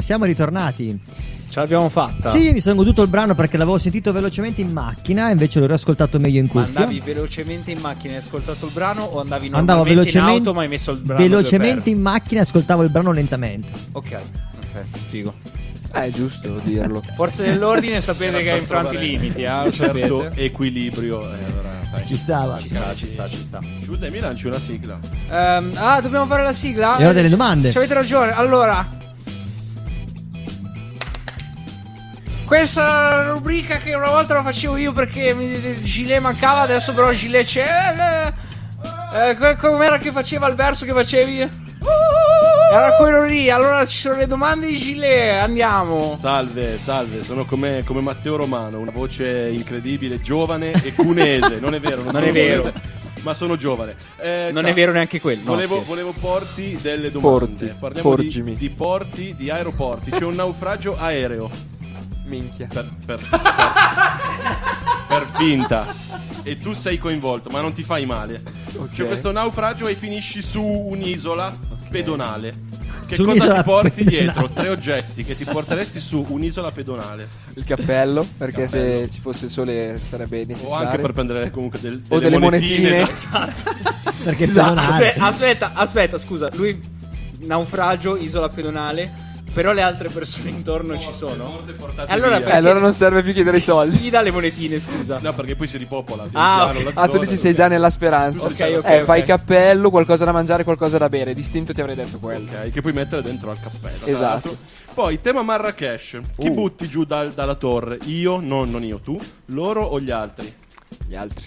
Siamo 0.00 0.24
ritornati. 0.24 0.98
Ce 1.50 1.60
l'abbiamo 1.60 1.88
fatta. 1.88 2.28
Sì, 2.30 2.52
mi 2.52 2.60
sono 2.60 2.74
goduto 2.74 3.00
il 3.02 3.08
brano 3.08 3.34
perché 3.34 3.56
l'avevo 3.56 3.78
sentito 3.78 4.12
velocemente 4.12 4.60
in 4.60 4.70
macchina, 4.70 5.30
invece 5.30 5.60
l'ho 5.60 5.66
riascoltato 5.66 6.18
meglio 6.18 6.38
in 6.40 6.44
Ma 6.52 6.60
cuffia. 6.62 6.80
andavi 6.80 7.00
velocemente 7.00 7.70
in 7.70 7.80
macchina 7.80 8.12
e 8.12 8.16
hai 8.16 8.22
ascoltato 8.22 8.66
il 8.66 8.72
brano 8.72 9.02
o 9.04 9.20
andavi 9.20 9.46
Andavo 9.46 9.82
normalmente 9.84 9.90
in 9.90 9.96
velocemente, 9.96 10.38
auto 10.48 10.52
ma 10.54 10.62
hai 10.62 10.68
messo 10.68 10.90
il 10.92 10.98
brano 11.00 11.22
velocemente 11.22 11.88
in 11.90 12.00
macchina 12.02 12.40
e 12.40 12.42
ascoltavo 12.42 12.82
il 12.82 12.90
brano 12.90 13.12
lentamente. 13.12 13.70
Ok, 13.92 14.12
ok, 14.12 14.84
figo. 15.08 15.34
Eh, 15.94 16.00
è 16.02 16.10
giusto 16.10 16.60
dirlo. 16.62 17.02
Forze 17.14 17.44
dell'ordine 17.44 18.02
sapete 18.02 18.42
che 18.42 18.50
è 18.50 18.52
Per 18.52 18.60
infranti 18.60 18.96
i 18.96 18.98
limiti, 18.98 19.40
eh, 19.40 19.48
un 19.50 19.72
certo 19.72 20.20
sapete. 20.24 20.44
equilibrio. 20.44 21.22
eh, 21.22 21.44
allora, 21.44 21.70
sai. 21.82 22.04
Ci 22.04 22.14
stava. 22.14 22.58
Ci 22.58 22.68
sta, 22.68 22.94
ci 22.94 23.08
sta, 23.08 23.26
ci 23.26 23.42
sta. 23.42 23.60
Sciude, 23.80 24.10
mi 24.10 24.20
lanci 24.20 24.46
una 24.48 24.58
sigla. 24.58 25.00
Ehm, 25.30 25.70
ah, 25.76 25.98
dobbiamo 26.02 26.26
fare 26.26 26.42
la 26.42 26.52
sigla? 26.52 26.98
E 26.98 27.04
ora 27.04 27.14
delle 27.14 27.30
domande. 27.30 27.70
Ci 27.70 27.78
avete 27.78 27.94
ragione. 27.94 28.32
Allora, 28.32 28.86
questa 32.48 33.30
rubrica 33.30 33.76
che 33.76 33.94
una 33.94 34.08
volta 34.08 34.32
la 34.34 34.42
facevo 34.42 34.76
io 34.78 34.92
perché 34.92 35.34
mi, 35.34 35.44
il 35.44 35.82
gilet 35.84 36.18
mancava, 36.20 36.62
adesso 36.62 36.94
però 36.94 37.10
il 37.12 37.16
gilet 37.18 37.46
c'è. 37.46 38.34
Eh, 39.14 39.28
eh, 39.50 39.56
com'era 39.56 39.98
che 39.98 40.10
faceva 40.10 40.48
il 40.48 40.54
verso 40.54 40.84
che 40.86 40.92
facevi? 40.92 41.40
Era 42.72 42.92
quello 42.96 43.24
lì. 43.24 43.50
Allora 43.50 43.84
ci 43.86 43.98
sono 43.98 44.16
le 44.16 44.26
domande 44.26 44.66
di 44.66 44.78
gilet. 44.78 45.40
Andiamo. 45.42 46.16
Salve, 46.18 46.78
salve, 46.78 47.22
sono 47.22 47.44
come, 47.44 47.82
come 47.84 48.00
Matteo 48.00 48.36
Romano, 48.36 48.78
una 48.80 48.90
voce 48.92 49.48
incredibile, 49.50 50.20
giovane 50.20 50.72
e 50.82 50.92
cunese. 50.94 51.58
Non 51.60 51.74
è 51.74 51.80
vero, 51.80 52.02
non, 52.02 52.12
Non 52.12 52.14
sono 52.14 52.26
è 52.26 52.32
vero. 52.32 52.60
cunese, 52.62 52.80
ma 53.22 53.34
sono 53.34 53.56
giovane. 53.56 53.94
Eh, 54.18 54.48
Non 54.52 54.62
ciao. 54.62 54.70
è 54.72 54.74
vero 54.74 54.92
neanche 54.92 55.20
quello. 55.20 55.42
no, 55.44 55.50
volevo, 55.52 55.82
volevo 55.84 56.12
porti 56.18 56.78
delle 56.80 57.10
domande. 57.10 57.46
Porti, 57.46 57.74
Parliamo 57.78 58.16
di, 58.16 58.54
di 58.56 58.70
porti, 58.70 59.34
di 59.36 59.50
aeroporti. 59.50 60.10
C'è 60.10 60.24
un 60.24 60.34
naufragio 60.34 60.96
aereo. 60.98 61.76
Minchia. 62.28 62.68
Per, 62.72 62.88
per- 63.04 63.26
per- 63.28 63.40
per 65.08 65.26
finta. 65.36 65.86
E 66.42 66.58
tu 66.58 66.72
sei 66.72 66.98
coinvolto, 66.98 67.50
ma 67.50 67.60
non 67.60 67.72
ti 67.72 67.82
fai 67.82 68.06
male. 68.06 68.42
C'è 68.94 69.06
questo 69.06 69.32
naufragio 69.32 69.86
e 69.86 69.94
finisci 69.94 70.40
su 70.42 70.62
un'isola 70.62 71.54
pedonale. 71.90 72.66
Che 73.06 73.14
Su 73.14 73.24
cosa 73.24 73.56
ti 73.56 73.62
porti 73.62 74.04
pedonale. 74.04 74.22
dietro? 74.32 74.50
Tre 74.50 74.68
oggetti 74.68 75.24
che 75.24 75.34
ti 75.36 75.44
porteresti 75.44 75.98
su 75.98 76.24
un'isola 76.28 76.70
pedonale. 76.70 77.26
Il 77.54 77.64
cappello, 77.64 78.26
perché 78.36 78.64
Cappello. 78.64 79.06
se 79.06 79.10
ci 79.10 79.20
fosse 79.20 79.46
il 79.46 79.50
sole 79.50 79.98
sarebbe 79.98 80.42
O 80.42 80.44
necessario. 80.46 80.86
anche 80.88 80.98
per 81.02 81.12
prendere 81.12 81.50
comunque 81.50 81.80
del- 81.80 82.02
O 82.10 82.18
delle 82.18 82.38
monetine. 82.38 82.90
da- 83.00 83.08
Esatto. 83.10 83.74
Perché 84.24 84.44
Esatto. 84.44 84.78
Aspetta, 84.80 85.24
aspetta, 85.26 85.72
aspetta, 85.74 86.18
scusa. 86.18 86.50
Lui 86.54 86.78
naufragio, 87.40 88.16
isola 88.16 88.48
pedonale. 88.50 89.26
Però 89.58 89.72
le 89.72 89.82
altre 89.82 90.08
persone 90.08 90.50
intorno 90.50 90.96
ci 91.00 91.12
sono. 91.12 91.60
portate 91.76 92.08
E 92.08 92.14
allora. 92.14 92.40
Eh, 92.40 92.52
allora 92.52 92.78
non 92.78 92.92
serve 92.92 93.24
più 93.24 93.32
chiedere 93.32 93.56
i 93.56 93.60
soldi. 93.60 93.96
Chi 93.96 94.04
gli 94.04 94.10
dà 94.10 94.20
le 94.22 94.30
monetine, 94.30 94.78
scusa? 94.78 95.18
No, 95.20 95.32
perché 95.34 95.56
poi 95.56 95.66
si 95.66 95.76
ripopola. 95.78 96.28
Ah, 96.30 96.70
piano 96.70 96.88
ok. 96.90 96.94
la 96.94 97.02
Ah, 97.02 97.08
tu 97.08 97.18
dici 97.18 97.36
sei 97.36 97.54
già 97.54 97.66
nella 97.66 97.90
speranza. 97.90 98.44
Ok, 98.44 98.52
ok, 98.52 98.60
eh, 98.60 98.76
ok. 98.98 99.02
fai 99.02 99.24
cappello, 99.24 99.90
qualcosa 99.90 100.24
da 100.24 100.30
mangiare, 100.30 100.62
qualcosa 100.62 100.96
da 100.98 101.08
bere. 101.08 101.34
Distinto 101.34 101.72
ti 101.72 101.80
avrei 101.80 101.96
detto 101.96 102.20
quello. 102.20 102.48
Ok, 102.48 102.70
che 102.70 102.80
puoi 102.80 102.92
mettere 102.92 103.20
dentro 103.20 103.50
al 103.50 103.58
cappello. 103.58 104.06
Esatto. 104.06 104.56
Poi, 104.94 105.20
tema 105.20 105.42
Marrakesh. 105.42 106.20
Chi 106.36 106.46
Uh. 106.46 106.54
butti 106.54 106.86
giù 106.88 107.02
dal- 107.02 107.32
dalla 107.32 107.56
torre? 107.56 107.98
Io? 108.04 108.38
No, 108.38 108.64
non 108.64 108.84
io, 108.84 109.00
tu? 109.00 109.18
Loro 109.46 109.82
o 109.82 109.98
gli 109.98 110.12
altri? 110.12 110.54
Gli 111.04 111.16
altri. 111.16 111.46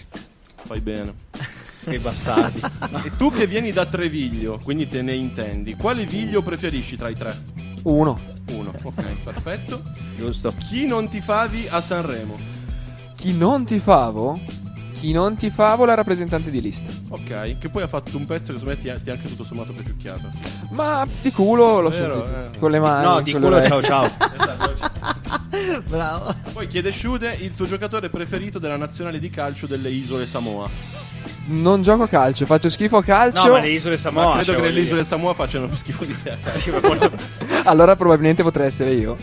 Fai 0.66 0.80
bene. 0.82 1.14
Che 1.82 1.98
bastardi. 1.98 2.60
E 3.06 3.16
tu 3.16 3.32
che 3.32 3.44
vieni 3.48 3.72
da 3.72 3.84
Treviglio, 3.86 4.60
quindi 4.62 4.86
te 4.86 5.02
ne 5.02 5.14
intendi, 5.16 5.74
quale 5.74 6.04
viglio 6.06 6.40
preferisci 6.40 6.96
tra 6.96 7.08
i 7.08 7.16
tre? 7.16 7.34
Uno. 7.84 8.18
Uno, 8.52 8.72
ok, 8.82 9.16
perfetto. 9.24 9.82
Giusto. 10.16 10.52
Chi 10.68 10.86
non 10.86 11.08
ti 11.08 11.20
favi 11.20 11.66
a 11.70 11.80
Sanremo? 11.80 12.36
Chi 13.16 13.36
non 13.36 13.64
ti 13.64 13.78
favo? 13.78 14.38
Chi 14.94 15.10
non 15.12 15.34
ti 15.36 15.50
favo 15.50 15.84
la 15.84 15.94
rappresentante 15.94 16.50
di 16.50 16.60
lista. 16.60 16.90
Ok, 17.08 17.58
che 17.58 17.68
poi 17.70 17.82
ha 17.82 17.88
fatto 17.88 18.16
un 18.16 18.24
pezzo 18.24 18.52
che 18.52 18.58
secondo 18.58 18.76
me 18.76 18.80
ti 18.80 18.88
ha, 18.88 18.98
ti 19.00 19.10
ha 19.10 19.14
anche 19.14 19.26
tutto 19.26 19.42
sommato 19.42 19.72
piaciucchiato. 19.72 20.30
Ma 20.70 21.06
di 21.20 21.32
culo 21.32 21.80
l'ho 21.80 21.88
Vero, 21.88 22.24
sentito. 22.26 22.52
eh. 22.54 22.58
Con 22.58 22.70
le 22.70 22.78
mani. 22.78 23.04
No, 23.04 23.20
di 23.20 23.32
con 23.32 23.40
culo, 23.42 23.56
orecchie. 23.56 23.82
ciao 23.82 24.06
ciao. 24.06 25.00
Bravo. 25.88 26.34
Poi 26.52 26.66
chiede 26.68 26.92
Shude 26.92 27.32
il 27.40 27.54
tuo 27.54 27.66
giocatore 27.66 28.08
preferito 28.10 28.58
della 28.58 28.76
nazionale 28.76 29.18
di 29.18 29.28
calcio 29.30 29.66
delle 29.66 29.90
isole 29.90 30.24
Samoa. 30.26 30.68
Non 31.44 31.82
gioco 31.82 32.04
a 32.04 32.08
calcio, 32.08 32.46
faccio 32.46 32.70
schifo 32.70 32.98
a 32.98 33.02
calcio. 33.02 33.44
No, 33.46 33.52
ma 33.54 33.58
le 33.60 33.70
isole 33.70 33.96
Samoa. 33.96 34.24
Ma 34.26 34.32
credo 34.42 34.52
cioè, 34.52 34.60
che 34.62 34.70
le 34.70 34.80
isole. 34.80 35.04
Samoa 35.04 35.34
facciano 35.34 35.66
più 35.66 35.76
schifo 35.76 36.04
di 36.04 36.16
te. 36.22 36.36
Sì, 36.44 36.70
molto- 36.70 37.10
Allora 37.64 37.96
probabilmente 37.96 38.42
potrei 38.42 38.66
essere 38.68 38.92
io. 38.92 39.16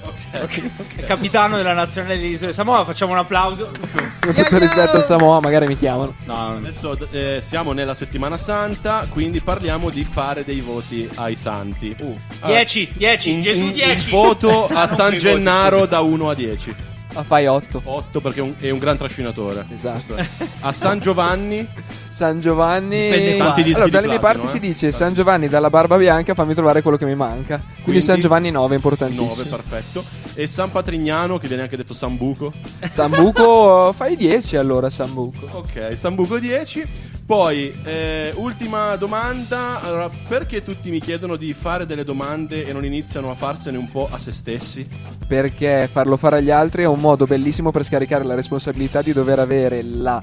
Capitano 1.07 1.55
della 1.57 1.73
nazionale 1.73 2.15
delle 2.17 2.27
isole 2.27 2.51
Samoa, 2.53 2.83
facciamo 2.85 3.13
un 3.13 3.19
applauso. 3.19 3.71
Con 4.19 4.33
tutto 4.33 4.57
rispetto 4.57 4.97
a 4.97 5.01
Samoa, 5.01 5.39
magari 5.39 5.65
mi 5.67 5.77
chiamano. 5.77 6.13
No, 6.25 6.55
Adesso 6.57 6.97
eh, 7.11 7.39
siamo 7.41 7.71
nella 7.71 7.93
settimana 7.93 8.37
santa, 8.37 9.07
quindi 9.09 9.39
parliamo 9.41 9.89
di 9.89 10.03
fare 10.09 10.43
dei 10.43 10.59
voti 10.61 11.09
ai 11.15 11.35
santi. 11.35 11.95
Allora, 11.99 12.57
10, 12.59 12.89
10, 12.95 13.31
un- 13.31 13.41
Gesù 13.41 13.63
un- 13.65 13.71
10. 13.73 14.13
Un 14.13 14.21
voto 14.21 14.67
a 14.67 14.87
San 14.87 15.05
voti, 15.11 15.17
Gennaro 15.19 15.75
scusa. 15.77 15.85
da 15.87 15.99
1 16.01 16.29
a 16.29 16.33
10. 16.35 16.75
Ah, 17.13 17.23
fai 17.23 17.47
8. 17.47 17.81
8 17.83 18.21
perché 18.21 18.39
è 18.39 18.43
un, 18.43 18.55
è 18.59 18.69
un 18.69 18.79
gran 18.79 18.97
trascinatore. 18.97 19.65
Esatto. 19.69 20.15
A 20.61 20.71
San 20.71 20.99
Giovanni 20.99 21.67
San 22.09 22.41
Giovanni. 22.41 23.09
Dipende. 23.09 23.37
Tanti 23.37 23.63
dischi 23.63 23.75
allora, 23.81 23.85
di 23.85 23.91
dalle 23.91 24.07
mie 24.07 24.19
platino, 24.19 24.41
parti 24.41 24.57
eh. 24.57 24.59
si 24.59 24.67
dice 24.67 24.91
San 24.91 25.13
Giovanni 25.13 25.47
dalla 25.47 25.69
barba 25.69 25.95
bianca, 25.95 26.33
fammi 26.33 26.53
trovare 26.53 26.81
quello 26.81 26.97
che 26.97 27.05
mi 27.05 27.15
manca. 27.15 27.57
Quindi, 27.57 27.81
Quindi- 27.83 28.01
San 28.01 28.19
Giovanni 28.19 28.51
9, 28.51 28.75
importantissimo. 28.75 29.27
9, 29.27 29.43
perfetto. 29.45 30.03
E 30.33 30.47
San 30.47 30.69
Patrignano, 30.71 31.37
che 31.37 31.47
viene 31.47 31.63
anche 31.63 31.77
detto 31.77 31.93
Sambuco. 31.93 32.51
Sambuco, 32.89 33.93
fai 33.93 34.15
10 34.17 34.57
allora, 34.57 34.89
Sambuco. 34.89 35.47
Ok, 35.51 35.95
Sambuco 35.95 36.39
10. 36.39 37.17
Poi, 37.29 37.71
eh, 37.83 38.31
ultima 38.37 38.95
domanda. 38.95 39.81
Allora, 39.83 40.09
perché 40.27 40.63
tutti 40.63 40.89
mi 40.89 40.99
chiedono 40.99 41.35
di 41.35 41.53
fare 41.53 41.85
delle 41.85 42.03
domande 42.03 42.65
e 42.65 42.73
non 42.73 42.83
iniziano 42.83 43.29
a 43.29 43.35
farsene 43.35 43.77
un 43.77 43.85
po' 43.85 44.09
a 44.11 44.17
se 44.17 44.31
stessi? 44.31 44.83
Perché 45.27 45.87
farlo 45.91 46.17
fare 46.17 46.37
agli 46.37 46.49
altri 46.49 46.81
è 46.81 46.87
un 46.87 46.97
modo 46.97 47.27
bellissimo 47.27 47.69
per 47.69 47.83
scaricare 47.85 48.23
la 48.23 48.33
responsabilità 48.33 49.03
di 49.03 49.13
dover 49.13 49.37
avere 49.37 49.83
la 49.83 50.19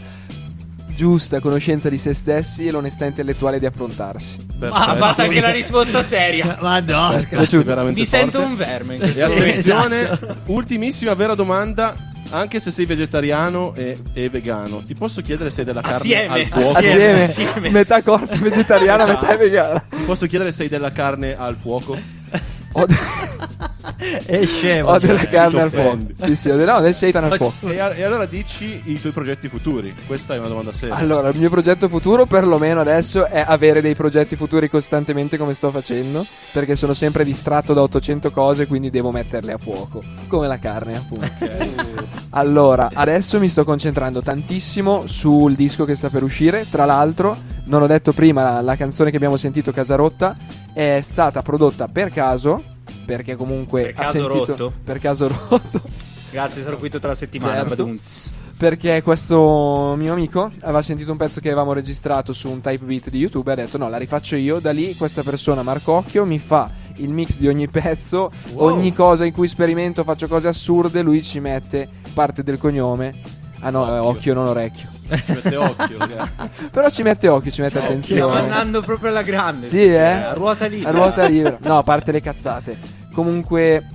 giusta 0.89 1.39
conoscenza 1.39 1.89
di 1.89 1.97
se 1.97 2.13
stessi 2.13 2.67
e 2.67 2.73
l'onestà 2.73 3.05
intellettuale 3.05 3.61
di 3.61 3.67
affrontarsi. 3.67 4.39
Ma 4.59 4.71
ha 4.71 4.97
fatto 4.97 5.23
anche 5.23 5.41
la 5.41 5.53
risposta 5.53 6.03
seria. 6.03 6.59
Ma 6.61 6.81
no, 6.81 7.13
Mi 7.93 8.05
sento 8.05 8.41
forte. 8.41 8.51
un 8.51 8.57
verme 8.57 8.95
in 8.97 9.03
E 9.05 9.23
attenzione, 9.23 10.11
Esatto. 10.11 10.37
ultimissima 10.47 11.15
vera 11.15 11.37
domanda. 11.37 11.95
Anche 12.31 12.61
se 12.61 12.71
sei 12.71 12.87
vegetariano 12.87 13.75
e, 13.75 13.97
e 14.13 14.29
vegano, 14.29 14.83
ti 14.85 14.95
posso 14.95 15.23
chiedere 15.23 15.51
se 15.51 15.61
hai 15.61 15.67
della 15.67 15.81
carne 15.81 15.97
Assieme, 15.97 16.35
al 16.35 16.47
fuoco? 16.47 16.79
Assieme, 16.79 17.23
Assieme. 17.23 17.71
metà 17.71 18.03
corpo 18.03 18.37
vegetariana, 18.39 19.07
metà 19.07 19.29
è 19.29 19.39
vegana. 19.39 19.85
Ti 19.89 20.03
posso 20.03 20.27
chiedere 20.27 20.53
se 20.53 20.65
hai 20.65 20.69
della 20.69 20.91
carne 20.91 21.37
al 21.37 21.55
fuoco? 21.55 21.99
Ho, 22.73 22.87
È 24.27 24.45
scemo. 24.45 24.91
Ho 24.91 24.99
della 24.99 25.21
cioè. 25.21 25.29
carne 25.29 25.61
al 25.63 25.71
ti 25.71 25.77
fuoco. 25.77 25.89
offendi. 25.95 26.15
Sì, 26.19 26.37
sì, 26.37 26.51
ho 26.51 26.57
del- 26.57 26.67
no, 26.67 26.81
del 26.81 26.95
seitan 26.95 27.25
al 27.25 27.37
fuoco. 27.37 27.69
E, 27.69 27.77
e 27.77 28.03
allora 28.03 28.27
dici 28.27 28.83
i 28.85 29.01
tuoi 29.01 29.13
progetti 29.13 29.49
futuri. 29.49 29.95
Questa 30.07 30.35
è 30.35 30.39
una 30.39 30.49
domanda 30.49 30.73
seria. 30.73 30.95
Allora, 30.97 31.29
il 31.31 31.39
mio 31.39 31.49
progetto 31.49 31.89
futuro, 31.89 32.27
perlomeno 32.27 32.81
adesso, 32.81 33.27
è 33.27 33.43
avere 33.47 33.81
dei 33.81 33.95
progetti 33.95 34.37
futuri 34.37 34.69
costantemente 34.69 35.39
come 35.39 35.55
sto 35.55 35.71
facendo. 35.71 36.27
Perché 36.53 36.77
sono 36.77 36.93
sempre 36.93 37.25
distratto 37.25 37.73
da 37.73 37.81
800 37.83 38.31
cose, 38.31 38.67
quindi 38.67 38.91
devo 38.91 39.11
metterle 39.11 39.53
a 39.53 39.59
fuoco. 39.59 40.03
Come 40.27 40.47
la 40.47 40.59
carne, 40.59 40.97
appunto. 40.97 41.31
Allora, 42.31 42.91
adesso 42.93 43.39
mi 43.41 43.49
sto 43.49 43.65
concentrando 43.65 44.21
tantissimo 44.21 45.07
sul 45.07 45.55
disco 45.55 45.85
che 45.87 45.95
sta 45.95 46.11
per 46.11 46.23
uscire. 46.23 46.67
Tra 46.69 46.85
l'altro, 46.85 47.37
non 47.67 47.83
ho 47.83 47.87
detto 47.87 48.13
prima, 48.13 48.43
la, 48.43 48.61
la 48.63 48.77
canzone 48.77 49.11
che 49.11 49.17
abbiamo 49.17 49.37
sentito, 49.37 49.71
Casarotta, 49.73 50.37
è 50.73 51.01
stata 51.03 51.43
prodotta 51.43 51.87
per 51.89 52.11
caso. 52.11 52.63
Perché 53.05 53.37
comunque 53.37 53.83
Per 53.83 53.95
caso 53.95 54.13
sentito- 54.13 54.45
rotto? 54.57 54.73
Per 54.85 54.99
caso 54.99 55.29
rotto. 55.49 55.81
Grazie, 56.31 56.63
sono 56.63 56.77
qui 56.77 56.91
tutta 56.91 57.07
la 57.09 57.15
settimana. 57.15 57.55
Certo. 57.61 57.69
badunz. 57.77 58.31
Perché 58.59 59.03
questo 59.03 59.95
mio 59.97 60.13
amico 60.15 60.51
aveva 60.63 60.81
sentito 60.83 61.11
un 61.13 61.19
pezzo 61.19 61.41
che 61.41 61.49
avevamo 61.49 61.73
registrato 61.75 62.33
su 62.33 62.49
un 62.49 62.61
type 62.63 62.85
beat 62.85 63.11
di 63.11 63.19
YouTube 63.19 63.51
e 63.51 63.53
ha 63.53 63.57
detto 63.57 63.77
no, 63.79 63.89
la 63.89 63.97
rifaccio 63.99 64.35
io. 64.37 64.59
Da 64.61 64.71
lì 64.73 64.95
questa 64.97 65.23
persona, 65.23 65.63
Marcocchio, 65.63 66.25
mi 66.25 66.39
fa 66.39 66.71
il 66.97 67.11
mix 67.11 67.39
di 67.39 67.49
ogni 67.49 67.69
pezzo, 67.69 68.31
Wow. 68.53 68.73
ogni 68.73 68.93
cosa 68.95 69.25
in 69.27 69.33
cui 69.33 69.47
sperimento, 69.47 70.05
faccio 70.05 70.27
cose 70.27 70.49
assurde, 70.49 71.03
lui 71.03 71.23
ci 71.23 71.39
mette 71.41 71.89
parte 72.15 72.43
del 72.43 72.59
cognome. 72.59 73.15
Ah 73.61 73.71
no, 73.71 73.81
occhio, 73.83 74.05
occhio 74.05 74.35
non 74.35 74.47
orecchio. 74.47 74.89
Ci 75.09 75.23
mette 75.33 75.57
occhio. 75.57 75.99
ragazzi. 75.99 76.69
Però 76.71 76.91
ci 76.91 77.03
mette 77.03 77.29
occhio, 77.29 77.51
ci 77.51 77.61
mette 77.63 77.79
Stiamo 77.79 77.87
attenzione. 77.89 78.39
andando 78.41 78.83
proprio 78.83 79.11
alla 79.11 79.23
grande. 79.23 79.67
Sì, 79.67 79.85
eh? 79.85 79.99
A 80.03 80.33
ruota 80.35 80.67
libera. 80.67 80.91
A 80.91 80.93
ruota 80.93 81.25
libera. 81.27 81.59
No, 81.63 81.79
a 81.79 81.83
parte 81.83 82.13
le 82.13 82.21
cazzate. 82.21 82.79
Comunque, 83.13 83.89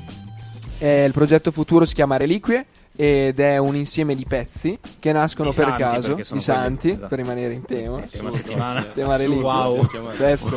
eh, 0.79 1.05
il 1.05 1.11
progetto 1.11 1.51
futuro 1.51 1.85
si 1.85 1.93
chiama 1.93 2.17
Reliquie. 2.17 2.65
Ed 2.93 3.39
è 3.39 3.57
un 3.57 3.75
insieme 3.77 4.15
di 4.15 4.25
pezzi 4.27 4.77
che 4.99 5.11
nascono 5.13 5.49
Di 5.49 5.55
per 5.55 5.65
santi, 5.65 5.81
caso, 5.81 6.13
di 6.13 6.23
quelli- 6.23 6.41
santi, 6.41 6.89
esatto. 6.91 7.07
per 7.07 7.17
rimanere 7.19 7.53
in 7.53 7.63
tema. 7.63 8.01
Tema 8.01 8.29
settimana. 8.29 8.83
Tema 8.83 9.17
wow. 9.17 9.87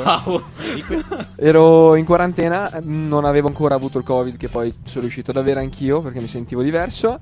Wow. 0.05 0.43
Ero 1.37 1.95
in 1.95 2.05
quarantena, 2.05 2.81
non 2.83 3.25
avevo 3.25 3.47
ancora 3.47 3.77
avuto 3.77 3.99
il 3.99 4.05
covid 4.05 4.37
che 4.37 4.49
poi 4.49 4.75
sono 4.83 5.03
riuscito 5.03 5.31
ad 5.31 5.37
avere 5.37 5.61
anch'io 5.61 6.03
perché 6.03 6.21
mi 6.21 6.27
sentivo 6.27 6.61
diverso 6.63 7.21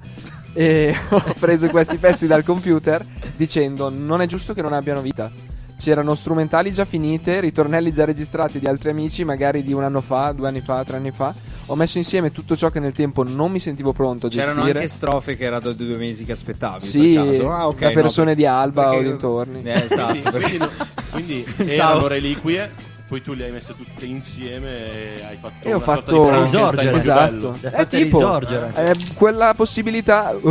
e 0.54 0.94
ho 1.10 1.34
preso 1.38 1.68
questi 1.68 1.96
pezzi 1.96 2.26
dal 2.26 2.44
computer 2.44 3.04
dicendo 3.36 3.88
non 3.90 4.20
è 4.20 4.26
giusto 4.26 4.52
che 4.54 4.62
non 4.62 4.72
abbiano 4.72 5.00
vita. 5.00 5.30
C'erano 5.78 6.14
strumentali 6.14 6.72
già 6.72 6.84
finite, 6.84 7.40
ritornelli 7.40 7.90
già 7.90 8.04
registrati 8.04 8.60
di 8.60 8.66
altri 8.66 8.90
amici, 8.90 9.24
magari 9.24 9.64
di 9.64 9.72
un 9.72 9.82
anno 9.82 10.00
fa, 10.00 10.30
due 10.30 10.46
anni 10.46 10.60
fa, 10.60 10.84
tre 10.84 10.98
anni 10.98 11.10
fa. 11.10 11.34
Ho 11.66 11.74
messo 11.74 11.98
insieme 11.98 12.30
tutto 12.30 12.54
ciò 12.56 12.70
che 12.70 12.78
nel 12.78 12.92
tempo 12.92 13.24
non 13.24 13.50
mi 13.50 13.58
sentivo 13.58 13.92
pronto 13.92 14.26
a 14.26 14.30
C'erano 14.30 14.60
gestire. 14.60 14.78
anche 14.78 14.88
strofe 14.90 15.36
che 15.36 15.42
era 15.44 15.58
da 15.58 15.72
due 15.72 15.96
mesi 15.96 16.24
che 16.24 16.30
aspettavi. 16.32 16.86
Sì, 16.86 17.14
per 17.14 17.24
caso. 17.26 17.50
Ah, 17.50 17.66
ok, 17.66 17.78
da 17.80 17.88
no, 17.88 17.94
persone 17.94 18.26
per- 18.28 18.36
di 18.36 18.46
Alba 18.46 18.90
perché- 18.90 18.96
o 18.98 19.02
dintorni. 19.08 19.62
Eh, 19.64 19.84
esatto. 19.84 20.30
Quindi, 20.30 20.66
quindi, 21.10 21.44
no- 21.58 21.64
erano 21.64 22.06
reliquie. 22.06 22.72
Poi 23.12 23.20
tu 23.20 23.34
le 23.34 23.44
hai 23.44 23.50
messe 23.50 23.76
tutte 23.76 24.06
insieme 24.06 25.18
e 25.18 25.22
hai 25.28 25.36
fatto 25.38 25.68
E 25.68 25.74
ho 25.74 25.76
una 25.76 25.84
fatto 25.84 26.46
sorta 26.46 26.80
di 26.80 26.88
Frankenstein 26.88 26.94
Risorgere. 26.94 27.56
Esatto. 27.58 27.76
È 27.76 27.86
tipo 27.86 28.16
risorgere. 28.16 28.72
eh, 28.74 28.94
quella 29.12 29.52
possibilità. 29.54 30.34
Chi 30.40 30.48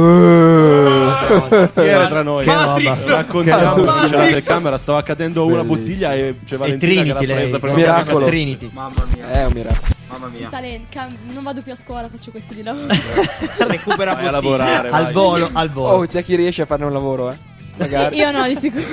era 1.88 2.08
tra 2.08 2.22
noi? 2.22 2.46
Che 2.46 2.54
roba. 2.54 2.94
Raccontiamo 3.08 3.74
Che 3.74 3.82
che 3.82 3.82
roba. 3.82 3.92
c'è 3.94 4.16
la 4.16 4.24
telecamera, 4.26 4.78
stava 4.78 5.00
accadendo 5.00 5.44
una 5.48 5.64
bottiglia 5.64 6.14
e 6.14 6.36
c'è 6.46 6.54
E 6.54 6.58
Valentina 6.58 7.02
che 7.02 7.08
l'ha 7.08 7.16
Trinity 7.16 7.34
presa 7.34 7.58
prima 7.58 7.76
Miracolo. 7.76 8.26
Trinity. 8.28 8.70
Mamma 8.72 9.08
mia. 9.12 9.28
È 9.32 9.46
un 9.46 9.52
miracolo. 9.56 9.94
Mamma 10.10 10.28
mia. 10.28 10.50
Talent, 10.50 10.86
cam- 10.90 11.18
non 11.32 11.42
vado 11.44 11.62
più 11.64 11.72
a 11.72 11.76
scuola, 11.76 12.10
faccio 12.10 12.30
questo 12.30 12.54
di 12.54 12.62
lavoro. 12.62 12.86
Recupera 13.58 14.14
Vai 14.14 14.28
a 14.28 14.32
lavorare, 14.32 14.90
vai. 14.90 15.06
Al 15.06 15.12
volo, 15.14 15.50
al 15.52 15.72
volo. 15.72 15.94
Oh, 15.98 16.06
c'è 16.06 16.24
chi 16.24 16.36
riesce 16.36 16.62
a 16.62 16.66
farne 16.68 16.86
un 16.86 16.94
lavoro, 16.94 17.32
eh. 17.32 17.36
Magari. 17.78 18.18
Io 18.18 18.30
no, 18.32 18.48
di 18.48 18.56
sicuro. 18.56 18.84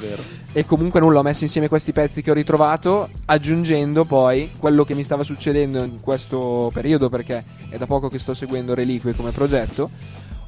Vero. 0.00 0.38
E 0.52 0.66
comunque 0.66 0.98
nulla, 0.98 1.20
ho 1.20 1.22
messo 1.22 1.44
insieme 1.44 1.68
questi 1.68 1.92
pezzi 1.92 2.22
che 2.22 2.30
ho 2.32 2.34
ritrovato, 2.34 3.08
aggiungendo 3.26 4.04
poi 4.04 4.50
quello 4.58 4.82
che 4.84 4.94
mi 4.94 5.04
stava 5.04 5.22
succedendo 5.22 5.82
in 5.84 6.00
questo 6.00 6.70
periodo, 6.72 7.08
perché 7.08 7.44
è 7.68 7.76
da 7.76 7.86
poco 7.86 8.08
che 8.08 8.18
sto 8.18 8.34
seguendo 8.34 8.74
Reliquie 8.74 9.14
come 9.14 9.30
progetto. 9.30 9.90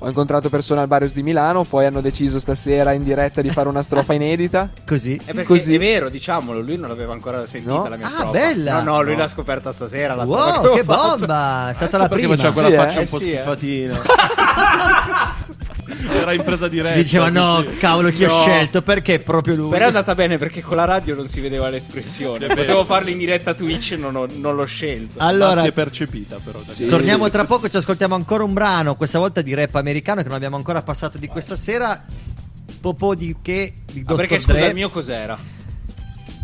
Ho 0.05 0.09
incontrato 0.09 0.49
persone 0.49 0.81
al 0.81 0.89
Barrios 0.89 1.13
di 1.15 1.23
Milano, 1.23 1.63
poi 1.63 1.87
hanno 1.87 2.01
deciso 2.01 2.41
stasera 2.41 2.91
in 2.91 3.05
diretta 3.05 3.41
di 3.41 3.51
fare 3.51 3.69
una 3.69 3.85
strofa 3.85 4.13
inedita. 4.15 4.71
Così. 4.85 5.15
È 5.15 5.27
perché 5.33 5.45
Così. 5.45 5.77
è 5.77 5.79
vero, 5.79 6.09
diciamolo, 6.09 6.61
lui 6.61 6.77
non 6.77 6.89
l'aveva 6.89 7.13
ancora 7.13 7.47
sentita 7.47 7.73
No? 7.73 7.87
la 7.87 7.97
mia 7.97 8.07
Ah, 8.07 8.11
strofa. 8.11 8.31
bella! 8.33 8.83
No, 8.83 8.97
no, 8.97 9.03
lui 9.03 9.13
No. 9.13 9.19
l'ha 9.21 9.29
scoperta 9.29 9.71
stasera. 9.71 10.17
La 10.17 10.25
Wow, 10.25 10.75
che 10.75 10.83
fatto. 10.83 11.17
bomba! 11.19 11.71
È 11.71 11.75
stata 11.75 11.99
la 11.99 12.09
Perché 12.09 12.27
prima. 12.27 12.35
faceva 12.37 12.53
quella 12.53 12.69
Sì, 12.71 12.75
faccia 12.75 12.99
eh? 12.99 13.03
un 13.03 13.09
po' 13.45 13.53
Eh, 13.53 13.59
sì, 13.59 13.83
eh. 13.85 13.91
Era 16.13 16.33
in 16.33 16.43
presa 16.43 16.69
diretta. 16.69 16.97
Diceva 16.97 17.29
no, 17.29 17.63
così. 17.65 17.77
cavolo, 17.77 18.11
chi 18.11 18.25
ho 18.25 18.29
No. 18.29 18.41
scelto? 18.41 18.83
Perché 18.83 19.19
proprio 19.19 19.55
lui? 19.57 19.71
Però 19.71 19.85
è 19.85 19.89
andata 19.89 20.15
bene 20.15 20.39
perché 20.39 20.61
con 20.63 20.77
la 20.77 20.85
radio 20.85 21.15
non 21.15 21.27
si 21.27 21.41
vedeva 21.41 21.69
l'espressione. 21.69 22.47
Potevo 22.47 22.85
farlo 22.85 23.11
in 23.11 23.19
diretta 23.19 23.55
Twitch, 23.55 23.93
non, 23.99 24.17
ho- 24.17 24.27
non 24.35 24.55
l'ho 24.55 24.65
scelto. 24.65 25.19
Ma 25.19 25.27
Allora, 25.27 25.63
si 25.63 25.69
è 25.69 25.73
percepita 25.73 26.39
però. 26.43 26.61
Sì. 26.65 26.87
torniamo 26.87 27.29
tra 27.31 27.45
poco, 27.45 27.69
ci 27.69 27.77
ascoltiamo 27.77 28.15
ancora 28.15 28.45
un 28.45 28.53
brano, 28.53 28.95
questa 28.95 29.19
volta 29.19 29.41
di 29.43 29.55
rap 29.55 29.75
americano 29.75 30.23
che 30.23 30.29
non 30.29 30.37
abbiamo 30.37 30.57
ancora 30.57 30.83
passato 30.83 31.19
di 31.19 31.27
questa 31.29 31.57
sera. 31.57 32.05
Popò 32.81 33.15
di 33.15 33.37
che 33.41 33.75
di 33.93 34.03
Ah, 34.05 34.15
perché 34.15 34.39
scusa, 34.39 34.59
Dre. 34.59 34.69
il 34.69 34.75
mio 34.75 34.89
cos'era? 34.89 35.39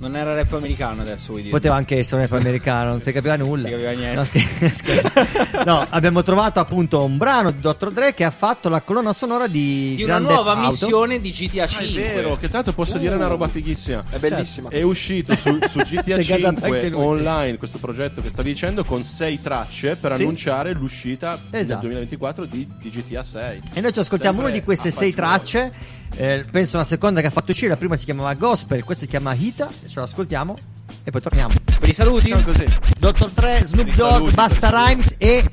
Non 0.01 0.15
era 0.15 0.33
rap 0.35 0.53
americano 0.53 1.03
adesso, 1.03 1.29
vuoi 1.31 1.41
dire? 1.43 1.53
Poteva 1.53 1.75
anche 1.75 1.99
essere 1.99 2.23
un 2.23 2.29
rap 2.29 2.39
americano, 2.41 2.91
non 2.91 3.03
si 3.03 3.11
capiva 3.11 3.35
nulla. 3.37 3.63
Non 3.69 3.79
si 3.79 3.85
capiva 3.85 3.91
niente. 3.91 4.15
No, 4.15 4.25
scher- 4.25 4.73
scherzo. 4.75 5.65
No, 5.65 5.85
abbiamo 5.89 6.23
trovato 6.23 6.61
appunto 6.61 7.03
un 7.05 7.17
brano 7.17 7.51
di 7.51 7.59
Dr. 7.61 7.91
Dre 7.91 8.15
che 8.15 8.23
ha 8.25 8.31
fatto 8.31 8.69
la 8.69 8.81
colonna 8.81 9.13
sonora 9.13 9.49
di, 9.49 9.95
Di 9.97 10.05
una 10.05 10.19
Grand 10.21 10.31
nuova 10.35 10.53
Auto. 10.53 10.67
missione 10.69 11.21
di 11.21 11.31
GTA 11.33 11.65
Ah, 11.65 11.67
5. 11.67 12.03
è 12.11 12.15
vero, 12.15 12.37
che 12.37 12.49
tanto 12.49 12.73
posso 12.73 12.97
dire 12.97 13.17
una 13.17 13.27
roba 13.27 13.49
fighissima. 13.49 14.05
È 14.09 14.19
bellissima. 14.19 14.69
È 14.69 14.83
uscito 14.83 15.35
su, 15.37 15.59
su 15.69 15.79
GTA 15.81 16.03
Si 16.03 16.33
è 16.33 16.37
gasato 16.39 16.65
anche 16.65 16.81
5 16.83 16.89
lui. 16.91 17.01
online 17.03 17.57
questo 17.59 17.79
progetto 17.79 18.23
che 18.23 18.31
stavi 18.31 18.51
dicendo 18.53 18.85
con 18.85 19.03
sei 19.03 19.41
tracce 19.41 19.97
per 19.97 20.15
Sì. 20.15 20.23
annunciare 20.23 20.73
l'uscita 20.75 21.39
nel 21.51 21.61
Esatto. 21.63 21.81
2024 21.81 22.45
di, 22.45 22.69
di 22.81 22.89
GTA 22.91 23.25
6. 23.25 23.63
E 23.75 23.81
noi 23.81 23.93
ci 23.93 23.99
ascoltiamo 23.99 24.37
Sempre 24.39 24.53
una 24.53 24.61
di 24.61 24.65
queste 24.65 24.91
sei 24.93 25.13
tracce. 25.13 25.97
Eh, 26.17 26.45
penso 26.51 26.77
la 26.77 26.85
seconda 26.85 27.21
che 27.21 27.29
ha 27.29 27.31
fatto 27.31 27.51
uscire, 27.53 27.69
la 27.69 27.77
prima 27.77 27.97
si 27.97 28.05
chiamava 28.05 28.33
Gospel, 28.35 28.83
questa 28.85 29.05
si 29.05 29.11
chiama 29.11 29.35
Hita, 29.35 29.69
ce 29.89 30.01
l'ascoltiamo 30.01 30.57
e 31.05 31.11
poi 31.11 31.21
torniamo. 31.21 31.55
Per 31.79 31.89
i 31.89 31.93
saluti? 31.93 32.31
Facciamo 32.31 32.53
così. 32.53 32.67
Dr. 32.99 33.31
Dre, 33.31 33.63
Snoop 33.65 33.89
I 33.89 33.95
Dogg, 33.95 34.31
Basta 34.33 34.71
Rhymes 34.71 35.15
e 35.19 35.45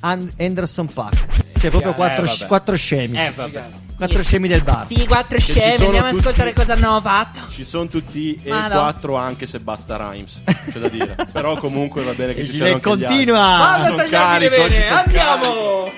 And- 0.00 0.30
Anderson 0.38 0.86
Paak. 0.86 1.26
Cioè 1.58 1.70
proprio 1.70 1.92
Eh, 1.92 1.94
quattro, 1.94 2.24
vabbè. 2.24 2.46
quattro 2.46 2.76
scemi. 2.76 3.18
Eh, 3.18 3.30
vabbè. 3.34 3.64
Quattro 3.96 4.22
scemi 4.22 4.48
del 4.48 4.62
bar. 4.62 4.84
Sti 4.84 5.06
quattro 5.06 5.38
scemi, 5.38 5.84
andiamo 5.84 6.06
a 6.06 6.10
tutti- 6.10 6.20
ascoltare 6.20 6.52
cosa 6.54 6.72
hanno 6.72 7.00
fatto. 7.02 7.40
Ci 7.50 7.64
sono 7.64 7.86
tutti 7.86 8.40
e 8.42 8.48
Madò. 8.48 8.78
quattro 8.80 9.16
anche 9.16 9.46
se 9.46 9.58
basta 9.60 9.96
Rhymes, 9.98 10.42
c'è 10.70 10.78
da 10.78 10.88
dire. 10.88 11.16
Però 11.30 11.56
comunque 11.58 12.02
va 12.02 12.14
bene 12.14 12.32
che 12.32 12.46
ci 12.46 12.52
siano 12.52 12.74
anche 12.74 12.88
gli 12.88 12.92
altri. 12.92 13.06
continua. 13.08 13.38
Vado 13.38 13.82
a 13.84 13.86
sono 13.88 14.08
carico, 14.08 14.54
sono 14.54 15.02
andiamo! 15.04 15.90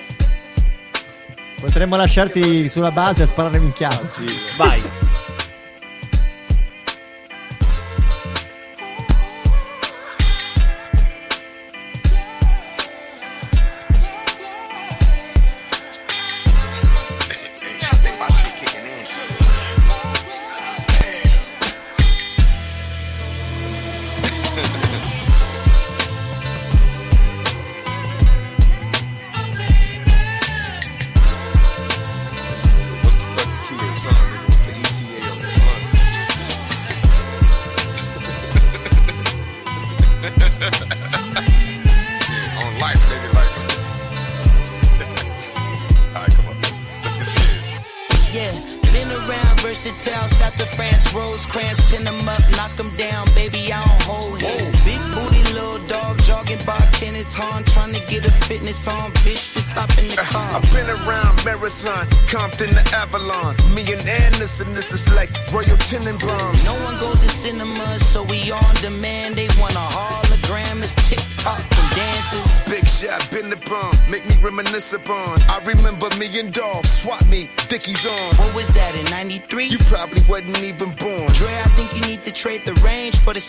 Potremmo 1.63 1.95
lasciarti 1.95 2.67
sulla 2.67 2.91
base 2.91 3.23
a 3.23 3.25
sparare 3.25 3.57
minchiate. 3.57 4.05
sì. 4.05 4.25
Vai. 4.57 4.81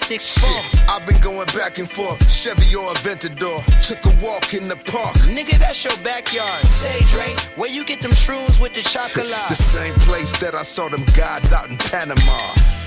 The 0.08 0.18
6 0.18 0.40
Shit, 0.40 0.90
I've 0.90 1.06
been 1.06 1.20
going 1.20 1.46
back 1.46 1.78
and 1.78 1.88
forth, 1.88 2.30
Chevy 2.30 2.74
or 2.74 2.92
Aventador. 2.94 3.64
Took 3.86 4.04
a 4.06 4.24
walk 4.24 4.54
in 4.54 4.68
the 4.68 4.76
park. 4.76 5.14
Nigga, 5.28 5.58
that's 5.58 5.84
your 5.84 5.96
backyard. 6.02 6.64
Say, 6.66 7.00
Dre, 7.06 7.34
where 7.56 7.70
you 7.70 7.84
get 7.84 8.02
them 8.02 8.12
shrooms 8.12 8.60
with 8.60 8.74
the 8.74 8.82
chocolate? 8.82 9.26
The 9.48 9.54
same 9.54 9.94
place 9.94 10.38
that 10.40 10.54
I 10.54 10.62
saw 10.62 10.88
them 10.88 11.04
gods 11.14 11.52
out 11.52 11.70
in 11.70 11.78
Panama. 11.78 12.83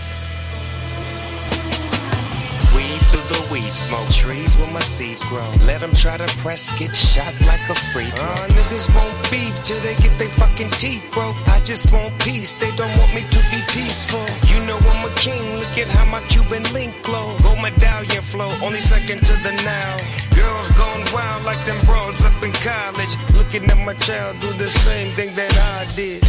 The 3.38 3.54
weed 3.54 3.72
smoke, 3.72 4.10
trees 4.10 4.58
where 4.58 4.72
my 4.72 4.82
seeds 4.82 5.24
grow. 5.24 5.50
Let 5.66 5.82
them 5.82 5.94
try 5.94 6.18
to 6.18 6.28
press, 6.38 6.72
get 6.80 6.96
shot 6.96 7.34
like 7.42 7.64
a 7.70 7.76
freak. 7.76 8.14
throw. 8.14 8.28
Uh, 8.28 8.48
niggas 8.58 8.88
won't 8.96 9.16
beef 9.32 9.54
till 9.64 9.80
they 9.82 9.96
get 9.96 10.18
their 10.18 10.30
fucking 10.30 10.72
teeth 10.72 11.04
broke. 11.14 11.36
I 11.48 11.60
just 11.62 11.92
want 11.92 12.18
peace, 12.20 12.54
they 12.54 12.72
don't 12.76 12.96
want 12.98 13.14
me 13.14 13.22
to 13.22 13.40
be 13.54 13.62
peaceful. 13.70 14.26
You 14.52 14.58
know 14.66 14.78
I'm 14.78 15.06
a 15.10 15.14
king, 15.16 15.44
look 15.60 15.78
at 15.78 15.88
how 15.88 16.06
my 16.06 16.22
Cuban 16.28 16.64
link 16.74 16.94
glow. 17.04 17.38
Gold 17.44 17.62
medallion 17.62 18.22
flow, 18.22 18.52
only 18.64 18.80
second 18.80 19.20
to 19.26 19.34
the 19.46 19.54
now. 19.66 19.98
Girls 20.36 20.70
gone 20.72 21.04
wild 21.14 21.44
like 21.44 21.64
them 21.66 21.80
broads 21.86 22.22
up 22.22 22.42
in 22.44 22.52
college. 22.54 23.14
Looking 23.34 23.66
at 23.70 23.78
my 23.86 23.94
child 23.96 24.40
do 24.40 24.52
the 24.54 24.70
same 24.70 25.10
thing 25.16 25.36
that 25.36 25.54
I 25.78 25.86
did. 25.96 26.24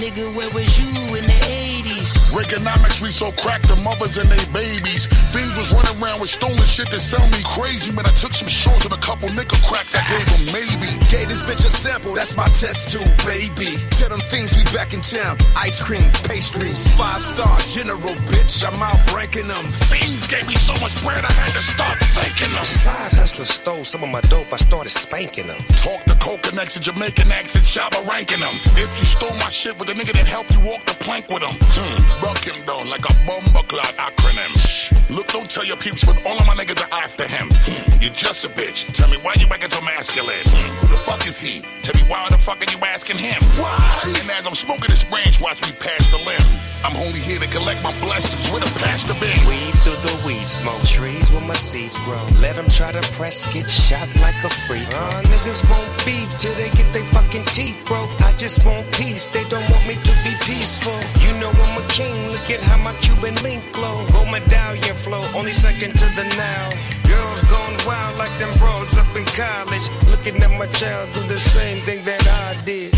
Nigga, 0.00 0.34
where 0.36 0.50
was 0.50 0.78
you 0.78 1.16
in 1.16 1.24
the 1.24 1.38
80s? 1.46 1.63
Reaganomics, 2.34 3.00
we 3.00 3.10
so 3.14 3.30
cracked 3.38 3.68
the 3.68 3.76
mothers 3.76 4.16
and 4.18 4.28
they 4.28 4.42
babies. 4.50 5.06
Fiends 5.30 5.56
was 5.56 5.70
running 5.70 6.02
around 6.02 6.18
with 6.18 6.30
stolen 6.30 6.66
shit 6.66 6.90
that 6.90 6.98
sell 6.98 7.22
me 7.30 7.38
crazy. 7.54 7.92
Man, 7.92 8.06
I 8.06 8.14
took 8.18 8.34
some 8.34 8.48
shorts 8.48 8.84
and 8.84 8.92
a 8.92 8.98
couple 8.98 9.30
nickel 9.30 9.58
cracks. 9.62 9.94
I 9.94 10.02
gave 10.10 10.26
them 10.26 10.50
maybe. 10.50 10.90
Gave 11.14 11.30
this 11.30 11.46
bitch 11.46 11.62
a 11.62 11.70
sample, 11.70 12.12
that's 12.14 12.36
my 12.36 12.50
test 12.50 12.90
tube, 12.90 13.06
baby. 13.22 13.78
Tell 13.94 14.10
them 14.10 14.18
things 14.18 14.50
we 14.58 14.66
back 14.74 14.92
in 14.94 15.00
town. 15.00 15.38
Ice 15.54 15.80
cream, 15.80 16.10
pastries, 16.26 16.90
five 16.98 17.22
star 17.22 17.54
general, 17.70 18.18
bitch. 18.26 18.66
I'm 18.66 18.82
out 18.82 18.98
ranking 19.14 19.46
them. 19.46 19.70
Fiends 19.86 20.26
gave 20.26 20.46
me 20.48 20.56
so 20.56 20.74
much 20.82 20.98
bread, 21.06 21.24
I 21.24 21.30
had 21.30 21.54
to 21.54 21.62
start 21.62 21.98
thanking 22.18 22.50
them. 22.50 22.64
Side 22.64 23.12
hustler 23.14 23.44
stole 23.44 23.84
some 23.84 24.02
of 24.02 24.10
my 24.10 24.22
dope, 24.22 24.52
I 24.52 24.56
started 24.56 24.90
spanking 24.90 25.46
them. 25.46 25.62
Talk 25.78 26.02
the 26.04 26.18
coconuts 26.18 26.74
and 26.74 26.84
Jamaican 26.84 27.30
accent, 27.30 27.64
Shabba 27.64 28.02
ranking 28.08 28.40
them. 28.40 28.54
If 28.74 28.90
you 28.98 29.06
stole 29.06 29.36
my 29.38 29.50
shit 29.50 29.78
with 29.78 29.88
a 29.90 29.94
nigga 29.94 30.14
that 30.18 30.26
helped 30.26 30.52
you 30.54 30.66
walk 30.66 30.84
the 30.84 30.94
plank 30.98 31.28
with 31.30 31.42
him, 31.42 31.54
hmm, 31.62 32.23
buck 32.24 32.38
him 32.38 32.64
down 32.64 32.88
like 32.88 33.04
a 33.04 33.14
bomber 33.26 33.66
clock 33.68 33.94
acronym. 34.00 34.52
Shh. 34.56 34.92
Look, 35.10 35.28
don't 35.28 35.50
tell 35.50 35.64
your 35.64 35.76
peeps, 35.76 36.04
but 36.04 36.16
all 36.26 36.38
of 36.40 36.46
my 36.46 36.54
niggas 36.54 36.80
are 36.84 36.92
after 37.04 37.28
him. 37.28 37.50
Hmm, 37.52 38.00
you're 38.00 38.12
just 38.12 38.44
a 38.44 38.48
bitch. 38.48 38.90
Tell 38.92 39.08
me 39.08 39.18
why 39.18 39.34
you 39.38 39.46
acting 39.46 39.68
so 39.68 39.82
masculine. 39.82 40.44
Hmm, 40.44 40.70
who 40.80 40.86
the 40.88 40.96
fuck 40.96 41.26
is 41.26 41.38
he? 41.38 41.60
Tell 41.82 41.94
me 42.00 42.08
why 42.08 42.26
the 42.30 42.38
fuck 42.38 42.58
are 42.64 42.70
you 42.72 42.78
asking 42.82 43.18
him? 43.18 43.40
Why? 43.60 44.00
And 44.20 44.30
as 44.30 44.46
I'm 44.46 44.54
smoking 44.54 44.88
this 44.88 45.04
branch, 45.04 45.40
watch 45.40 45.60
me 45.60 45.68
pass 45.78 46.10
the 46.10 46.18
limb. 46.18 46.48
I'm 46.84 46.96
only 46.96 47.20
here 47.20 47.40
to 47.40 47.48
collect 47.48 47.82
my 47.82 47.92
blessings 48.00 48.44
with 48.52 48.60
a 48.60 48.72
pastor 48.84 49.14
bin. 49.20 49.36
Weave 49.48 49.74
through 49.84 50.00
the 50.04 50.16
weed 50.26 50.44
smoke, 50.44 50.84
trees 50.84 51.30
where 51.30 51.40
my 51.40 51.54
seeds 51.54 51.96
grow. 52.04 52.20
Let 52.40 52.56
them 52.56 52.68
try 52.68 52.92
to 52.92 53.00
press, 53.16 53.46
get 53.52 53.70
shot 53.70 54.08
like 54.20 54.36
a 54.44 54.50
free 54.68 54.84
throw. 54.84 55.00
Uh, 55.00 55.22
niggas 55.22 55.64
won't 55.68 55.88
beef 56.04 56.28
till 56.38 56.52
they 56.60 56.68
get 56.76 56.88
their 56.92 57.04
fucking 57.16 57.46
teeth 57.56 57.80
broke. 57.86 58.10
I 58.20 58.32
just 58.36 58.64
want 58.66 58.84
peace, 58.92 59.26
they 59.28 59.44
don't 59.48 59.68
want 59.70 59.86
me 59.88 59.94
to 59.94 60.12
be 60.28 60.32
peaceful. 60.44 60.96
You 61.24 61.32
know 61.40 61.48
I'm 61.48 61.80
a 61.80 61.86
king, 61.88 62.13
look 62.32 62.50
at 62.50 62.60
how 62.60 62.78
my 62.82 62.92
Cuban 63.00 63.34
link 63.42 63.62
glow. 63.72 64.04
Gold 64.12 64.30
medallion 64.30 64.94
flow, 64.94 65.24
only 65.34 65.52
second 65.52 65.92
to 65.98 66.06
the 66.16 66.24
now. 66.36 66.70
Girls 67.08 67.42
gone 67.44 67.76
wild 67.86 68.18
like 68.18 68.36
them 68.38 68.56
broads 68.58 68.96
up 68.96 69.14
in 69.16 69.24
college. 69.26 69.86
Looking 70.10 70.42
at 70.42 70.50
my 70.58 70.66
child 70.66 71.12
do 71.14 71.22
the 71.28 71.40
same 71.40 71.80
thing 71.82 72.04
that 72.04 72.26
I 72.26 72.60
did. 72.64 72.94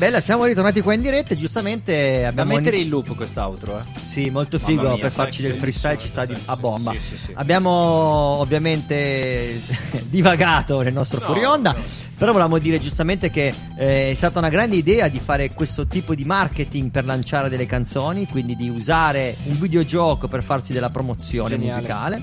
Bella, 0.00 0.22
siamo 0.22 0.46
ritornati 0.46 0.80
qua 0.80 0.94
in 0.94 1.02
diretta. 1.02 1.34
Giustamente 1.36 2.20
Da 2.22 2.28
abbiamo. 2.28 2.54
mettere 2.54 2.78
in 2.78 2.88
loop 2.88 3.14
quest'outro, 3.14 3.80
eh. 3.80 3.98
Sì, 4.02 4.30
molto 4.30 4.58
figo 4.58 4.92
mia, 4.92 4.96
per 4.96 5.10
farci 5.10 5.42
del 5.42 5.56
freestyle 5.56 5.98
ci 5.98 6.08
sta 6.08 6.26
a 6.46 6.56
bomba. 6.56 6.92
Sì, 6.92 6.98
sì, 7.00 7.16
sì. 7.18 7.32
Abbiamo 7.34 7.70
ovviamente 7.70 9.60
divagato 10.08 10.80
nel 10.80 10.94
nostro 10.94 11.20
fuori 11.20 11.44
onda, 11.44 11.76
però 12.16 12.32
volevamo 12.32 12.56
dire 12.56 12.78
giustamente 12.80 13.28
che 13.28 13.52
eh, 13.76 14.10
è 14.10 14.14
stata 14.14 14.38
una 14.38 14.48
grande 14.48 14.76
idea 14.76 15.08
di 15.08 15.20
fare 15.20 15.52
questo 15.52 15.86
tipo 15.86 16.14
di 16.14 16.24
marketing 16.24 16.90
per 16.90 17.04
lanciare 17.04 17.50
delle 17.50 17.66
canzoni, 17.66 18.26
quindi 18.26 18.56
di 18.56 18.70
usare 18.70 19.36
un 19.44 19.58
videogioco 19.60 20.28
per 20.28 20.42
farsi 20.42 20.72
della 20.72 20.88
promozione 20.88 21.58
Geniale. 21.58 21.80
musicale. 21.82 22.22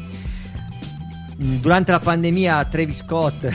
Mm, 1.43 1.57
Durante 1.59 1.91
la 1.91 1.99
pandemia 1.99 2.65
Travis 2.65 2.97
Scott 2.97 3.47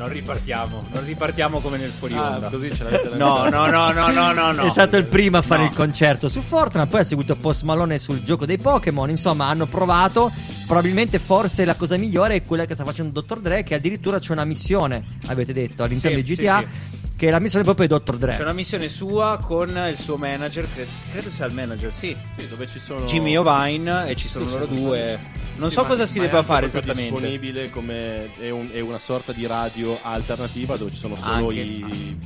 Non 0.00 0.08
ripartiamo, 0.08 0.86
non 0.94 1.04
ripartiamo 1.04 1.58
come 1.60 1.76
nel 1.76 1.90
fuori 1.90 2.14
Ah, 2.16 2.40
così 2.50 2.74
ce 2.74 2.84
l'avete 2.84 3.10
No, 3.16 3.50
no, 3.50 3.66
no, 3.66 3.92
no, 3.92 4.10
no, 4.10 4.32
no, 4.32 4.50
no. 4.52 4.64
è 4.64 4.70
stato 4.70 4.96
il 4.96 5.06
primo 5.06 5.36
a 5.36 5.42
fare 5.42 5.64
No. 5.64 5.68
il 5.68 5.74
concerto 5.74 6.28
su 6.30 6.40
Fortnite, 6.40 6.86
poi 6.86 7.00
ha 7.00 7.04
seguito 7.04 7.36
Post 7.36 7.64
Malone 7.64 7.98
sul 7.98 8.22
gioco 8.22 8.46
dei 8.46 8.56
Pokémon. 8.56 9.10
Insomma, 9.10 9.48
hanno 9.48 9.66
provato. 9.66 10.32
Probabilmente, 10.66 11.18
forse 11.18 11.66
la 11.66 11.74
cosa 11.74 11.98
migliore 11.98 12.36
è 12.36 12.42
quella 12.44 12.64
che 12.64 12.72
sta 12.72 12.84
facendo 12.84 13.20
Dr. 13.20 13.40
Dre. 13.40 13.62
Che 13.62 13.74
addirittura 13.74 14.18
c'è 14.18 14.32
una 14.32 14.46
missione, 14.46 15.04
avete 15.26 15.52
detto, 15.52 15.82
all'interno 15.82 16.16
Sì, 16.16 16.22
di 16.22 16.34
sì, 16.34 16.40
GTA. 16.42 16.58
sì. 16.58 16.99
Che 17.20 17.26
è 17.26 17.30
la 17.30 17.38
missione 17.38 17.64
proprio 17.66 17.86
di 17.86 17.92
Dr. 17.92 18.16
Dre. 18.16 18.34
C'è 18.34 18.40
una 18.40 18.54
missione 18.54 18.88
sua 18.88 19.36
con 19.36 19.68
il 19.90 19.98
suo 19.98 20.16
manager, 20.16 20.66
cre- 20.72 20.86
credo 21.12 21.28
sia 21.30 21.44
il 21.44 21.52
manager, 21.52 21.92
sì. 21.92 22.16
Sì, 22.38 22.48
dove 22.48 22.66
ci 22.66 22.78
sono 22.78 23.04
Jimmy 23.04 23.36
Ovine 23.36 24.08
e 24.08 24.16
ci 24.16 24.26
sono 24.26 24.46
Sì, 24.46 24.52
loro 24.52 24.64
due. 24.64 25.20
Non 25.56 25.68
Sì, 25.68 25.74
so 25.74 25.82
ma- 25.82 25.88
cosa 25.88 26.06
si 26.06 26.16
ma 26.18 26.24
è 26.24 26.26
debba 26.28 26.42
fare 26.42 26.64
esattamente. 26.64 27.10
disponibile 27.10 27.68
come 27.68 28.34
è, 28.38 28.48
un- 28.48 28.70
è 28.72 28.80
una 28.80 28.98
sorta 28.98 29.32
di 29.32 29.44
radio 29.46 29.98
alternativa 30.00 30.78
dove 30.78 30.92
ci 30.92 30.96
sono 30.96 31.14
solo 31.14 31.48
Anche- 31.48 31.60
i, 31.60 31.84
i- 31.86 32.18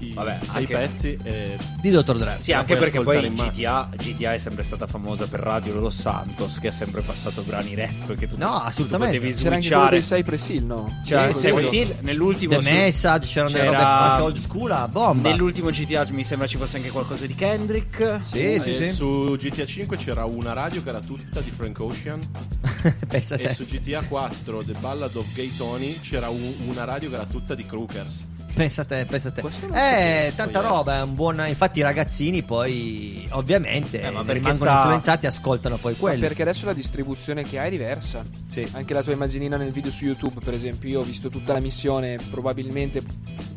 i 0.00 0.12
Vabbè, 0.12 0.38
sei 0.42 0.56
anche- 0.62 0.76
pezzi 0.76 1.18
e 1.22 1.56
Di 1.80 1.90
Dr. 1.90 2.16
Dre. 2.18 2.36
Sì, 2.40 2.52
anche 2.52 2.76
perché 2.76 3.00
poi 3.00 3.26
in. 3.26 3.34
GTA, 3.34 3.88
GTA 3.96 4.32
è 4.34 4.38
sempre 4.38 4.64
stata 4.64 4.86
famosa 4.86 5.26
per 5.28 5.40
Radio 5.40 5.74
Los 5.78 5.98
Santos, 5.98 6.58
che 6.58 6.68
ha 6.68 6.72
sempre 6.72 7.00
passato 7.02 7.42
brani 7.42 7.74
rap. 7.74 8.14
Che 8.14 8.26
tu, 8.26 8.36
No, 8.36 8.48
assolutamente. 8.62 9.16
Tu 9.18 9.22
potevi 9.24 9.42
C'era 9.42 9.54
anche 9.56 9.68
quello 9.68 9.82
switchare. 9.88 9.90
dei 9.90 10.00
Cypress 10.02 10.48
Hill, 10.48 10.66
no? 10.66 11.00
C'era 11.04 11.32
Sì, 11.34 11.46
Cypress 11.46 11.68
sì. 11.68 11.76
Hill, 11.78 11.94
nell'ultimo 12.00 12.56
The 12.56 12.62
su- 12.62 12.70
Message, 12.70 13.26
c'erano 13.26 13.50
delle 13.52 13.64
robe 13.64 13.76
anche 13.76 14.22
old 14.22 14.36
school 14.40 14.70
a 14.72 14.88
bomba. 14.88 15.28
Nell'ultimo 15.30 15.70
GTA 15.70 16.06
mi 16.10 16.24
sembra 16.24 16.46
ci 16.46 16.56
fosse 16.56 16.76
anche 16.78 16.90
qualcosa 16.90 17.26
di 17.26 17.34
Kendrick. 17.34 18.18
Sì, 18.22 18.58
sì, 18.60 18.70
E 18.70 18.72
sì. 18.74 18.90
Su 18.92 19.36
GTA 19.38 19.64
5 19.64 19.96
c'era 19.96 20.24
una 20.24 20.52
radio 20.52 20.82
che 20.82 20.88
era 20.88 21.00
tutta 21.00 21.40
di 21.40 21.50
Frank 21.50 21.78
Ocean 21.80 22.18
Pensa 23.08 23.34
e 23.36 23.38
te. 23.46 23.54
su 23.54 23.64
GTA 23.64 24.02
4 24.02 24.62
The 24.64 24.74
Ballad 24.80 25.14
of 25.16 25.26
Gay 25.34 25.54
Tony 25.56 25.98
c'era 26.00 26.28
un- 26.28 26.54
una 26.66 26.84
radio 26.84 27.08
che 27.08 27.14
era 27.14 27.24
tutta 27.26 27.54
di 27.54 27.64
Crookers. 27.66 28.26
Pensa 28.54 28.84
te, 28.84 29.06
pensa 29.06 29.30
te. 29.30 29.40
Questo 29.40 29.66
non 29.66 29.76
Eh, 29.76 30.32
tanta 30.36 30.60
roba, 30.60 30.98
è 30.98 31.02
un 31.02 31.14
buon. 31.14 31.42
Infatti, 31.46 31.78
i 31.78 31.82
ragazzini 31.82 32.42
poi, 32.42 33.26
ovviamente, 33.32 34.00
Eh, 34.00 34.10
ma 34.10 34.20
rimangono 34.20 34.52
sta- 34.52 34.76
influenzati 34.76 35.24
e 35.26 35.28
ascoltano 35.28 35.76
poi 35.76 35.92
Ma 35.92 35.98
quelli. 35.98 36.20
perché 36.20 36.42
adesso 36.42 36.66
la 36.66 36.72
distribuzione 36.72 37.42
che 37.42 37.58
hai 37.58 37.68
è 37.68 37.70
diversa. 37.70 38.22
Sì. 38.50 38.66
Anche 38.72 38.92
la 38.94 39.02
tua 39.02 39.12
immaginina 39.12 39.56
nel 39.56 39.70
video 39.72 39.90
su 39.90 40.04
YouTube, 40.04 40.40
per 40.44 40.54
esempio, 40.54 40.88
io 40.88 41.00
ho 41.00 41.04
visto 41.04 41.28
tutta 41.28 41.52
la 41.52 41.60
missione, 41.60 42.18
probabilmente 42.30 43.00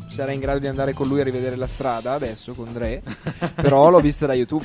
sarei 0.08 0.34
in 0.34 0.40
grado 0.40 0.60
di 0.60 0.68
andare 0.68 0.92
con 0.92 1.08
lui 1.08 1.20
a 1.20 1.24
rivedere 1.24 1.56
la 1.56 1.66
strada 1.66 2.12
adesso 2.12 2.52
con 2.52 2.72
Dre, 2.72 3.02
però 3.56 3.90
l'ho 3.90 4.00
vista 4.00 4.26
da 4.26 4.34
YouTube. 4.34 4.64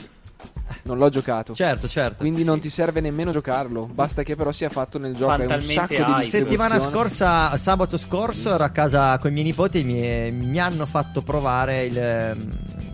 Non 0.83 0.97
l'ho 0.97 1.09
giocato. 1.09 1.53
Certo, 1.53 1.87
certo. 1.87 2.17
Quindi 2.19 2.43
non 2.43 2.59
ti 2.59 2.69
serve 2.69 3.01
nemmeno 3.01 3.31
giocarlo, 3.31 3.85
basta 3.91 4.23
che 4.23 4.35
però 4.35 4.51
sia 4.51 4.69
fatto 4.69 4.97
nel 4.97 5.13
gioco. 5.15 5.33
È 5.41 5.53
un 5.53 5.61
sacco 5.61 5.87
di 5.87 5.95
hype. 5.95 6.19
distribuzione. 6.19 6.23
Settimana 6.25 6.79
scorsa, 6.79 7.57
sabato 7.57 7.97
scorso, 7.97 8.53
ero 8.53 8.63
a 8.63 8.69
casa 8.69 9.17
con 9.17 9.29
i 9.29 9.33
miei 9.33 9.45
nipoti 9.45 9.81
e 9.81 10.31
mi, 10.31 10.45
mi 10.47 10.59
hanno 10.59 10.85
fatto 10.85 11.21
provare 11.21 11.83
il, 11.85 11.97
ehm, 11.97 12.47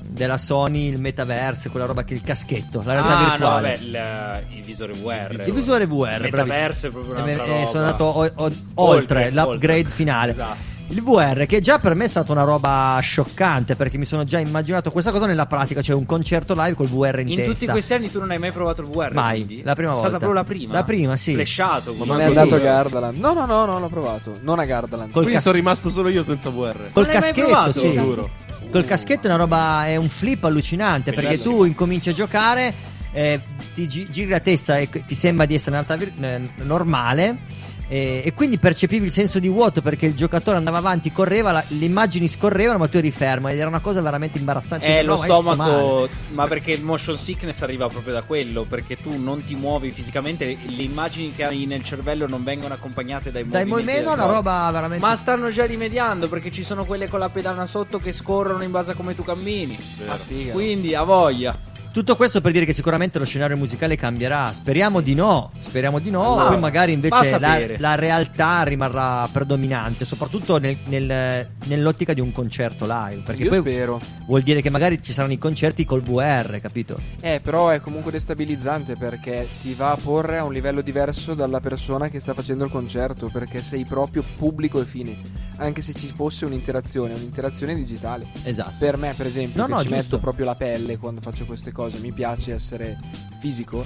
della 0.10 0.38
Sony 0.38 0.88
il 0.88 1.00
metaverse, 1.00 1.70
quella 1.70 1.86
roba 1.86 2.04
che 2.04 2.14
è 2.14 2.18
il 2.18 2.24
caschetto, 2.24 2.82
la 2.84 2.94
realtà 2.94 3.18
Ah, 3.18 3.22
no, 3.24 3.30
virtuale. 3.30 3.70
vabbè, 3.70 4.44
il, 4.50 4.58
il 4.58 4.64
visore 4.64 4.94
VR. 4.94 5.44
il 5.46 5.54
visore 5.54 5.86
VR, 5.86 6.16
Il 6.16 6.22
metaverse 6.24 6.88
è 6.88 6.92
proprio 6.92 7.14
bravissimo. 7.14 7.44
un'altra 7.44 7.56
Eh, 7.56 7.60
roba. 7.60 7.72
Sono 7.72 7.84
andato 7.86 8.04
o- 8.06 8.24
o- 8.24 8.44
oltre, 8.44 8.62
Oltre, 8.76 9.32
l'upgrade 9.32 9.80
oltre. 9.80 9.92
finale. 9.94 10.32
Esatto. 10.32 10.74
Il 10.90 11.02
VR, 11.02 11.48
che 11.48 11.62
già 11.62 11.80
per 11.80 11.96
me 11.96 12.06
è 12.06 12.08
stata 12.08 12.32
una 12.32 12.44
roba 12.44 13.00
scioccante, 13.02 13.76
perché 13.76 13.98
mi 13.98 14.06
sono 14.06 14.24
già 14.24 14.38
immaginato 14.40 14.92
questa 14.92 15.12
cosa 15.12 15.26
nella 15.26 15.48
pratica, 15.48 15.82
cioè 15.82 15.96
un 15.96 16.06
concerto 16.06 16.54
live 16.54 16.76
col 16.76 16.88
VR 16.88 17.20
in, 17.22 17.30
In 17.30 17.36
testa. 17.38 17.52
tutti 17.54 17.66
questi 17.68 17.94
anni 17.96 18.12
tu 18.12 18.20
non 18.20 18.30
hai 18.30 18.38
mai 18.38 18.52
provato 18.52 18.82
il 18.82 18.88
VR? 18.88 19.12
Mai, 19.14 19.44
quindi? 19.44 19.64
la 19.64 19.74
prima 19.74 19.90
È 19.90 19.94
volta. 19.94 20.10
stata 20.10 20.24
proprio 20.24 20.34
la 20.42 20.44
prima? 20.48 20.74
La 20.74 20.84
prima, 20.84 21.18
sì. 21.18 21.34
Flashato. 21.34 21.92
Non 21.98 22.06
quindi. 22.08 22.22
è 22.22 22.26
andato 22.26 22.56
a 22.56 22.60
Gardaland. 22.60 23.18
No, 23.18 23.34
no, 23.34 23.46
no, 23.48 23.66
no, 23.66 23.80
l'ho 23.80 23.88
provato. 23.90 24.34
Non 24.42 24.60
a 24.60 24.66
Gardaland. 24.66 25.06
Col 25.12 25.24
Quindi 25.24 25.34
cas- 25.34 25.42
sono 25.44 25.56
rimasto 25.56 25.90
solo 25.90 26.10
io 26.10 26.22
senza 26.22 26.50
VR. 26.52 26.90
Col 26.94 27.04
Non 27.06 27.14
caschetto, 27.14 27.72
sì. 27.72 27.92
Giuro. 27.92 28.30
Col 28.72 28.86
caschetto 28.86 29.24
è 29.26 29.30
una 29.30 29.38
roba, 29.40 29.88
è 29.88 29.96
un 29.96 30.08
flip 30.10 30.44
allucinante 30.44 31.12
perché 31.14 31.30
Bellissimo. 31.30 31.56
tu 31.58 31.64
incominci 31.64 32.10
a 32.10 32.14
giocare, 32.14 32.74
eh, 33.12 33.42
ti 33.74 33.88
gi- 33.88 34.08
giri 34.12 34.30
la 34.30 34.40
testa 34.40 34.78
e 34.78 34.88
ti 34.88 35.16
sembra 35.16 35.46
di 35.48 35.56
essere 35.56 35.78
in 35.78 35.84
realtà 35.88 35.96
vir- 36.06 36.24
eh, 36.24 36.64
normale. 36.64 37.64
Eh, 37.88 38.22
e 38.26 38.34
quindi 38.34 38.58
percepivi 38.58 39.06
il 39.06 39.12
senso 39.12 39.40
di 39.40 39.48
vuoto 39.48 39.82
perché 39.82 40.06
il 40.06 40.14
giocatore 40.16 40.58
andava 40.58 40.78
avanti, 40.78 41.12
correva, 41.12 41.52
la- 41.52 41.64
le 41.68 41.86
immagini 41.86 42.28
scorrevano, 42.28 42.80
ma 42.80 42.88
tu 42.88 42.98
eri 42.98 43.12
fermo 43.12 43.48
ed 43.48 43.58
era 43.60 43.68
una 43.68 43.80
cosa 43.80 44.02
veramente 44.02 44.38
imbarazzante. 44.38 44.86
È 44.86 44.90
Cioè, 44.90 44.98
Eh, 45.00 45.04
lo 45.04 45.16
no, 45.16 45.22
stomaco, 45.22 46.10
ma 46.34 46.48
perché 46.48 46.72
il 46.72 46.84
motion 46.84 47.18
sickness 47.18 47.62
arriva 47.62 47.88
proprio 47.88 48.14
da 48.14 48.24
quello, 48.24 48.64
perché 48.64 48.98
tu 48.98 49.22
non 49.22 49.44
ti 49.44 49.56
muovi 49.56 49.92
fisicamente, 49.92 50.46
le, 50.46 50.84
immagini 50.84 51.34
che 51.36 51.44
hai 51.44 51.66
nel 51.66 51.84
cervello 51.84 52.28
non 52.28 52.44
vengono 52.44 52.74
accompagnate 52.74 53.32
dai, 53.32 53.48
Dai 53.48 53.66
movimenti 53.66 53.70
movimenti, 53.72 54.00
del 54.10 54.18
no, 54.18 54.24
una 54.24 54.34
roba 54.34 54.70
veramente. 54.72 55.06
Ma 55.06 55.16
stanno 55.16 55.50
già 55.50 55.66
rimediando 55.66 56.28
perché 56.28 56.52
ci 56.52 56.64
sono 56.64 56.86
quelle 56.86 57.08
con 57.08 57.20
la 57.20 57.30
pedana 57.30 57.66
sotto 57.66 58.00
che 58.00 58.12
scorrono 58.12 58.64
in 58.64 58.72
base 58.72 58.92
a 58.92 58.96
come 58.96 59.16
tu 59.16 59.24
cammini. 59.24 59.78
Ah, 60.08 60.16
figa. 60.18 60.54
Quindi 60.54 60.96
a 60.96 61.04
voglia. 61.04 61.74
Tutto 61.96 62.18
questo 62.18 62.42
per 62.42 62.52
dire 62.52 62.66
che 62.66 62.74
sicuramente 62.74 63.20
lo 63.20 63.24
scenario 63.24 63.56
musicale 63.56 63.96
cambierà. 63.96 64.52
Speriamo 64.52 65.00
di 65.00 65.16
no. 65.16 65.52
Speriamo 65.60 66.00
di 66.00 66.10
no. 66.10 66.34
Allora, 66.34 66.50
Poi 66.50 66.60
magari 66.60 66.92
invece 66.92 67.40
la, 67.40 67.58
la 67.78 67.96
realtà 67.96 68.64
rimarrà 68.64 69.26
predominante, 69.32 70.04
soprattutto 70.04 70.58
nel- 70.58 70.78
nel- 70.88 71.48
nell'ottica 71.68 72.14
di 72.14 72.20
un 72.20 72.34
concerto 72.34 72.86
live. 72.86 73.22
Perché 73.22 73.44
Io 73.44 73.50
poi 73.50 73.60
spero. 73.60 74.02
vuol 74.28 74.42
dire 74.42 74.60
che 74.62 74.70
magari 74.70 75.02
ci 75.02 75.14
saranno 75.14 75.32
i 75.32 75.38
concerti 75.38 75.86
col 75.86 76.02
VR, 76.02 76.60
capito? 76.60 77.00
Eh, 77.22 77.40
però 77.42 77.70
è 77.70 77.80
comunque 77.80 78.12
destabilizzante 78.12 78.98
perché 78.98 79.48
ti 79.62 79.74
va 79.74 79.92
a 79.92 79.96
porre 79.96 80.40
a 80.40 80.44
un 80.44 80.52
livello 80.52 80.82
diverso 80.82 81.34
dalla 81.34 81.62
persona 81.62 82.10
che 82.10 82.20
sta 82.20 82.34
facendo 82.34 82.66
il 82.66 82.72
concerto, 82.72 83.30
perché 83.32 83.60
sei 83.60 83.86
proprio 83.86 84.22
pubblico 84.36 84.82
e 84.82 84.84
fine. 84.84 85.44
Anche 85.60 85.82
se 85.82 85.94
ci 85.94 86.12
fosse 86.14 86.44
un'interazione, 86.44 87.14
un'interazione 87.14 87.74
digitale. 87.74 88.28
Esatto. 88.44 88.74
Per 88.80 88.98
me, 88.98 89.14
per 89.16 89.28
esempio, 89.28 89.62
No, 89.62 89.68
no, 89.70 89.78
ci 89.78 89.84
giusto. 89.88 89.96
metto 89.96 90.20
proprio 90.20 90.44
la 90.44 90.56
pelle 90.56 90.98
quando 90.98 91.22
faccio 91.22 91.46
queste 91.46 91.72
cose, 91.72 91.84
mi 92.02 92.12
piace 92.12 92.54
essere 92.54 93.00
fisico. 93.40 93.86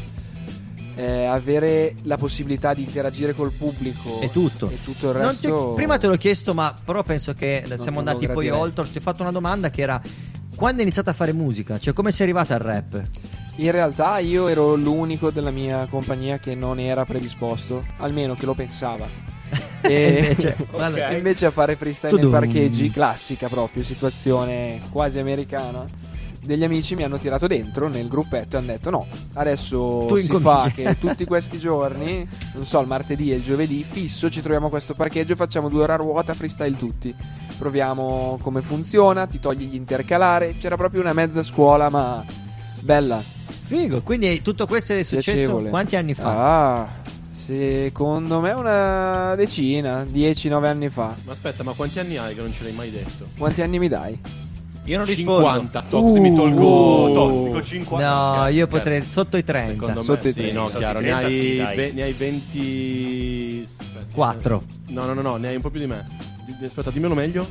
eh, 0.96 1.24
avere 1.26 1.96
la 2.04 2.18
possibilità 2.18 2.74
di 2.74 2.82
interagire 2.82 3.34
col 3.34 3.54
pubblico 3.54 4.20
È 4.20 4.30
tutto. 4.30 4.70
e 4.70 4.84
tutto 4.84 5.12
il 5.12 5.18
Non 5.18 5.30
ti- 5.34 5.48
resto. 5.48 5.72
prima 5.72 5.98
te 5.98 6.08
l'ho 6.08 6.18
chiesto, 6.18 6.54
ma 6.54 6.74
però 6.84 7.04
penso 7.04 7.32
che 7.32 7.64
siamo 7.66 8.02
non 8.02 8.08
andati 8.10 8.28
poi 8.28 8.50
oltre. 8.50 8.84
Ti 8.92 8.98
ho 8.98 9.02
fatto 9.02 9.22
una 9.22 9.32
domanda 9.32 9.70
che 9.70 9.82
era: 9.82 10.02
quando 10.58 10.78
hai 10.80 10.84
iniziato 10.84 11.10
a 11.10 11.14
fare 11.14 11.32
musica? 11.32 11.80
Cioè, 11.80 11.94
come 11.94 12.12
sei 12.12 12.24
arrivata 12.24 12.56
al 12.56 12.60
rap? 12.60 13.02
In 13.58 13.72
realtà 13.72 14.18
io 14.20 14.50
ero 14.50 14.76
l'unico 14.76 15.32
della 15.32 15.52
mia 15.52 15.86
compagnia 15.90 16.38
che 16.38 16.54
non 16.54 16.80
era 16.82 17.06
predisposto, 17.06 17.82
almeno 18.00 18.36
che 18.36 18.46
lo 18.46 18.54
pensava. 18.54 19.08
E 19.82 19.94
e 19.94 20.20
invece- 20.20 20.56
e 21.08 21.16
invece 21.16 21.46
a 21.46 21.52
fare 21.52 21.78
freestyle 21.78 22.14
nei 22.14 22.24
Tudum. 22.24 22.38
parcheggi, 22.40 22.92
classica 22.92 23.48
proprio, 23.48 23.82
situazione 23.84 24.82
quasi 24.92 25.18
americana. 25.20 25.86
Degli 26.50 26.64
amici 26.64 26.96
mi 26.96 27.04
hanno 27.04 27.20
tirato 27.20 27.46
dentro 27.46 27.88
nel 27.90 28.08
gruppetto 28.08 28.56
e 28.56 28.58
hanno 28.58 28.66
detto: 28.72 28.90
No, 28.90 29.06
adesso 29.34 30.06
Tu 30.08 30.18
si 30.18 30.26
incominci." 30.26 30.42
fa 30.42 30.72
che 30.74 30.98
tutti 30.98 31.24
questi 31.24 31.60
giorni, 31.62 32.28
non 32.56 32.66
so, 32.66 32.82
il 32.82 32.88
martedì 32.88 33.32
e 33.32 33.36
il 33.36 33.44
giovedì, 33.44 33.86
fisso, 33.88 34.32
ci 34.32 34.42
troviamo 34.42 34.66
a 34.66 34.70
questo 34.72 34.96
parcheggio 34.96 35.34
e 35.34 35.36
facciamo 35.36 35.70
due 35.70 35.84
ore 35.84 35.94
a 35.94 35.98
ruota 35.98 36.34
freestyle 36.34 36.76
tutti. 36.76 37.14
Proviamo 37.56 38.40
come 38.42 38.62
funziona, 38.64 39.28
ti 39.28 39.40
togli 39.40 39.66
gli 39.66 39.76
intercalare. 39.76 40.58
C'era 40.58 40.76
proprio 40.76 41.02
una 41.02 41.14
mezza 41.14 41.44
scuola, 41.44 41.88
ma 41.92 42.26
bella. 42.80 43.22
Figo, 43.22 44.02
quindi 44.02 44.42
tutto 44.42 44.66
questo 44.66 44.94
è 44.94 45.04
successo 45.04 45.32
Piacevole. 45.34 45.70
quanti 45.70 45.96
anni 45.98 46.16
fa? 46.16 46.80
Ah, 46.82 46.88
secondo 47.32 48.40
me 48.40 48.54
una 48.54 49.36
decina, 49.36 50.02
10-9 50.02 50.66
anni 50.66 50.90
fa. 50.90 51.14
Ma 51.26 51.32
aspetta, 51.32 51.62
ma 51.62 51.74
quanti 51.74 52.00
anni 52.00 52.18
hai 52.18 52.34
che 52.34 52.42
non 52.42 52.52
ce 52.52 52.64
l'hai 52.64 52.74
mai 52.74 52.90
detto? 52.90 53.28
Quanti 53.38 53.62
anni 53.62 53.78
mi 53.78 53.88
dai? 53.88 54.20
Io 54.90 54.98
non 54.98 55.06
rispondo. 55.06 55.42
50. 55.46 55.84
Toxi 55.90 56.20
mi 56.20 56.36
tolgo, 56.36 57.12
tolgo, 57.14 57.44
dico 57.46 57.62
50. 57.64 58.08
No, 58.10 58.32
scherzo, 58.34 58.48
io 58.48 58.66
scherzo. 58.66 58.70
potrei 58.70 59.04
sotto 59.04 59.38
i 59.38 59.44
30. 59.44 59.72
Secondo 59.74 60.02
Sotto 60.02 60.24
me 60.24 60.30
i 60.30 60.34
sì, 60.34 60.40
30. 60.40 60.60
no, 60.60 60.66
Sotto 60.66 60.78
i 60.78 60.80
chiaro, 60.80 61.00
30 61.00 61.18
ne, 61.20 61.26
hai 61.26 61.32
sì, 61.32 61.76
ve- 61.76 61.92
ne 61.94 62.02
hai 62.02 62.14
20 62.14 63.64
aspetta. 63.66 64.06
4. 64.16 64.64
No, 64.88 65.06
no, 65.06 65.14
no, 65.14 65.22
no, 65.22 65.36
ne 65.38 65.48
hai 65.50 65.56
un 65.56 65.62
po' 65.62 65.70
più 65.70 65.80
di 65.80 65.86
me. 65.88 66.08
Aspetta, 66.64 66.90
dimmelo 66.90 67.14
meglio. 67.14 67.46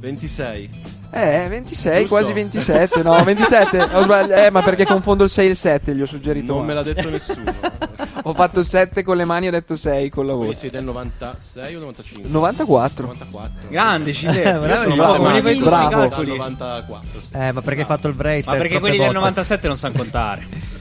26. 0.00 0.70
Eh, 1.16 1.46
26, 1.48 1.92
Giusto? 2.00 2.08
quasi 2.14 2.32
27. 2.32 3.02
No, 3.02 3.22
27. 3.22 3.78
Ho 3.92 4.02
sbagliato. 4.02 4.40
Eh, 4.42 4.50
ma 4.50 4.62
perché 4.62 4.84
confondo 4.84 5.22
il 5.24 5.30
6 5.30 5.46
e 5.46 5.50
il 5.50 5.56
7, 5.56 5.94
gli 5.94 6.02
ho 6.02 6.06
suggerito. 6.06 6.54
Non 6.54 6.64
me 6.66 6.74
l'ha 6.74 6.82
detto 6.82 7.08
nessuno. 7.08 7.52
Ho 8.26 8.32
fatto 8.32 8.62
7 8.62 9.02
con 9.02 9.16
le 9.18 9.24
mani 9.26 9.46
e 9.46 9.48
ho 9.48 9.52
detto 9.52 9.76
6 9.76 10.08
con 10.08 10.24
la 10.26 10.32
Quindi 10.32 10.48
voce. 10.54 10.60
sei 10.60 10.70
del 10.70 10.84
96 10.84 11.74
o 11.74 11.78
95? 11.80 12.30
94. 12.30 13.06
94. 13.06 13.68
Grande 13.68 14.12
Cile. 14.14 14.42
Eh, 14.42 14.58
bravo, 14.58 14.94
bravo. 14.94 15.16
come 15.16 15.32
li 15.32 15.40
fai 15.42 15.52
tutti 15.56 15.66
i 15.66 15.68
Bravo. 15.68 15.88
calcoli. 15.90 16.26
Dal 16.26 16.36
94, 16.38 17.20
sì. 17.20 17.28
Eh, 17.32 17.52
ma 17.52 17.60
perché 17.60 17.80
hai 17.80 17.86
fatto 17.86 18.08
il 18.08 18.14
brace? 18.14 18.42
Ma 18.46 18.52
perché 18.56 18.80
quelli 18.80 18.96
del 18.98 19.12
97 19.12 19.66
non 19.68 19.76
sanno 19.76 19.96
contare. 19.96 20.46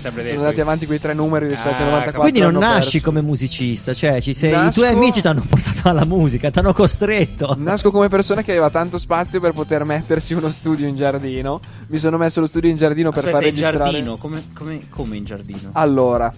Sempre 0.00 0.22
detto. 0.22 0.34
Sono 0.34 0.44
andati 0.46 0.60
avanti 0.62 0.86
quei 0.86 0.98
tre 0.98 1.14
numeri 1.14 1.46
rispetto 1.48 1.74
Ah, 1.76 1.84
ai 1.84 1.84
94. 1.90 2.20
Quindi 2.20 2.40
non 2.40 2.54
nasci 2.54 2.90
perso. 2.92 3.06
come 3.06 3.20
musicista, 3.22 3.92
cioè 3.94 4.20
ci 4.20 4.32
sei, 4.34 4.50
i 4.50 4.52
Nasco- 4.52 4.80
tuoi 4.80 4.92
amici 4.94 5.20
ti 5.20 5.26
hanno 5.26 5.44
portato 5.48 5.88
alla 5.88 6.04
musica, 6.04 6.50
ti 6.50 6.58
hanno 6.58 6.72
costretto. 6.72 7.54
Nasco 7.58 7.90
come 7.90 8.08
persona 8.08 8.42
che 8.42 8.50
aveva 8.52 8.70
tanto 8.70 8.98
spazio 8.98 9.40
per 9.40 9.52
poter 9.52 9.84
mettersi 9.84 10.34
uno 10.34 10.50
studio 10.50 10.86
in 10.86 10.96
giardino. 10.96 11.60
Mi 11.88 11.98
sono 11.98 12.16
messo 12.16 12.40
lo 12.40 12.46
studio 12.46 12.70
in 12.70 12.76
giardino 12.76 13.10
per 13.10 13.18
Aspetta, 13.18 13.36
far 13.36 13.46
in 13.46 13.52
registrare. 13.54 13.90
giardino. 13.90 14.16
Come, 14.16 14.42
come, 14.54 14.80
come 14.88 15.16
in 15.16 15.24
giardino? 15.24 15.70
Allora, 15.72 16.32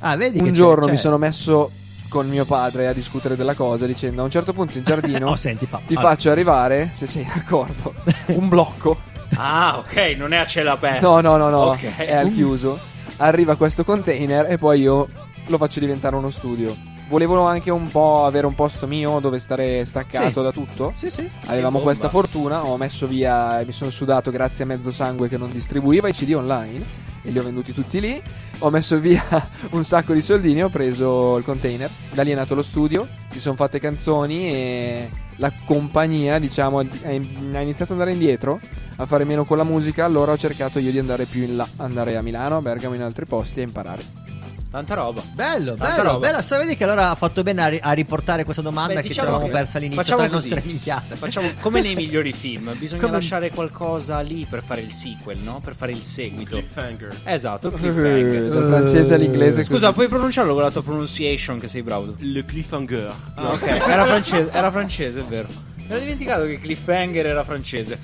Ah, 0.00 0.16
vedi 0.16 0.38
un 0.40 0.52
giorno 0.52 0.84
c'è. 0.86 0.90
mi 0.90 0.96
sono 0.96 1.16
messo 1.16 1.70
con 2.08 2.28
mio 2.28 2.44
padre 2.44 2.86
a 2.86 2.92
discutere 2.92 3.34
della 3.36 3.54
cosa 3.54 3.84
dicendo 3.86 4.20
a 4.22 4.24
un 4.24 4.30
certo 4.30 4.52
punto 4.52 4.78
in 4.78 4.84
giardino 4.86 5.30
Oh, 5.30 5.36
senti, 5.36 5.66
papà. 5.66 5.84
ti 5.86 5.94
allora, 5.94 6.08
faccio 6.14 6.30
arrivare, 6.30 6.90
se 6.92 7.06
sei 7.06 7.24
d'accordo, 7.32 7.94
un 8.36 8.48
blocco. 8.48 8.98
Ah, 9.34 9.76
ok, 9.78 10.14
non 10.16 10.32
è 10.32 10.36
a 10.38 10.46
cielo 10.46 10.70
aperto. 10.72 11.08
No, 11.10 11.20
no, 11.20 11.36
no, 11.36 11.48
no, 11.50 11.58
Ok. 11.70 11.96
è 11.96 12.14
al 12.14 12.32
chiuso. 12.32 12.78
Arriva 13.18 13.56
questo 13.56 13.84
container 13.84 14.50
e 14.50 14.56
poi 14.58 14.80
io 14.80 15.08
lo 15.46 15.56
faccio 15.56 15.80
diventare 15.80 16.16
uno 16.16 16.30
studio. 16.30 16.74
Volevo 17.08 17.40
anche 17.46 17.70
un 17.70 17.88
po' 17.88 18.24
avere 18.26 18.46
un 18.46 18.54
posto 18.54 18.86
mio 18.86 19.20
dove 19.20 19.38
stare 19.38 19.84
staccato 19.84 20.28
Sì. 20.28 20.42
da 20.42 20.50
tutto. 20.52 20.92
Sì, 20.94 21.08
sì. 21.08 21.30
Avevamo 21.46 21.78
questa 21.78 22.08
fortuna, 22.08 22.64
ho 22.66 22.76
messo 22.76 23.06
via, 23.06 23.62
mi 23.64 23.72
sono 23.72 23.90
sudato 23.90 24.30
grazie 24.30 24.64
a 24.64 24.66
Mezzo 24.66 24.90
Sangue 24.90 25.28
che 25.28 25.38
non 25.38 25.50
distribuiva 25.50 26.08
i 26.08 26.12
CD 26.12 26.34
online 26.34 26.82
e 27.26 27.30
li 27.30 27.38
ho 27.38 27.42
venduti 27.42 27.72
tutti 27.72 28.00
lì. 28.00 28.22
Ho 28.60 28.70
messo 28.70 28.98
via 29.00 29.24
un 29.70 29.84
sacco 29.84 30.12
di 30.12 30.20
soldini, 30.22 30.62
ho 30.62 30.68
preso 30.68 31.36
il 31.36 31.44
container, 31.44 31.90
da 32.12 32.22
lì 32.22 32.30
è 32.30 32.34
nato 32.34 32.54
lo 32.54 32.62
studio, 32.62 33.06
si 33.28 33.40
sono 33.40 33.56
fatte 33.56 33.80
canzoni 33.80 34.50
e 34.50 35.10
la 35.36 35.52
compagnia, 35.64 36.38
diciamo, 36.38 36.78
ha 36.78 37.10
in- 37.10 37.52
ha 37.54 37.60
iniziato 37.60 37.92
ad 37.92 38.00
andare 38.00 38.12
indietro, 38.12 38.60
a 38.96 39.06
fare 39.06 39.24
meno 39.24 39.44
con 39.44 39.56
la 39.56 39.64
musica, 39.64 40.04
allora 40.04 40.32
ho 40.32 40.38
cercato 40.38 40.78
io 40.78 40.90
di 40.90 40.98
andare 40.98 41.24
più 41.24 41.42
in 41.42 41.56
là, 41.56 41.68
andare 41.76 42.16
a 42.16 42.22
Milano, 42.22 42.56
a 42.56 42.62
Bergamo, 42.62 42.94
in 42.94 43.02
altri 43.02 43.26
posti 43.26 43.60
e 43.60 43.64
imparare. 43.64 44.35
Tanta 44.68 44.94
roba. 44.94 45.22
Bello, 45.32 45.74
Tanta 45.74 45.96
bello, 45.96 46.02
roba. 46.12 46.26
bella. 46.26 46.42
So, 46.42 46.58
vedi 46.58 46.74
che 46.76 46.84
allora 46.84 47.10
ha 47.10 47.14
fatto 47.14 47.42
bene 47.42 47.62
a, 47.62 47.68
ri- 47.68 47.80
a 47.82 47.92
riportare 47.92 48.44
questa 48.44 48.60
domanda 48.62 48.94
Beh, 48.94 49.02
che 49.02 49.08
diciamo 49.08 49.28
ci 49.28 49.32
avevamo 49.34 49.50
che 49.52 49.58
persa 49.58 49.78
all'inizio 49.78 50.02
facciamo 50.02 50.20
tra 50.22 50.28
le 50.28 50.34
così. 50.34 50.48
nostre 50.50 50.70
minchiate. 50.70 51.16
Facciamo 51.16 51.50
come 51.60 51.80
nei 51.80 51.94
migliori 51.94 52.32
film, 52.32 52.74
bisogna 52.76 53.00
Come- 53.00 53.12
lasciare 53.14 53.50
qualcosa 53.50 54.20
lì 54.20 54.46
per 54.48 54.62
fare 54.64 54.80
il 54.82 54.90
sequel, 54.92 55.38
no? 55.38 55.60
Per 55.64 55.74
fare 55.76 55.92
il 55.92 56.02
seguito. 56.02 56.56
Cliffhanger. 56.56 57.20
Esatto, 57.24 57.68
Eh, 57.68 57.74
cliffhanger. 57.76 58.48
Dal 58.48 58.64
francese 58.68 59.14
all'inglese. 59.14 59.64
Scusa, 59.64 59.86
così. 59.86 59.92
puoi 59.94 60.08
pronunciarlo 60.08 60.52
con 60.52 60.62
la 60.62 60.70
tua 60.70 60.82
pronunciation 60.82 61.58
che 61.58 61.68
sei 61.68 61.82
bravo? 61.82 62.14
Le 62.18 62.44
cliffhanger. 62.44 63.14
Ah, 63.34 63.52
ok, 63.52 63.62
era 63.66 64.04
francese, 64.04 64.50
era 64.52 64.70
francese, 64.70 65.20
è 65.20 65.24
vero. 65.24 65.48
Mi 65.86 65.92
ero 65.92 66.00
dimenticato 66.00 66.44
che 66.46 66.58
cliffhanger 66.58 67.26
era 67.26 67.44
francese. 67.44 67.98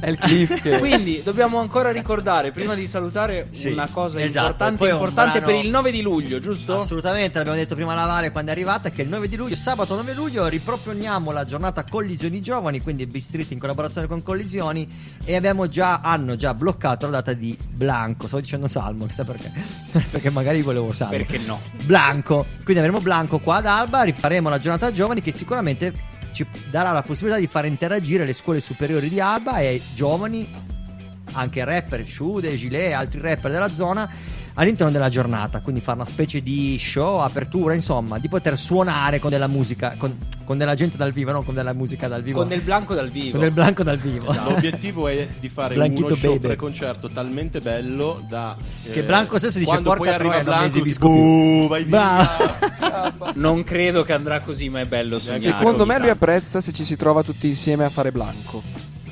È 0.00 0.08
il 0.08 0.18
cliff 0.18 0.60
che... 0.60 0.78
Quindi 0.80 1.22
dobbiamo 1.22 1.58
ancora 1.60 1.92
ricordare, 1.92 2.50
prima 2.50 2.74
di 2.74 2.84
salutare, 2.88 3.46
Sì, 3.52 3.68
una 3.68 3.88
cosa 3.88 4.20
esatto, 4.20 4.46
importante, 4.46 4.88
importante 4.88 5.38
brano- 5.38 5.46
per 5.56 5.64
il 5.64 5.70
9 5.70 5.90
di 5.92 6.02
luglio, 6.02 6.40
giusto? 6.40 6.80
Assolutamente, 6.80 7.38
l'abbiamo 7.38 7.56
detto 7.56 7.76
prima 7.76 7.92
a 7.92 7.94
Lavare 7.94 8.32
quando 8.32 8.50
è 8.50 8.54
arrivata 8.54 8.90
che 8.90 9.02
il 9.02 9.08
9 9.08 9.28
di 9.28 9.36
luglio, 9.36 9.54
sabato 9.54 9.94
9 9.94 10.14
luglio, 10.14 10.48
riproponiamo 10.48 11.30
la 11.30 11.44
giornata 11.44 11.84
Collisioni 11.84 12.40
Giovani, 12.42 12.80
quindi 12.80 13.06
B-Street 13.06 13.52
in 13.52 13.60
collaborazione 13.60 14.08
con 14.08 14.24
Collisioni 14.24 14.88
e 15.24 15.36
abbiamo 15.36 15.68
già, 15.68 16.00
hanno 16.00 16.34
già 16.34 16.54
bloccato 16.54 17.06
la 17.06 17.12
data 17.12 17.32
di 17.34 17.56
Blanco, 17.70 18.26
stavo 18.26 18.42
dicendo 18.42 18.66
Salmo, 18.66 19.06
chissà 19.06 19.22
perché, 19.22 19.52
perché 20.10 20.30
magari 20.30 20.60
volevo 20.60 20.92
Salmo. 20.92 21.16
Perché 21.16 21.38
no? 21.38 21.60
Blanco, 21.84 22.46
quindi 22.64 22.82
avremo 22.82 23.00
Blanco 23.00 23.38
qua 23.38 23.56
ad 23.56 23.66
Alba, 23.66 24.02
rifaremo 24.02 24.48
la 24.48 24.58
giornata 24.58 24.90
giovani 24.90 25.22
che 25.22 25.30
sicuramente 25.30 26.14
ci 26.36 26.46
darà 26.68 26.92
la 26.92 27.00
possibilità 27.00 27.40
di 27.40 27.46
far 27.46 27.64
interagire 27.64 28.26
le 28.26 28.34
scuole 28.34 28.60
superiori 28.60 29.08
di 29.08 29.20
Alba 29.20 29.60
e 29.60 29.80
giovani 29.94 30.46
anche 31.32 31.64
rapper, 31.64 32.06
Shude, 32.06 32.54
Gilet 32.56 32.90
e 32.90 32.92
altri 32.92 33.20
rapper 33.20 33.50
della 33.50 33.70
zona 33.70 34.08
all'interno 34.58 34.92
della 34.92 35.08
giornata, 35.08 35.60
quindi 35.60 35.80
fare 35.80 36.00
una 36.00 36.08
specie 36.08 36.42
di 36.42 36.78
show, 36.78 37.18
apertura, 37.18 37.74
insomma, 37.74 38.18
di 38.18 38.28
poter 38.28 38.56
suonare 38.58 39.18
con 39.18 39.30
della 39.30 39.46
musica, 39.46 39.94
con, 39.96 40.16
con 40.44 40.58
della 40.58 40.74
gente 40.74 40.96
dal 40.96 41.12
vivo, 41.12 41.32
non 41.32 41.44
con 41.44 41.54
della 41.54 41.72
musica 41.72 42.08
dal 42.08 42.22
vivo. 42.22 42.38
Con 42.38 42.48
del 42.48 42.62
blanco 42.62 42.94
dal 42.94 43.10
vivo. 43.10 43.32
Con 43.32 43.40
del 43.40 43.50
blanco 43.52 43.82
dal 43.82 43.98
vivo. 43.98 44.32
L'obiettivo 44.32 45.08
è 45.08 45.28
di 45.38 45.48
fare 45.48 45.74
Blanchito 45.74 46.06
uno 46.06 46.14
show 46.14 46.32
baby. 46.32 46.46
pre-concerto 46.46 47.08
talmente 47.08 47.60
bello 47.60 48.24
da. 48.28 48.56
Che 48.90 49.02
Blanco 49.02 49.38
stesso 49.38 49.58
dice, 49.58 49.70
quando 49.70 49.94
"Porca 49.94 50.14
troia, 50.14 50.28
non 50.30 50.38
mi 50.38 50.44
Blanco, 50.44 50.66
esibisco 50.66 51.08
dico, 51.08 51.20
più." 51.20 51.22
"Uh, 51.22 51.68
vai 51.68 51.84
via. 51.84 52.74
Non 53.34 53.62
credo 53.62 54.04
che 54.04 54.12
andrà 54.12 54.40
così, 54.40 54.68
ma 54.70 54.80
è 54.80 54.86
bello 54.86 55.18
sognare. 55.18 55.56
Secondo 55.56 55.84
me 55.84 55.98
lui 55.98 56.08
apprezza 56.08 56.60
se 56.60 56.72
ci 56.72 56.84
si 56.84 56.96
trova 56.96 57.22
tutti 57.22 57.46
insieme 57.46 57.84
a 57.84 57.90
fare 57.90 58.10
blanco. 58.10 58.62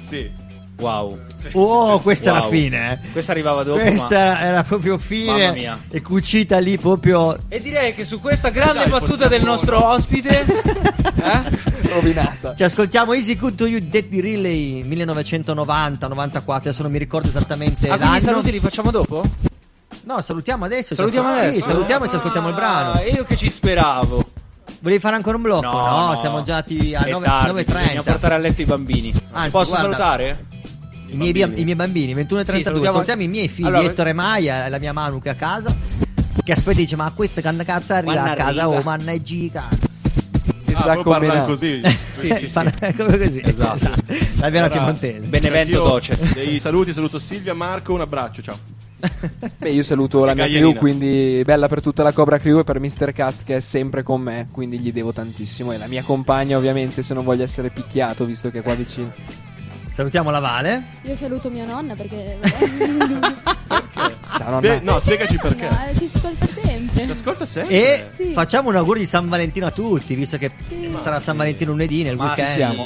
Sì. 0.01 0.31
Wow. 0.77 1.19
Oh, 1.53 2.01
questa 2.01 2.31
è 2.31 2.33
la 2.35 2.41
Wow. 2.41 2.51
fine. 2.51 3.01
eh. 3.05 3.11
Questa 3.13 3.31
arrivava 3.33 3.63
dopo. 3.63 3.81
Questa 3.81 4.17
ma... 4.19 4.41
era 4.41 4.63
proprio 4.65 4.93
Mamma 4.97 5.05
fine 5.07 5.53
mia. 5.53 5.79
e 5.89 6.03
cucita 6.03 6.59
lì 6.59 6.77
proprio 6.79 7.37
E 7.49 7.61
direi 7.61 7.95
che 7.95 8.05
su 8.05 8.21
questa 8.21 8.49
grande 8.51 8.81
Dai, 8.81 8.89
battuta 8.91 9.29
del 9.29 9.43
nostro 9.45 9.85
ospite. 9.87 10.41
eh? 11.23 11.89
Rovinata. 11.89 12.55
Ci 12.55 12.65
ascoltiamo 12.65 13.13
Easy 13.13 13.37
Good 13.37 13.55
to 13.55 13.67
You 13.67 13.81
Dead 13.81 14.07
di 14.07 14.21
Relay 14.21 14.83
1990-94, 14.85 16.43
adesso 16.47 16.83
non 16.83 16.91
mi 16.91 16.99
ricordo 16.99 17.29
esattamente 17.29 17.89
Ah, 17.89 17.97
l'anno. 17.97 18.19
saluti 18.21 18.51
li 18.51 18.59
facciamo 18.61 18.91
dopo? 18.91 19.23
No, 20.05 20.21
salutiamo 20.21 20.65
adesso. 20.65 20.95
Salutiamo 20.95 21.33
Sì, 21.35 21.39
adesso. 21.39 21.67
salutiamo 21.67 22.05
e 22.05 22.09
ci 22.11 22.17
ascoltiamo 22.17 22.49
il 22.49 22.55
brano. 22.55 22.93
Ah, 22.93 23.03
io 23.05 23.23
che 23.25 23.37
ci 23.37 23.49
speravo. 23.49 24.23
Volevi 24.81 25.01
fare 25.01 25.15
ancora 25.17 25.37
un 25.37 25.43
blocco? 25.43 25.71
No, 25.71 25.87
No, 25.87 26.07
no. 26.09 26.17
siamo 26.17 26.43
già 26.43 26.57
a 26.59 26.65
È 26.65 27.11
9, 27.11 27.25
tardi, 27.27 27.61
9.30. 27.63 27.65
bisogna 27.65 28.03
portare 28.03 28.35
a 28.35 28.39
letto 28.39 28.61
i 28.61 28.65
bambini. 28.67 29.15
Anzi, 29.33 29.51
Posso 29.51 29.71
guarda, 29.71 29.87
salutare? 29.97 30.45
I 31.15 31.17
miei, 31.17 31.33
bambini. 31.33 31.61
i 31.61 31.65
miei 31.65 31.77
bambini, 31.77 32.15
21 32.15 32.41
e 32.41 32.45
Sì, 32.45 32.51
32. 32.51 32.63
salutiamo- 32.83 33.05
salutiamo 33.05 33.23
i 33.23 33.29
miei 33.33 33.49
figli, 33.49 33.67
Allora- 33.67 33.83
Ettore 33.89 34.13
Maia, 34.13 34.67
e 34.67 34.69
la 34.69 34.79
mia 34.79 34.93
Manu 34.93 35.21
che 35.21 35.29
è 35.29 35.33
a 35.33 35.37
casa. 35.37 35.75
Che 36.45 36.53
aspetta 36.53 36.73
e 36.79 36.83
dice: 36.83 36.97
Ma 36.97 37.11
questa 37.15 37.41
quando 37.41 37.65
cazzo 37.65 37.93
arriva 37.95 38.13
Quando 38.13 38.31
a 38.31 38.35
casa? 38.35 38.49
arriva?" 38.63 38.69
Oh, 38.69 38.83
mannaggia. 38.83 39.69
Ti 40.65 40.73
Ah, 40.73 40.77
sta 40.77 40.93
proprio 40.93 41.03
parla 41.05 41.45
combinando. 41.45 41.53
così. 41.53 41.81
Sì, 42.15 42.33
sì, 42.35 42.49
sì. 42.49 42.55
Come 42.97 43.19
così. 43.19 43.41
Esatto. 43.45 43.91
La 44.41 44.51
vera 44.51 44.65
Allora, 44.67 44.69
piemontese. 44.69 45.19
Benevento 45.29 45.83
docet. 45.83 46.33
Dei 46.35 46.59
saluti, 46.59 46.93
saluto 46.93 47.19
Silvia, 47.19 47.55
Marco, 47.55 47.93
un 47.95 48.01
abbraccio, 48.01 48.43
ciao. 48.43 48.59
Beh, 49.59 49.69
io 49.71 49.83
saluto 49.83 50.25
la 50.25 50.33
E 50.33 50.35
mia 50.35 50.45
Gaianina. 50.47 50.71
crew, 50.71 50.79
quindi 50.81 51.43
bella 51.45 51.69
per 51.69 51.83
tutta 51.83 52.03
la 52.03 52.13
Cobra 52.13 52.39
Crew 52.39 52.61
e 52.61 52.65
per 52.65 52.81
Mr. 52.81 53.13
Cast 53.13 53.45
che 53.45 53.57
è 53.57 53.61
sempre 53.61 54.03
con 54.03 54.23
me, 54.23 54.49
quindi 54.51 54.79
gli 54.79 54.93
devo 54.93 55.13
tantissimo. 55.13 55.73
E 55.73 55.77
la 55.79 55.87
mia 55.89 56.03
compagna, 56.03 56.57
ovviamente, 56.57 57.03
se 57.03 57.13
non 57.13 57.23
voglio 57.25 57.43
essere 57.43 57.69
picchiato, 57.71 58.25
visto 58.25 58.51
che 58.51 58.61
è 58.61 58.63
qua 58.63 58.75
vicino. 58.75 59.13
Salutiamo 59.95 60.31
la 60.31 60.41
Vale. 60.41 60.85
Io 61.03 61.15
saluto 61.15 61.51
mia 61.51 61.65
nonna 61.65 61.95
perché. 61.97 62.39
Ciao, 64.37 64.51
nonna. 64.51 64.61
Beh, 64.61 64.81
no, 64.83 64.99
spiegaci 64.99 65.39
perché. 65.39 65.69
No, 65.69 65.79
ci 65.97 66.11
ascolta 66.13 66.47
sempre. 66.47 67.05
Ti 67.05 67.11
ascolta 67.13 67.47
sempre. 67.47 67.75
E 67.75 68.05
Sì. 68.13 68.33
facciamo 68.33 68.71
un 68.71 68.77
augurio 68.77 69.03
di 69.03 69.09
San 69.09 69.29
Valentino 69.29 69.67
a 69.67 69.71
tutti, 69.71 70.17
visto 70.17 70.37
che 70.37 70.51
Sì. 70.67 70.93
sarà 71.01 71.21
San 71.21 71.37
Valentino 71.37 71.71
lunedì 71.71 72.03
nel 72.03 72.17
Ma 72.17 72.25
weekend. 72.25 72.49
siamo. 72.49 72.85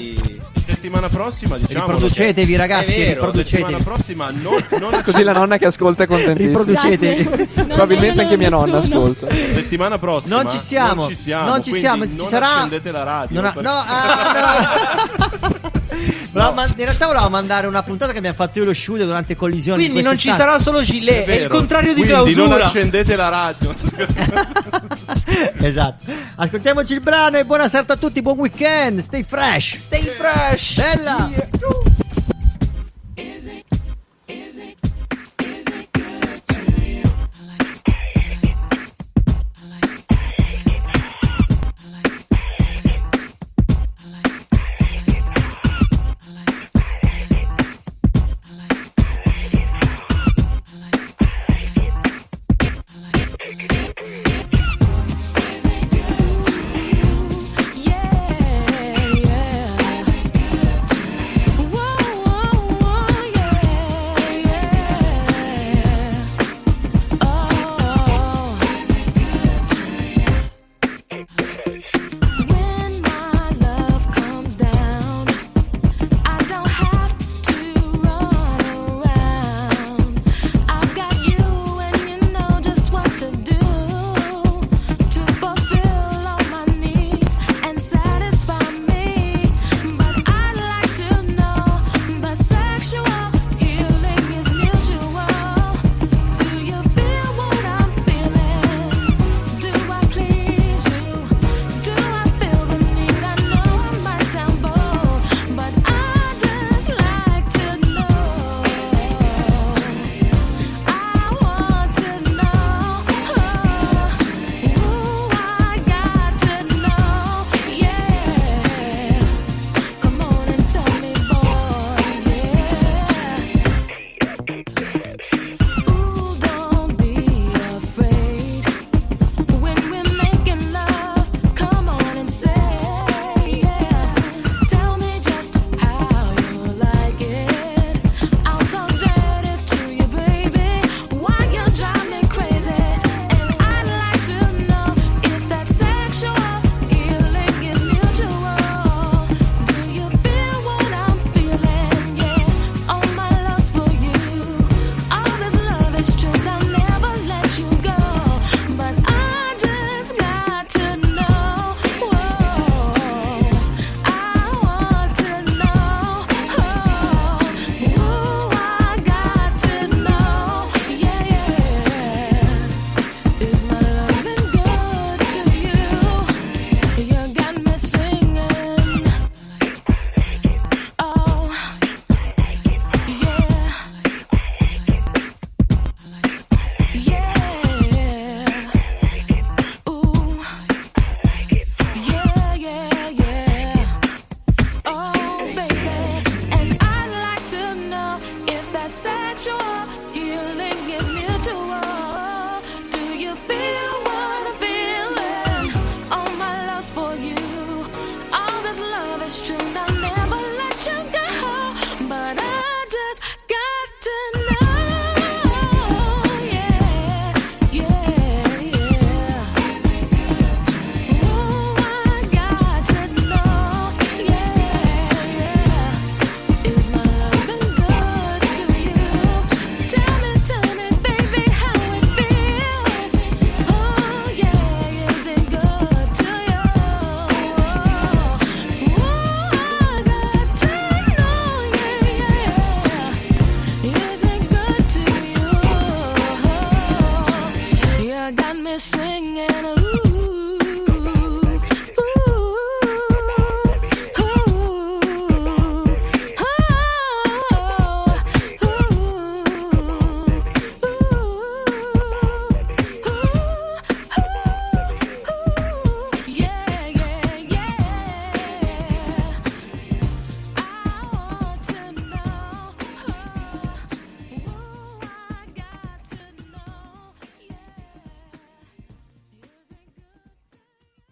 Settimana 0.67 1.09
prossima, 1.09 1.57
diciamo. 1.57 1.87
Riproducetevi, 1.87 2.57
ragazzi, 2.57 2.85
È 3.01 3.15
vero, 3.15 3.33
Settimana 3.33 3.79
riproducetevi. 3.79 3.83
prossima, 3.85 4.31
non, 4.31 4.65
non 4.93 5.01
Così 5.09 5.23
la 5.23 5.33
nonna 5.33 5.57
che 5.57 5.65
ascolta 5.65 6.03
è 6.03 6.07
contentissima. 6.07 6.59
Riproducetevi. 6.59 7.47
Non 7.59 7.67
Probabilmente 7.69 8.21
anche 8.23 8.37
mia 8.37 8.51
nonna 8.51 8.79
ascolta. 8.79 9.31
Settimana 9.31 9.99
prossima 9.99 10.43
Non 10.43 10.51
ci 10.51 10.59
siamo, 10.59 11.03
Non 11.03 11.09
ci 11.09 11.15
siamo. 11.17 11.49
non 11.49 11.63
ci 11.63 11.71
quindi 11.71 11.81
siamo, 11.89 12.05
ci 12.05 12.15
non 12.17 12.29
sarà- 12.29 12.55
accendete 12.57 12.91
la 12.91 13.03
radio. 13.03 13.35
Non 13.41 13.45
ha- 13.47 13.53
perché- 13.53 13.69
no, 13.69 13.75
ah, 13.87 15.41
no. 15.41 15.58
Volevo 16.43 16.55
man- 16.55 16.69
in 16.77 16.85
realtà 16.85 17.07
volevamo 17.07 17.29
mandare 17.31 17.67
una 17.67 17.83
puntata 17.83 18.13
che 18.13 18.19
abbiamo 18.19 18.37
fatto 18.37 18.59
io 18.59 18.65
e 18.65 18.67
lo 18.69 18.73
Sciude 18.73 19.05
durante 19.05 19.37
collisioni. 19.37 19.83
Quindi 19.83 20.01
di 20.01 20.07
non 20.07 20.19
ci 20.19 20.31
sarà 20.31 20.59
solo 20.59 20.83
Gilet, 20.83 21.27
è, 21.27 21.33
il 21.33 21.39
vero. 21.39 21.57
contrario 21.57 21.95
di 21.95 22.03
Quindi 22.03 22.35
non 22.35 22.47
clausura. 22.47 22.67
accendete 22.67 23.17
la 23.17 23.29
radio. 23.29 23.75
esatto. 25.67 26.05
Ascoltiamoci 26.37 26.93
il 26.95 27.01
brano 27.01 27.39
e 27.39 27.45
buona 27.45 27.69
serata 27.69 27.95
a 27.95 27.97
tutti, 27.97 28.23
buon 28.23 28.39
weekend. 28.39 29.01
Stay 29.01 29.25
fresh. 29.25 29.77
Stay 29.77 30.03
fresh. 30.03 30.77
Bella. 30.77 31.31